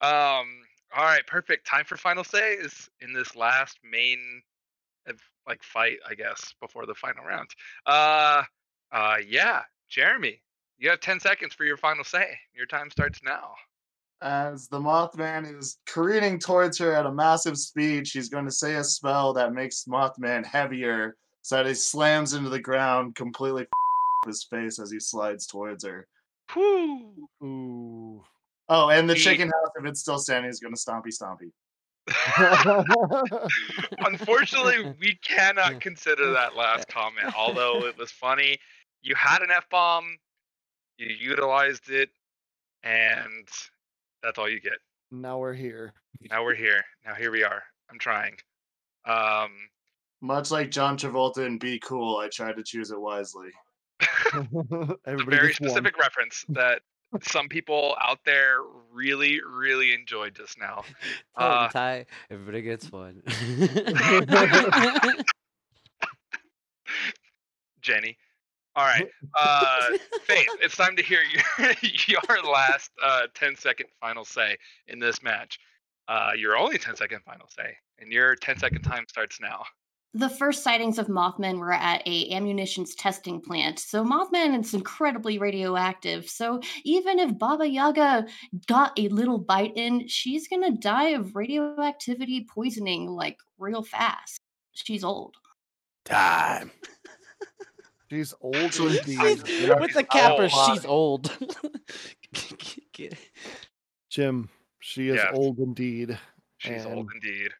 Um. 0.00 0.46
All 0.94 1.04
right. 1.04 1.26
Perfect. 1.26 1.66
Time 1.66 1.84
for 1.84 1.96
final 1.96 2.24
say 2.24 2.54
is 2.54 2.88
in 3.00 3.12
this 3.12 3.34
last 3.34 3.78
main, 3.88 4.18
like 5.46 5.62
fight, 5.62 5.96
I 6.08 6.14
guess, 6.14 6.54
before 6.60 6.86
the 6.86 6.94
final 6.94 7.24
round. 7.24 7.48
Uh. 7.86 8.42
Uh. 8.92 9.16
Yeah. 9.26 9.62
Jeremy, 9.88 10.40
you 10.78 10.90
have 10.90 11.00
ten 11.00 11.20
seconds 11.20 11.54
for 11.54 11.64
your 11.64 11.76
final 11.76 12.04
say. 12.04 12.38
Your 12.54 12.66
time 12.66 12.90
starts 12.90 13.20
now. 13.24 13.52
As 14.22 14.68
the 14.68 14.78
Mothman 14.78 15.58
is 15.58 15.78
careening 15.86 16.38
towards 16.38 16.78
her 16.78 16.94
at 16.94 17.06
a 17.06 17.12
massive 17.12 17.58
speed, 17.58 18.06
she's 18.06 18.28
going 18.28 18.44
to 18.44 18.52
say 18.52 18.76
a 18.76 18.84
spell 18.84 19.32
that 19.32 19.52
makes 19.52 19.84
Mothman 19.84 20.46
heavier, 20.46 21.16
so 21.42 21.56
that 21.56 21.66
he 21.66 21.74
slams 21.74 22.32
into 22.32 22.48
the 22.48 22.60
ground, 22.60 23.16
completely 23.16 23.66
his 24.26 24.44
face 24.44 24.78
as 24.78 24.92
he 24.92 25.00
slides 25.00 25.46
towards 25.46 25.84
her. 25.84 26.06
Whew. 26.52 27.28
Ooh. 27.42 28.22
Oh, 28.68 28.88
and 28.90 29.08
the 29.08 29.14
He- 29.14 29.20
chicken 29.20 29.48
house, 29.48 29.70
if 29.76 29.84
it's 29.86 30.00
still 30.00 30.18
standing, 30.18 30.50
is 30.50 30.60
going 30.60 30.74
to 30.74 30.80
stompy 30.80 31.12
stompy. 31.12 31.50
Unfortunately, 33.98 34.94
we 35.00 35.16
cannot 35.24 35.80
consider 35.80 36.32
that 36.32 36.56
last 36.56 36.88
comment. 36.88 37.34
Although 37.36 37.86
it 37.86 37.96
was 37.98 38.10
funny, 38.10 38.58
you 39.02 39.14
had 39.14 39.42
an 39.42 39.50
f 39.50 39.68
bomb, 39.70 40.16
you 40.98 41.08
utilized 41.08 41.90
it, 41.90 42.10
and 42.82 43.48
that's 44.22 44.38
all 44.38 44.48
you 44.48 44.60
get. 44.60 44.72
now 45.10 45.38
we're 45.38 45.54
here. 45.54 45.92
Now 46.30 46.44
we're 46.44 46.54
here. 46.54 46.82
Now 47.04 47.14
here 47.14 47.30
we 47.30 47.42
are. 47.42 47.62
I'm 47.90 47.98
trying. 47.98 48.34
Um, 49.06 49.50
Much 50.20 50.50
like 50.50 50.70
John 50.70 50.96
Travolta 50.96 51.44
in 51.46 51.58
Be 51.58 51.78
Cool, 51.80 52.18
I 52.18 52.28
tried 52.28 52.56
to 52.56 52.62
choose 52.62 52.90
it 52.90 53.00
wisely. 53.00 53.48
a 54.00 54.46
Everybody 55.06 55.36
very 55.36 55.48
gets 55.48 55.60
one. 55.60 55.70
specific 55.70 55.98
reference 55.98 56.44
that 56.50 56.82
some 57.20 57.48
people 57.48 57.96
out 58.00 58.20
there 58.24 58.58
really, 58.92 59.40
really 59.42 59.92
enjoyed 59.92 60.34
just 60.34 60.58
now. 60.58 60.84
Uh, 61.34 61.68
Ty. 61.68 62.04
Everybody 62.30 62.60
gets 62.60 62.92
one. 62.92 63.22
Jenny. 67.80 68.18
All 68.74 68.84
right. 68.84 69.08
Uh, 69.38 69.96
Faith, 70.24 70.46
it's 70.60 70.76
time 70.76 70.96
to 70.96 71.02
hear 71.02 71.20
your, 71.58 71.74
your 72.06 72.20
last 72.42 72.90
uh, 73.02 73.22
10 73.34 73.56
second 73.56 73.86
final 74.00 74.24
say 74.24 74.56
in 74.88 74.98
this 74.98 75.22
match. 75.22 75.58
Uh, 76.08 76.32
your 76.36 76.56
only 76.56 76.78
10 76.78 76.96
second 76.96 77.20
final 77.24 77.48
say, 77.48 77.76
and 77.98 78.12
your 78.12 78.34
10 78.34 78.58
second 78.58 78.82
time 78.82 79.04
starts 79.08 79.40
now. 79.40 79.64
The 80.14 80.28
first 80.28 80.62
sightings 80.62 80.98
of 80.98 81.06
Mothman 81.06 81.58
were 81.58 81.72
at 81.72 82.02
a 82.06 82.30
ammunitions 82.34 82.94
testing 82.94 83.40
plant. 83.40 83.78
So 83.78 84.04
Mothman 84.04 84.60
is 84.60 84.74
incredibly 84.74 85.38
radioactive. 85.38 86.28
So 86.28 86.60
even 86.84 87.18
if 87.18 87.38
Baba 87.38 87.66
Yaga 87.66 88.26
got 88.66 88.92
a 88.98 89.08
little 89.08 89.38
bite 89.38 89.72
in, 89.76 90.06
she's 90.08 90.48
gonna 90.48 90.72
die 90.72 91.10
of 91.10 91.34
radioactivity 91.34 92.44
poisoning 92.44 93.06
like 93.08 93.38
real 93.58 93.82
fast. 93.82 94.38
She's 94.72 95.02
old. 95.02 95.36
Time. 96.04 96.70
She's 98.10 98.34
old 98.42 98.56
Actually, 98.56 98.98
indeed. 98.98 99.42
With 99.80 99.94
the 99.94 100.04
capper, 100.04 100.46
Oh, 100.52 100.74
she's 100.74 100.84
old. 100.84 101.32
Jim, 104.10 104.50
she 104.80 105.08
is 105.08 105.14
Yes. 105.16 105.32
old 105.34 105.58
indeed. 105.60 106.18
She's 106.58 106.84
old 106.84 107.08
indeed. 107.14 107.52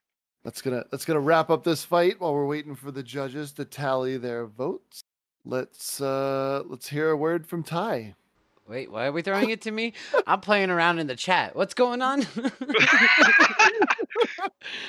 That's 0.45 0.61
gonna 0.61 0.85
that's 0.91 1.05
gonna 1.05 1.21
wrap 1.21 1.51
up 1.51 1.63
this 1.65 1.85
fight 1.85 2.21
while 2.21 2.35
we're 2.35 2.47
waiting 2.47 2.75
for 2.75 2.91
the 2.91 3.03
judges 3.03 3.53
to 3.53 3.65
tally 3.65 4.17
their 4.17 4.47
votes. 4.47 5.03
Let's 5.45 6.01
uh 6.01 6.63
let's 6.67 6.89
hear 6.89 7.11
a 7.11 7.17
word 7.17 7.47
from 7.47 7.63
Ty. 7.63 8.15
Wait, 8.69 8.91
why 8.91 9.07
are 9.07 9.13
we 9.13 9.23
throwing 9.23 9.51
it 9.51 9.61
to 9.63 9.71
me? 9.71 9.93
I'm 10.27 10.41
playing 10.41 10.71
around 10.71 10.99
in 10.99 11.07
the 11.07 11.17
chat. 11.17 11.55
What's 11.55 11.75
going 11.75 12.01
on? 12.03 12.27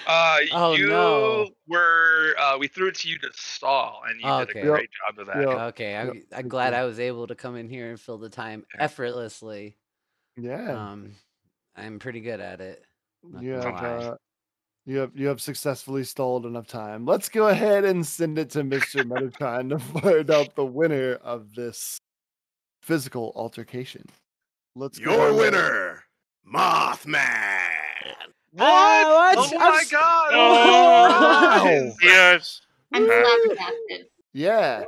Uh, 0.05 0.37
Oh, 0.51 0.73
you 0.75 0.87
no. 0.87 1.49
were, 1.67 2.35
uh, 2.39 2.57
we 2.57 2.67
threw 2.67 2.87
it 2.89 2.95
to 2.95 3.09
you 3.09 3.17
to 3.19 3.29
stall, 3.33 4.01
and 4.07 4.19
you 4.19 4.25
did 4.25 4.49
Okay. 4.49 4.59
a 4.59 4.65
Yep. 4.65 4.73
great 4.73 4.89
job 4.91 5.19
of 5.19 5.27
that. 5.27 5.37
Yep. 5.37 5.59
okay, 5.69 5.95
I'm, 5.95 6.07
Yep, 6.07 6.23
I'm 6.33 6.47
glad. 6.47 6.73
I 6.73 6.83
was 6.85 6.99
able 6.99 7.27
to 7.27 7.35
come 7.35 7.55
in 7.55 7.69
here 7.69 7.89
and 7.89 7.99
fill 7.99 8.17
the 8.17 8.29
time 8.29 8.65
Yeah. 8.75 8.83
effortlessly. 8.83 9.77
Yeah. 10.37 10.71
Um, 10.71 11.15
I'm 11.75 11.99
pretty 11.99 12.21
good 12.21 12.39
at 12.39 12.61
it. 12.61 12.85
not 13.23 13.43
you 13.43 13.53
You 14.85 14.97
have 14.97 15.11
you 15.15 15.27
have 15.27 15.41
successfully 15.41 16.03
stalled 16.03 16.45
enough 16.45 16.67
time. 16.67 17.05
Let's 17.05 17.29
go 17.29 17.47
ahead 17.47 17.85
and 17.85 18.05
send 18.05 18.37
it 18.37 18.49
to 18.51 18.63
Mr. 18.63 19.03
Metatron 19.03 19.69
to 19.69 19.79
find 20.01 20.29
out 20.29 20.55
the 20.55 20.65
winner 20.65 21.13
of 21.23 21.53
this 21.55 21.97
physical 22.81 23.31
altercation. 23.35 24.03
Let's 24.75 24.99
Your 24.99 25.29
ahead- 25.29 25.35
winner, 25.39 26.03
Mothman. 26.45 27.59
What? 28.51 29.07
what? 29.07 29.37
Oh 29.37 29.49
I'm 29.59 29.71
my 29.71 29.77
s- 29.81 29.89
god! 29.89 30.33
Wow. 30.33 31.93
Yes. 32.03 32.61
I'm 32.91 33.03
Uh, 33.03 33.07
flabbergasted. 33.07 34.07
Yeah. 34.33 34.83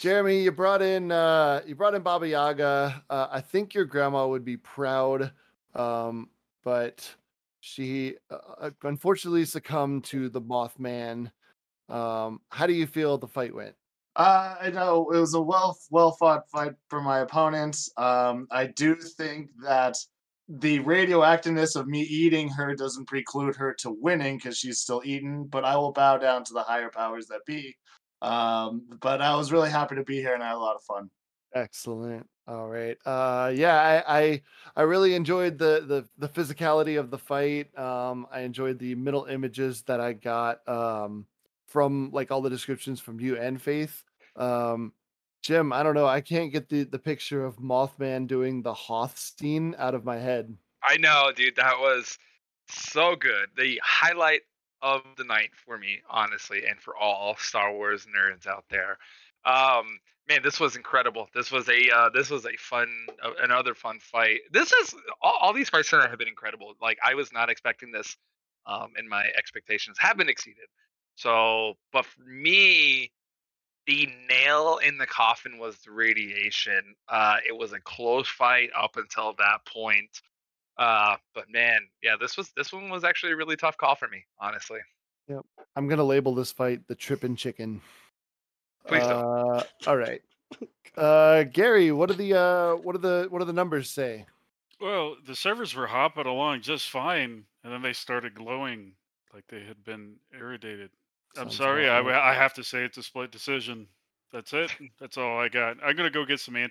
Jeremy, 0.00 0.42
you 0.44 0.52
brought 0.52 0.82
in 0.82 1.10
uh 1.10 1.62
you 1.66 1.74
brought 1.74 1.94
in 1.94 2.02
Baba 2.02 2.28
Yaga. 2.28 3.02
Uh, 3.10 3.26
I 3.30 3.40
think 3.40 3.74
your 3.74 3.84
grandma 3.84 4.26
would 4.28 4.44
be 4.44 4.56
proud. 4.56 5.32
Um, 5.74 6.30
but 6.64 7.12
she 7.60 8.16
uh, 8.30 8.70
unfortunately 8.82 9.44
succumbed 9.44 10.04
to 10.04 10.28
the 10.28 10.40
Mothman. 10.40 11.30
Um, 11.88 12.40
how 12.50 12.66
do 12.66 12.72
you 12.72 12.86
feel 12.86 13.18
the 13.18 13.28
fight 13.28 13.54
went? 13.54 13.74
Uh, 14.16 14.56
I 14.60 14.70
know 14.70 15.10
it 15.12 15.18
was 15.18 15.34
a 15.34 15.40
well 15.40 15.78
well 15.90 16.12
fought 16.12 16.48
fight 16.50 16.72
for 16.88 17.00
my 17.00 17.20
opponents. 17.20 17.90
Um, 17.96 18.48
I 18.50 18.66
do 18.66 18.94
think 18.96 19.50
that 19.62 19.96
the 20.48 20.80
radioactiveness 20.80 21.76
of 21.76 21.86
me 21.86 22.00
eating 22.02 22.48
her 22.48 22.74
doesn't 22.74 23.06
preclude 23.06 23.54
her 23.56 23.72
to 23.74 23.96
winning 24.00 24.36
because 24.36 24.58
she's 24.58 24.80
still 24.80 25.02
eaten. 25.04 25.44
But 25.44 25.64
I 25.64 25.76
will 25.76 25.92
bow 25.92 26.18
down 26.18 26.44
to 26.44 26.52
the 26.52 26.62
higher 26.62 26.90
powers 26.90 27.26
that 27.28 27.44
be. 27.46 27.76
Um, 28.20 28.82
but 29.00 29.22
I 29.22 29.34
was 29.36 29.52
really 29.52 29.70
happy 29.70 29.94
to 29.94 30.04
be 30.04 30.16
here 30.16 30.34
and 30.34 30.42
I 30.42 30.48
had 30.48 30.56
a 30.56 30.58
lot 30.58 30.76
of 30.76 30.82
fun. 30.82 31.08
Excellent. 31.52 32.28
All 32.46 32.68
right. 32.68 32.96
Uh 33.04 33.52
yeah, 33.54 34.02
I 34.06 34.20
I, 34.20 34.42
I 34.76 34.82
really 34.82 35.14
enjoyed 35.14 35.58
the, 35.58 35.84
the 35.86 36.08
the 36.18 36.28
physicality 36.28 36.98
of 36.98 37.10
the 37.10 37.18
fight. 37.18 37.76
Um 37.78 38.26
I 38.30 38.40
enjoyed 38.40 38.78
the 38.78 38.94
middle 38.94 39.24
images 39.24 39.82
that 39.84 40.00
I 40.00 40.12
got 40.12 40.66
um 40.68 41.26
from 41.66 42.10
like 42.12 42.30
all 42.30 42.40
the 42.42 42.50
descriptions 42.50 43.00
from 43.00 43.20
you 43.20 43.36
and 43.36 43.60
Faith. 43.60 44.04
Um 44.36 44.94
Jim, 45.42 45.72
I 45.72 45.82
don't 45.82 45.94
know. 45.94 46.06
I 46.06 46.20
can't 46.20 46.52
get 46.52 46.68
the 46.68 46.84
the 46.84 46.98
picture 46.98 47.44
of 47.44 47.56
Mothman 47.56 48.26
doing 48.26 48.62
the 48.62 48.74
Hoth 48.74 49.18
scene 49.18 49.74
out 49.78 49.94
of 49.94 50.04
my 50.04 50.18
head. 50.18 50.56
I 50.82 50.96
know, 50.96 51.32
dude. 51.34 51.56
That 51.56 51.78
was 51.78 52.18
so 52.68 53.16
good. 53.16 53.50
The 53.56 53.80
highlight 53.84 54.42
of 54.82 55.02
the 55.16 55.24
night 55.24 55.50
for 55.54 55.76
me, 55.78 56.00
honestly, 56.08 56.66
and 56.66 56.80
for 56.80 56.96
all 56.96 57.36
Star 57.36 57.72
Wars 57.72 58.06
nerds 58.06 58.46
out 58.46 58.64
there. 58.70 58.98
Um, 59.44 60.00
man, 60.30 60.40
this 60.42 60.60
was 60.60 60.76
incredible. 60.76 61.28
This 61.34 61.50
was 61.50 61.68
a 61.68 61.90
uh, 61.90 62.08
this 62.14 62.30
was 62.30 62.46
a 62.46 62.56
fun, 62.56 62.88
uh, 63.22 63.32
another 63.42 63.74
fun 63.74 63.98
fight. 63.98 64.40
This 64.52 64.72
is 64.72 64.94
all, 65.20 65.36
all 65.40 65.52
these 65.52 65.68
fights 65.68 65.90
tonight 65.90 66.08
have 66.08 66.18
been 66.18 66.28
incredible. 66.28 66.74
Like 66.80 66.98
I 67.04 67.14
was 67.14 67.32
not 67.32 67.50
expecting 67.50 67.90
this, 67.90 68.16
um, 68.64 68.92
and 68.96 69.08
my 69.08 69.24
expectations 69.36 69.98
have 69.98 70.16
been 70.16 70.28
exceeded. 70.28 70.68
So, 71.16 71.74
but 71.92 72.06
for 72.06 72.22
me, 72.22 73.10
the 73.86 74.08
nail 74.28 74.78
in 74.78 74.98
the 74.98 75.06
coffin 75.06 75.58
was 75.58 75.76
the 75.84 75.90
radiation. 75.90 76.94
Uh, 77.08 77.38
it 77.46 77.56
was 77.56 77.72
a 77.72 77.80
close 77.80 78.28
fight 78.28 78.70
up 78.80 78.96
until 78.96 79.34
that 79.38 79.66
point. 79.66 80.20
Uh, 80.78 81.16
but 81.34 81.50
man, 81.50 81.80
yeah, 82.02 82.14
this 82.18 82.36
was 82.36 82.52
this 82.56 82.72
one 82.72 82.88
was 82.88 83.02
actually 83.02 83.32
a 83.32 83.36
really 83.36 83.56
tough 83.56 83.76
call 83.76 83.96
for 83.96 84.08
me, 84.08 84.24
honestly. 84.40 84.78
Yep. 85.28 85.44
I'm 85.74 85.88
gonna 85.88 86.04
label 86.04 86.36
this 86.36 86.52
fight 86.52 86.86
the 86.86 86.94
trippin' 86.94 87.34
chicken. 87.34 87.80
Please 88.86 89.02
don't. 89.02 89.24
uh, 89.24 89.62
all 89.86 89.96
right. 89.96 90.22
Uh 90.96 91.44
Gary, 91.44 91.92
what 91.92 92.10
are 92.10 92.14
the 92.14 92.34
uh 92.34 92.74
what 92.74 92.96
are 92.96 92.98
the 92.98 93.26
what 93.30 93.38
do 93.38 93.44
the 93.44 93.52
numbers 93.52 93.88
say? 93.88 94.26
Well, 94.80 95.16
the 95.24 95.36
servers 95.36 95.72
were 95.74 95.86
hopping 95.86 96.26
along 96.26 96.62
just 96.62 96.90
fine, 96.90 97.44
and 97.62 97.72
then 97.72 97.80
they 97.80 97.92
started 97.92 98.34
glowing 98.34 98.92
like 99.32 99.44
they 99.48 99.60
had 99.62 99.84
been 99.84 100.16
irradiated. 100.36 100.90
I'm 101.36 101.44
Sounds 101.44 101.56
sorry, 101.56 101.84
about 101.84 101.92
I, 101.92 101.98
right. 101.98 102.12
w- 102.14 102.30
I 102.30 102.34
have 102.34 102.54
to 102.54 102.64
say 102.64 102.82
it's 102.82 102.98
a 102.98 103.04
split 103.04 103.30
decision. 103.30 103.86
That's 104.32 104.52
it. 104.52 104.70
That's 105.00 105.18
all 105.18 105.38
I 105.40 105.48
got. 105.48 105.76
I'm 105.84 105.96
gonna 105.96 106.08
go 106.10 106.24
get 106.24 106.38
some 106.40 106.54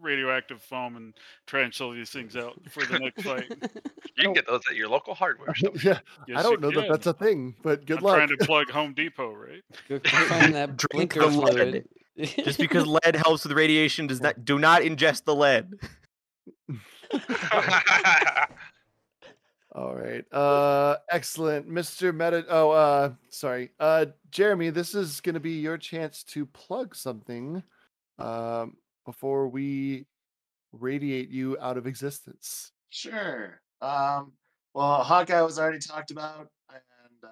anti-radioactive 0.00 0.60
foam 0.60 0.96
and 0.96 1.14
try 1.46 1.60
and 1.62 1.72
chill 1.72 1.92
these 1.92 2.10
things 2.10 2.34
out 2.36 2.54
for 2.70 2.84
the 2.84 2.98
next 2.98 3.22
fight. 3.22 3.52
You 4.18 4.24
can 4.24 4.32
get 4.32 4.46
those 4.46 4.62
at 4.70 4.76
your 4.76 4.88
local 4.88 5.14
hardware 5.14 5.54
store. 5.54 5.72
yeah, 5.82 5.98
Yes, 6.26 6.38
I 6.38 6.42
don't 6.42 6.62
know 6.62 6.70
that 6.70 6.88
that's 6.88 7.06
a 7.06 7.12
thing, 7.12 7.54
but 7.62 7.84
good 7.84 7.98
I'm 7.98 8.04
luck. 8.04 8.16
trying 8.16 8.28
to 8.30 8.46
plug 8.46 8.70
Home 8.70 8.94
Depot, 8.94 9.34
right? 9.34 9.62
Go 9.90 10.00
click 10.00 10.52
that 10.52 10.76
Drink 10.78 11.12
the 11.12 11.26
lead. 11.26 11.84
fluid. 12.16 12.34
Just 12.44 12.58
because 12.58 12.86
lead 12.86 13.14
helps 13.14 13.44
with 13.44 13.52
radiation 13.54 14.06
does 14.06 14.22
not 14.22 14.42
do 14.46 14.58
not 14.58 14.80
ingest 14.80 15.24
the 15.24 15.34
lead. 15.34 15.70
All 19.76 19.94
right. 19.94 20.24
Uh 20.32 20.96
excellent. 21.10 21.68
Mr. 21.68 22.12
Meta 22.14 22.46
Oh, 22.48 22.70
uh 22.70 23.12
sorry. 23.28 23.70
Uh 23.78 24.06
Jeremy, 24.30 24.70
this 24.70 24.94
is 24.94 25.20
going 25.20 25.34
to 25.34 25.40
be 25.40 25.60
your 25.60 25.76
chance 25.76 26.24
to 26.24 26.46
plug 26.46 26.96
something 26.96 27.62
um 28.18 28.76
before 29.04 29.48
we 29.48 30.06
radiate 30.72 31.28
you 31.28 31.56
out 31.60 31.76
of 31.76 31.86
existence. 31.86 32.72
Sure. 32.90 33.60
Um, 33.80 34.32
well, 34.74 35.02
Hawkeye 35.02 35.42
was 35.42 35.58
already 35.58 35.78
talked 35.78 36.10
about, 36.10 36.48
and 36.70 37.24
uh, 37.24 37.28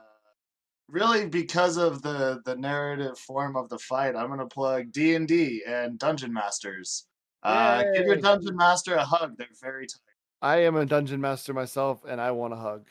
really 0.89 1.27
because 1.27 1.77
of 1.77 2.03
the 2.03 2.41
the 2.45 2.57
narrative 2.57 3.19
form 3.19 3.57
of 3.57 3.69
the 3.69 3.79
fight, 3.79 4.16
I'm 4.16 4.29
gonna 4.29 4.47
plug 4.47 4.93
D 4.93 5.15
and 5.15 5.27
D 5.27 5.62
and 5.66 5.99
Dungeon 5.99 6.33
Masters. 6.33 7.07
Uh, 7.43 7.85
give 7.95 8.07
your 8.07 8.16
dungeon 8.16 8.57
master 8.57 8.95
a 8.95 9.05
hug. 9.05 9.37
They're 9.37 9.47
very 9.61 9.87
tight. 9.87 10.14
I 10.43 10.59
am 10.62 10.77
a 10.77 10.85
dungeon 10.86 11.20
master 11.20 11.55
myself 11.55 12.05
and 12.09 12.20
I 12.20 12.31
want 12.32 12.52
a 12.52 12.56
hug. 12.56 12.86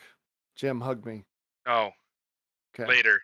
Jim, 0.56 0.80
hug 0.80 1.04
me. 1.06 1.24
oh, 1.66 1.90
Okay. 2.74 2.88
later. 2.88 3.20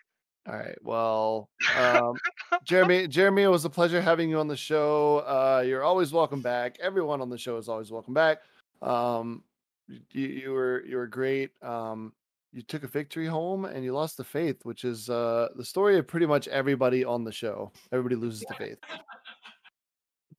All 0.47 0.55
right. 0.55 0.77
Well, 0.81 1.49
um, 1.77 2.15
Jeremy, 2.63 3.07
Jeremy, 3.07 3.43
it 3.43 3.47
was 3.47 3.65
a 3.65 3.69
pleasure 3.69 4.01
having 4.01 4.29
you 4.29 4.39
on 4.39 4.47
the 4.47 4.55
show. 4.57 5.19
Uh, 5.19 5.61
you're 5.65 5.83
always 5.83 6.11
welcome 6.13 6.41
back. 6.41 6.77
Everyone 6.81 7.21
on 7.21 7.29
the 7.29 7.37
show 7.37 7.57
is 7.57 7.69
always 7.69 7.91
welcome 7.91 8.13
back. 8.13 8.39
Um, 8.81 9.43
you, 9.87 9.99
you 10.27 10.51
were 10.51 10.83
you 10.85 10.95
were 10.97 11.05
great. 11.07 11.51
Um, 11.61 12.13
you 12.53 12.61
took 12.63 12.83
a 12.83 12.87
victory 12.87 13.27
home 13.27 13.65
and 13.65 13.83
you 13.83 13.93
lost 13.93 14.17
the 14.17 14.23
faith, 14.23 14.57
which 14.63 14.83
is 14.83 15.09
uh, 15.09 15.49
the 15.57 15.63
story 15.65 15.97
of 15.99 16.07
pretty 16.07 16.25
much 16.25 16.47
everybody 16.47 17.05
on 17.05 17.23
the 17.23 17.31
show. 17.31 17.71
Everybody 17.91 18.15
loses 18.15 18.41
the 18.47 18.55
faith. 18.55 18.77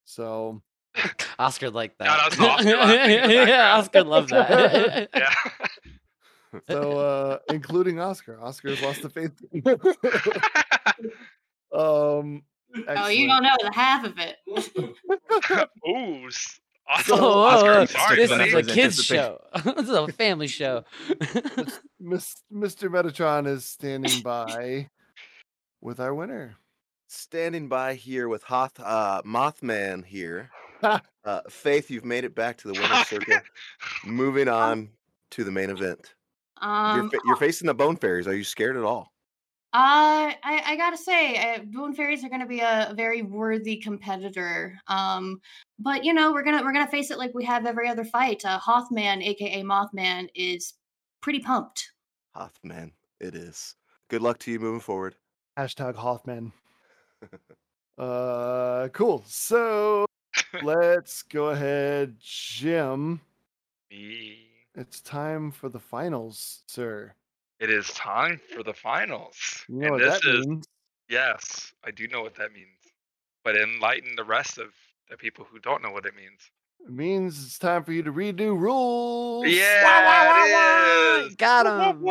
So 0.04 0.60
Oscar 1.38 1.70
liked 1.70 1.98
that. 1.98 2.06
Shout 2.06 2.20
out 2.20 2.32
to 2.32 2.42
Oscar 2.48 2.76
laughing 2.76 3.10
in 3.18 3.28
the 3.28 3.34
yeah. 3.50 3.76
Oscar 3.76 4.02
loved 4.04 4.30
that. 4.30 5.08
Yeah. 5.14 5.34
so 6.68 6.98
uh, 6.98 7.38
including 7.50 7.98
Oscar, 7.98 8.38
Oscar 8.42 8.70
has 8.74 8.82
lost 8.82 9.00
the 9.02 9.08
faith. 9.08 9.32
um, 11.72 12.42
Oh, 12.88 13.08
you 13.08 13.26
don't 13.26 13.42
know 13.42 13.50
the 13.62 13.70
half 13.72 14.04
of 14.04 14.14
it. 14.18 14.36
Ooh, 15.86 16.26
s- 16.26 16.58
awesome. 16.88 17.18
whoa, 17.18 17.38
Oscar, 17.42 17.72
whoa. 17.74 17.84
Sorry, 17.86 18.16
this 18.16 18.30
buddy. 18.30 18.44
is 18.48 18.54
a 18.54 18.62
kids 18.62 19.04
show. 19.04 19.40
this 19.64 19.88
is 19.88 19.90
a 19.90 20.08
family 20.08 20.46
show. 20.46 20.84
Miss, 22.00 22.42
Mr. 22.52 22.88
Metatron 22.90 23.46
is 23.46 23.66
standing 23.66 24.22
by 24.22 24.88
with 25.82 26.00
our 26.00 26.14
winner. 26.14 26.56
Standing 27.08 27.68
by 27.68 27.92
here 27.94 28.26
with 28.26 28.42
Hoth 28.44 28.80
uh, 28.80 29.20
Mothman 29.22 30.04
here. 30.06 30.50
Ha. 30.82 31.00
Uh, 31.24 31.40
Faith, 31.48 31.90
you've 31.90 32.04
made 32.04 32.24
it 32.24 32.34
back 32.34 32.58
to 32.58 32.68
the 32.68 32.74
winner's 32.74 33.06
circle. 33.06 33.36
Moving 34.04 34.48
on 34.62 34.88
to 35.30 35.44
the 35.44 35.50
main 35.52 35.70
event. 35.70 36.14
You're, 36.60 36.70
Um, 36.70 37.10
fa- 37.10 37.18
you're 37.24 37.36
facing 37.36 37.66
the 37.66 37.74
Bone 37.74 37.96
Fairies. 37.96 38.26
Are 38.26 38.34
you 38.34 38.44
scared 38.44 38.76
at 38.76 38.82
all? 38.82 39.12
Uh, 39.74 40.28
I, 40.44 40.62
I 40.66 40.76
gotta 40.76 40.98
say, 40.98 41.54
uh, 41.54 41.60
Bone 41.64 41.94
Fairies 41.94 42.22
are 42.24 42.28
gonna 42.28 42.46
be 42.46 42.60
a, 42.60 42.88
a 42.90 42.94
very 42.94 43.22
worthy 43.22 43.76
competitor. 43.78 44.78
Um, 44.86 45.40
but 45.78 46.04
you 46.04 46.12
know, 46.12 46.30
we're 46.32 46.42
gonna 46.42 46.62
we're 46.62 46.74
gonna 46.74 46.86
face 46.90 47.10
it 47.10 47.16
like 47.18 47.32
we 47.34 47.44
have 47.44 47.64
every 47.64 47.88
other 47.88 48.04
fight. 48.04 48.44
Uh, 48.44 48.58
Hothman, 48.58 49.22
aka 49.22 49.62
Mothman, 49.62 50.28
is 50.34 50.74
pretty 51.22 51.40
pumped. 51.40 51.90
Hothman, 52.34 52.92
it 53.20 53.34
is. 53.34 53.74
Good 54.10 54.20
luck 54.20 54.38
to 54.40 54.50
you 54.52 54.60
moving 54.60 54.80
forward. 54.80 55.14
Hashtag 55.58 55.94
Hoffman. 55.94 56.52
Uh, 57.98 58.88
cool. 58.88 59.22
So 59.26 60.06
let's 60.62 61.22
go 61.22 61.48
ahead, 61.48 62.16
Jim. 62.20 63.20
Me. 63.90 64.38
It's 64.74 65.00
time 65.00 65.50
for 65.50 65.68
the 65.68 65.78
finals, 65.80 66.62
sir. 66.66 67.12
It 67.60 67.70
is 67.70 67.88
time 67.92 68.40
for 68.54 68.62
the 68.62 68.72
finals. 68.72 69.36
You 69.68 69.76
know 69.76 69.82
and 69.82 69.90
what 69.92 70.00
this 70.00 70.20
that 70.22 70.30
is 70.38 70.46
means. 70.46 70.66
yes, 71.08 71.72
I 71.84 71.90
do 71.90 72.08
know 72.08 72.22
what 72.22 72.34
that 72.36 72.52
means. 72.52 72.68
But 73.44 73.56
enlighten 73.56 74.14
the 74.16 74.24
rest 74.24 74.58
of 74.58 74.68
the 75.10 75.16
people 75.16 75.44
who 75.50 75.58
don't 75.58 75.82
know 75.82 75.90
what 75.90 76.06
it 76.06 76.14
means. 76.16 76.50
It 76.84 76.90
means 76.90 77.44
it's 77.44 77.58
time 77.58 77.84
for 77.84 77.92
you 77.92 78.02
to 78.02 78.12
redo 78.12 78.58
rules. 78.58 79.46
Yeah, 79.46 81.22
it 81.22 81.26
is. 81.26 81.36
Got 81.36 81.66
him. 81.66 82.06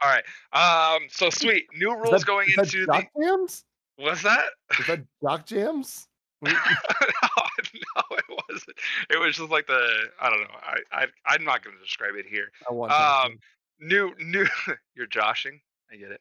All 0.00 0.10
right. 0.10 0.24
Um. 0.52 1.08
So 1.10 1.28
sweet. 1.28 1.66
New 1.76 1.94
rules 1.94 2.10
that- 2.10 2.26
going 2.26 2.48
is 2.48 2.54
that 2.56 2.72
into 2.74 2.86
the. 2.86 3.06
Jams? 3.20 3.64
What's 3.98 4.22
that? 4.22 4.44
Is 4.78 4.86
that 4.86 5.00
Jock 5.22 5.44
Jams? 5.46 6.06
no, 6.40 6.52
no, 6.52 8.02
it 8.12 8.24
wasn't. 8.48 8.76
It 9.10 9.18
was 9.18 9.36
just 9.36 9.50
like 9.50 9.66
the 9.66 10.04
I 10.20 10.30
don't 10.30 10.40
know. 10.40 10.46
I, 10.62 10.76
I 10.92 11.06
I'm 11.26 11.44
not 11.44 11.64
going 11.64 11.76
to 11.76 11.82
describe 11.82 12.14
it 12.16 12.26
here. 12.26 12.50
I 12.68 12.72
want 12.72 12.92
Um, 12.92 13.38
new 13.80 14.14
new. 14.20 14.46
You're 14.94 15.06
joshing. 15.08 15.60
I 15.92 15.96
get 15.96 16.12
it. 16.12 16.20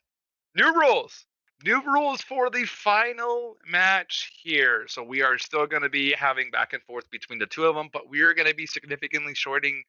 New 0.56 0.74
rules. 0.74 1.26
New 1.64 1.82
rules 1.86 2.22
for 2.22 2.50
the 2.50 2.66
final 2.66 3.58
match 3.68 4.32
here. 4.44 4.86
So 4.88 5.04
we 5.04 5.22
are 5.22 5.38
still 5.38 5.68
going 5.68 5.82
to 5.84 5.90
be 5.90 6.14
having 6.14 6.50
back 6.52 6.74
and 6.74 6.82
forth 6.84 7.10
between 7.12 7.38
the 7.40 7.48
two 7.48 7.66
of 7.66 7.76
them, 7.76 7.90
but 7.94 8.10
we 8.10 8.22
are 8.22 8.34
going 8.34 8.48
to 8.48 8.54
be 8.56 8.68
significantly 8.68 9.34
shorting, 9.36 9.84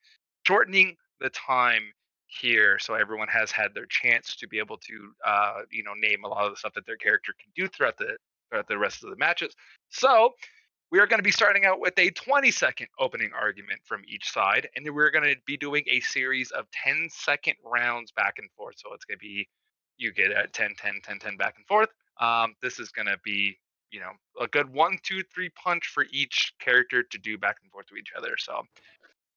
shortening 0.47 0.97
the 1.21 1.29
time 1.31 1.83
here, 2.29 2.79
so 2.79 2.95
everyone 2.95 3.29
has 3.29 3.51
had 3.51 3.75
their 3.75 3.87
chance 3.87 4.37
to 4.37 4.47
be 4.47 4.59
able 4.59 4.77
to, 4.77 5.13
uh, 5.25 5.61
you 5.71 5.83
know, 5.83 5.95
name 5.95 6.25
a 6.25 6.29
lot 6.29 6.45
of 6.45 6.53
the 6.53 6.57
stuff 6.57 6.75
that 6.75 6.87
their 6.87 6.97
character 6.97 7.33
can 7.41 7.51
do 7.57 7.69
throughout 7.69 7.97
the 7.99 8.17
throughout 8.51 8.69
the 8.69 8.79
rest 8.79 9.03
of 9.03 9.11
the 9.11 9.17
matches. 9.17 9.55
So 9.91 10.35
we 10.91 10.99
are 11.01 11.07
going 11.07 11.19
to 11.19 11.25
be 11.25 11.31
starting 11.31 11.67
out 11.67 11.81
with 11.81 11.99
a 11.99 12.11
20 12.11 12.51
second 12.51 12.89
opening 12.99 13.31
argument 13.39 13.81
from 13.85 14.03
each 14.07 14.31
side, 14.31 14.69
and 14.77 14.87
then 14.87 14.95
we're 14.95 15.11
going 15.11 15.25
to 15.25 15.37
be 15.47 15.57
doing 15.57 15.85
a 15.91 16.01
series 16.01 16.51
of 16.51 16.67
10 16.71 17.09
second 17.11 17.55
rounds 17.65 18.13
back 18.13 18.39
and 18.39 18.49
forth. 18.57 18.77
So 18.79 18.93
it's 18.95 19.05
going 19.05 19.19
to 19.19 19.25
be 19.25 19.49
you 19.99 20.13
get 20.13 20.31
a 20.31 20.47
10, 20.47 20.75
10, 20.79 21.01
10, 21.03 21.19
10 21.19 21.37
back 21.37 21.55
and 21.57 21.67
forth. 21.67 21.89
Um, 22.21 22.55
this 22.63 22.79
is 22.79 22.91
going 22.91 23.07
to 23.07 23.19
be, 23.25 23.59
you 23.91 24.01
know, 24.01 24.13
a 24.41 24.47
good 24.47 24.73
one, 24.73 24.99
two, 25.03 25.23
three 25.35 25.51
punch 25.51 25.87
for 25.87 26.07
each 26.11 26.53
character 26.61 27.03
to 27.03 27.19
do 27.19 27.37
back 27.37 27.57
and 27.63 27.71
forth 27.71 27.87
to 27.87 27.97
each 27.97 28.13
other. 28.17 28.37
So, 28.39 28.63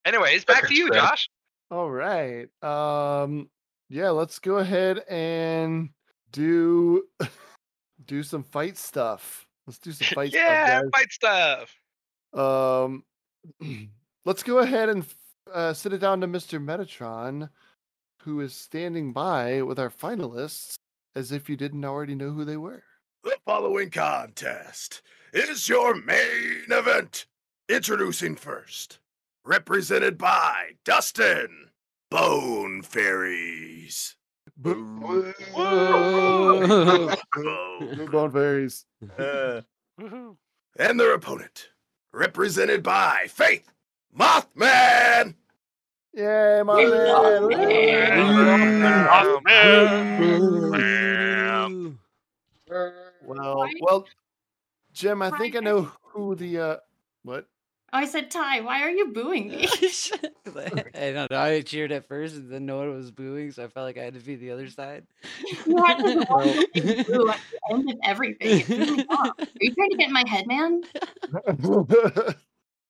anyways, 0.06 0.46
back 0.46 0.68
to 0.68 0.76
you, 0.76 0.92
Josh. 0.92 1.30
All 1.72 1.90
right. 1.90 2.50
Um 2.62 3.50
yeah, 3.90 4.10
let's 4.10 4.40
go 4.40 4.58
ahead 4.58 5.00
and 5.10 5.90
do 6.32 7.04
do 8.06 8.24
some 8.24 8.44
fight 8.44 8.78
stuff. 8.78 9.48
Let's 9.66 9.80
do 9.80 9.94
some 9.94 10.08
fight 10.16 10.34
yeah, 10.34 10.66
stuff, 10.66 10.84
Yeah, 10.84 11.00
fight 11.00 11.12
stuff. 11.12 11.76
Um 12.34 13.04
let's 14.26 14.44
go 14.44 14.60
ahead 14.60 14.90
and 14.90 15.06
uh, 15.52 15.74
sit 15.74 15.94
it 15.94 15.98
down 15.98 16.22
to 16.22 16.28
Mr. 16.28 16.64
Metatron, 16.64 17.50
who 18.22 18.42
is 18.42 18.54
standing 18.54 19.12
by 19.12 19.62
with 19.62 19.80
our 19.80 19.90
finalists 19.90 20.76
as 21.16 21.32
if 21.32 21.50
you 21.50 21.58
didn't 21.58 21.84
already 21.84 22.16
know 22.16 22.32
who 22.32 22.46
they 22.46 22.58
were. 22.58 22.84
The 23.24 23.38
following 23.46 23.90
contest 23.90 25.02
is 25.34 25.68
your 25.68 25.96
main 25.96 26.66
event. 26.70 27.26
Introducing 27.70 28.36
first, 28.36 29.00
represented 29.44 30.18
by 30.18 30.72
Dustin, 30.84 31.70
Bone 32.10 32.82
Fairies. 32.82 34.16
Bone 34.58 35.34
Fairies. 38.32 38.86
Uh, 39.18 39.62
and 40.78 41.00
their 41.00 41.14
opponent, 41.14 41.70
represented 42.14 42.84
by 42.84 43.28
Faith, 43.30 43.72
Mothman. 44.18 45.36
Yay, 46.14 46.62
my 46.64 46.84
Mothman. 46.84 48.12
Well, 53.24 53.68
well, 53.82 54.06
Jim, 54.94 55.22
I 55.22 55.30
think 55.38 55.56
I 55.56 55.60
know 55.60 55.92
who 56.04 56.36
the 56.36 56.58
uh 56.60 56.78
what? 57.24 57.48
I 57.94 58.06
said, 58.06 58.32
Ty, 58.32 58.62
why 58.62 58.84
are 58.84 58.90
you 58.90 59.08
booing 59.12 59.50
me? 59.50 59.68
I 60.96 61.12
don't 61.12 61.30
know. 61.30 61.40
I 61.40 61.62
cheered 61.62 61.92
at 61.92 62.08
first 62.08 62.36
and 62.36 62.50
then 62.50 62.66
no 62.66 62.78
one 62.78 62.96
was 62.96 63.12
booing, 63.12 63.52
so 63.52 63.66
I 63.66 63.68
felt 63.68 63.86
like 63.86 63.98
I 63.98 64.04
had 64.04 64.14
to 64.14 64.22
be 64.22 64.36
the 64.38 64.52
other 64.52 64.70
side. 64.70 65.06
You 65.66 65.84
had 65.84 65.98
to 65.98 66.26
go 66.26 66.26
boo 67.04 67.30
at 67.30 67.40
the 67.52 67.60
end 67.70 67.90
of 67.90 67.98
everything. 68.04 68.60
It 68.60 68.66
threw 68.66 68.96
me 68.96 69.06
off. 69.10 69.32
Are 69.40 69.48
you 69.60 69.76
trying 69.76 69.90
to 69.90 69.98
get 69.98 70.08
in 70.08 70.14
my 70.14 70.24
head, 70.26 70.48
man? 70.48 70.84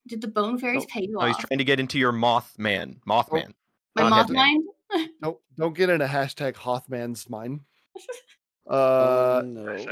Did 0.07 0.22
the 0.22 0.28
bone 0.28 0.60
fairies 0.60 0.86
pay 0.86 1.02
you 1.02 1.18
Oh, 1.19 1.26
he's 1.26 1.38
trying 1.38 1.57
to 1.57 1.64
get 1.64 1.80
into 1.80 1.98
your 1.98 2.11
moth 2.11 2.57
man. 2.60 3.02
Mothman. 3.07 3.30
Mothman. 3.30 3.53
My 3.95 4.02
not 4.03 4.10
moth 4.10 4.19
Headman. 4.28 4.36
mind? 4.36 5.10
don't 5.22 5.38
don't 5.57 5.76
get 5.76 5.90
in 5.90 6.02
a 6.02 6.07
hashtag 6.07 6.53
Hothman's 6.53 7.30
mine. 7.30 7.61
Oh, 8.68 8.76
Uh 8.78 9.41
no. 9.45 9.86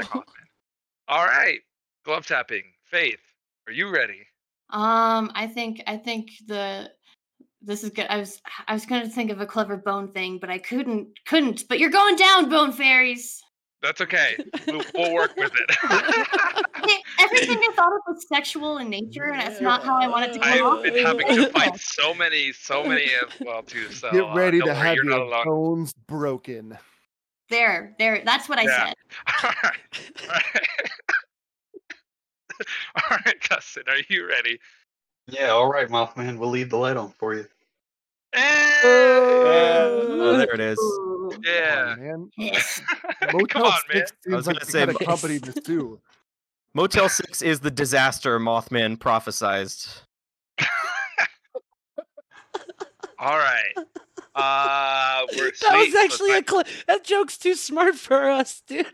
All 1.08 1.24
right, 1.24 1.58
glove 2.04 2.26
tapping. 2.26 2.62
Faith, 2.84 3.20
are 3.66 3.72
you 3.72 3.88
ready? 3.88 4.26
Um, 4.72 5.30
I 5.34 5.46
think 5.46 5.82
I 5.86 5.96
think 5.96 6.30
the 6.46 6.90
this 7.62 7.84
is 7.84 7.90
good. 7.90 8.06
I 8.08 8.16
was 8.18 8.40
I 8.66 8.72
was 8.72 8.86
gonna 8.86 9.08
think 9.08 9.30
of 9.30 9.40
a 9.40 9.46
clever 9.46 9.76
bone 9.76 10.12
thing, 10.12 10.38
but 10.38 10.50
I 10.50 10.58
couldn't 10.58 11.08
couldn't. 11.26 11.68
But 11.68 11.78
you're 11.78 11.90
going 11.90 12.16
down, 12.16 12.48
bone 12.48 12.72
fairies. 12.72 13.42
That's 13.82 14.00
okay. 14.02 14.36
We'll, 14.66 14.84
we'll 14.94 15.14
work 15.14 15.34
with 15.38 15.52
it. 15.54 15.70
Hey, 16.86 16.96
Everything 17.18 17.56
I 17.58 17.72
thought 17.74 17.92
of 17.94 18.00
was 18.06 18.26
sexual 18.28 18.78
in 18.78 18.90
nature, 18.90 19.30
and 19.30 19.40
that's 19.40 19.60
not 19.60 19.82
how 19.84 19.96
I 19.98 20.06
want 20.06 20.26
it 20.26 20.32
to 20.34 20.38
come 20.38 20.52
I've 20.52 20.62
off. 20.62 20.82
been 20.82 20.94
having 21.06 21.26
to 21.28 21.48
fight 21.50 21.76
so 21.80 22.12
many, 22.12 22.52
so 22.52 22.84
many 22.84 23.04
as 23.04 23.40
well 23.42 23.62
too. 23.62 23.90
So 23.90 24.10
get 24.12 24.24
uh, 24.24 24.34
ready 24.34 24.58
don't 24.58 24.68
to 24.68 24.74
worry, 24.74 24.86
have 24.86 24.96
your 24.96 25.10
alone. 25.12 25.44
bones 25.44 25.92
broken. 26.06 26.76
There, 27.48 27.94
there. 27.98 28.22
That's 28.24 28.48
what 28.48 28.58
I 28.58 28.64
Yeah. 28.64 28.86
said. 28.86 28.94
All 29.44 29.50
right. 29.64 29.80
All 30.22 30.28
right, 30.54 30.68
Dustin, 33.48 33.84
are 33.88 33.96
you 34.08 34.28
ready? 34.28 34.58
Yeah, 35.28 35.48
all 35.50 35.70
right, 35.70 35.88
Mothman. 35.88 36.38
We'll 36.38 36.50
leave 36.50 36.70
the 36.70 36.76
light 36.76 36.96
on 36.96 37.12
for 37.18 37.34
you. 37.34 37.46
Oh, 38.34 40.34
there 40.38 40.54
it 40.54 40.60
is. 40.60 40.78
Ooh. 40.78 41.32
Yeah. 41.44 41.96
Man. 41.98 42.30
Motel 43.32 43.46
Come 43.48 43.62
on, 43.62 43.72
man. 43.92 44.06
6 44.06 44.12
I 44.30 44.34
was 44.36 44.44
seems 44.44 44.46
like 44.46 44.56
gonna 44.56 44.60
the 44.60 44.66
say 44.70 44.78
kind 44.86 44.90
of 44.90 44.98
company 45.06 45.38
this 45.38 45.54
too. 45.64 46.00
Motel 46.74 47.08
6 47.08 47.42
is 47.42 47.60
the 47.60 47.70
disaster 47.70 48.38
Mothman 48.38 48.96
prophesized. 48.96 50.02
All 53.18 53.36
right. 53.36 53.74
Uh, 54.34 55.26
we're 55.36 55.50
that 55.62 55.76
was 55.76 55.94
actually 55.94 56.30
a 56.30 56.34
thank- 56.34 56.48
cl- 56.50 56.64
that 56.86 57.04
joke's 57.04 57.36
too 57.36 57.54
smart 57.54 57.96
for 57.96 58.30
us, 58.30 58.62
dude. 58.66 58.86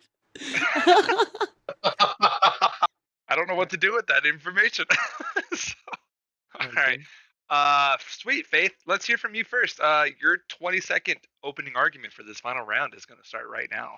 I 3.29 3.37
don't 3.37 3.49
know 3.49 3.55
what 3.55 3.71
to 3.71 3.77
do 3.77 3.95
with 3.95 4.07
that 4.09 4.27
information. 4.27 4.87
So, 5.55 5.75
all 6.61 6.71
right. 6.73 6.99
Uh, 7.49 7.97
sweet 8.09 8.47
Faith. 8.47 8.73
Let's 8.87 9.07
hear 9.07 9.17
from 9.17 9.35
you 9.35 9.45
first. 9.45 9.81
Uh, 9.81 10.07
your 10.21 10.39
20 10.49 10.81
second 10.81 11.17
opening 11.43 11.75
argument 11.77 12.13
for 12.13 12.25
this 12.25 12.41
final 12.41 12.67
round 12.67 12.95
is 12.95 13.07
going 13.07 13.21
to 13.21 13.27
start 13.27 13.47
right 13.49 13.69
now. 13.71 13.93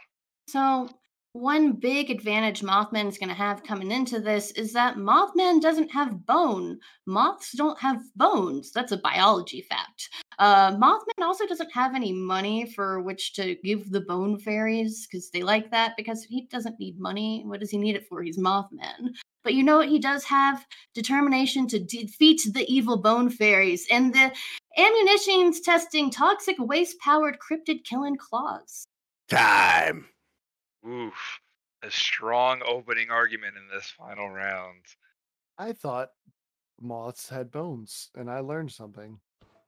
So, 0.46 0.88
one 1.32 1.72
big 1.72 2.10
advantage 2.10 2.62
Mothman 2.62 3.06
is 3.06 3.18
going 3.18 3.28
to 3.28 3.34
have 3.34 3.62
coming 3.62 3.90
into 3.90 4.20
this 4.20 4.50
is 4.52 4.72
that 4.72 4.96
Mothman 4.96 5.60
doesn't 5.60 5.90
have 5.90 6.24
bone. 6.26 6.78
Moths 7.06 7.52
don't 7.52 7.78
have 7.78 8.00
bones. 8.16 8.72
That's 8.72 8.92
a 8.92 8.96
biology 8.98 9.62
fact. 9.68 10.08
Uh, 10.38 10.72
Mothman 10.76 11.22
also 11.22 11.46
doesn't 11.46 11.72
have 11.72 11.94
any 11.94 12.12
money 12.12 12.70
for 12.74 13.02
which 13.02 13.34
to 13.34 13.56
give 13.62 13.90
the 13.90 14.00
bone 14.00 14.38
fairies 14.38 15.06
because 15.06 15.30
they 15.30 15.42
like 15.42 15.70
that 15.70 15.94
because 15.96 16.24
he 16.24 16.46
doesn't 16.50 16.80
need 16.80 16.98
money. 16.98 17.42
What 17.44 17.60
does 17.60 17.70
he 17.70 17.78
need 17.78 17.96
it 17.96 18.06
for? 18.08 18.22
He's 18.22 18.38
Mothman. 18.38 19.14
But 19.44 19.54
you 19.54 19.62
know 19.62 19.78
what? 19.78 19.88
He 19.88 19.98
does 19.98 20.24
have 20.24 20.66
determination 20.94 21.66
to 21.68 21.78
defeat 21.78 22.42
the 22.52 22.66
evil 22.72 22.96
bone 22.96 23.30
fairies 23.30 23.86
and 23.90 24.14
the 24.14 24.32
ammunitions 24.76 25.60
testing 25.60 26.10
toxic 26.10 26.56
waste 26.58 26.98
powered 27.00 27.38
cryptid 27.38 27.84
killing 27.84 28.16
claws. 28.16 28.86
Time. 29.28 30.06
Oof. 30.86 31.40
A 31.82 31.90
strong 31.90 32.62
opening 32.66 33.10
argument 33.10 33.56
in 33.56 33.68
this 33.74 33.86
final 33.86 34.28
round. 34.28 34.84
I 35.56 35.72
thought 35.72 36.10
moths 36.80 37.28
had 37.28 37.50
bones, 37.50 38.10
and 38.16 38.30
I 38.30 38.40
learned 38.40 38.72
something. 38.72 39.18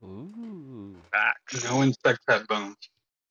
Ooh. 0.02 0.96
Facts. 1.12 1.64
no 1.64 1.82
insects 1.82 2.24
have 2.28 2.48
bones. 2.48 2.76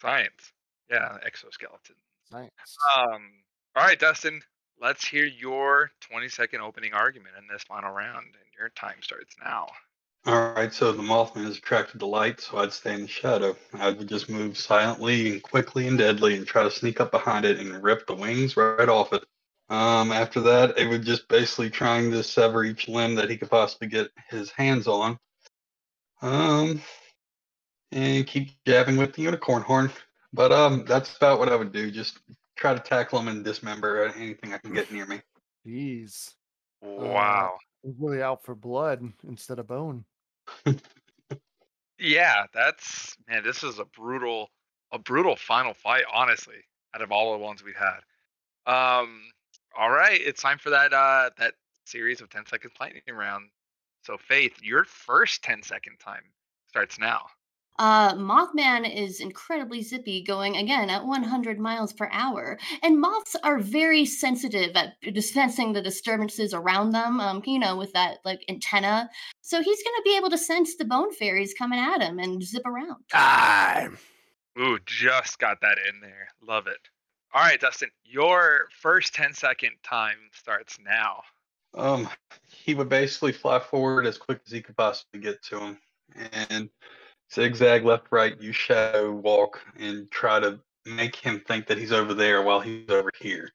Science. 0.01 0.53
Yeah, 0.89 1.17
exoskeleton. 1.25 1.95
Science. 2.29 2.77
Um. 2.95 3.31
All 3.75 3.83
right, 3.83 3.99
Dustin. 3.99 4.41
Let's 4.81 5.05
hear 5.05 5.25
your 5.25 5.91
20 5.99 6.29
second 6.29 6.61
opening 6.61 6.93
argument 6.93 7.35
in 7.37 7.47
this 7.51 7.63
final 7.63 7.91
round, 7.91 8.27
and 8.27 8.53
your 8.57 8.69
time 8.69 9.01
starts 9.01 9.35
now. 9.43 9.67
All 10.25 10.53
right, 10.53 10.73
so 10.73 10.91
the 10.91 11.01
Mothman 11.01 11.47
is 11.47 11.57
attracted 11.57 11.99
to 11.99 12.05
light, 12.05 12.41
so 12.41 12.57
I'd 12.57 12.73
stay 12.73 12.93
in 12.93 13.03
the 13.03 13.07
shadow. 13.07 13.55
I 13.73 13.91
would 13.91 14.09
just 14.09 14.29
move 14.29 14.57
silently 14.57 15.31
and 15.31 15.41
quickly 15.41 15.87
and 15.87 15.97
deadly 15.97 16.35
and 16.35 16.45
try 16.45 16.63
to 16.63 16.71
sneak 16.71 16.99
up 16.99 17.11
behind 17.11 17.45
it 17.45 17.59
and 17.59 17.81
rip 17.81 18.05
the 18.05 18.15
wings 18.15 18.57
right 18.57 18.89
off 18.89 19.13
it. 19.13 19.23
Um, 19.69 20.11
after 20.11 20.41
that, 20.41 20.77
it 20.77 20.87
would 20.89 21.03
just 21.03 21.27
basically 21.29 21.69
trying 21.69 22.11
to 22.11 22.21
sever 22.21 22.65
each 22.65 22.89
limb 22.89 23.15
that 23.15 23.29
he 23.29 23.37
could 23.37 23.49
possibly 23.49 23.87
get 23.87 24.11
his 24.29 24.51
hands 24.51 24.87
on. 24.87 25.17
Um, 26.21 26.81
and 27.93 28.27
keep 28.27 28.51
jabbing 28.65 28.97
with 28.97 29.13
the 29.13 29.21
unicorn 29.21 29.61
horn. 29.61 29.89
But 30.33 30.51
um, 30.51 30.83
that's 30.85 31.15
about 31.15 31.39
what 31.39 31.49
I 31.49 31.55
would 31.55 31.71
do. 31.71 31.89
Just 31.91 32.19
try 32.57 32.73
to 32.73 32.79
tackle 32.79 33.19
him 33.19 33.29
and 33.29 33.43
dismember 33.43 34.05
anything 34.15 34.53
I 34.53 34.57
can 34.57 34.73
get 34.73 34.91
near 34.91 35.05
me. 35.05 35.21
Jeez. 35.65 36.33
Wow. 36.81 37.57
He's 37.83 37.95
really 37.99 38.21
out 38.21 38.43
for 38.43 38.55
blood 38.55 39.01
instead 39.27 39.59
of 39.59 39.67
bone. 39.67 40.05
Yeah, 41.99 42.45
that's 42.53 43.17
man. 43.27 43.43
This 43.43 43.63
is 43.63 43.79
a 43.79 43.85
brutal, 43.85 44.49
a 44.91 44.97
brutal 44.97 45.35
final 45.35 45.73
fight. 45.73 46.05
Honestly, 46.13 46.55
out 46.95 47.01
of 47.01 47.11
all 47.11 47.33
the 47.33 47.39
ones 47.39 47.63
we've 47.63 47.75
had. 47.75 47.99
Um. 48.65 49.21
All 49.77 49.89
right, 49.91 50.19
it's 50.19 50.41
time 50.41 50.57
for 50.57 50.71
that 50.71 50.93
uh 50.93 51.29
that 51.37 51.53
series 51.85 52.21
of 52.21 52.29
10 52.29 52.45
seconds 52.45 52.73
lightning 52.79 53.01
round. 53.13 53.49
So, 54.03 54.17
Faith, 54.17 54.53
your 54.61 54.83
first 54.83 55.43
10 55.43 55.63
second 55.63 55.97
time 55.99 56.23
starts 56.67 56.97
now. 56.99 57.27
Uh, 57.79 58.13
Mothman 58.15 58.93
is 58.93 59.21
incredibly 59.21 59.81
zippy, 59.81 60.21
going 60.21 60.57
again 60.57 60.89
at 60.89 61.05
100 61.05 61.59
miles 61.59 61.93
per 61.93 62.09
hour. 62.11 62.59
And 62.83 62.99
moths 62.99 63.37
are 63.41 63.57
very 63.57 64.05
sensitive 64.05 64.75
at 64.75 64.95
sensing 65.23 65.71
the 65.71 65.81
disturbances 65.81 66.53
around 66.53 66.91
them, 66.91 67.21
um, 67.21 67.41
you 67.45 67.57
know, 67.57 67.77
with 67.77 67.93
that 67.93 68.17
like 68.25 68.43
antenna. 68.49 69.09
So 69.41 69.61
he's 69.61 69.81
going 69.81 69.95
to 69.95 70.01
be 70.03 70.17
able 70.17 70.29
to 70.29 70.37
sense 70.37 70.75
the 70.75 70.83
bone 70.83 71.13
fairies 71.13 71.53
coming 71.57 71.79
at 71.79 72.01
him 72.01 72.19
and 72.19 72.43
zip 72.43 72.65
around. 72.65 72.97
Time. 73.11 73.97
Ooh, 74.59 74.77
just 74.85 75.39
got 75.39 75.61
that 75.61 75.77
in 75.87 76.01
there. 76.01 76.27
Love 76.45 76.67
it. 76.67 76.89
All 77.33 77.41
right, 77.41 77.61
Dustin, 77.61 77.89
your 78.03 78.65
first 78.81 79.13
10 79.13 79.33
second 79.33 79.71
time 79.83 80.17
starts 80.33 80.77
now. 80.83 81.21
Um, 81.75 82.09
he 82.43 82.73
would 82.73 82.89
basically 82.89 83.31
fly 83.31 83.59
forward 83.59 84.05
as 84.05 84.17
quick 84.17 84.41
as 84.45 84.51
he 84.51 84.61
could 84.61 84.75
possibly 84.75 85.21
get 85.21 85.41
to 85.43 85.59
him, 85.59 85.77
and 86.49 86.69
zigzag 87.33 87.85
left, 87.85 88.07
right. 88.11 88.39
You 88.39 88.51
shadow 88.51 89.11
walk 89.11 89.59
and 89.77 90.09
try 90.11 90.39
to 90.39 90.59
make 90.85 91.15
him 91.15 91.41
think 91.47 91.67
that 91.67 91.77
he's 91.77 91.91
over 91.91 92.13
there 92.13 92.41
while 92.41 92.59
he's 92.59 92.89
over 92.89 93.11
here, 93.19 93.51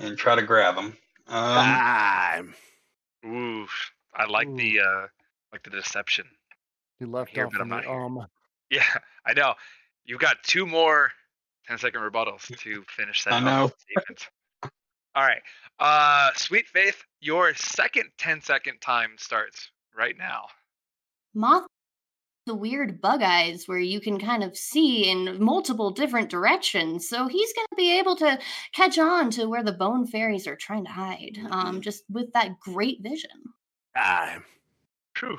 and 0.00 0.16
try 0.18 0.34
to 0.34 0.42
grab 0.42 0.76
him. 0.76 0.96
Um, 1.28 1.54
Time. 1.64 2.54
Ooh, 3.26 3.66
I 4.14 4.26
like 4.26 4.48
Ooh. 4.48 4.56
the 4.56 4.80
uh 4.80 5.06
like 5.52 5.62
the 5.62 5.70
deception. 5.70 6.26
He 6.98 7.04
left 7.06 7.30
Here, 7.30 7.46
off 7.46 7.52
but 7.52 7.60
on 7.62 7.68
the 7.68 7.74
not 7.76 7.84
here. 7.84 7.92
um. 7.92 8.26
Yeah, 8.70 8.82
I 9.26 9.34
know. 9.34 9.54
You've 10.04 10.20
got 10.20 10.42
two 10.42 10.66
more 10.66 11.12
10 11.68 11.78
second 11.78 12.00
rebuttals 12.00 12.46
to 12.58 12.82
finish 12.88 13.22
that. 13.24 13.34
I 13.34 13.40
know. 13.40 13.70
statement. 13.78 14.28
All 15.14 15.22
right. 15.22 15.42
Uh 15.78 16.30
Sweet 16.34 16.66
Faith, 16.66 17.02
your 17.20 17.54
second 17.54 18.10
10 18.18 18.40
second 18.40 18.80
time 18.80 19.10
starts 19.18 19.70
right 19.96 20.16
now. 20.18 20.46
Moth 21.34 21.66
the 22.46 22.54
weird 22.54 23.00
bug 23.00 23.22
eyes 23.22 23.64
where 23.66 23.78
you 23.78 24.00
can 24.00 24.18
kind 24.18 24.44
of 24.44 24.56
see 24.56 25.10
in 25.10 25.42
multiple 25.42 25.90
different 25.90 26.28
directions. 26.28 27.08
So 27.08 27.26
he's 27.26 27.52
going 27.54 27.66
to 27.70 27.76
be 27.76 27.98
able 27.98 28.16
to 28.16 28.38
catch 28.72 28.98
on 28.98 29.30
to 29.32 29.46
where 29.46 29.62
the 29.62 29.72
bone 29.72 30.06
fairies 30.06 30.46
are 30.46 30.56
trying 30.56 30.84
to 30.84 30.90
hide, 30.90 31.38
um, 31.50 31.80
just 31.80 32.04
with 32.10 32.32
that 32.34 32.60
great 32.60 33.02
vision. 33.02 33.30
Time. 33.96 34.44
Phew. 35.16 35.38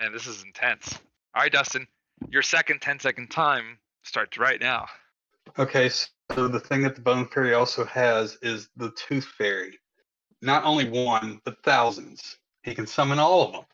Man, 0.00 0.12
this 0.12 0.26
is 0.26 0.42
intense. 0.42 0.98
All 1.34 1.42
right, 1.42 1.52
Dustin, 1.52 1.86
your 2.28 2.42
second 2.42 2.80
10 2.80 2.98
second 2.98 3.30
time 3.30 3.78
starts 4.02 4.36
right 4.36 4.60
now. 4.60 4.86
Okay, 5.58 5.88
so 5.88 6.48
the 6.48 6.60
thing 6.60 6.82
that 6.82 6.96
the 6.96 7.02
Bone 7.02 7.26
Fairy 7.28 7.54
also 7.54 7.84
has 7.84 8.36
is 8.42 8.68
the 8.76 8.90
Tooth 8.92 9.26
Fairy. 9.38 9.78
Not 10.42 10.64
only 10.64 10.88
one, 10.88 11.40
but 11.44 11.62
thousands. 11.62 12.38
He 12.62 12.74
can 12.74 12.86
summon 12.86 13.20
all 13.20 13.42
of 13.42 13.52
them, 13.52 13.64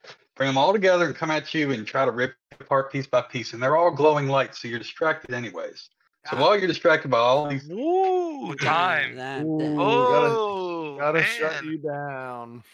bring 0.42 0.48
them 0.48 0.58
all 0.58 0.72
together, 0.72 1.06
and 1.06 1.14
come 1.14 1.30
at 1.30 1.54
you 1.54 1.70
and 1.70 1.86
try 1.86 2.04
to 2.04 2.10
rip 2.10 2.34
apart 2.58 2.90
piece 2.90 3.06
by 3.06 3.22
piece. 3.22 3.52
And 3.52 3.62
they're 3.62 3.76
all 3.76 3.92
glowing 3.92 4.26
lights, 4.26 4.60
so 4.60 4.66
you're 4.66 4.80
distracted 4.80 5.32
anyways. 5.32 5.88
So 6.28 6.36
while 6.36 6.58
you're 6.58 6.66
distracted 6.66 7.12
by 7.12 7.18
all 7.18 7.46
these, 7.46 7.70
Ooh, 7.70 8.52
time. 8.56 9.14
That- 9.14 9.42
Ooh, 9.44 9.58
that- 9.58 9.78
Oh, 9.78 10.96
gotta 10.98 11.20
man. 11.20 11.28
shut 11.38 11.64
you 11.64 11.78
down. 11.78 12.64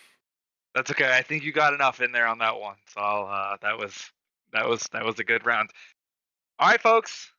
That's 0.74 0.90
okay. 0.90 1.14
I 1.14 1.20
think 1.20 1.44
you 1.44 1.52
got 1.52 1.74
enough 1.74 2.00
in 2.00 2.10
there 2.10 2.26
on 2.26 2.38
that 2.38 2.58
one. 2.58 2.76
So 2.86 3.02
I'll, 3.02 3.26
uh, 3.26 3.56
that 3.60 3.76
was 3.76 4.10
that 4.54 4.66
was 4.66 4.84
that 4.92 5.04
was 5.04 5.18
a 5.18 5.24
good 5.24 5.44
round. 5.44 5.68
All 6.58 6.68
right, 6.70 6.80
folks, 6.80 7.30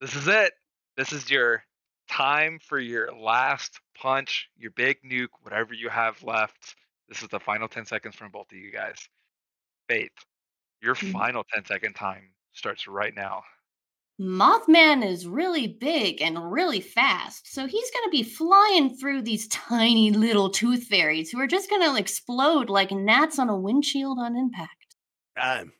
this 0.00 0.14
is 0.16 0.26
it. 0.26 0.54
This 0.96 1.12
is 1.12 1.30
your 1.30 1.62
time 2.08 2.58
for 2.60 2.78
your 2.78 3.12
last 3.12 3.78
punch, 3.94 4.48
your 4.56 4.70
big 4.70 5.02
nuke, 5.02 5.28
whatever 5.42 5.74
you 5.74 5.90
have 5.90 6.22
left. 6.22 6.76
This 7.10 7.22
is 7.22 7.28
the 7.28 7.40
final 7.40 7.68
10 7.68 7.84
seconds 7.84 8.16
from 8.16 8.30
both 8.30 8.50
of 8.50 8.56
you 8.56 8.70
guys. 8.70 8.96
Faith, 9.88 10.12
your 10.82 10.96
Mhm. 11.00 11.12
final 11.12 11.44
10 11.44 11.64
second 11.66 11.94
time 11.94 12.34
starts 12.52 12.88
right 12.88 13.14
now. 13.14 13.44
Mothman 14.20 15.02
is 15.06 15.26
really 15.26 15.66
big 15.66 16.20
and 16.22 16.50
really 16.52 16.80
fast, 16.80 17.50
so 17.52 17.66
he's 17.66 17.90
going 17.90 18.04
to 18.04 18.10
be 18.10 18.22
flying 18.22 18.94
through 18.96 19.22
these 19.22 19.48
tiny 19.48 20.10
little 20.10 20.50
tooth 20.50 20.84
fairies 20.84 21.30
who 21.30 21.40
are 21.40 21.46
just 21.46 21.70
going 21.70 21.82
to 21.82 21.96
explode 21.98 22.68
like 22.70 22.90
gnats 22.90 23.38
on 23.38 23.48
a 23.48 23.56
windshield 23.58 24.18
on 24.18 24.36
impact. 24.36 24.96
Time. 25.36 25.72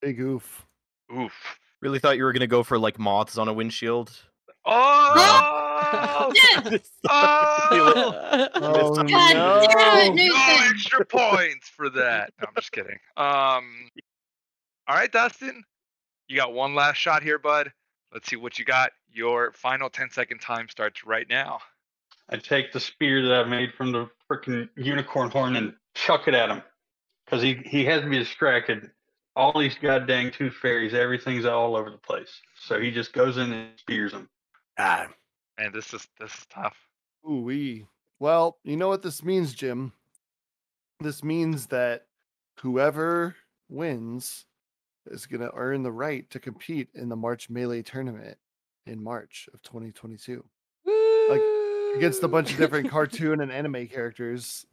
Big 0.00 0.20
oof. 0.20 0.66
Oof. 1.12 1.58
Really 1.80 1.98
thought 1.98 2.16
you 2.16 2.24
were 2.24 2.32
gonna 2.32 2.46
go 2.46 2.62
for 2.62 2.78
like 2.78 2.98
moths 2.98 3.38
on 3.38 3.48
a 3.48 3.52
windshield. 3.52 4.24
Oh! 4.66 6.32
oh! 7.08 8.20
Oh 8.56 8.94
God 8.96 9.08
damn 9.08 9.62
it, 9.62 9.74
no! 9.74 10.04
no 10.06 10.14
Nathan! 10.14 10.70
extra 10.70 11.04
points 11.04 11.68
for 11.68 11.90
that. 11.90 12.32
No, 12.40 12.46
I'm 12.48 12.54
just 12.56 12.72
kidding. 12.72 12.98
Um, 13.16 13.90
all 14.88 14.96
right, 14.96 15.10
Dustin, 15.10 15.62
you 16.28 16.36
got 16.36 16.52
one 16.52 16.74
last 16.74 16.96
shot 16.96 17.22
here, 17.22 17.38
bud. 17.38 17.72
Let's 18.12 18.28
see 18.28 18.36
what 18.36 18.58
you 18.58 18.64
got. 18.64 18.90
Your 19.12 19.52
final 19.52 19.90
10 19.90 20.10
second 20.10 20.40
time 20.40 20.68
starts 20.68 21.04
right 21.04 21.28
now. 21.28 21.60
I 22.30 22.36
take 22.36 22.72
the 22.72 22.80
spear 22.80 23.22
that 23.22 23.44
I 23.44 23.44
made 23.44 23.72
from 23.74 23.92
the 23.92 24.08
freaking 24.30 24.68
unicorn 24.76 25.30
horn 25.30 25.56
and 25.56 25.74
chuck 25.94 26.26
it 26.26 26.34
at 26.34 26.48
him 26.50 26.62
because 27.24 27.42
he 27.42 27.54
he 27.64 27.84
has 27.84 28.04
me 28.04 28.18
distracted. 28.18 28.90
All 29.36 29.58
these 29.58 29.76
goddamn 29.80 30.30
tooth 30.30 30.54
fairies, 30.54 30.94
everything's 30.94 31.44
all 31.44 31.76
over 31.76 31.90
the 31.90 31.98
place. 31.98 32.40
So 32.60 32.80
he 32.80 32.90
just 32.90 33.12
goes 33.12 33.36
in 33.36 33.52
and 33.52 33.78
spears 33.78 34.12
them. 34.12 34.28
Time. 34.76 35.14
Man, 35.58 35.72
this 35.72 35.92
is 35.94 36.06
this 36.18 36.32
is 36.32 36.46
tough. 36.50 36.76
Ooh 37.28 37.40
wee. 37.40 37.86
Well, 38.18 38.58
you 38.64 38.76
know 38.76 38.88
what 38.88 39.02
this 39.02 39.22
means, 39.22 39.54
Jim. 39.54 39.92
This 41.00 41.22
means 41.22 41.66
that 41.66 42.06
whoever 42.60 43.36
wins 43.68 44.46
is 45.06 45.26
going 45.26 45.40
to 45.40 45.52
earn 45.54 45.82
the 45.82 45.92
right 45.92 46.28
to 46.30 46.40
compete 46.40 46.88
in 46.94 47.08
the 47.08 47.16
March 47.16 47.50
Melee 47.50 47.82
tournament 47.82 48.38
in 48.86 49.02
March 49.02 49.48
of 49.52 49.62
2022 49.62 50.44
Like, 51.28 51.42
against 51.96 52.22
a 52.22 52.28
bunch 52.28 52.52
of 52.52 52.58
different 52.58 52.90
cartoon 52.90 53.40
and 53.40 53.50
anime 53.52 53.88
characters. 53.88 54.64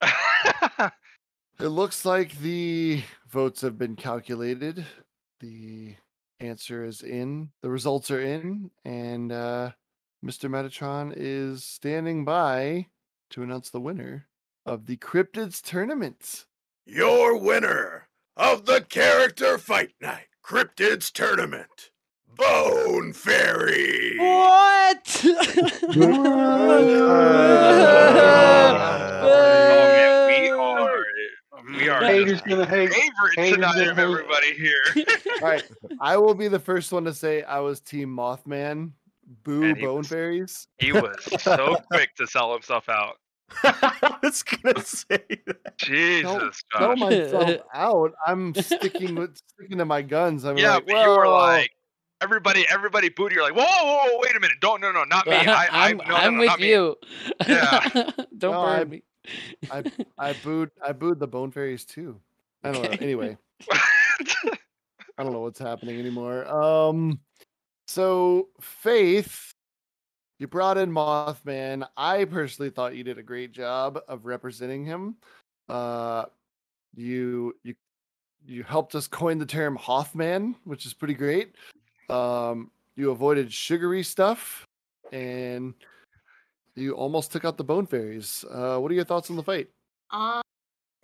It 1.60 1.68
looks 1.68 2.04
like 2.04 2.36
the 2.40 3.02
votes 3.28 3.60
have 3.60 3.78
been 3.78 3.94
calculated. 3.94 4.84
The 5.38 5.94
answer 6.40 6.84
is 6.84 7.02
in. 7.02 7.50
The 7.62 7.70
results 7.70 8.10
are 8.10 8.20
in, 8.20 8.70
and 8.84 9.32
uh, 9.32 9.70
Mr. 10.24 10.48
Metatron 10.50 11.12
is 11.16 11.64
standing 11.64 12.24
by 12.24 12.86
to 13.30 13.42
announce 13.42 13.70
the 13.70 13.80
winner 13.80 14.26
of 14.66 14.86
the 14.86 14.96
Cryptids 14.96 15.62
tournament. 15.62 16.46
Your 16.86 17.38
winner 17.38 18.08
of 18.36 18.66
the 18.66 18.80
Character 18.80 19.58
Fight 19.58 19.94
Night 20.00 20.28
Cryptids 20.44 21.10
Tournament, 21.12 21.90
Bone 22.36 23.12
Fairy. 23.12 24.16
What? 24.18 25.24
oh 25.24 25.62
man, 29.24 30.26
we 30.26 30.50
are 30.50 31.04
we 31.84 31.88
are 31.90 32.04
Haters 32.04 32.40
gonna 32.42 32.66
hate. 32.66 32.90
favorites 32.92 33.34
haters 33.36 33.54
tonight 33.54 33.88
of 33.88 33.96
hate. 33.96 34.02
everybody 34.02 34.52
here. 34.54 34.82
All 35.42 35.48
right, 35.48 35.64
I 36.00 36.16
will 36.16 36.34
be 36.34 36.48
the 36.48 36.58
first 36.58 36.92
one 36.92 37.04
to 37.04 37.14
say 37.14 37.42
I 37.42 37.60
was 37.60 37.80
Team 37.80 38.08
Mothman. 38.14 38.92
Boo 39.42 39.62
And 39.64 39.76
he 39.76 39.84
Bone 39.86 39.98
was- 39.98 40.08
Fairies. 40.08 40.68
he 40.78 40.92
was 40.92 41.16
so 41.40 41.76
quick 41.90 42.14
to 42.16 42.26
sell 42.26 42.52
himself 42.52 42.88
out. 42.90 43.16
I 43.62 44.16
was 44.22 44.42
gonna 44.42 44.80
say 44.82 45.22
that. 45.46 45.78
Jesus, 45.78 46.62
Sell 46.76 46.94
Josh. 46.94 46.98
myself 46.98 47.60
out. 47.74 48.12
I'm 48.26 48.54
sticking 48.54 49.14
with 49.14 49.36
sticking 49.58 49.78
to 49.78 49.84
my 49.84 50.02
guns. 50.02 50.44
I'm 50.44 50.58
Yeah, 50.58 50.74
like, 50.74 50.86
but 50.86 50.92
you 51.02 51.08
were 51.08 51.20
well, 51.26 51.32
like 51.32 51.70
everybody, 52.20 52.66
everybody 52.70 53.08
booed. 53.10 53.32
You're 53.32 53.42
like, 53.42 53.54
whoa, 53.54 53.64
whoa, 53.64 53.96
whoa, 54.12 54.18
wait 54.22 54.36
a 54.36 54.40
minute, 54.40 54.56
don't, 54.60 54.80
no, 54.80 54.92
no, 54.92 55.04
not 55.04 55.26
me. 55.26 55.34
I, 55.36 55.64
I, 55.66 55.88
I'm, 55.90 55.96
no, 55.98 56.04
no, 56.04 56.14
I'm 56.16 56.34
no, 56.34 56.40
with 56.40 56.46
not 56.48 56.60
me. 56.60 56.68
you. 56.70 56.96
Yeah. 57.46 57.88
Don't 58.36 58.52
No, 58.52 58.62
burn 58.62 58.80
I- 58.80 58.84
me. 58.84 59.02
I 59.70 59.84
I 60.18 60.32
booed 60.32 60.70
I 60.84 60.92
booed 60.92 61.18
the 61.18 61.26
Bone 61.26 61.50
Fairies 61.50 61.84
too. 61.84 62.20
I 62.62 62.72
don't 62.72 62.82
know. 62.82 62.96
Anyway, 63.00 63.36
I 63.72 65.22
don't 65.22 65.32
know 65.32 65.40
what's 65.40 65.58
happening 65.58 65.98
anymore. 65.98 66.46
Um, 66.48 67.20
so 67.86 68.48
Faith, 68.60 69.52
you 70.38 70.46
brought 70.46 70.78
in 70.78 70.90
Mothman. 70.90 71.86
I 71.96 72.24
personally 72.24 72.70
thought 72.70 72.96
you 72.96 73.04
did 73.04 73.18
a 73.18 73.22
great 73.22 73.52
job 73.52 74.00
of 74.08 74.24
representing 74.24 74.84
him. 74.84 75.16
Uh, 75.68 76.24
you 76.94 77.54
you 77.62 77.74
you 78.46 78.62
helped 78.62 78.94
us 78.94 79.06
coin 79.06 79.38
the 79.38 79.46
term 79.46 79.76
Hothman, 79.76 80.56
which 80.64 80.86
is 80.86 80.94
pretty 80.94 81.14
great. 81.14 81.54
Um, 82.10 82.70
you 82.96 83.10
avoided 83.10 83.52
sugary 83.52 84.02
stuff, 84.02 84.66
and 85.12 85.74
you 86.76 86.92
almost 86.92 87.32
took 87.32 87.44
out 87.44 87.56
the 87.56 87.64
Bone 87.64 87.86
Fairies. 87.86 88.44
Uh, 88.50 88.78
what 88.78 88.90
are 88.90 88.94
your 88.94 89.04
thoughts 89.04 89.30
on 89.30 89.36
the 89.36 89.42
fight? 89.42 89.68
Uh, 90.12 90.40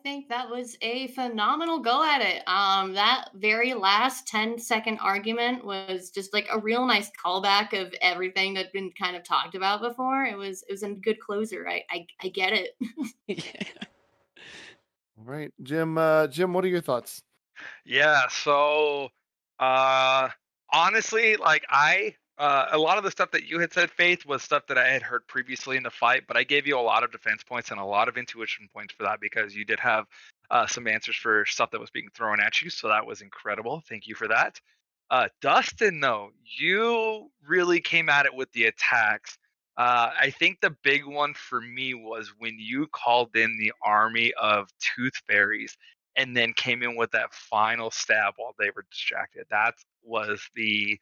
I 0.01 0.03
think 0.03 0.29
that 0.31 0.49
was 0.49 0.79
a 0.81 1.09
phenomenal 1.09 1.79
go 1.79 2.03
at 2.03 2.23
it. 2.23 2.43
Um, 2.49 2.95
that 2.95 3.29
very 3.35 3.75
last 3.75 4.27
10 4.29 4.59
second 4.59 4.99
argument 4.99 5.63
was 5.65 6.11
just 6.11 6.33
like 6.33 6.49
a 6.51 6.59
real 6.59 6.87
nice 6.87 7.11
callback 7.23 7.79
of 7.79 7.93
everything 8.01 8.55
that'd 8.55 8.73
been 8.73 8.91
kind 8.99 9.15
of 9.15 9.25
talked 9.25 9.55
about 9.55 9.83
before. 9.83 10.25
It 10.25 10.37
was 10.37 10.65
it 10.69 10.73
was 10.73 10.83
a 10.83 10.91
good 10.91 11.21
closer. 11.21 11.69
I 11.69 11.85
I, 11.91 12.07
I 12.23 12.29
get 12.29 12.53
it. 12.55 12.71
yeah. 13.27 13.85
All 15.19 15.25
right, 15.25 15.53
Jim. 15.63 15.99
Uh, 15.99 16.29
Jim, 16.29 16.55
what 16.55 16.65
are 16.65 16.69
your 16.69 16.81
thoughts? 16.81 17.21
Yeah, 17.85 18.27
so 18.31 19.11
uh 19.59 20.31
honestly, 20.73 21.37
like 21.37 21.65
I 21.69 22.15
uh 22.41 22.67
a 22.73 22.79
lot 22.79 22.99
of 22.99 23.05
the 23.05 23.11
stuff 23.11 23.31
that 23.33 23.45
you 23.47 23.61
had 23.61 23.73
said, 23.73 23.91
Faith, 23.91 24.27
was 24.27 24.43
stuff 24.43 24.67
that 24.69 24.79
I 24.79 24.89
had 24.89 25.03
heard 25.03 25.27
previously 25.29 25.77
in 25.77 25.83
the 25.83 25.91
fight, 25.91 26.25
but 26.27 26.37
I 26.37 26.45
gave 26.45 26.67
you 26.67 26.79
a 26.79 26.81
lot 26.81 27.05
of 27.05 27.13
defense 27.13 27.43
points 27.45 27.71
and 27.71 27.79
a 27.79 27.85
lot 27.85 28.09
of 28.09 28.17
intuition 28.17 28.69
points 28.73 28.95
for 28.95 29.05
that 29.05 29.21
because 29.21 29.55
you 29.55 29.65
did 29.65 29.81
have 29.81 30.07
uh 30.51 30.67
some 30.67 30.87
answers 30.89 31.17
for 31.17 31.45
stuff 31.47 31.71
that 31.73 31.81
was 31.81 31.91
being 31.91 32.09
thrown 32.15 32.41
at 32.41 32.63
you. 32.63 32.71
So 32.71 32.89
that 32.89 33.07
was 33.07 33.21
incredible. 33.21 33.83
Thank 33.89 34.07
you 34.09 34.15
for 34.15 34.29
that. 34.29 34.61
Uh 35.11 35.29
Dustin, 35.43 36.01
though, 36.01 36.31
you 36.59 37.31
really 37.47 37.81
came 37.81 38.09
at 38.09 38.27
it 38.27 38.35
with 38.35 38.51
the 38.53 38.65
attacks. 38.65 39.39
Uh, 39.77 40.11
I 40.21 40.31
think 40.31 40.61
the 40.61 40.77
big 40.83 41.07
one 41.07 41.33
for 41.35 41.61
me 41.61 41.95
was 41.95 42.33
when 42.39 42.57
you 42.59 42.87
called 42.89 43.35
in 43.35 43.57
the 43.59 43.73
army 43.83 44.33
of 44.41 44.69
tooth 44.79 45.15
fairies 45.27 45.77
and 46.17 46.37
then 46.37 46.53
came 46.53 46.83
in 46.83 46.97
with 46.97 47.13
that 47.13 47.33
final 47.33 47.91
stab 47.91 48.35
while 48.37 48.55
they 48.59 48.71
were 48.77 48.85
distracted. 48.91 49.47
That 49.51 49.75
was 50.03 50.43
the 50.55 50.99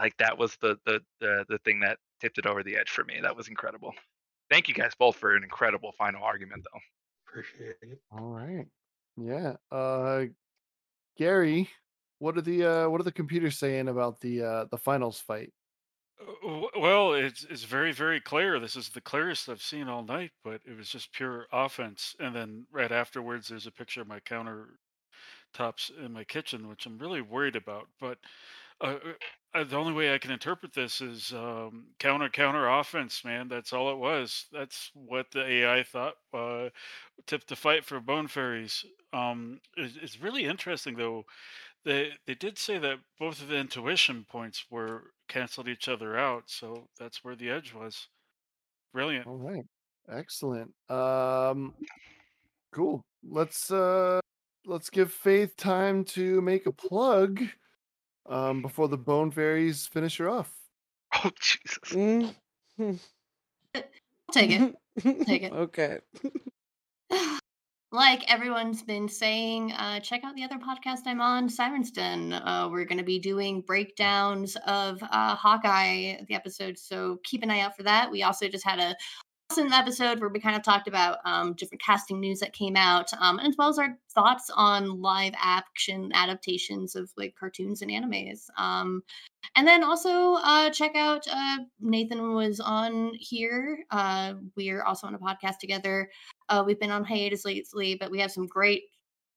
like 0.00 0.16
that 0.18 0.38
was 0.38 0.56
the 0.60 0.78
the 0.86 1.00
the, 1.20 1.44
the 1.48 1.58
thing 1.58 1.80
that 1.80 1.98
tipped 2.20 2.38
it 2.38 2.46
over 2.46 2.62
the 2.62 2.76
edge 2.76 2.90
for 2.90 3.04
me. 3.04 3.20
That 3.22 3.36
was 3.36 3.48
incredible. 3.48 3.94
Thank 4.50 4.68
you 4.68 4.74
guys 4.74 4.92
both 4.98 5.16
for 5.16 5.36
an 5.36 5.44
incredible 5.44 5.92
final 5.96 6.22
argument 6.22 6.66
though. 6.72 6.80
Appreciate 7.28 7.76
it. 7.82 8.00
All 8.10 8.28
right. 8.28 8.66
Yeah. 9.16 9.56
Uh, 9.70 10.24
Gary, 11.16 11.68
what 12.18 12.36
are 12.36 12.42
the 12.42 12.64
uh, 12.64 12.88
what 12.88 13.00
are 13.00 13.04
the 13.04 13.12
computers 13.12 13.58
saying 13.58 13.88
about 13.88 14.20
the 14.20 14.42
uh, 14.42 14.64
the 14.70 14.78
finals 14.78 15.20
fight? 15.20 15.52
Uh, 16.20 16.66
Well, 16.78 17.14
it's 17.14 17.44
it's 17.44 17.64
very 17.64 17.92
very 17.92 18.20
clear. 18.20 18.58
This 18.58 18.76
is 18.76 18.88
the 18.88 19.00
clearest 19.00 19.48
I've 19.48 19.62
seen 19.62 19.88
all 19.88 20.02
night, 20.04 20.32
but 20.42 20.60
it 20.66 20.76
was 20.76 20.88
just 20.88 21.12
pure 21.12 21.46
offense. 21.52 22.16
And 22.18 22.34
then 22.34 22.66
right 22.72 22.92
afterwards, 22.92 23.48
there's 23.48 23.66
a 23.66 23.72
picture 23.72 24.00
of 24.02 24.08
my 24.08 24.20
countertops 24.20 25.96
in 26.04 26.12
my 26.12 26.24
kitchen, 26.24 26.68
which 26.68 26.86
I'm 26.86 26.98
really 26.98 27.20
worried 27.20 27.56
about. 27.56 27.88
But 28.00 28.18
uh, 28.80 28.98
uh, 29.54 29.64
the 29.64 29.76
only 29.76 29.92
way 29.92 30.14
I 30.14 30.18
can 30.18 30.30
interpret 30.30 30.72
this 30.72 31.00
is 31.00 31.32
um, 31.32 31.86
counter 31.98 32.28
counter 32.28 32.68
offense, 32.68 33.24
man. 33.24 33.48
That's 33.48 33.72
all 33.72 33.90
it 33.90 33.98
was. 33.98 34.46
That's 34.52 34.90
what 34.94 35.26
the 35.32 35.44
AI 35.44 35.82
thought 35.82 36.14
uh, 36.32 36.68
tipped 37.26 37.48
the 37.48 37.56
fight 37.56 37.84
for 37.84 38.00
Bone 38.00 38.28
Fairies. 38.28 38.84
Um, 39.12 39.60
it's, 39.76 39.96
it's 40.00 40.20
really 40.22 40.44
interesting 40.44 40.96
though. 40.96 41.24
They 41.84 42.10
they 42.26 42.34
did 42.34 42.58
say 42.58 42.78
that 42.78 42.98
both 43.18 43.40
of 43.42 43.48
the 43.48 43.56
intuition 43.56 44.24
points 44.30 44.66
were 44.70 45.12
canceled 45.28 45.68
each 45.68 45.88
other 45.88 46.16
out, 46.16 46.44
so 46.46 46.88
that's 46.98 47.24
where 47.24 47.34
the 47.34 47.50
edge 47.50 47.74
was. 47.74 48.08
Brilliant. 48.92 49.26
All 49.26 49.38
right. 49.38 49.64
Excellent. 50.08 50.72
Um, 50.88 51.74
cool. 52.72 53.04
Let's 53.28 53.70
uh, 53.70 54.20
let's 54.66 54.90
give 54.90 55.12
Faith 55.12 55.56
time 55.56 56.04
to 56.04 56.40
make 56.40 56.66
a 56.66 56.72
plug. 56.72 57.42
Um, 58.30 58.62
before 58.62 58.86
the 58.86 58.96
Bone 58.96 59.30
Fairies 59.32 59.86
finish 59.86 60.16
her 60.18 60.28
off. 60.28 60.54
Oh 61.24 61.30
Jesus. 61.40 61.78
Mm-hmm. 61.90 62.92
Take 64.32 64.50
it. 64.52 64.76
Take 65.26 65.42
it. 65.42 65.52
okay. 65.52 65.98
like 67.92 68.22
everyone's 68.32 68.82
been 68.82 69.08
saying, 69.08 69.72
uh, 69.72 69.98
check 69.98 70.22
out 70.22 70.36
the 70.36 70.44
other 70.44 70.58
podcast 70.58 71.00
I'm 71.06 71.20
on, 71.20 71.48
Siren's 71.48 71.90
Den. 71.90 72.32
Uh, 72.32 72.68
we're 72.70 72.84
going 72.84 72.98
to 72.98 73.04
be 73.04 73.18
doing 73.18 73.62
breakdowns 73.62 74.56
of 74.66 75.02
uh, 75.02 75.34
Hawkeye, 75.34 76.22
the 76.28 76.34
episode, 76.34 76.78
so 76.78 77.18
keep 77.24 77.42
an 77.42 77.50
eye 77.50 77.60
out 77.60 77.76
for 77.76 77.82
that. 77.82 78.10
We 78.10 78.22
also 78.22 78.48
just 78.48 78.64
had 78.64 78.78
a 78.78 78.94
awesome 79.50 79.72
episode 79.72 80.20
where 80.20 80.28
we 80.28 80.38
kind 80.38 80.54
of 80.54 80.62
talked 80.62 80.86
about 80.86 81.18
um, 81.24 81.54
different 81.54 81.82
casting 81.82 82.20
news 82.20 82.38
that 82.38 82.52
came 82.52 82.76
out, 82.76 83.10
um, 83.18 83.40
as 83.40 83.56
well 83.58 83.68
as 83.68 83.80
our 83.80 83.98
thoughts 84.14 84.48
on 84.54 85.02
live 85.02 85.32
action 85.36 86.08
adaptations 86.14 86.94
of 86.94 87.10
like 87.16 87.34
cartoons 87.34 87.82
and 87.82 87.90
animes. 87.90 88.42
Um, 88.56 89.02
and 89.56 89.66
then 89.66 89.82
also 89.82 90.34
uh, 90.34 90.70
check 90.70 90.94
out 90.94 91.26
uh, 91.28 91.58
Nathan 91.80 92.32
was 92.32 92.60
on 92.60 93.10
here. 93.18 93.80
Uh, 93.90 94.34
we're 94.56 94.84
also 94.84 95.08
on 95.08 95.16
a 95.16 95.18
podcast 95.18 95.58
together. 95.58 96.08
Uh, 96.48 96.62
we've 96.64 96.78
been 96.78 96.92
on 96.92 97.02
hiatus 97.02 97.44
lately, 97.44 97.96
but 97.96 98.12
we 98.12 98.20
have 98.20 98.30
some 98.30 98.46
great 98.46 98.84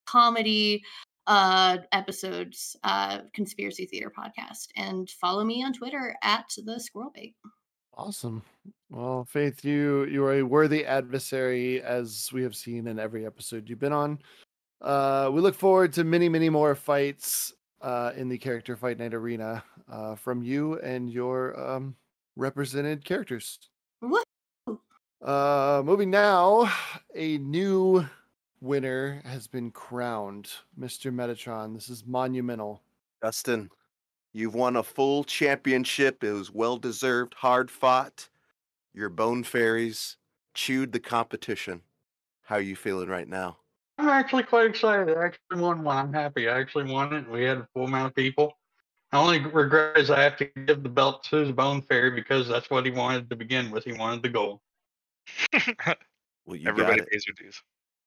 comedy 0.06 0.84
uh 1.26 1.78
episodes 1.94 2.76
uh 2.84 3.20
conspiracy 3.34 3.86
theater 3.86 4.12
podcast 4.12 4.68
and 4.76 5.10
follow 5.10 5.46
me 5.46 5.64
on 5.64 5.72
twitter 5.72 6.18
at 6.22 6.44
the 6.66 6.78
squirrel 6.78 7.14
bait 7.16 7.34
Awesome. 7.96 8.42
Well, 8.94 9.26
Faith, 9.26 9.66
you 9.66 10.04
you 10.04 10.24
are 10.24 10.36
a 10.36 10.44
worthy 10.44 10.86
adversary, 10.86 11.82
as 11.82 12.30
we 12.32 12.44
have 12.44 12.56
seen 12.56 12.86
in 12.86 13.00
every 13.00 13.26
episode 13.26 13.68
you've 13.68 13.80
been 13.80 13.92
on. 13.92 14.20
Uh, 14.84 15.32
we 15.34 15.42
look 15.42 15.56
forward 15.56 15.92
to 15.94 16.04
many, 16.04 16.30
many 16.30 16.48
more 16.48 16.76
fights 16.76 17.56
uh, 17.82 18.12
in 18.16 18.30
the 18.30 18.38
character 18.38 18.76
fight 18.76 19.00
night 19.00 19.16
arena 19.16 19.64
uh, 19.92 20.14
from 20.14 20.44
you 20.44 20.80
and 20.82 21.10
your 21.10 21.60
um, 21.60 21.96
represented 22.36 23.04
characters. 23.04 23.58
what 24.00 24.28
Uh, 25.24 25.82
moving 25.84 26.12
now, 26.12 26.72
a 27.16 27.40
new 27.40 28.06
winner 28.62 29.24
has 29.26 29.48
been 29.48 29.72
crowned, 29.72 30.52
Mr. 30.80 31.12
Metatron. 31.12 31.74
This 31.74 31.90
is 31.90 32.06
monumental. 32.06 32.84
Dustin, 33.24 33.72
you've 34.34 34.54
won 34.54 34.76
a 34.76 34.84
full 34.84 35.24
championship. 35.24 36.24
It 36.24 36.34
was 36.34 36.52
well 36.52 36.78
deserved, 36.78 37.34
hard 37.34 37.72
fought. 37.72 38.30
Your 38.94 39.10
bone 39.10 39.44
fairies 39.44 40.18
chewed 40.54 40.92
the 40.92 41.00
competition. 41.00 41.82
How 42.44 42.56
are 42.56 42.62
you 42.62 42.76
feeling 42.76 43.10
right 43.10 43.28
now? 43.28 43.58
I'm 43.98 44.10
actually 44.10 44.44
quite 44.44 44.68
excited. 44.68 45.16
I 45.18 45.26
actually 45.26 45.62
won 45.62 45.84
one. 45.84 45.98
I'm 45.98 46.14
happy. 46.14 46.48
I 46.50 46.60
actually 46.60 46.92
won 46.92 47.14
it. 47.14 47.30
We 47.30 47.44
had 47.44 47.58
a 47.58 47.68
full 47.74 47.86
amount 47.86 48.08
of 48.08 48.16
people. 48.16 48.58
The 49.12 49.18
only 49.18 49.40
regret 49.40 49.98
is 49.98 50.10
I 50.10 50.22
have 50.22 50.38
to 50.38 50.46
give 50.46 50.84
the 50.84 50.90
belt 50.90 51.24
to 51.26 51.46
the 51.46 51.54
Bone 51.54 51.82
Fairy 51.82 52.12
because 52.12 52.48
that's 52.48 52.70
what 52.70 52.86
he 52.86 52.92
wanted 52.92 53.30
to 53.30 53.36
begin 53.36 53.70
with. 53.72 53.84
He 53.84 53.94
wanted 53.94 54.24
the 54.24 54.30
gold. 54.30 54.60
Well, 56.46 56.58
you 56.58 56.68
Everybody 56.68 56.98
got 56.98 57.08
it. 57.08 57.12
pays 57.12 57.24
their 57.26 57.34
dues. 57.46 57.64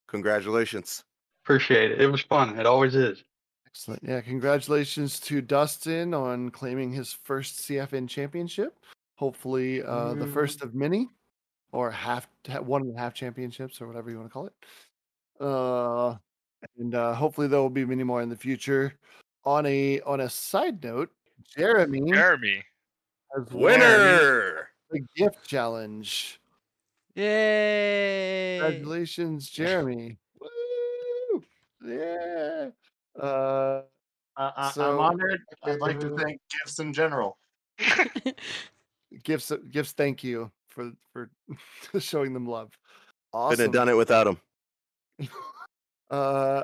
Congratulations. 0.09 1.03
Appreciate 1.43 1.91
it. 1.93 2.03
It 2.03 2.09
was 2.09 2.21
fun. 2.21 2.59
It 2.59 2.67
always 2.67 2.95
is. 2.95 3.25
Excellent. 3.67 4.03
Yeah, 4.03 4.21
congratulations 4.21 5.19
to 5.21 5.41
Dustin 5.41 6.13
on 6.13 6.51
claiming 6.51 6.93
his 6.93 7.15
first 7.15 7.61
CFN 7.61 8.11
championship. 8.11 8.79
Hopefully, 9.17 9.83
uh, 9.83 10.15
the 10.15 10.27
first 10.27 10.63
of 10.63 10.75
many, 10.75 11.09
or 11.73 11.91
half 11.91 12.29
ha- 12.49 12.61
one 12.61 12.83
and 12.83 12.97
a 12.97 12.99
half 13.01 13.15
championships, 13.15 13.81
or 13.81 13.87
whatever 13.89 14.11
you 14.11 14.17
want 14.19 14.29
to 14.29 14.33
call 14.33 14.47
it. 14.47 14.55
Uh, 15.41 16.17
and 16.79 16.95
uh, 16.95 17.15
hopefully 17.15 17.49
there 17.49 17.61
will 17.61 17.71
be 17.71 17.85
many 17.85 18.05
more 18.05 18.23
in 18.23 18.29
the 18.29 18.37
future. 18.37 18.95
On 19.45 19.65
a 19.67 20.01
on 20.03 20.21
a 20.21 20.29
side 20.29 20.83
note, 20.85 21.11
Jeremy 21.57 22.11
Jeremy. 22.11 22.63
has 23.35 23.47
won 23.53 23.63
Winner! 23.63 24.69
the 24.91 25.01
gift 25.17 25.47
challenge. 25.49 26.41
Yay! 27.15 28.59
Congratulations, 28.61 29.49
Jeremy. 29.51 30.19
Woo! 30.41 31.43
Yeah. 31.85 32.69
Uh, 33.19 33.83
I, 34.37 34.53
I, 34.57 34.71
So- 34.73 34.93
I'm 34.93 34.99
honored. 35.01 35.41
I'd 35.65 35.81
like 35.81 36.01
to 36.01 36.15
thank 36.19 36.41
Gifts 36.51 36.79
in 36.81 36.93
general. 36.93 37.39
gifts 39.25 39.53
gifts 39.71 39.93
thank 39.93 40.23
you 40.25 40.51
for 40.69 40.93
for 41.13 41.31
showing 42.01 42.33
them 42.33 42.47
love. 42.47 42.77
Awesome 43.33 43.57
Couldn't 43.57 43.67
have 43.67 43.75
done 43.75 43.89
it 43.89 43.97
without 43.97 44.27
him. 44.27 44.41
uh 46.11 46.63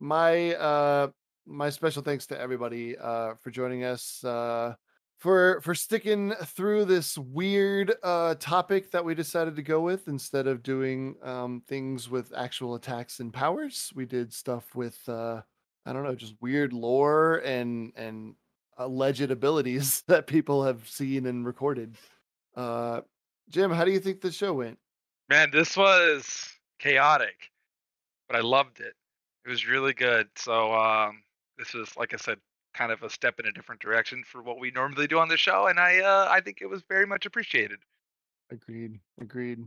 my 0.00 0.54
uh 0.54 1.08
my 1.46 1.70
special 1.70 2.02
thanks 2.02 2.26
to 2.26 2.38
everybody 2.38 2.96
uh 2.98 3.34
for 3.40 3.50
joining 3.50 3.84
us 3.84 4.22
uh 4.24 4.74
for 5.18 5.60
for 5.60 5.74
sticking 5.74 6.32
through 6.46 6.84
this 6.84 7.16
weird 7.16 7.94
uh 8.02 8.34
topic 8.40 8.90
that 8.90 9.04
we 9.04 9.14
decided 9.14 9.54
to 9.54 9.62
go 9.62 9.80
with 9.80 10.08
instead 10.08 10.46
of 10.46 10.62
doing 10.62 11.14
um 11.22 11.62
things 11.68 12.10
with 12.10 12.32
actual 12.36 12.74
attacks 12.74 13.20
and 13.20 13.32
powers. 13.32 13.92
We 13.94 14.04
did 14.04 14.32
stuff 14.32 14.74
with 14.74 14.98
uh 15.08 15.42
i 15.84 15.92
don't 15.92 16.04
know 16.04 16.14
just 16.14 16.34
weird 16.40 16.72
lore 16.72 17.38
and 17.44 17.92
and 17.96 18.34
alleged 18.84 19.30
abilities 19.30 20.02
that 20.08 20.26
people 20.26 20.64
have 20.64 20.88
seen 20.88 21.26
and 21.26 21.46
recorded 21.46 21.96
uh 22.56 23.00
jim 23.48 23.70
how 23.70 23.84
do 23.84 23.90
you 23.90 24.00
think 24.00 24.20
the 24.20 24.30
show 24.30 24.52
went 24.52 24.78
Man, 25.32 25.50
this 25.50 25.78
was 25.78 26.52
chaotic, 26.78 27.50
but 28.28 28.36
I 28.36 28.40
loved 28.40 28.80
it. 28.80 28.92
It 29.46 29.48
was 29.48 29.66
really 29.66 29.94
good. 29.94 30.28
So 30.36 30.74
um, 30.74 31.22
this 31.56 31.72
was, 31.72 31.96
like 31.96 32.12
I 32.12 32.18
said, 32.18 32.36
kind 32.74 32.92
of 32.92 33.02
a 33.02 33.08
step 33.08 33.40
in 33.40 33.46
a 33.46 33.52
different 33.52 33.80
direction 33.80 34.24
for 34.26 34.42
what 34.42 34.60
we 34.60 34.70
normally 34.70 35.06
do 35.06 35.18
on 35.18 35.28
the 35.28 35.38
show, 35.38 35.68
and 35.68 35.80
I 35.80 36.00
uh, 36.00 36.28
I 36.30 36.40
think 36.40 36.58
it 36.60 36.66
was 36.66 36.82
very 36.86 37.06
much 37.06 37.24
appreciated. 37.24 37.78
Agreed. 38.50 38.98
Agreed. 39.22 39.64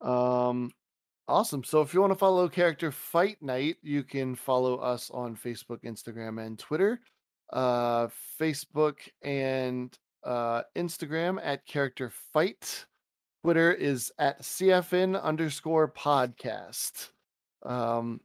Um 0.00 0.72
awesome. 1.28 1.62
So 1.62 1.80
if 1.80 1.94
you 1.94 2.00
want 2.00 2.12
to 2.12 2.18
follow 2.18 2.48
character 2.48 2.90
fight 2.90 3.36
night, 3.40 3.76
you 3.82 4.02
can 4.02 4.34
follow 4.34 4.78
us 4.78 5.10
on 5.10 5.36
Facebook, 5.36 5.84
Instagram, 5.84 6.44
and 6.44 6.58
Twitter. 6.58 7.00
Uh 7.52 8.08
Facebook 8.40 8.98
and 9.22 9.96
uh 10.24 10.62
Instagram 10.76 11.38
at 11.42 11.66
character 11.66 12.10
fight. 12.32 12.86
Twitter 13.44 13.72
is 13.72 14.12
at 14.18 14.40
CFN 14.40 15.20
underscore 15.20 15.92
podcast. 15.92 17.10
Um, 17.64 18.20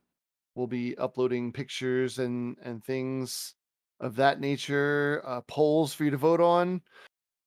we'll 0.55 0.67
be 0.67 0.97
uploading 0.97 1.51
pictures 1.51 2.19
and 2.19 2.55
and 2.63 2.83
things 2.83 3.55
of 3.99 4.15
that 4.15 4.39
nature, 4.39 5.23
uh, 5.25 5.41
polls 5.41 5.93
for 5.93 6.03
you 6.03 6.11
to 6.11 6.17
vote 6.17 6.39
on, 6.41 6.81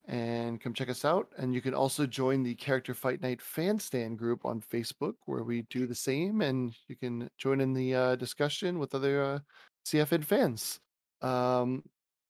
and 0.07 0.61
come 0.61 0.74
check 0.74 0.89
us 0.89 1.05
out. 1.05 1.28
And 1.39 1.55
you 1.55 1.61
can 1.61 1.74
also 1.74 2.07
join 2.07 2.43
the 2.43 2.55
Character 2.57 2.94
Fight 2.94 3.23
Night 3.23 3.40
fan 3.40 3.78
stand 3.78 4.19
group 4.19 4.44
on 4.44 4.61
Facebook, 4.61 5.15
where 5.27 5.44
we 5.44 5.62
do 5.70 5.86
the 5.86 5.94
same, 5.94 6.40
and 6.40 6.74
you 6.89 6.97
can 6.97 7.31
join 7.39 7.61
in 7.61 7.73
the 7.73 7.94
uh, 7.94 8.16
discussion 8.16 8.78
with 8.78 8.94
other 8.94 9.23
uh, 9.23 9.39
CFN 9.86 10.24
fans. 10.24 10.81
Um, 11.22 11.82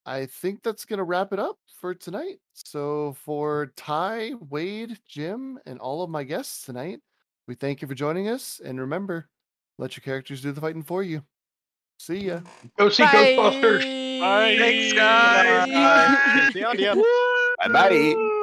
I 0.07 0.27
think 0.27 0.63
that's 0.63 0.85
gonna 0.85 1.05
wrap 1.05 1.33
it 1.33 1.39
up 1.39 1.57
for 1.81 1.95
tonight. 1.95 2.39
So 2.55 3.15
for 3.25 3.73
Ty, 3.77 4.33
Wade, 4.49 4.99
Jim, 5.07 5.59
and 5.67 5.79
all 5.79 6.03
of 6.03 6.11
my 6.11 6.25
guests 6.25 6.65
tonight, 6.65 7.01
we 7.47 7.55
thank 7.55 7.83
you 7.83 7.89
for 7.89 7.95
joining 7.95 8.29
us. 8.29 8.61
And 8.65 8.81
remember, 8.81 9.29
let 9.79 9.97
your 9.97 10.03
characters 10.03 10.43
do 10.43 10.53
the 10.53 10.61
fighting 10.61 10.83
for 10.83 11.03
you. 11.03 11.23
See 11.99 12.17
ya. 12.17 12.41
Go 12.79 12.89
see 12.89 13.03
Ghostbusters. 13.03 14.21
Bye. 14.21 14.57
Thanks, 14.59 14.93
guys. 14.95 16.53
See 16.53 16.61
you 16.61 16.67
on 16.67 16.79
ya. 16.79 16.95
Bye 16.95 17.69
bye. 17.69 18.37